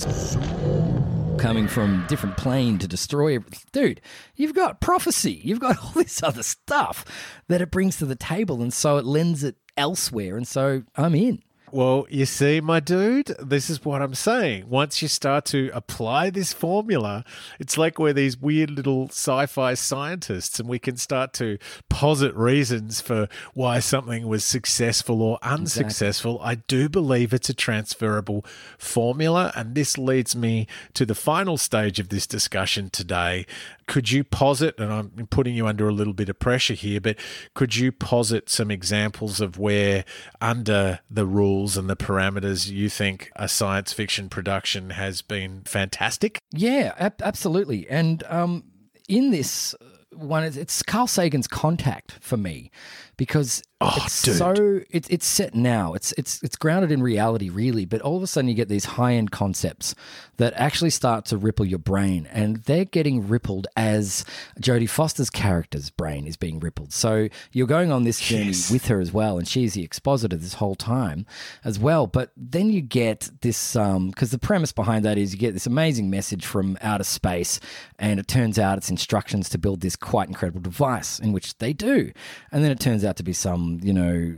coming 1.38 1.66
from 1.66 2.04
different 2.08 2.36
plane 2.36 2.78
to 2.78 2.86
destroy 2.86 3.34
everything. 3.34 3.60
Dude, 3.72 4.00
you've 4.36 4.54
got 4.54 4.80
prophecy. 4.80 5.40
You've 5.42 5.60
got 5.60 5.76
all 5.82 5.90
this 5.90 6.22
other 6.22 6.42
stuff 6.42 7.04
that 7.48 7.60
it 7.60 7.70
brings 7.70 7.96
to 7.98 8.06
the 8.06 8.14
table. 8.14 8.62
And 8.62 8.72
so 8.72 8.96
it 8.96 9.04
lends 9.04 9.42
it 9.42 9.56
elsewhere. 9.76 10.36
And 10.36 10.46
so 10.46 10.84
I'm 10.96 11.14
in. 11.14 11.42
Well, 11.72 12.06
you 12.10 12.26
see, 12.26 12.60
my 12.60 12.80
dude, 12.80 13.28
this 13.42 13.70
is 13.70 13.82
what 13.82 14.02
I'm 14.02 14.14
saying. 14.14 14.68
Once 14.68 15.00
you 15.00 15.08
start 15.08 15.46
to 15.46 15.70
apply 15.72 16.28
this 16.28 16.52
formula, 16.52 17.24
it's 17.58 17.78
like 17.78 17.98
we're 17.98 18.12
these 18.12 18.36
weird 18.36 18.70
little 18.70 19.08
sci 19.08 19.46
fi 19.46 19.72
scientists 19.72 20.60
and 20.60 20.68
we 20.68 20.78
can 20.78 20.98
start 20.98 21.32
to 21.34 21.56
posit 21.88 22.34
reasons 22.34 23.00
for 23.00 23.26
why 23.54 23.78
something 23.78 24.28
was 24.28 24.44
successful 24.44 25.22
or 25.22 25.38
unsuccessful. 25.40 26.38
I 26.42 26.56
do 26.56 26.90
believe 26.90 27.32
it's 27.32 27.48
a 27.48 27.54
transferable 27.54 28.44
formula. 28.76 29.50
And 29.56 29.74
this 29.74 29.96
leads 29.96 30.36
me 30.36 30.66
to 30.92 31.06
the 31.06 31.14
final 31.14 31.56
stage 31.56 31.98
of 31.98 32.10
this 32.10 32.26
discussion 32.26 32.90
today. 32.90 33.46
Could 33.86 34.10
you 34.10 34.24
posit, 34.24 34.78
and 34.78 34.92
I'm 34.92 35.26
putting 35.30 35.54
you 35.54 35.66
under 35.66 35.88
a 35.88 35.92
little 35.92 36.12
bit 36.12 36.28
of 36.28 36.38
pressure 36.38 36.74
here, 36.74 37.00
but 37.00 37.16
could 37.54 37.76
you 37.76 37.92
posit 37.92 38.48
some 38.48 38.70
examples 38.70 39.40
of 39.40 39.58
where, 39.58 40.04
under 40.40 41.00
the 41.10 41.26
rules 41.26 41.76
and 41.76 41.90
the 41.90 41.96
parameters, 41.96 42.70
you 42.70 42.88
think 42.88 43.30
a 43.36 43.48
science 43.48 43.92
fiction 43.92 44.28
production 44.28 44.90
has 44.90 45.22
been 45.22 45.62
fantastic? 45.64 46.38
Yeah, 46.52 46.94
ab- 46.98 47.20
absolutely. 47.22 47.88
And 47.88 48.22
um, 48.28 48.64
in 49.08 49.30
this 49.30 49.74
one, 50.14 50.44
it's- 50.44 50.56
it's 50.56 50.82
Carl 50.82 51.06
Sagan's 51.06 51.46
Contact 51.48 52.12
for 52.20 52.36
me 52.36 52.70
because 53.16 53.62
Oh, 53.84 53.92
it's 54.04 54.22
dude. 54.22 54.36
so 54.36 54.80
it's 54.90 55.08
it's 55.08 55.26
set 55.26 55.54
now. 55.54 55.94
It's 55.94 56.12
it's 56.12 56.42
it's 56.42 56.56
grounded 56.56 56.92
in 56.92 57.02
reality, 57.02 57.48
really. 57.50 57.84
But 57.84 58.00
all 58.02 58.16
of 58.16 58.22
a 58.22 58.26
sudden, 58.26 58.48
you 58.48 58.54
get 58.54 58.68
these 58.68 58.84
high 58.84 59.14
end 59.14 59.30
concepts 59.30 59.94
that 60.38 60.52
actually 60.56 60.90
start 60.90 61.24
to 61.26 61.36
ripple 61.36 61.64
your 61.66 61.78
brain, 61.78 62.26
and 62.32 62.56
they're 62.64 62.84
getting 62.84 63.28
rippled 63.28 63.66
as 63.76 64.24
Jodie 64.60 64.88
Foster's 64.88 65.30
character's 65.30 65.90
brain 65.90 66.26
is 66.26 66.36
being 66.36 66.58
rippled. 66.60 66.92
So 66.92 67.28
you're 67.52 67.66
going 67.66 67.92
on 67.92 68.04
this 68.04 68.18
journey 68.20 68.46
Yes. 68.46 68.70
with 68.70 68.86
her 68.86 69.00
as 69.00 69.12
well, 69.12 69.38
and 69.38 69.46
she's 69.46 69.74
the 69.74 69.82
expositor 69.82 70.36
this 70.36 70.54
whole 70.54 70.74
time 70.74 71.26
as 71.64 71.78
well. 71.78 72.06
But 72.06 72.30
then 72.36 72.70
you 72.70 72.80
get 72.80 73.30
this 73.42 73.76
um, 73.76 74.08
because 74.08 74.30
the 74.30 74.38
premise 74.38 74.72
behind 74.72 75.04
that 75.04 75.18
is 75.18 75.32
you 75.32 75.38
get 75.38 75.52
this 75.54 75.66
amazing 75.66 76.08
message 76.10 76.44
from 76.46 76.76
outer 76.80 77.04
space, 77.04 77.60
and 77.98 78.18
it 78.18 78.26
turns 78.26 78.58
out 78.58 78.78
it's 78.78 78.90
instructions 78.90 79.48
to 79.50 79.58
build 79.58 79.80
this 79.80 79.96
quite 79.96 80.28
incredible 80.28 80.60
device, 80.60 81.18
in 81.18 81.32
which 81.32 81.56
they 81.58 81.72
do, 81.72 82.10
and 82.50 82.64
then 82.64 82.70
it 82.70 82.80
turns 82.80 83.04
out 83.04 83.16
to 83.16 83.22
be 83.22 83.32
some 83.32 83.71
Um, 83.72 83.80
you 83.82 83.92
know 83.92 84.36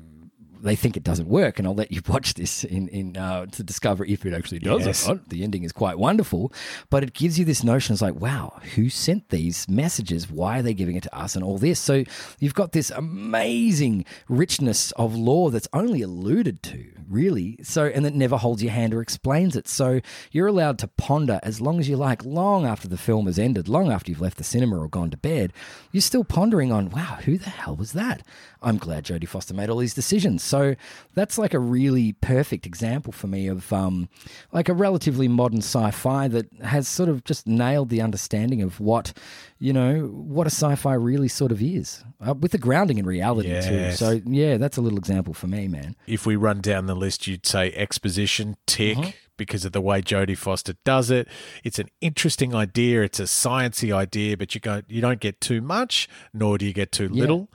they 0.65 0.75
think 0.77 0.97
it 0.97 1.05
doesn't 1.05 1.29
work, 1.29 1.59
and 1.59 1.69
I'll 1.69 1.75
let 1.75 1.93
you 1.93 2.01
watch 2.09 2.35
this 2.35 2.65
in 2.65 2.89
in 2.89 3.17
uh, 3.17 3.47
to 3.47 3.63
discover 3.63 4.05
if 4.05 4.25
it 4.27 4.35
actually 4.35 4.59
does 4.61 4.87
Yes. 4.87 5.07
or 5.09 5.15
not. 5.15 5.29
The 5.29 5.43
ending 5.45 5.63
is 5.65 5.73
quite 5.73 5.99
wonderful, 5.99 6.53
but 6.91 7.03
it 7.03 7.13
gives 7.15 7.39
you 7.39 7.45
this 7.45 7.63
notion. 7.63 7.93
It's 7.93 8.03
like, 8.03 8.15
wow, 8.17 8.61
who 8.75 8.89
sent 8.89 9.29
these 9.29 9.69
messages? 9.69 10.31
Why 10.31 10.59
are 10.59 10.63
they 10.63 10.75
giving 10.75 10.97
it 10.97 11.03
to 11.05 11.17
us? 11.17 11.35
And 11.37 11.45
all 11.45 11.59
this. 11.59 11.79
So 11.79 12.05
you've 12.41 12.55
got 12.55 12.73
this 12.73 12.91
amazing 12.91 14.05
richness 14.29 14.91
of 14.93 15.15
lore 15.15 15.51
that's 15.51 15.69
only 15.73 16.03
alluded 16.03 16.63
to, 16.65 16.85
really. 17.09 17.59
So 17.63 17.87
and 17.87 18.05
that 18.05 18.15
never 18.15 18.37
holds 18.37 18.63
your 18.63 18.73
hand 18.73 18.95
or 18.95 19.01
explains 19.01 19.57
it. 19.57 19.69
So 19.69 20.01
you're 20.33 20.47
allowed 20.47 20.79
to 20.81 20.89
ponder 20.89 21.41
as 21.43 21.61
long 21.61 21.79
as 21.81 21.89
you 21.89 21.97
like, 21.97 22.25
long 22.25 22.67
after 22.67 22.89
the 22.89 22.97
film 22.99 23.27
has 23.27 23.39
ended, 23.39 23.69
long 23.69 23.91
after 23.91 24.11
you've 24.11 24.21
left 24.21 24.39
the 24.39 24.45
cinema 24.45 24.79
or 24.79 24.89
gone 24.89 25.11
to 25.11 25.17
bed. 25.17 25.53
You're 25.93 26.01
still 26.01 26.25
pondering 26.25 26.73
on, 26.73 26.91
wow, 26.91 27.19
who 27.25 27.39
the 27.39 27.51
hell 27.51 27.77
was 27.77 27.93
that? 27.93 28.23
I'm 28.63 28.79
glad 28.79 29.05
Jodie 29.05 29.29
Foster 29.29 29.53
made 29.55 29.69
all 29.69 29.79
these 29.79 29.93
decisions. 29.95 30.43
So 30.55 30.77
that's 31.15 31.37
like 31.37 31.53
a 31.53 31.59
really 31.59 32.13
perfect 32.13 32.65
example 32.65 33.13
for 33.13 33.27
me 33.27 33.49
of 33.49 33.73
um, 33.73 34.09
like 34.53 34.69
a 34.69 34.73
relatively 34.73 35.27
modern 35.27 35.59
sci-fi 35.59 36.29
that 36.29 36.47
has 36.63 36.87
sort 36.87 37.09
of 37.09 37.25
just 37.25 37.49
nailed 37.49 37.89
the 37.89 38.01
understanding 38.01 38.63
of 38.63 38.79
what 38.79 39.13
you 39.59 39.73
know 39.73 40.03
what 40.07 40.47
a 40.47 40.51
sci-fi 40.51 40.95
really 40.95 41.27
sort 41.27 41.51
of 41.51 41.61
is, 41.61 42.05
uh, 42.25 42.35
with 42.35 42.53
the 42.53 42.59
grounding 42.59 42.99
in 42.99 43.07
reality 43.07 43.49
too. 43.63 43.93
So 43.97 44.21
yeah, 44.25 44.57
that's 44.57 44.77
a 44.77 44.81
little 44.81 44.99
example 44.99 45.35
for 45.35 45.49
me, 45.49 45.67
man. 45.67 45.97
If 46.07 46.25
we 46.25 46.37
run 46.37 46.61
down 46.61 46.87
the 46.87 46.95
list, 46.95 47.27
you'd 47.27 47.47
say 47.47 47.73
exposition, 47.73 48.57
tick, 48.67 48.97
because 49.37 49.65
of 49.65 49.73
the 49.73 49.81
way 49.81 50.03
Jodie 50.03 50.39
Foster 50.39 50.75
does 50.85 51.11
it. 51.11 51.27
It's 51.65 51.81
an 51.81 51.89
interesting 52.01 52.55
idea. 52.55 53.03
It's 53.03 53.19
a 53.19 53.25
sciency 53.25 53.93
idea, 53.93 54.37
but 54.37 54.55
you 54.55 54.61
go 54.61 54.83
you 54.87 55.01
don't 55.01 55.19
get 55.19 55.41
too 55.41 55.61
much, 55.61 56.09
nor 56.33 56.59
do 56.59 56.67
you 56.67 56.73
get 56.73 56.93
too 56.93 57.09
little. 57.09 57.51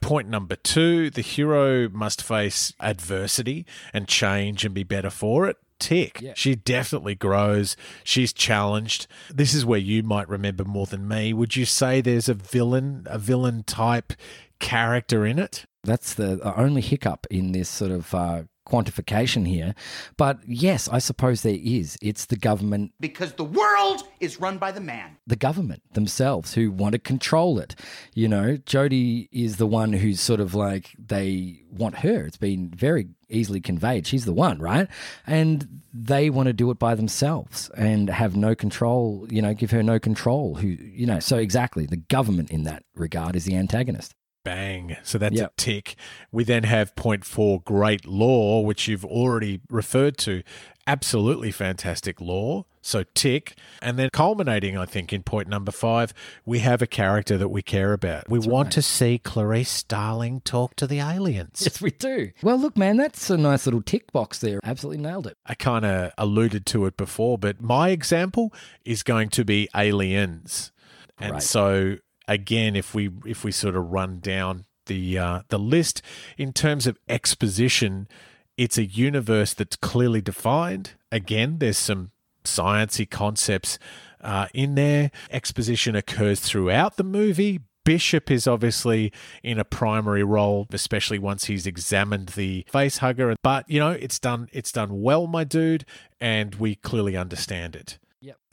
Point 0.00 0.28
number 0.28 0.56
two, 0.56 1.10
the 1.10 1.20
hero 1.22 1.88
must 1.88 2.22
face 2.22 2.72
adversity 2.80 3.66
and 3.92 4.08
change 4.08 4.64
and 4.64 4.74
be 4.74 4.82
better 4.82 5.10
for 5.10 5.46
it. 5.46 5.56
Tick. 5.78 6.20
Yeah. 6.20 6.32
She 6.36 6.54
definitely 6.54 7.14
grows. 7.14 7.76
She's 8.04 8.32
challenged. 8.32 9.06
This 9.30 9.54
is 9.54 9.64
where 9.64 9.78
you 9.78 10.02
might 10.02 10.28
remember 10.28 10.64
more 10.64 10.86
than 10.86 11.08
me. 11.08 11.32
Would 11.32 11.56
you 11.56 11.64
say 11.64 12.00
there's 12.00 12.28
a 12.28 12.34
villain, 12.34 13.06
a 13.06 13.18
villain 13.18 13.62
type 13.62 14.12
character 14.58 15.24
in 15.24 15.38
it? 15.38 15.64
That's 15.82 16.12
the 16.12 16.40
only 16.56 16.82
hiccup 16.82 17.26
in 17.30 17.52
this 17.52 17.68
sort 17.70 17.90
of 17.90 18.14
uh, 18.14 18.42
quantification 18.70 19.46
here. 19.46 19.74
But 20.16 20.38
yes, 20.46 20.88
I 20.88 20.98
suppose 20.98 21.42
there 21.42 21.58
is. 21.60 21.96
It's 22.00 22.26
the 22.26 22.36
government 22.36 22.92
Because 23.00 23.32
the 23.32 23.44
world 23.44 24.02
is 24.20 24.40
run 24.40 24.58
by 24.58 24.70
the 24.72 24.80
man. 24.80 25.16
the 25.26 25.36
government 25.36 25.82
themselves 25.94 26.54
who 26.54 26.70
want 26.70 26.92
to 26.92 26.98
control 26.98 27.58
it. 27.58 27.74
You 28.14 28.28
know, 28.28 28.56
Jodie 28.58 29.28
is 29.32 29.56
the 29.56 29.66
one 29.66 29.92
who's 29.92 30.20
sort 30.20 30.40
of 30.40 30.54
like 30.54 30.94
they 30.98 31.62
want 31.70 31.98
her. 31.98 32.24
It's 32.26 32.36
been 32.36 32.70
very 32.70 33.08
easily 33.28 33.60
conveyed. 33.60 34.06
She's 34.06 34.24
the 34.24 34.32
one, 34.32 34.58
right? 34.58 34.88
And 35.26 35.80
they 35.94 36.30
want 36.30 36.46
to 36.48 36.52
do 36.52 36.70
it 36.70 36.78
by 36.78 36.94
themselves 36.94 37.70
and 37.76 38.10
have 38.10 38.36
no 38.36 38.54
control, 38.54 39.26
you 39.30 39.40
know, 39.40 39.54
give 39.54 39.70
her 39.70 39.82
no 39.82 39.98
control. 39.98 40.56
Who, 40.56 40.68
you 40.68 41.06
know, 41.06 41.20
so 41.20 41.36
exactly 41.36 41.86
the 41.86 41.96
government 41.96 42.50
in 42.50 42.64
that 42.64 42.82
regard 42.94 43.36
is 43.36 43.44
the 43.44 43.56
antagonist. 43.56 44.14
Bang. 44.44 44.96
So 45.02 45.18
that's 45.18 45.36
Yep. 45.36 45.50
a 45.50 45.60
tick. 45.60 45.96
We 46.32 46.44
then 46.44 46.64
have 46.64 46.96
point 46.96 47.24
four, 47.24 47.60
great 47.60 48.06
lore, 48.06 48.64
which 48.64 48.88
you've 48.88 49.04
already 49.04 49.60
referred 49.68 50.16
to. 50.18 50.42
Absolutely 50.86 51.52
fantastic 51.52 52.20
lore. 52.20 52.64
So 52.82 53.04
tick. 53.14 53.54
And 53.82 53.98
then 53.98 54.08
culminating, 54.12 54.78
I 54.78 54.86
think, 54.86 55.12
in 55.12 55.22
point 55.22 55.46
number 55.48 55.70
five, 55.70 56.14
we 56.46 56.60
have 56.60 56.80
a 56.80 56.86
character 56.86 57.36
that 57.36 57.48
we 57.50 57.60
care 57.60 57.92
about. 57.92 58.28
We 58.30 58.38
want 58.38 58.72
to 58.72 58.82
see 58.82 59.18
Clarice 59.18 59.68
Starling 59.68 60.40
talk 60.40 60.74
to 60.76 60.86
the 60.86 60.98
aliens. 61.00 61.60
Yes, 61.62 61.80
we 61.82 61.90
do. 61.90 62.30
Well, 62.42 62.56
look, 62.58 62.78
man, 62.78 62.96
that's 62.96 63.28
a 63.28 63.36
nice 63.36 63.66
little 63.66 63.82
tick 63.82 64.10
box 64.12 64.38
there. 64.38 64.58
Absolutely 64.64 65.02
nailed 65.02 65.26
it. 65.26 65.36
I 65.44 65.54
kind 65.54 65.84
of 65.84 66.12
alluded 66.16 66.64
to 66.66 66.86
it 66.86 66.96
before, 66.96 67.36
but 67.36 67.60
my 67.60 67.90
example 67.90 68.52
is 68.84 69.02
going 69.02 69.28
to 69.30 69.44
be 69.44 69.68
aliens. 69.76 70.72
And 71.18 71.32
Right. 71.34 71.42
so 71.42 71.96
again, 72.30 72.76
if 72.76 72.94
we 72.94 73.10
if 73.26 73.44
we 73.44 73.52
sort 73.52 73.76
of 73.76 73.90
run 73.90 74.20
down 74.20 74.64
the 74.86 75.18
uh, 75.18 75.42
the 75.48 75.58
list 75.58 76.00
in 76.38 76.52
terms 76.54 76.86
of 76.86 76.96
exposition, 77.08 78.08
it's 78.56 78.78
a 78.78 78.84
universe 78.84 79.52
that's 79.52 79.76
clearly 79.76 80.22
defined. 80.22 80.92
Again, 81.12 81.58
there's 81.58 81.76
some 81.76 82.12
sciency 82.44 83.10
concepts 83.10 83.78
uh, 84.22 84.46
in 84.54 84.76
there. 84.76 85.10
Exposition 85.30 85.94
occurs 85.94 86.40
throughout 86.40 86.96
the 86.96 87.04
movie. 87.04 87.60
Bishop 87.82 88.30
is 88.30 88.46
obviously 88.46 89.10
in 89.42 89.58
a 89.58 89.64
primary 89.64 90.22
role, 90.22 90.66
especially 90.70 91.18
once 91.18 91.46
he's 91.46 91.66
examined 91.66 92.28
the 92.30 92.64
face 92.70 92.98
hugger. 92.98 93.34
But 93.42 93.68
you 93.68 93.80
know, 93.80 93.90
it's 93.90 94.18
done. 94.18 94.48
It's 94.52 94.70
done 94.70 95.02
well, 95.02 95.26
my 95.26 95.44
dude, 95.44 95.84
and 96.20 96.54
we 96.54 96.76
clearly 96.76 97.16
understand 97.16 97.74
it. 97.74 97.98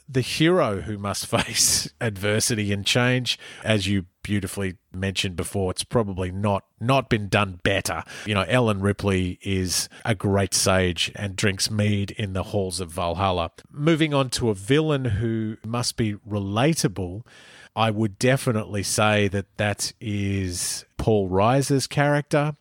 The 0.08 0.20
hero 0.20 0.80
who 0.80 0.98
must 0.98 1.26
face 1.38 1.92
adversity 2.00 2.72
and 2.72 2.86
change. 2.86 3.38
As 3.62 3.86
you 3.86 4.06
beautifully 4.22 4.76
mentioned 4.92 5.34
before 5.34 5.70
it's 5.70 5.84
probably 5.84 6.30
not 6.30 6.64
not 6.80 7.08
been 7.08 7.28
done 7.28 7.60
better. 7.62 8.02
You 8.26 8.34
know 8.34 8.44
ellen 8.46 8.80
ripley 8.80 9.38
is 9.42 9.88
a 10.04 10.14
great 10.14 10.52
sage 10.52 11.10
and 11.14 11.34
drinks 11.34 11.70
mead 11.70 12.10
in 12.10 12.34
the 12.34 12.42
halls 12.42 12.78
of 12.78 12.90
valhalla. 12.90 13.52
Moving 13.70 14.12
on 14.12 14.28
to 14.30 14.50
a 14.50 14.54
villain 14.54 15.06
who 15.06 15.56
must 15.64 15.96
be 15.96 16.14
relatable 16.28 17.22
I 17.76 17.90
would 17.90 18.18
definitely 18.18 18.82
say 18.82 19.28
that 19.28 19.46
that 19.56 19.92
is 20.00 20.84
Paul 20.96 21.28
Reiser's 21.28 21.86
character, 21.86 22.54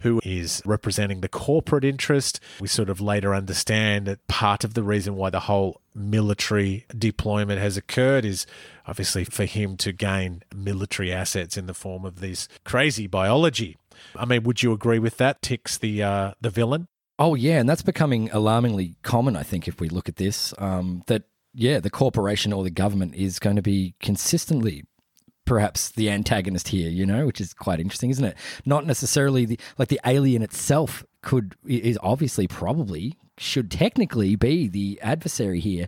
who 0.00 0.20
is 0.24 0.62
representing 0.64 1.20
the 1.20 1.28
corporate 1.28 1.84
interest. 1.84 2.40
We 2.60 2.68
sort 2.68 2.88
of 2.88 3.00
later 3.00 3.34
understand 3.34 4.06
that 4.06 4.26
part 4.28 4.64
of 4.64 4.74
the 4.74 4.82
reason 4.82 5.16
why 5.16 5.30
the 5.30 5.40
whole 5.40 5.80
military 5.94 6.86
deployment 6.96 7.60
has 7.60 7.76
occurred 7.76 8.24
is 8.24 8.46
obviously 8.86 9.24
for 9.24 9.44
him 9.44 9.76
to 9.78 9.92
gain 9.92 10.42
military 10.54 11.12
assets 11.12 11.56
in 11.56 11.66
the 11.66 11.74
form 11.74 12.04
of 12.04 12.20
this 12.20 12.48
crazy 12.64 13.06
biology. 13.06 13.76
I 14.16 14.24
mean, 14.24 14.44
would 14.44 14.62
you 14.62 14.72
agree 14.72 14.98
with 14.98 15.16
that? 15.18 15.42
Ticks 15.42 15.76
the 15.76 16.02
uh, 16.02 16.32
the 16.40 16.50
villain. 16.50 16.86
Oh 17.18 17.34
yeah, 17.34 17.58
and 17.60 17.68
that's 17.68 17.82
becoming 17.82 18.30
alarmingly 18.30 18.94
common. 19.02 19.36
I 19.36 19.42
think 19.42 19.68
if 19.68 19.78
we 19.78 19.90
look 19.90 20.08
at 20.08 20.16
this, 20.16 20.54
um, 20.56 21.02
that 21.06 21.24
yeah, 21.54 21.80
the 21.80 21.90
corporation 21.90 22.52
or 22.52 22.62
the 22.64 22.70
government 22.70 23.14
is 23.14 23.38
going 23.38 23.56
to 23.56 23.62
be 23.62 23.94
consistently 24.00 24.84
perhaps 25.44 25.90
the 25.90 26.08
antagonist 26.10 26.68
here. 26.68 26.88
You 26.88 27.06
know, 27.06 27.26
which 27.26 27.40
is 27.40 27.52
quite 27.54 27.80
interesting, 27.80 28.10
isn't 28.10 28.24
it? 28.24 28.36
Not 28.64 28.86
necessarily 28.86 29.44
the 29.44 29.60
like 29.78 29.88
the 29.88 30.00
alien 30.06 30.42
itself 30.42 31.04
could 31.22 31.54
is 31.66 31.98
obviously 32.02 32.46
probably 32.46 33.16
should 33.38 33.70
technically 33.70 34.36
be 34.36 34.68
the 34.68 35.00
adversary 35.02 35.60
here, 35.60 35.86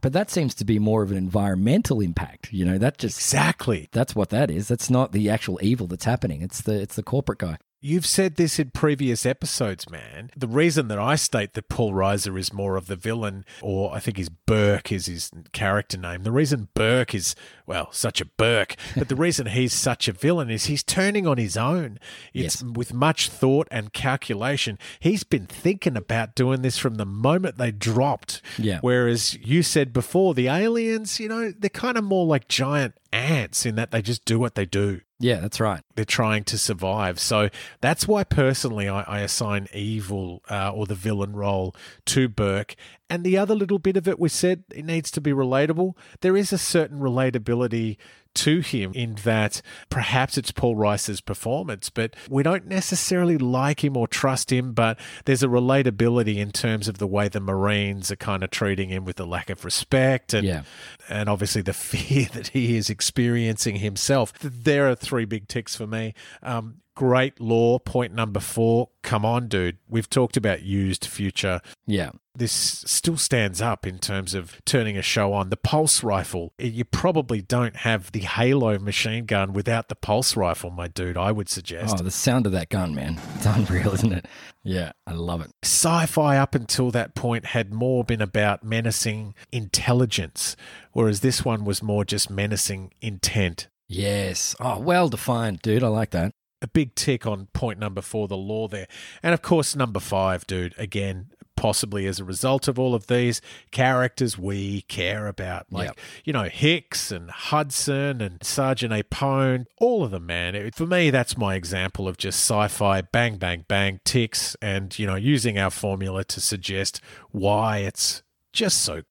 but 0.00 0.12
that 0.12 0.30
seems 0.30 0.54
to 0.54 0.64
be 0.64 0.78
more 0.78 1.02
of 1.02 1.10
an 1.10 1.16
environmental 1.16 2.00
impact. 2.00 2.52
You 2.52 2.64
know, 2.64 2.78
that 2.78 2.98
just 2.98 3.18
Exactly. 3.18 3.88
that's 3.92 4.14
what 4.14 4.30
that 4.30 4.50
is. 4.50 4.68
That's 4.68 4.88
not 4.88 5.12
the 5.12 5.28
actual 5.28 5.58
evil 5.62 5.86
that's 5.86 6.04
happening. 6.04 6.42
It's 6.42 6.62
the 6.62 6.80
it's 6.80 6.96
the 6.96 7.02
corporate 7.02 7.38
guy. 7.38 7.58
You've 7.84 8.06
said 8.06 8.36
this 8.36 8.60
in 8.60 8.70
previous 8.70 9.26
episodes, 9.26 9.90
man. 9.90 10.30
The 10.36 10.46
reason 10.46 10.86
that 10.86 11.00
I 11.00 11.16
state 11.16 11.54
that 11.54 11.68
Paul 11.68 11.92
Reiser 11.92 12.38
is 12.38 12.52
more 12.52 12.76
of 12.76 12.86
the 12.86 12.94
villain, 12.94 13.44
or 13.60 13.92
I 13.92 13.98
think 13.98 14.18
his 14.18 14.28
Burke 14.28 14.92
is 14.92 15.06
his 15.06 15.32
character 15.52 15.98
name. 15.98 16.22
The 16.22 16.30
reason 16.30 16.68
Burke 16.74 17.12
is, 17.12 17.34
well, 17.66 17.90
such 17.90 18.20
a 18.20 18.24
Burke, 18.24 18.76
but 18.96 19.08
the 19.08 19.16
reason 19.16 19.46
he's 19.48 19.72
such 19.74 20.06
a 20.06 20.12
villain 20.12 20.48
is 20.48 20.66
he's 20.66 20.84
turning 20.84 21.26
on 21.26 21.38
his 21.38 21.56
own. 21.56 21.98
It's 22.32 22.62
Yes. 22.62 22.72
with 22.76 22.94
much 22.94 23.28
thought 23.28 23.66
and 23.72 23.92
calculation. 23.92 24.78
He's 25.00 25.24
been 25.24 25.46
thinking 25.46 25.96
about 25.96 26.36
doing 26.36 26.62
this 26.62 26.78
from 26.78 26.94
the 26.94 27.04
moment 27.04 27.58
they 27.58 27.72
dropped. 27.72 28.42
Yeah. 28.58 28.78
Whereas 28.80 29.34
you 29.42 29.64
said 29.64 29.92
before, 29.92 30.34
the 30.34 30.46
aliens, 30.46 31.18
you 31.18 31.28
know, 31.28 31.52
they're 31.58 31.68
kind 31.68 31.98
of 31.98 32.04
more 32.04 32.26
like 32.26 32.46
giant 32.46 32.94
ants 33.12 33.66
in 33.66 33.74
that 33.74 33.90
they 33.90 34.00
just 34.02 34.24
do 34.24 34.38
what 34.38 34.54
they 34.54 34.64
do 34.66 35.00
Yeah, 35.22 35.38
that's 35.38 35.60
right. 35.60 35.82
they're 35.94 36.04
trying 36.04 36.42
to 36.44 36.58
survive. 36.58 37.20
So 37.20 37.48
that's 37.80 38.08
why 38.08 38.24
personally 38.24 38.88
I, 38.88 39.02
I 39.02 39.20
assign 39.20 39.68
evil 39.72 40.42
uh, 40.50 40.70
or 40.72 40.86
the 40.86 40.96
villain 40.96 41.34
role 41.34 41.76
to 42.06 42.28
Burke. 42.28 42.74
And 43.08 43.22
the 43.22 43.38
other 43.38 43.54
little 43.54 43.78
bit 43.78 43.96
of 43.96 44.08
it 44.08 44.18
we 44.18 44.28
said 44.28 44.64
it 44.74 44.84
needs 44.84 45.10
to 45.12 45.20
be 45.20 45.30
relatable. 45.30 45.94
There 46.22 46.36
is 46.36 46.52
a 46.52 46.58
certain 46.58 46.98
relatability 46.98 47.98
to 48.34 48.60
him 48.60 48.92
in 48.94 49.14
that 49.24 49.62
perhaps 49.90 50.36
it's 50.38 50.50
Paul 50.50 50.76
Reiser's 50.76 51.20
performance, 51.20 51.90
but 51.90 52.14
we 52.28 52.42
don't 52.42 52.66
necessarily 52.66 53.38
like 53.38 53.84
him 53.84 53.96
or 53.96 54.06
trust 54.06 54.52
him. 54.52 54.72
But 54.72 54.98
there's 55.24 55.42
a 55.42 55.48
relatability 55.48 56.36
in 56.36 56.50
terms 56.52 56.88
of 56.88 56.98
the 56.98 57.06
way 57.06 57.28
the 57.28 57.40
Marines 57.40 58.10
are 58.10 58.16
kind 58.16 58.42
of 58.42 58.50
treating 58.50 58.88
him 58.88 59.04
with 59.04 59.18
a 59.20 59.24
lack 59.24 59.50
of 59.50 59.64
respect 59.64 60.34
and 60.34 60.46
Yeah. 60.46 60.62
and 61.08 61.28
obviously 61.28 61.62
the 61.62 61.72
fear 61.72 62.28
that 62.34 62.48
he 62.48 62.76
is 62.76 62.90
experiencing 62.90 63.76
himself. 63.76 64.32
There 64.40 64.88
are 64.90 64.94
three 64.94 65.24
big 65.24 65.48
ticks 65.48 65.74
for 65.76 65.86
me. 65.86 66.14
Um, 66.42 66.76
great 67.02 67.40
lore. 67.40 67.80
Point 67.80 68.14
number 68.14 68.38
four. 68.38 68.90
Come 69.02 69.24
on, 69.24 69.48
dude. 69.48 69.78
We've 69.88 70.08
talked 70.08 70.36
about 70.36 70.62
used 70.62 71.04
future. 71.04 71.60
Yeah. 71.84 72.10
This 72.32 72.52
still 72.52 73.16
stands 73.16 73.60
up 73.60 73.88
in 73.88 73.98
terms 73.98 74.34
of 74.34 74.64
turning 74.64 74.96
a 74.96 75.02
show 75.02 75.32
on. 75.32 75.50
The 75.50 75.56
pulse 75.56 76.04
rifle. 76.04 76.52
You 76.60 76.84
probably 76.84 77.42
don't 77.42 77.74
have 77.78 78.12
the 78.12 78.20
Halo 78.20 78.78
machine 78.78 79.26
gun 79.26 79.52
without 79.52 79.88
the 79.88 79.96
pulse 79.96 80.36
rifle, 80.36 80.70
my 80.70 80.86
dude. 80.86 81.16
I 81.16 81.32
would 81.32 81.48
suggest. 81.48 81.96
Oh, 81.98 82.04
the 82.04 82.12
sound 82.12 82.46
of 82.46 82.52
that 82.52 82.68
gun, 82.68 82.94
man. 82.94 83.20
It's 83.34 83.46
unreal, 83.46 83.94
isn't 83.94 84.12
it? 84.12 84.26
Yeah, 84.62 84.92
I 85.04 85.14
love 85.14 85.40
it. 85.40 85.50
Sci 85.64 86.06
fi 86.06 86.36
up 86.36 86.54
until 86.54 86.92
that 86.92 87.16
point 87.16 87.46
had 87.46 87.72
more 87.72 88.04
been 88.04 88.22
about 88.22 88.62
menacing 88.62 89.34
intelligence, 89.50 90.56
whereas 90.92 91.18
this 91.18 91.44
one 91.44 91.64
was 91.64 91.82
more 91.82 92.04
just 92.04 92.30
menacing 92.30 92.92
intent. 93.00 93.66
Yes. 93.88 94.54
Oh, 94.60 94.78
well 94.78 95.08
defined, 95.08 95.62
dude. 95.62 95.82
I 95.82 95.88
like 95.88 96.10
that. 96.12 96.32
A 96.62 96.66
big 96.68 96.94
tick 96.94 97.26
on 97.26 97.46
point 97.52 97.78
number 97.78 98.00
four, 98.00 98.28
the 98.28 98.36
lore 98.36 98.68
there. 98.68 98.86
And 99.22 99.34
of 99.34 99.42
course, 99.42 99.76
number 99.76 100.00
five, 100.00 100.46
dude, 100.46 100.74
again, 100.78 101.26
possibly 101.56 102.06
as 102.06 102.18
a 102.18 102.24
result 102.24 102.66
of 102.66 102.78
all 102.78 102.94
of 102.94 103.08
these 103.08 103.40
characters 103.72 104.38
we 104.38 104.82
care 104.82 105.26
about. 105.26 105.66
Like, 105.70 105.88
Yep. 105.88 105.98
you 106.24 106.32
know, 106.32 106.44
Hicks 106.44 107.10
and 107.12 107.30
Hudson 107.30 108.20
and 108.20 108.42
Sergeant 108.42 108.92
Apone, 108.92 109.66
all 109.78 110.02
of 110.02 110.12
them, 110.12 110.24
man. 110.26 110.54
It- 110.54 110.74
for 110.74 110.86
me, 110.86 111.10
that's 111.10 111.36
my 111.36 111.54
example 111.54 112.08
of 112.08 112.16
just 112.16 112.38
sci 112.40 112.68
fi 112.68 113.00
bang, 113.02 113.36
bang, 113.36 113.64
bang, 113.68 114.00
ticks, 114.04 114.56
and, 114.62 114.96
you 114.98 115.06
know, 115.06 115.14
using 115.16 115.58
our 115.58 115.70
formula 115.70 116.24
to 116.24 116.40
suggest 116.40 117.00
why 117.32 117.78
it's 117.78 118.22
just 118.52 118.82
so 118.82 119.02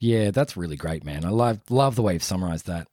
Yeah, 0.00 0.30
that's 0.30 0.56
really 0.56 0.76
great, 0.76 1.04
man. 1.04 1.24
I 1.24 1.30
love 1.30 1.58
love 1.70 1.96
the 1.96 2.02
way 2.02 2.12
you've 2.12 2.22
summarized 2.22 2.66
that. 2.66 2.86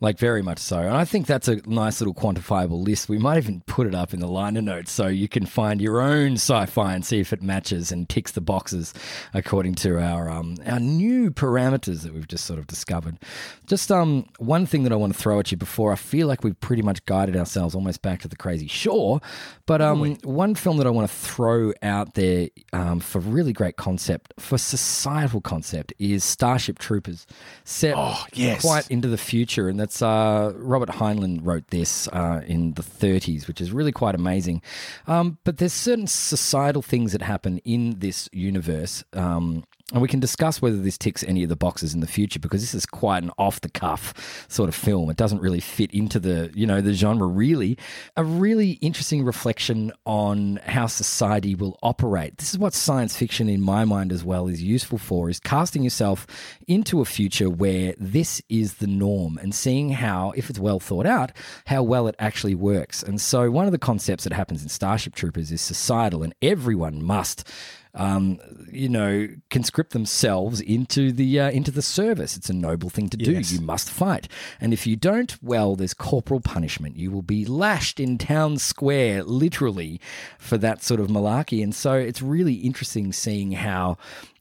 Like 0.00 0.18
very 0.18 0.40
much 0.42 0.58
so. 0.58 0.78
And 0.78 0.96
I 0.96 1.04
think 1.04 1.26
that's 1.26 1.46
a 1.48 1.56
nice 1.68 2.00
little 2.00 2.14
quantifiable 2.14 2.82
list. 2.82 3.08
We 3.08 3.18
might 3.18 3.36
even 3.36 3.60
put 3.66 3.86
it 3.86 3.94
up 3.94 4.14
in 4.14 4.20
the 4.20 4.26
liner 4.26 4.62
notes 4.62 4.90
so 4.92 5.08
you 5.08 5.28
can 5.28 5.44
find 5.44 5.80
your 5.80 6.00
own 6.00 6.34
sci-fi 6.34 6.94
and 6.94 7.04
see 7.04 7.20
if 7.20 7.32
it 7.32 7.42
matches 7.42 7.92
and 7.92 8.08
ticks 8.08 8.32
the 8.32 8.40
boxes 8.40 8.94
according 9.34 9.74
to 9.76 9.98
our 10.00 10.28
um 10.30 10.56
our 10.66 10.80
new 10.80 11.30
parameters 11.30 12.02
that 12.02 12.14
we've 12.14 12.28
just 12.28 12.46
sort 12.46 12.58
of 12.58 12.66
discovered. 12.66 13.18
Just 13.66 13.92
um 13.92 14.26
one 14.38 14.64
thing 14.64 14.84
that 14.84 14.92
I 14.92 14.96
want 14.96 15.12
to 15.12 15.18
throw 15.18 15.38
at 15.38 15.50
you 15.50 15.58
before 15.58 15.92
I 15.92 15.96
feel 15.96 16.26
like 16.26 16.42
we've 16.44 16.58
pretty 16.60 16.82
much 16.82 17.04
guided 17.04 17.36
ourselves 17.36 17.74
almost 17.74 18.00
back 18.00 18.20
to 18.22 18.28
the 18.28 18.36
crazy 18.36 18.68
shore. 18.68 19.20
But 19.66 19.82
um 19.82 20.16
one 20.24 20.54
film 20.54 20.78
that 20.78 20.86
I 20.86 20.90
want 20.90 21.10
to 21.10 21.14
throw 21.14 21.72
out 21.82 22.14
there 22.14 22.48
um, 22.72 23.00
for 23.00 23.18
really 23.20 23.52
great 23.52 23.76
concept, 23.76 24.32
for 24.38 24.56
societal 24.58 25.40
concept, 25.40 25.92
is 25.98 26.24
Starship 26.24 26.78
Troopers. 26.78 27.26
Set 27.64 27.94
Oh, 27.96 28.24
yes. 28.32 28.62
quite 28.62 28.90
into 28.90 29.08
the 29.08 29.18
future, 29.18 29.59
and 29.68 29.78
that's 29.78 30.02
uh, 30.02 30.52
Robert 30.56 30.88
Heinlein 30.88 31.40
wrote 31.42 31.68
this 31.68 32.08
uh, 32.08 32.42
in 32.46 32.74
the 32.74 32.82
30s, 32.82 33.46
which 33.46 33.60
is 33.60 33.72
really 33.72 33.92
quite 33.92 34.14
amazing. 34.14 34.62
Um, 35.06 35.38
but 35.44 35.58
there's 35.58 35.72
certain 35.72 36.06
societal 36.06 36.82
things 36.82 37.12
that 37.12 37.22
happen 37.22 37.58
in 37.58 37.98
this 37.98 38.28
universe. 38.32 39.04
Um, 39.12 39.64
and 39.92 40.00
we 40.00 40.08
can 40.08 40.20
discuss 40.20 40.62
whether 40.62 40.76
this 40.76 40.96
ticks 40.96 41.24
any 41.24 41.42
of 41.42 41.48
the 41.48 41.56
boxes 41.56 41.94
in 41.94 42.00
the 42.00 42.06
future 42.06 42.38
because 42.38 42.60
this 42.60 42.74
is 42.74 42.86
quite 42.86 43.22
an 43.22 43.30
off 43.38 43.60
the 43.60 43.68
cuff 43.68 44.46
sort 44.48 44.68
of 44.68 44.74
film. 44.74 45.10
It 45.10 45.16
doesn't 45.16 45.40
really 45.40 45.60
fit 45.60 45.92
into 45.92 46.20
the, 46.20 46.50
you 46.54 46.66
know, 46.66 46.80
the 46.80 46.92
genre 46.92 47.26
really. 47.26 47.76
A 48.16 48.22
really 48.22 48.72
interesting 48.82 49.24
reflection 49.24 49.92
on 50.06 50.60
how 50.64 50.86
society 50.86 51.54
will 51.54 51.78
operate. 51.82 52.38
This 52.38 52.52
is 52.52 52.58
what 52.58 52.72
science 52.72 53.16
fiction 53.16 53.48
in 53.48 53.60
my 53.60 53.84
mind 53.84 54.12
as 54.12 54.24
well 54.24 54.46
is 54.46 54.62
useful 54.62 54.98
for 54.98 55.28
is 55.28 55.40
casting 55.40 55.82
yourself 55.82 56.26
into 56.68 57.00
a 57.00 57.04
future 57.04 57.50
where 57.50 57.94
this 57.98 58.40
is 58.48 58.74
the 58.74 58.86
norm 58.86 59.38
and 59.38 59.54
seeing 59.54 59.90
how 59.90 60.32
if 60.36 60.50
it's 60.50 60.58
well 60.58 60.78
thought 60.78 61.06
out, 61.06 61.32
how 61.66 61.82
well 61.82 62.06
it 62.06 62.14
actually 62.18 62.54
works. 62.54 63.02
And 63.02 63.20
so 63.20 63.50
one 63.50 63.66
of 63.66 63.72
the 63.72 63.78
concepts 63.78 64.24
that 64.24 64.32
happens 64.32 64.62
in 64.62 64.68
Starship 64.68 65.14
Troopers 65.16 65.50
is 65.50 65.60
societal 65.60 66.22
and 66.22 66.34
everyone 66.42 67.02
must 67.02 67.48
um, 67.94 68.38
you 68.70 68.88
know, 68.88 69.28
conscript 69.50 69.92
themselves 69.92 70.60
into 70.60 71.12
the 71.12 71.40
uh, 71.40 71.50
into 71.50 71.70
the 71.70 71.82
service. 71.82 72.36
It's 72.36 72.50
a 72.50 72.54
noble 72.54 72.90
thing 72.90 73.08
to 73.10 73.16
do. 73.16 73.32
Yes. 73.32 73.52
You 73.52 73.60
must 73.60 73.90
fight, 73.90 74.28
and 74.60 74.72
if 74.72 74.86
you 74.86 74.96
don't, 74.96 75.36
well, 75.42 75.76
there's 75.76 75.94
corporal 75.94 76.40
punishment. 76.40 76.96
You 76.96 77.10
will 77.10 77.22
be 77.22 77.44
lashed 77.44 77.98
in 77.98 78.18
town 78.18 78.58
square, 78.58 79.24
literally, 79.24 80.00
for 80.38 80.56
that 80.58 80.82
sort 80.82 81.00
of 81.00 81.08
malarkey. 81.08 81.62
And 81.62 81.74
so, 81.74 81.94
it's 81.94 82.22
really 82.22 82.54
interesting 82.54 83.12
seeing 83.12 83.52
how. 83.52 83.96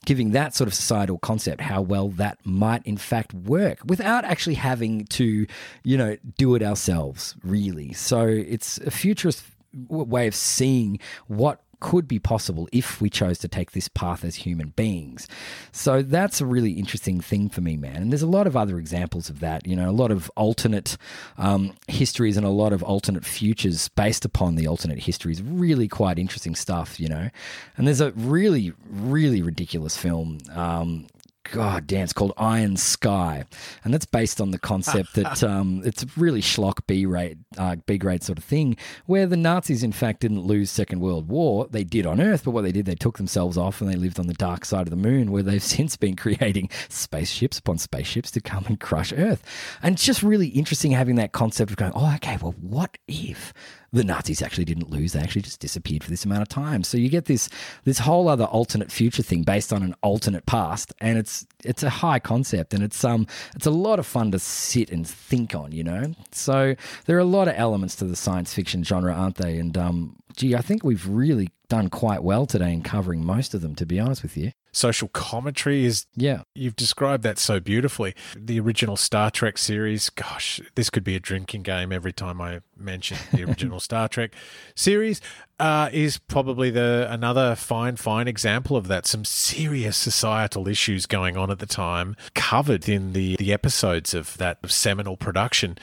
Giving 0.05 0.31
that 0.31 0.55
sort 0.55 0.69
of 0.69 0.73
societal 0.73 1.17
concept, 1.19 1.59
how 1.59 1.81
well 1.81 2.07
that 2.07 2.39
might 2.45 2.81
in 2.85 2.95
fact 2.95 3.33
work 3.33 3.79
without 3.85 4.23
actually 4.23 4.55
having 4.55 5.03
to, 5.07 5.45
you 5.83 5.97
know, 5.97 6.15
do 6.37 6.55
it 6.55 6.63
ourselves, 6.63 7.35
really. 7.43 7.91
So 7.91 8.25
it's 8.25 8.77
a 8.77 8.91
futurist 8.91 9.43
way 9.89 10.25
of 10.25 10.33
seeing 10.33 10.99
what 11.27 11.61
could 11.79 12.07
be 12.07 12.19
possible 12.19 12.67
if 12.71 13.01
we 13.01 13.09
chose 13.09 13.37
to 13.39 13.47
take 13.47 13.71
this 13.71 13.87
path 13.87 14.23
as 14.23 14.35
human 14.35 14.69
beings. 14.69 15.27
So 15.71 16.01
that's 16.01 16.41
a 16.41 16.45
really 16.45 16.73
interesting 16.73 17.21
thing 17.21 17.49
for 17.49 17.61
me, 17.61 17.77
man. 17.77 17.97
And 17.97 18.11
there's 18.11 18.21
a 18.21 18.27
lot 18.27 18.47
of 18.47 18.57
other 18.57 18.77
examples 18.77 19.29
of 19.29 19.39
that. 19.39 19.65
You 19.65 19.75
know, 19.75 19.89
a 19.89 19.91
lot 19.91 20.11
of 20.11 20.29
alternate 20.35 20.97
um, 21.37 21.73
histories 21.87 22.37
and 22.37 22.45
a 22.45 22.49
lot 22.49 22.73
of 22.73 22.83
alternate 22.83 23.25
futures 23.25 23.89
based 23.89 24.25
upon 24.25 24.55
the 24.55 24.67
alternate 24.67 24.99
histories. 24.99 25.41
Really 25.41 25.87
quite 25.87 26.19
interesting 26.19 26.55
stuff, 26.55 26.99
you 26.99 27.07
know. 27.07 27.29
And 27.77 27.87
there's 27.87 28.01
a 28.01 28.11
really, 28.11 28.73
really 28.89 29.41
ridiculous 29.41 29.95
film. 29.97 30.39
Um, 30.53 31.07
God 31.51 31.87
damn, 31.87 32.03
it's 32.03 32.13
called 32.13 32.33
Iron 32.37 32.77
Sky, 32.77 33.45
and 33.83 33.93
that's 33.93 34.05
based 34.05 34.39
on 34.39 34.51
the 34.51 34.59
concept 34.59 35.15
that 35.15 35.43
um, 35.49 35.81
it's 35.85 36.03
a 36.03 36.07
really 36.17 36.41
schlock 36.41 36.85
B 36.87 37.05
rate, 37.05 37.37
uh, 37.57 37.77
B 37.85 37.97
grade 37.97 38.23
sort 38.23 38.37
of 38.37 38.43
thing, 38.43 38.77
where 39.05 39.25
the 39.25 39.37
Nazis 39.37 39.83
in 39.83 39.91
fact 39.91 40.21
didn't 40.21 40.41
lose 40.41 40.69
Second 40.69 40.99
World 40.99 41.27
War. 41.27 41.67
They 41.69 41.83
did 41.83 42.05
on 42.05 42.21
Earth, 42.21 42.43
but 42.43 42.51
what 42.51 42.61
they 42.61 42.71
did, 42.71 42.85
they 42.85 42.95
took 42.95 43.17
themselves 43.17 43.57
off 43.57 43.81
and 43.81 43.89
they 43.89 43.95
lived 43.95 44.19
on 44.19 44.27
the 44.27 44.33
dark 44.33 44.65
side 44.65 44.87
of 44.87 44.91
the 44.91 44.95
moon, 44.95 45.31
where 45.31 45.43
they've 45.43 45.63
since 45.69 45.95
been 45.95 46.15
creating 46.15 46.69
spaceships 46.89 47.59
upon 47.59 47.77
spaceships 47.77 48.31
to 48.31 48.41
come 48.41 48.65
and 48.67 48.79
crush 48.79 49.11
Earth. 49.13 49.43
And 49.81 49.93
it's 49.93 50.05
just 50.05 50.23
really 50.23 50.47
interesting 50.47 50.91
having 50.91 51.15
that 51.15 51.31
concept 51.31 51.71
of 51.71 51.77
going, 51.77 51.93
oh, 51.95 52.13
okay, 52.15 52.37
well, 52.41 52.55
what 52.59 52.97
if 53.07 53.53
the 53.91 54.03
Nazis 54.03 54.41
actually 54.41 54.65
didn't 54.65 54.89
lose; 54.89 55.13
they 55.13 55.19
actually 55.19 55.41
just 55.41 55.59
disappeared 55.59 56.03
for 56.03 56.09
this 56.09 56.25
amount 56.25 56.41
of 56.41 56.49
time. 56.49 56.83
So 56.83 56.97
you 56.97 57.09
get 57.09 57.25
this 57.25 57.49
this 57.85 57.99
whole 57.99 58.27
other 58.27 58.45
alternate 58.45 58.91
future 58.91 59.23
thing 59.23 59.43
based 59.43 59.73
on 59.73 59.83
an 59.83 59.95
alternate 60.01 60.45
past, 60.45 60.93
and 60.99 61.17
it's 61.17 61.45
it's 61.63 61.83
a 61.83 61.89
high 61.89 62.19
concept, 62.19 62.73
and 62.73 62.83
it's 62.83 63.03
um 63.03 63.27
it's 63.55 63.65
a 63.65 63.71
lot 63.71 63.99
of 63.99 64.05
fun 64.05 64.31
to 64.31 64.39
sit 64.39 64.91
and 64.91 65.07
think 65.07 65.55
on, 65.55 65.71
you 65.71 65.83
know. 65.83 66.13
So 66.31 66.75
there 67.05 67.15
are 67.17 67.19
a 67.19 67.25
lot 67.25 67.47
of 67.47 67.55
elements 67.57 67.95
to 67.97 68.05
the 68.05 68.15
science 68.15 68.53
fiction 68.53 68.83
genre, 68.83 69.13
aren't 69.13 69.35
they? 69.35 69.57
And 69.57 69.77
um, 69.77 70.15
gee, 70.39 70.55
I 70.55 70.61
think 70.61 70.83
we've 70.83 71.05
really 71.05 71.49
done 71.67 71.89
quite 71.89 72.23
well 72.23 72.45
today 72.45 72.71
in 72.73 72.81
covering 72.81 73.25
most 73.25 73.53
of 73.53 73.61
them. 73.61 73.75
To 73.75 73.85
be 73.85 73.99
honest 73.99 74.23
with 74.23 74.37
you, 74.37 74.53
social 74.71 75.09
commentary 75.09 75.83
is 75.83 76.07
yeah. 76.15 76.43
You've 76.55 76.77
described 76.77 77.23
that 77.23 77.37
so 77.37 77.59
beautifully. 77.59 78.15
The 78.35 78.59
original 78.59 78.95
Star 78.95 79.29
Trek 79.29 79.57
series, 79.57 80.09
gosh, 80.09 80.61
this 80.75 80.89
could 80.89 81.03
be 81.03 81.15
a 81.15 81.19
drinking 81.19 81.63
game 81.63 81.91
every 81.91 82.13
time 82.13 82.39
I 82.41 82.61
mention 82.77 83.17
the 83.33 83.43
original 83.47 83.81
Star 83.81 84.07
Trek 84.07 84.33
series, 84.75 85.21
uh, 85.59 85.89
is 85.91 86.17
probably 86.17 86.69
the 86.69 87.07
another 87.09 87.55
fine, 87.55 87.95
fine 87.95 88.27
example 88.27 88.77
of 88.77 88.87
that. 88.87 89.05
Some 89.05 89.25
serious 89.25 89.97
societal 89.97 90.67
issues 90.67 91.05
going 91.05 91.37
on 91.37 91.51
at 91.51 91.59
the 91.59 91.65
time, 91.65 92.15
covered 92.33 92.87
in 92.87 93.13
the, 93.13 93.35
the 93.37 93.51
episodes 93.51 94.13
of 94.13 94.37
that 94.37 94.57
seminal 94.69 95.17
production. 95.17 95.77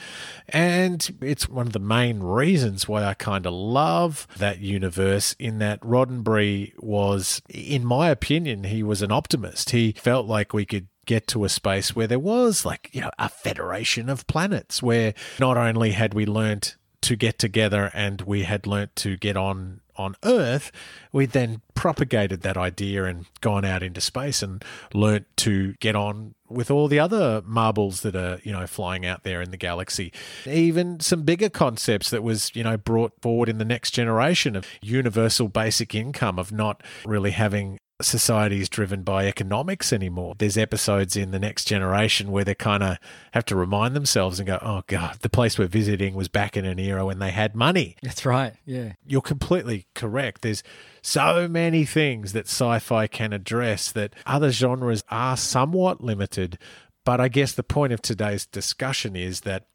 And 0.49 1.17
it's 1.21 1.47
one 1.47 1.67
of 1.67 1.73
the 1.73 1.79
main 1.79 2.21
reasons 2.21 2.87
why 2.87 3.03
I 3.03 3.13
kind 3.13 3.45
of 3.45 3.53
love 3.53 4.27
that 4.37 4.59
universe, 4.59 5.35
in 5.39 5.59
that 5.59 5.79
Roddenberry 5.81 6.73
was, 6.79 7.41
in 7.49 7.85
my 7.85 8.09
opinion, 8.09 8.65
he 8.65 8.83
was 8.83 9.01
an 9.01 9.11
optimist. 9.11 9.71
He 9.71 9.93
felt 9.93 10.25
like 10.25 10.53
we 10.53 10.65
could 10.65 10.87
get 11.05 11.25
to 11.25 11.45
a 11.45 11.49
space 11.49 11.95
where 11.95 12.05
there 12.05 12.19
was 12.19 12.65
like 12.65 12.89
you 12.91 12.99
know 12.99 13.09
a 13.17 13.29
federation 13.29 14.09
of 14.09 14.27
planets 14.27 14.83
where 14.83 15.13
not 15.39 15.57
only 15.57 15.91
had 15.91 16.13
we 16.13 16.25
learnt 16.25 16.75
to 17.01 17.15
get 17.15 17.39
together 17.39 17.91
and 17.93 18.21
we 18.21 18.43
had 18.43 18.67
learnt 18.67 18.95
to 18.95 19.17
get 19.17 19.37
on 19.37 19.81
on 19.95 20.15
earth 20.23 20.71
we 21.11 21.25
then 21.25 21.61
propagated 21.73 22.41
that 22.41 22.57
idea 22.57 23.05
and 23.05 23.25
gone 23.41 23.65
out 23.65 23.81
into 23.81 24.01
space 24.01 24.43
and 24.43 24.63
learnt 24.93 25.25
to 25.37 25.73
get 25.79 25.95
on 25.95 26.35
with 26.49 26.71
all 26.71 26.87
the 26.87 26.99
other 26.99 27.41
marbles 27.45 28.01
that 28.01 28.15
are 28.15 28.39
you 28.43 28.51
know 28.51 28.65
flying 28.67 29.05
out 29.05 29.23
there 29.23 29.41
in 29.41 29.51
the 29.51 29.57
galaxy. 29.57 30.11
Even 30.45 30.99
some 30.99 31.23
bigger 31.23 31.49
concepts 31.49 32.09
that 32.09 32.23
was 32.23 32.55
you 32.55 32.63
know 32.63 32.77
brought 32.77 33.13
forward 33.21 33.49
in 33.49 33.57
the 33.57 33.65
next 33.65 33.91
generation 33.91 34.55
of 34.55 34.65
universal 34.81 35.47
basic 35.47 35.93
income 35.93 36.39
of 36.39 36.51
not 36.51 36.81
really 37.05 37.31
having 37.31 37.79
societies 38.01 38.69
driven 38.69 39.01
by 39.01 39.25
economics 39.25 39.91
anymore. 39.91 40.35
There's 40.37 40.57
episodes 40.57 41.15
in 41.15 41.31
the 41.31 41.39
next 41.39 41.65
generation 41.65 42.31
where 42.31 42.43
they 42.43 42.53
kind 42.53 42.83
of 42.83 42.97
have 43.31 43.45
to 43.45 43.55
remind 43.55 43.95
themselves 43.95 44.39
and 44.39 44.47
go, 44.47 44.59
"Oh 44.61 44.83
god, 44.87 45.17
the 45.21 45.29
place 45.29 45.57
we're 45.57 45.67
visiting 45.67 46.13
was 46.13 46.27
back 46.27 46.55
in 46.55 46.65
an 46.65 46.79
era 46.79 47.05
when 47.05 47.19
they 47.19 47.31
had 47.31 47.55
money." 47.55 47.95
That's 48.03 48.25
right. 48.25 48.53
Yeah. 48.65 48.93
You're 49.05 49.21
completely 49.21 49.87
correct. 49.95 50.41
There's 50.41 50.63
so 51.01 51.47
many 51.47 51.85
things 51.85 52.33
that 52.33 52.45
sci-fi 52.45 53.07
can 53.07 53.33
address 53.33 53.91
that 53.91 54.13
other 54.25 54.51
genres 54.51 55.03
are 55.09 55.37
somewhat 55.37 56.03
limited, 56.03 56.59
but 57.03 57.19
I 57.19 57.29
guess 57.29 57.53
the 57.53 57.63
point 57.63 57.93
of 57.93 58.01
today's 58.01 58.45
discussion 58.45 59.15
is 59.15 59.41
that 59.41 59.65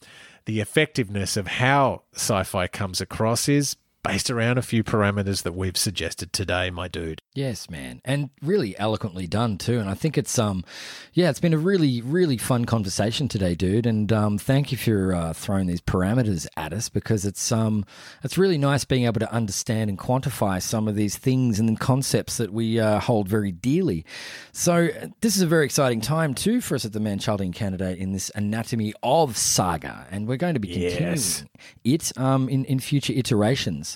the 0.44 0.61
effectiveness 0.61 1.36
of 1.36 1.47
how 1.47 2.03
sci-fi 2.15 2.66
comes 2.66 3.01
across 3.01 3.49
is 3.49 3.77
based 4.03 4.31
around 4.31 4.59
a 4.59 4.62
few 4.62 4.83
parameters 4.83 5.43
that 5.45 5.55
we've 5.55 5.77
suggested 5.77 6.33
today, 6.33 6.70
my 6.70 6.89
dude. 6.89 7.23
Yes, 7.35 7.70
man, 7.70 8.01
and 8.05 8.31
really 8.43 8.77
eloquently 8.79 9.27
done 9.27 9.57
too. 9.59 9.79
And 9.79 9.89
I 9.89 9.95
think 9.95 10.19
it's 10.19 10.39
um, 10.39 10.65
yeah, 11.15 11.31
it's 11.31 11.41
been 11.41 11.55
a 11.55 11.59
really 11.59 12.03
really 12.03 12.37
fun 12.37 12.65
conversation 12.65 13.29
today, 13.29 13.55
dude. 13.55 13.87
And 13.87 14.12
um, 14.12 14.39
thank 14.39 14.73
you 14.73 14.79
for 14.79 15.15
uh, 15.15 15.33
throwing 15.33 15.66
these 15.66 15.81
parameters 15.81 16.47
at 16.57 16.73
us 16.73 16.89
because 16.89 17.24
it's 17.24 17.51
um, 17.53 17.85
it's 18.23 18.37
really 18.37 18.59
nice 18.59 18.85
being 18.85 19.05
able 19.05 19.20
to 19.20 19.33
understand 19.33 19.89
and 19.89 19.99
quantify 19.99 20.61
some 20.61 20.89
of 20.89 20.97
these 20.97 21.16
things 21.16 21.59
and 21.61 21.79
concepts 21.81 22.37
that 22.39 22.53
we 22.53 22.79
uh, 22.81 22.99
hold 23.01 23.29
very 23.29 23.53
dearly. 23.53 24.05
So 24.53 24.89
this 25.20 25.37
is 25.37 25.43
a 25.43 25.47
very 25.47 25.65
exciting 25.65 26.01
time 26.01 26.35
too 26.35 26.61
for 26.61 26.74
us 26.74 26.85
at 26.85 26.93
the 26.93 26.99
Manchildian 26.99 27.55
Candidate 27.55 27.99
in 27.99 28.12
this 28.12 28.31
anatomy 28.35 28.93
of 29.03 29.37
saga, 29.37 30.07
and 30.11 30.27
we're 30.27 30.37
going 30.37 30.55
to 30.55 30.61
be 30.61 30.69
continuing 30.69 31.12
Yes. 31.12 31.45
it 31.85 32.19
um, 32.19 32.49
in 32.49 32.65
in 32.66 32.79
future 32.81 33.12
iterations, 33.15 33.91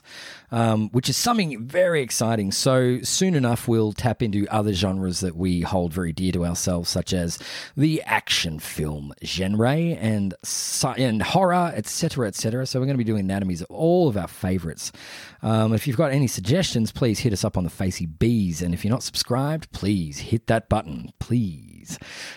um, 0.50 0.88
which 0.90 1.08
is 1.08 1.16
something 1.16 1.64
very 1.66 2.02
exciting. 2.02 2.52
So 2.52 3.00
soon 3.02 3.34
enough, 3.34 3.68
we'll 3.68 3.92
tap 3.92 4.22
into 4.22 4.46
other 4.48 4.72
genres 4.72 5.20
that 5.20 5.36
we 5.36 5.62
hold 5.62 5.92
very 5.92 6.12
dear 6.12 6.32
to 6.32 6.46
ourselves, 6.46 6.88
such 6.88 7.12
as 7.12 7.38
the 7.76 8.02
action 8.02 8.58
film 8.58 9.12
genre 9.24 9.72
and 9.72 10.34
and 10.96 11.22
horror, 11.22 11.72
etc., 11.74 12.28
etc. 12.28 12.66
So 12.66 12.80
we're 12.80 12.86
going 12.86 12.94
to 12.94 12.98
be 12.98 13.04
doing 13.04 13.24
anatomies 13.24 13.62
of 13.62 13.70
all 13.70 14.08
of 14.08 14.16
our 14.16 14.28
favorites. 14.28 14.92
Um, 15.42 15.72
if 15.72 15.86
you've 15.86 15.96
got 15.96 16.12
any 16.12 16.26
suggestions, 16.26 16.92
please 16.92 17.20
hit 17.20 17.32
us 17.32 17.44
up 17.44 17.56
on 17.56 17.64
the 17.64 17.70
Facey 17.70 18.06
Bees, 18.06 18.62
and 18.62 18.74
if 18.74 18.84
you're 18.84 18.92
not 18.92 19.02
subscribed, 19.02 19.70
please 19.72 20.18
hit 20.18 20.46
that 20.46 20.68
button, 20.68 21.12
please. 21.18 21.65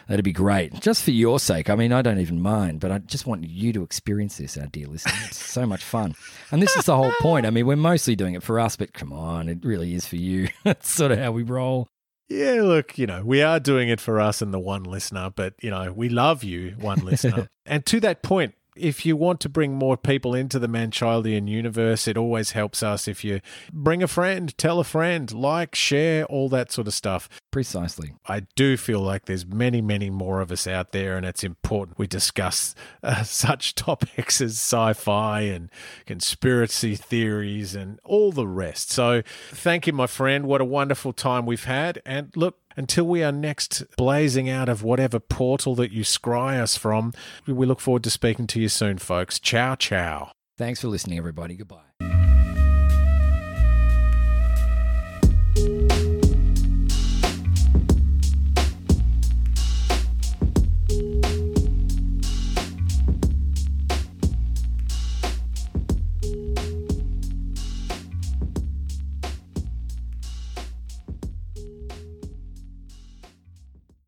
That'd 0.07 0.25
be 0.25 0.31
great, 0.31 0.79
just 0.79 1.03
for 1.03 1.11
your 1.11 1.39
sake. 1.39 1.69
I 1.69 1.75
mean, 1.75 1.91
I 1.91 2.01
don't 2.01 2.19
even 2.19 2.41
mind, 2.41 2.79
but 2.79 2.91
I 2.91 2.99
just 2.99 3.25
want 3.25 3.43
you 3.43 3.73
to 3.73 3.83
experience 3.83 4.37
this, 4.37 4.57
our 4.57 4.67
dear 4.67 4.87
listener. 4.87 5.13
It's 5.25 5.43
so 5.43 5.65
much 5.65 5.83
fun, 5.83 6.15
and 6.51 6.61
this 6.61 6.75
is 6.75 6.85
the 6.85 6.95
whole 6.95 7.13
point. 7.21 7.45
I 7.45 7.49
mean, 7.49 7.65
we're 7.65 7.75
mostly 7.75 8.15
doing 8.15 8.35
it 8.35 8.43
for 8.43 8.59
us, 8.59 8.75
but 8.75 8.93
come 8.93 9.13
on, 9.13 9.49
it 9.49 9.59
really 9.63 9.93
is 9.93 10.05
for 10.05 10.17
you. 10.17 10.49
That's 10.63 10.89
sort 10.89 11.11
of 11.11 11.19
how 11.19 11.31
we 11.31 11.43
roll. 11.43 11.87
Yeah, 12.29 12.61
look, 12.61 12.99
you 12.99 13.07
know, 13.07 13.23
we 13.25 13.41
are 13.41 13.59
doing 13.59 13.89
it 13.89 13.99
for 13.99 14.19
us 14.19 14.43
and 14.43 14.53
the 14.53 14.59
one 14.59 14.83
listener, 14.83 15.31
but, 15.35 15.55
you 15.61 15.71
know, 15.71 15.91
we 15.91 16.09
love 16.09 16.43
you, 16.43 16.75
one 16.79 16.99
listener. 16.99 17.49
and 17.65 17.83
to 17.87 17.99
that 18.01 18.21
point, 18.21 18.53
if 18.79 19.05
you 19.05 19.15
want 19.15 19.39
to 19.41 19.49
bring 19.49 19.73
more 19.73 19.97
people 19.97 20.33
into 20.33 20.59
the 20.59 20.67
Manchildian 20.67 21.47
universe, 21.47 22.07
it 22.07 22.17
always 22.17 22.51
helps 22.51 22.81
us 22.81 23.07
if 23.07 23.23
you 23.23 23.41
bring 23.71 24.01
a 24.01 24.07
friend, 24.07 24.57
tell 24.57 24.79
a 24.79 24.83
friend, 24.83 25.31
like, 25.31 25.75
share, 25.75 26.25
all 26.25 26.49
that 26.49 26.71
sort 26.71 26.87
of 26.87 26.93
stuff. 26.93 27.29
Precisely. 27.51 28.13
I 28.27 28.41
do 28.55 28.77
feel 28.77 29.01
like 29.01 29.25
there's 29.25 29.45
many, 29.45 29.81
many 29.81 30.09
more 30.09 30.41
of 30.41 30.51
us 30.51 30.67
out 30.67 30.91
there, 30.91 31.17
and 31.17 31.25
it's 31.25 31.43
important 31.43 31.99
we 31.99 32.07
discuss 32.07 32.75
uh, 33.03 33.23
such 33.23 33.75
topics 33.75 34.41
as 34.41 34.51
sci 34.51 34.93
fi 34.93 35.41
and 35.41 35.69
conspiracy 36.05 36.95
theories 36.95 37.75
and 37.75 37.99
all 38.03 38.31
the 38.31 38.47
rest. 38.47 38.91
So, 38.91 39.21
thank 39.51 39.87
you, 39.87 39.93
my 39.93 40.07
friend. 40.07 40.45
What 40.45 40.61
a 40.61 40.65
wonderful 40.65 41.13
time 41.13 41.45
we've 41.45 41.65
had. 41.65 42.01
And 42.05 42.31
look, 42.35 42.57
until 42.79 43.03
we 43.03 43.21
are 43.21 43.31
next 43.33 43.83
blazing 43.97 44.49
out 44.49 44.69
of 44.69 44.83
whatever 44.83 45.19
portal 45.19 45.75
that 45.75 45.91
you 45.91 46.03
scry 46.03 46.57
us 46.61 46.77
from, 46.77 47.13
we 47.45 47.65
look 47.65 47.81
forward 47.81 48.05
to 48.05 48.09
speaking 48.09 48.47
to 48.47 48.61
you 48.61 48.69
soon, 48.69 48.97
folks. 48.97 49.37
Ciao, 49.37 49.75
ciao. 49.75 50.31
Thanks 50.57 50.79
for 50.79 50.87
listening, 50.87 51.17
everybody. 51.17 51.55
Goodbye. 51.55 51.88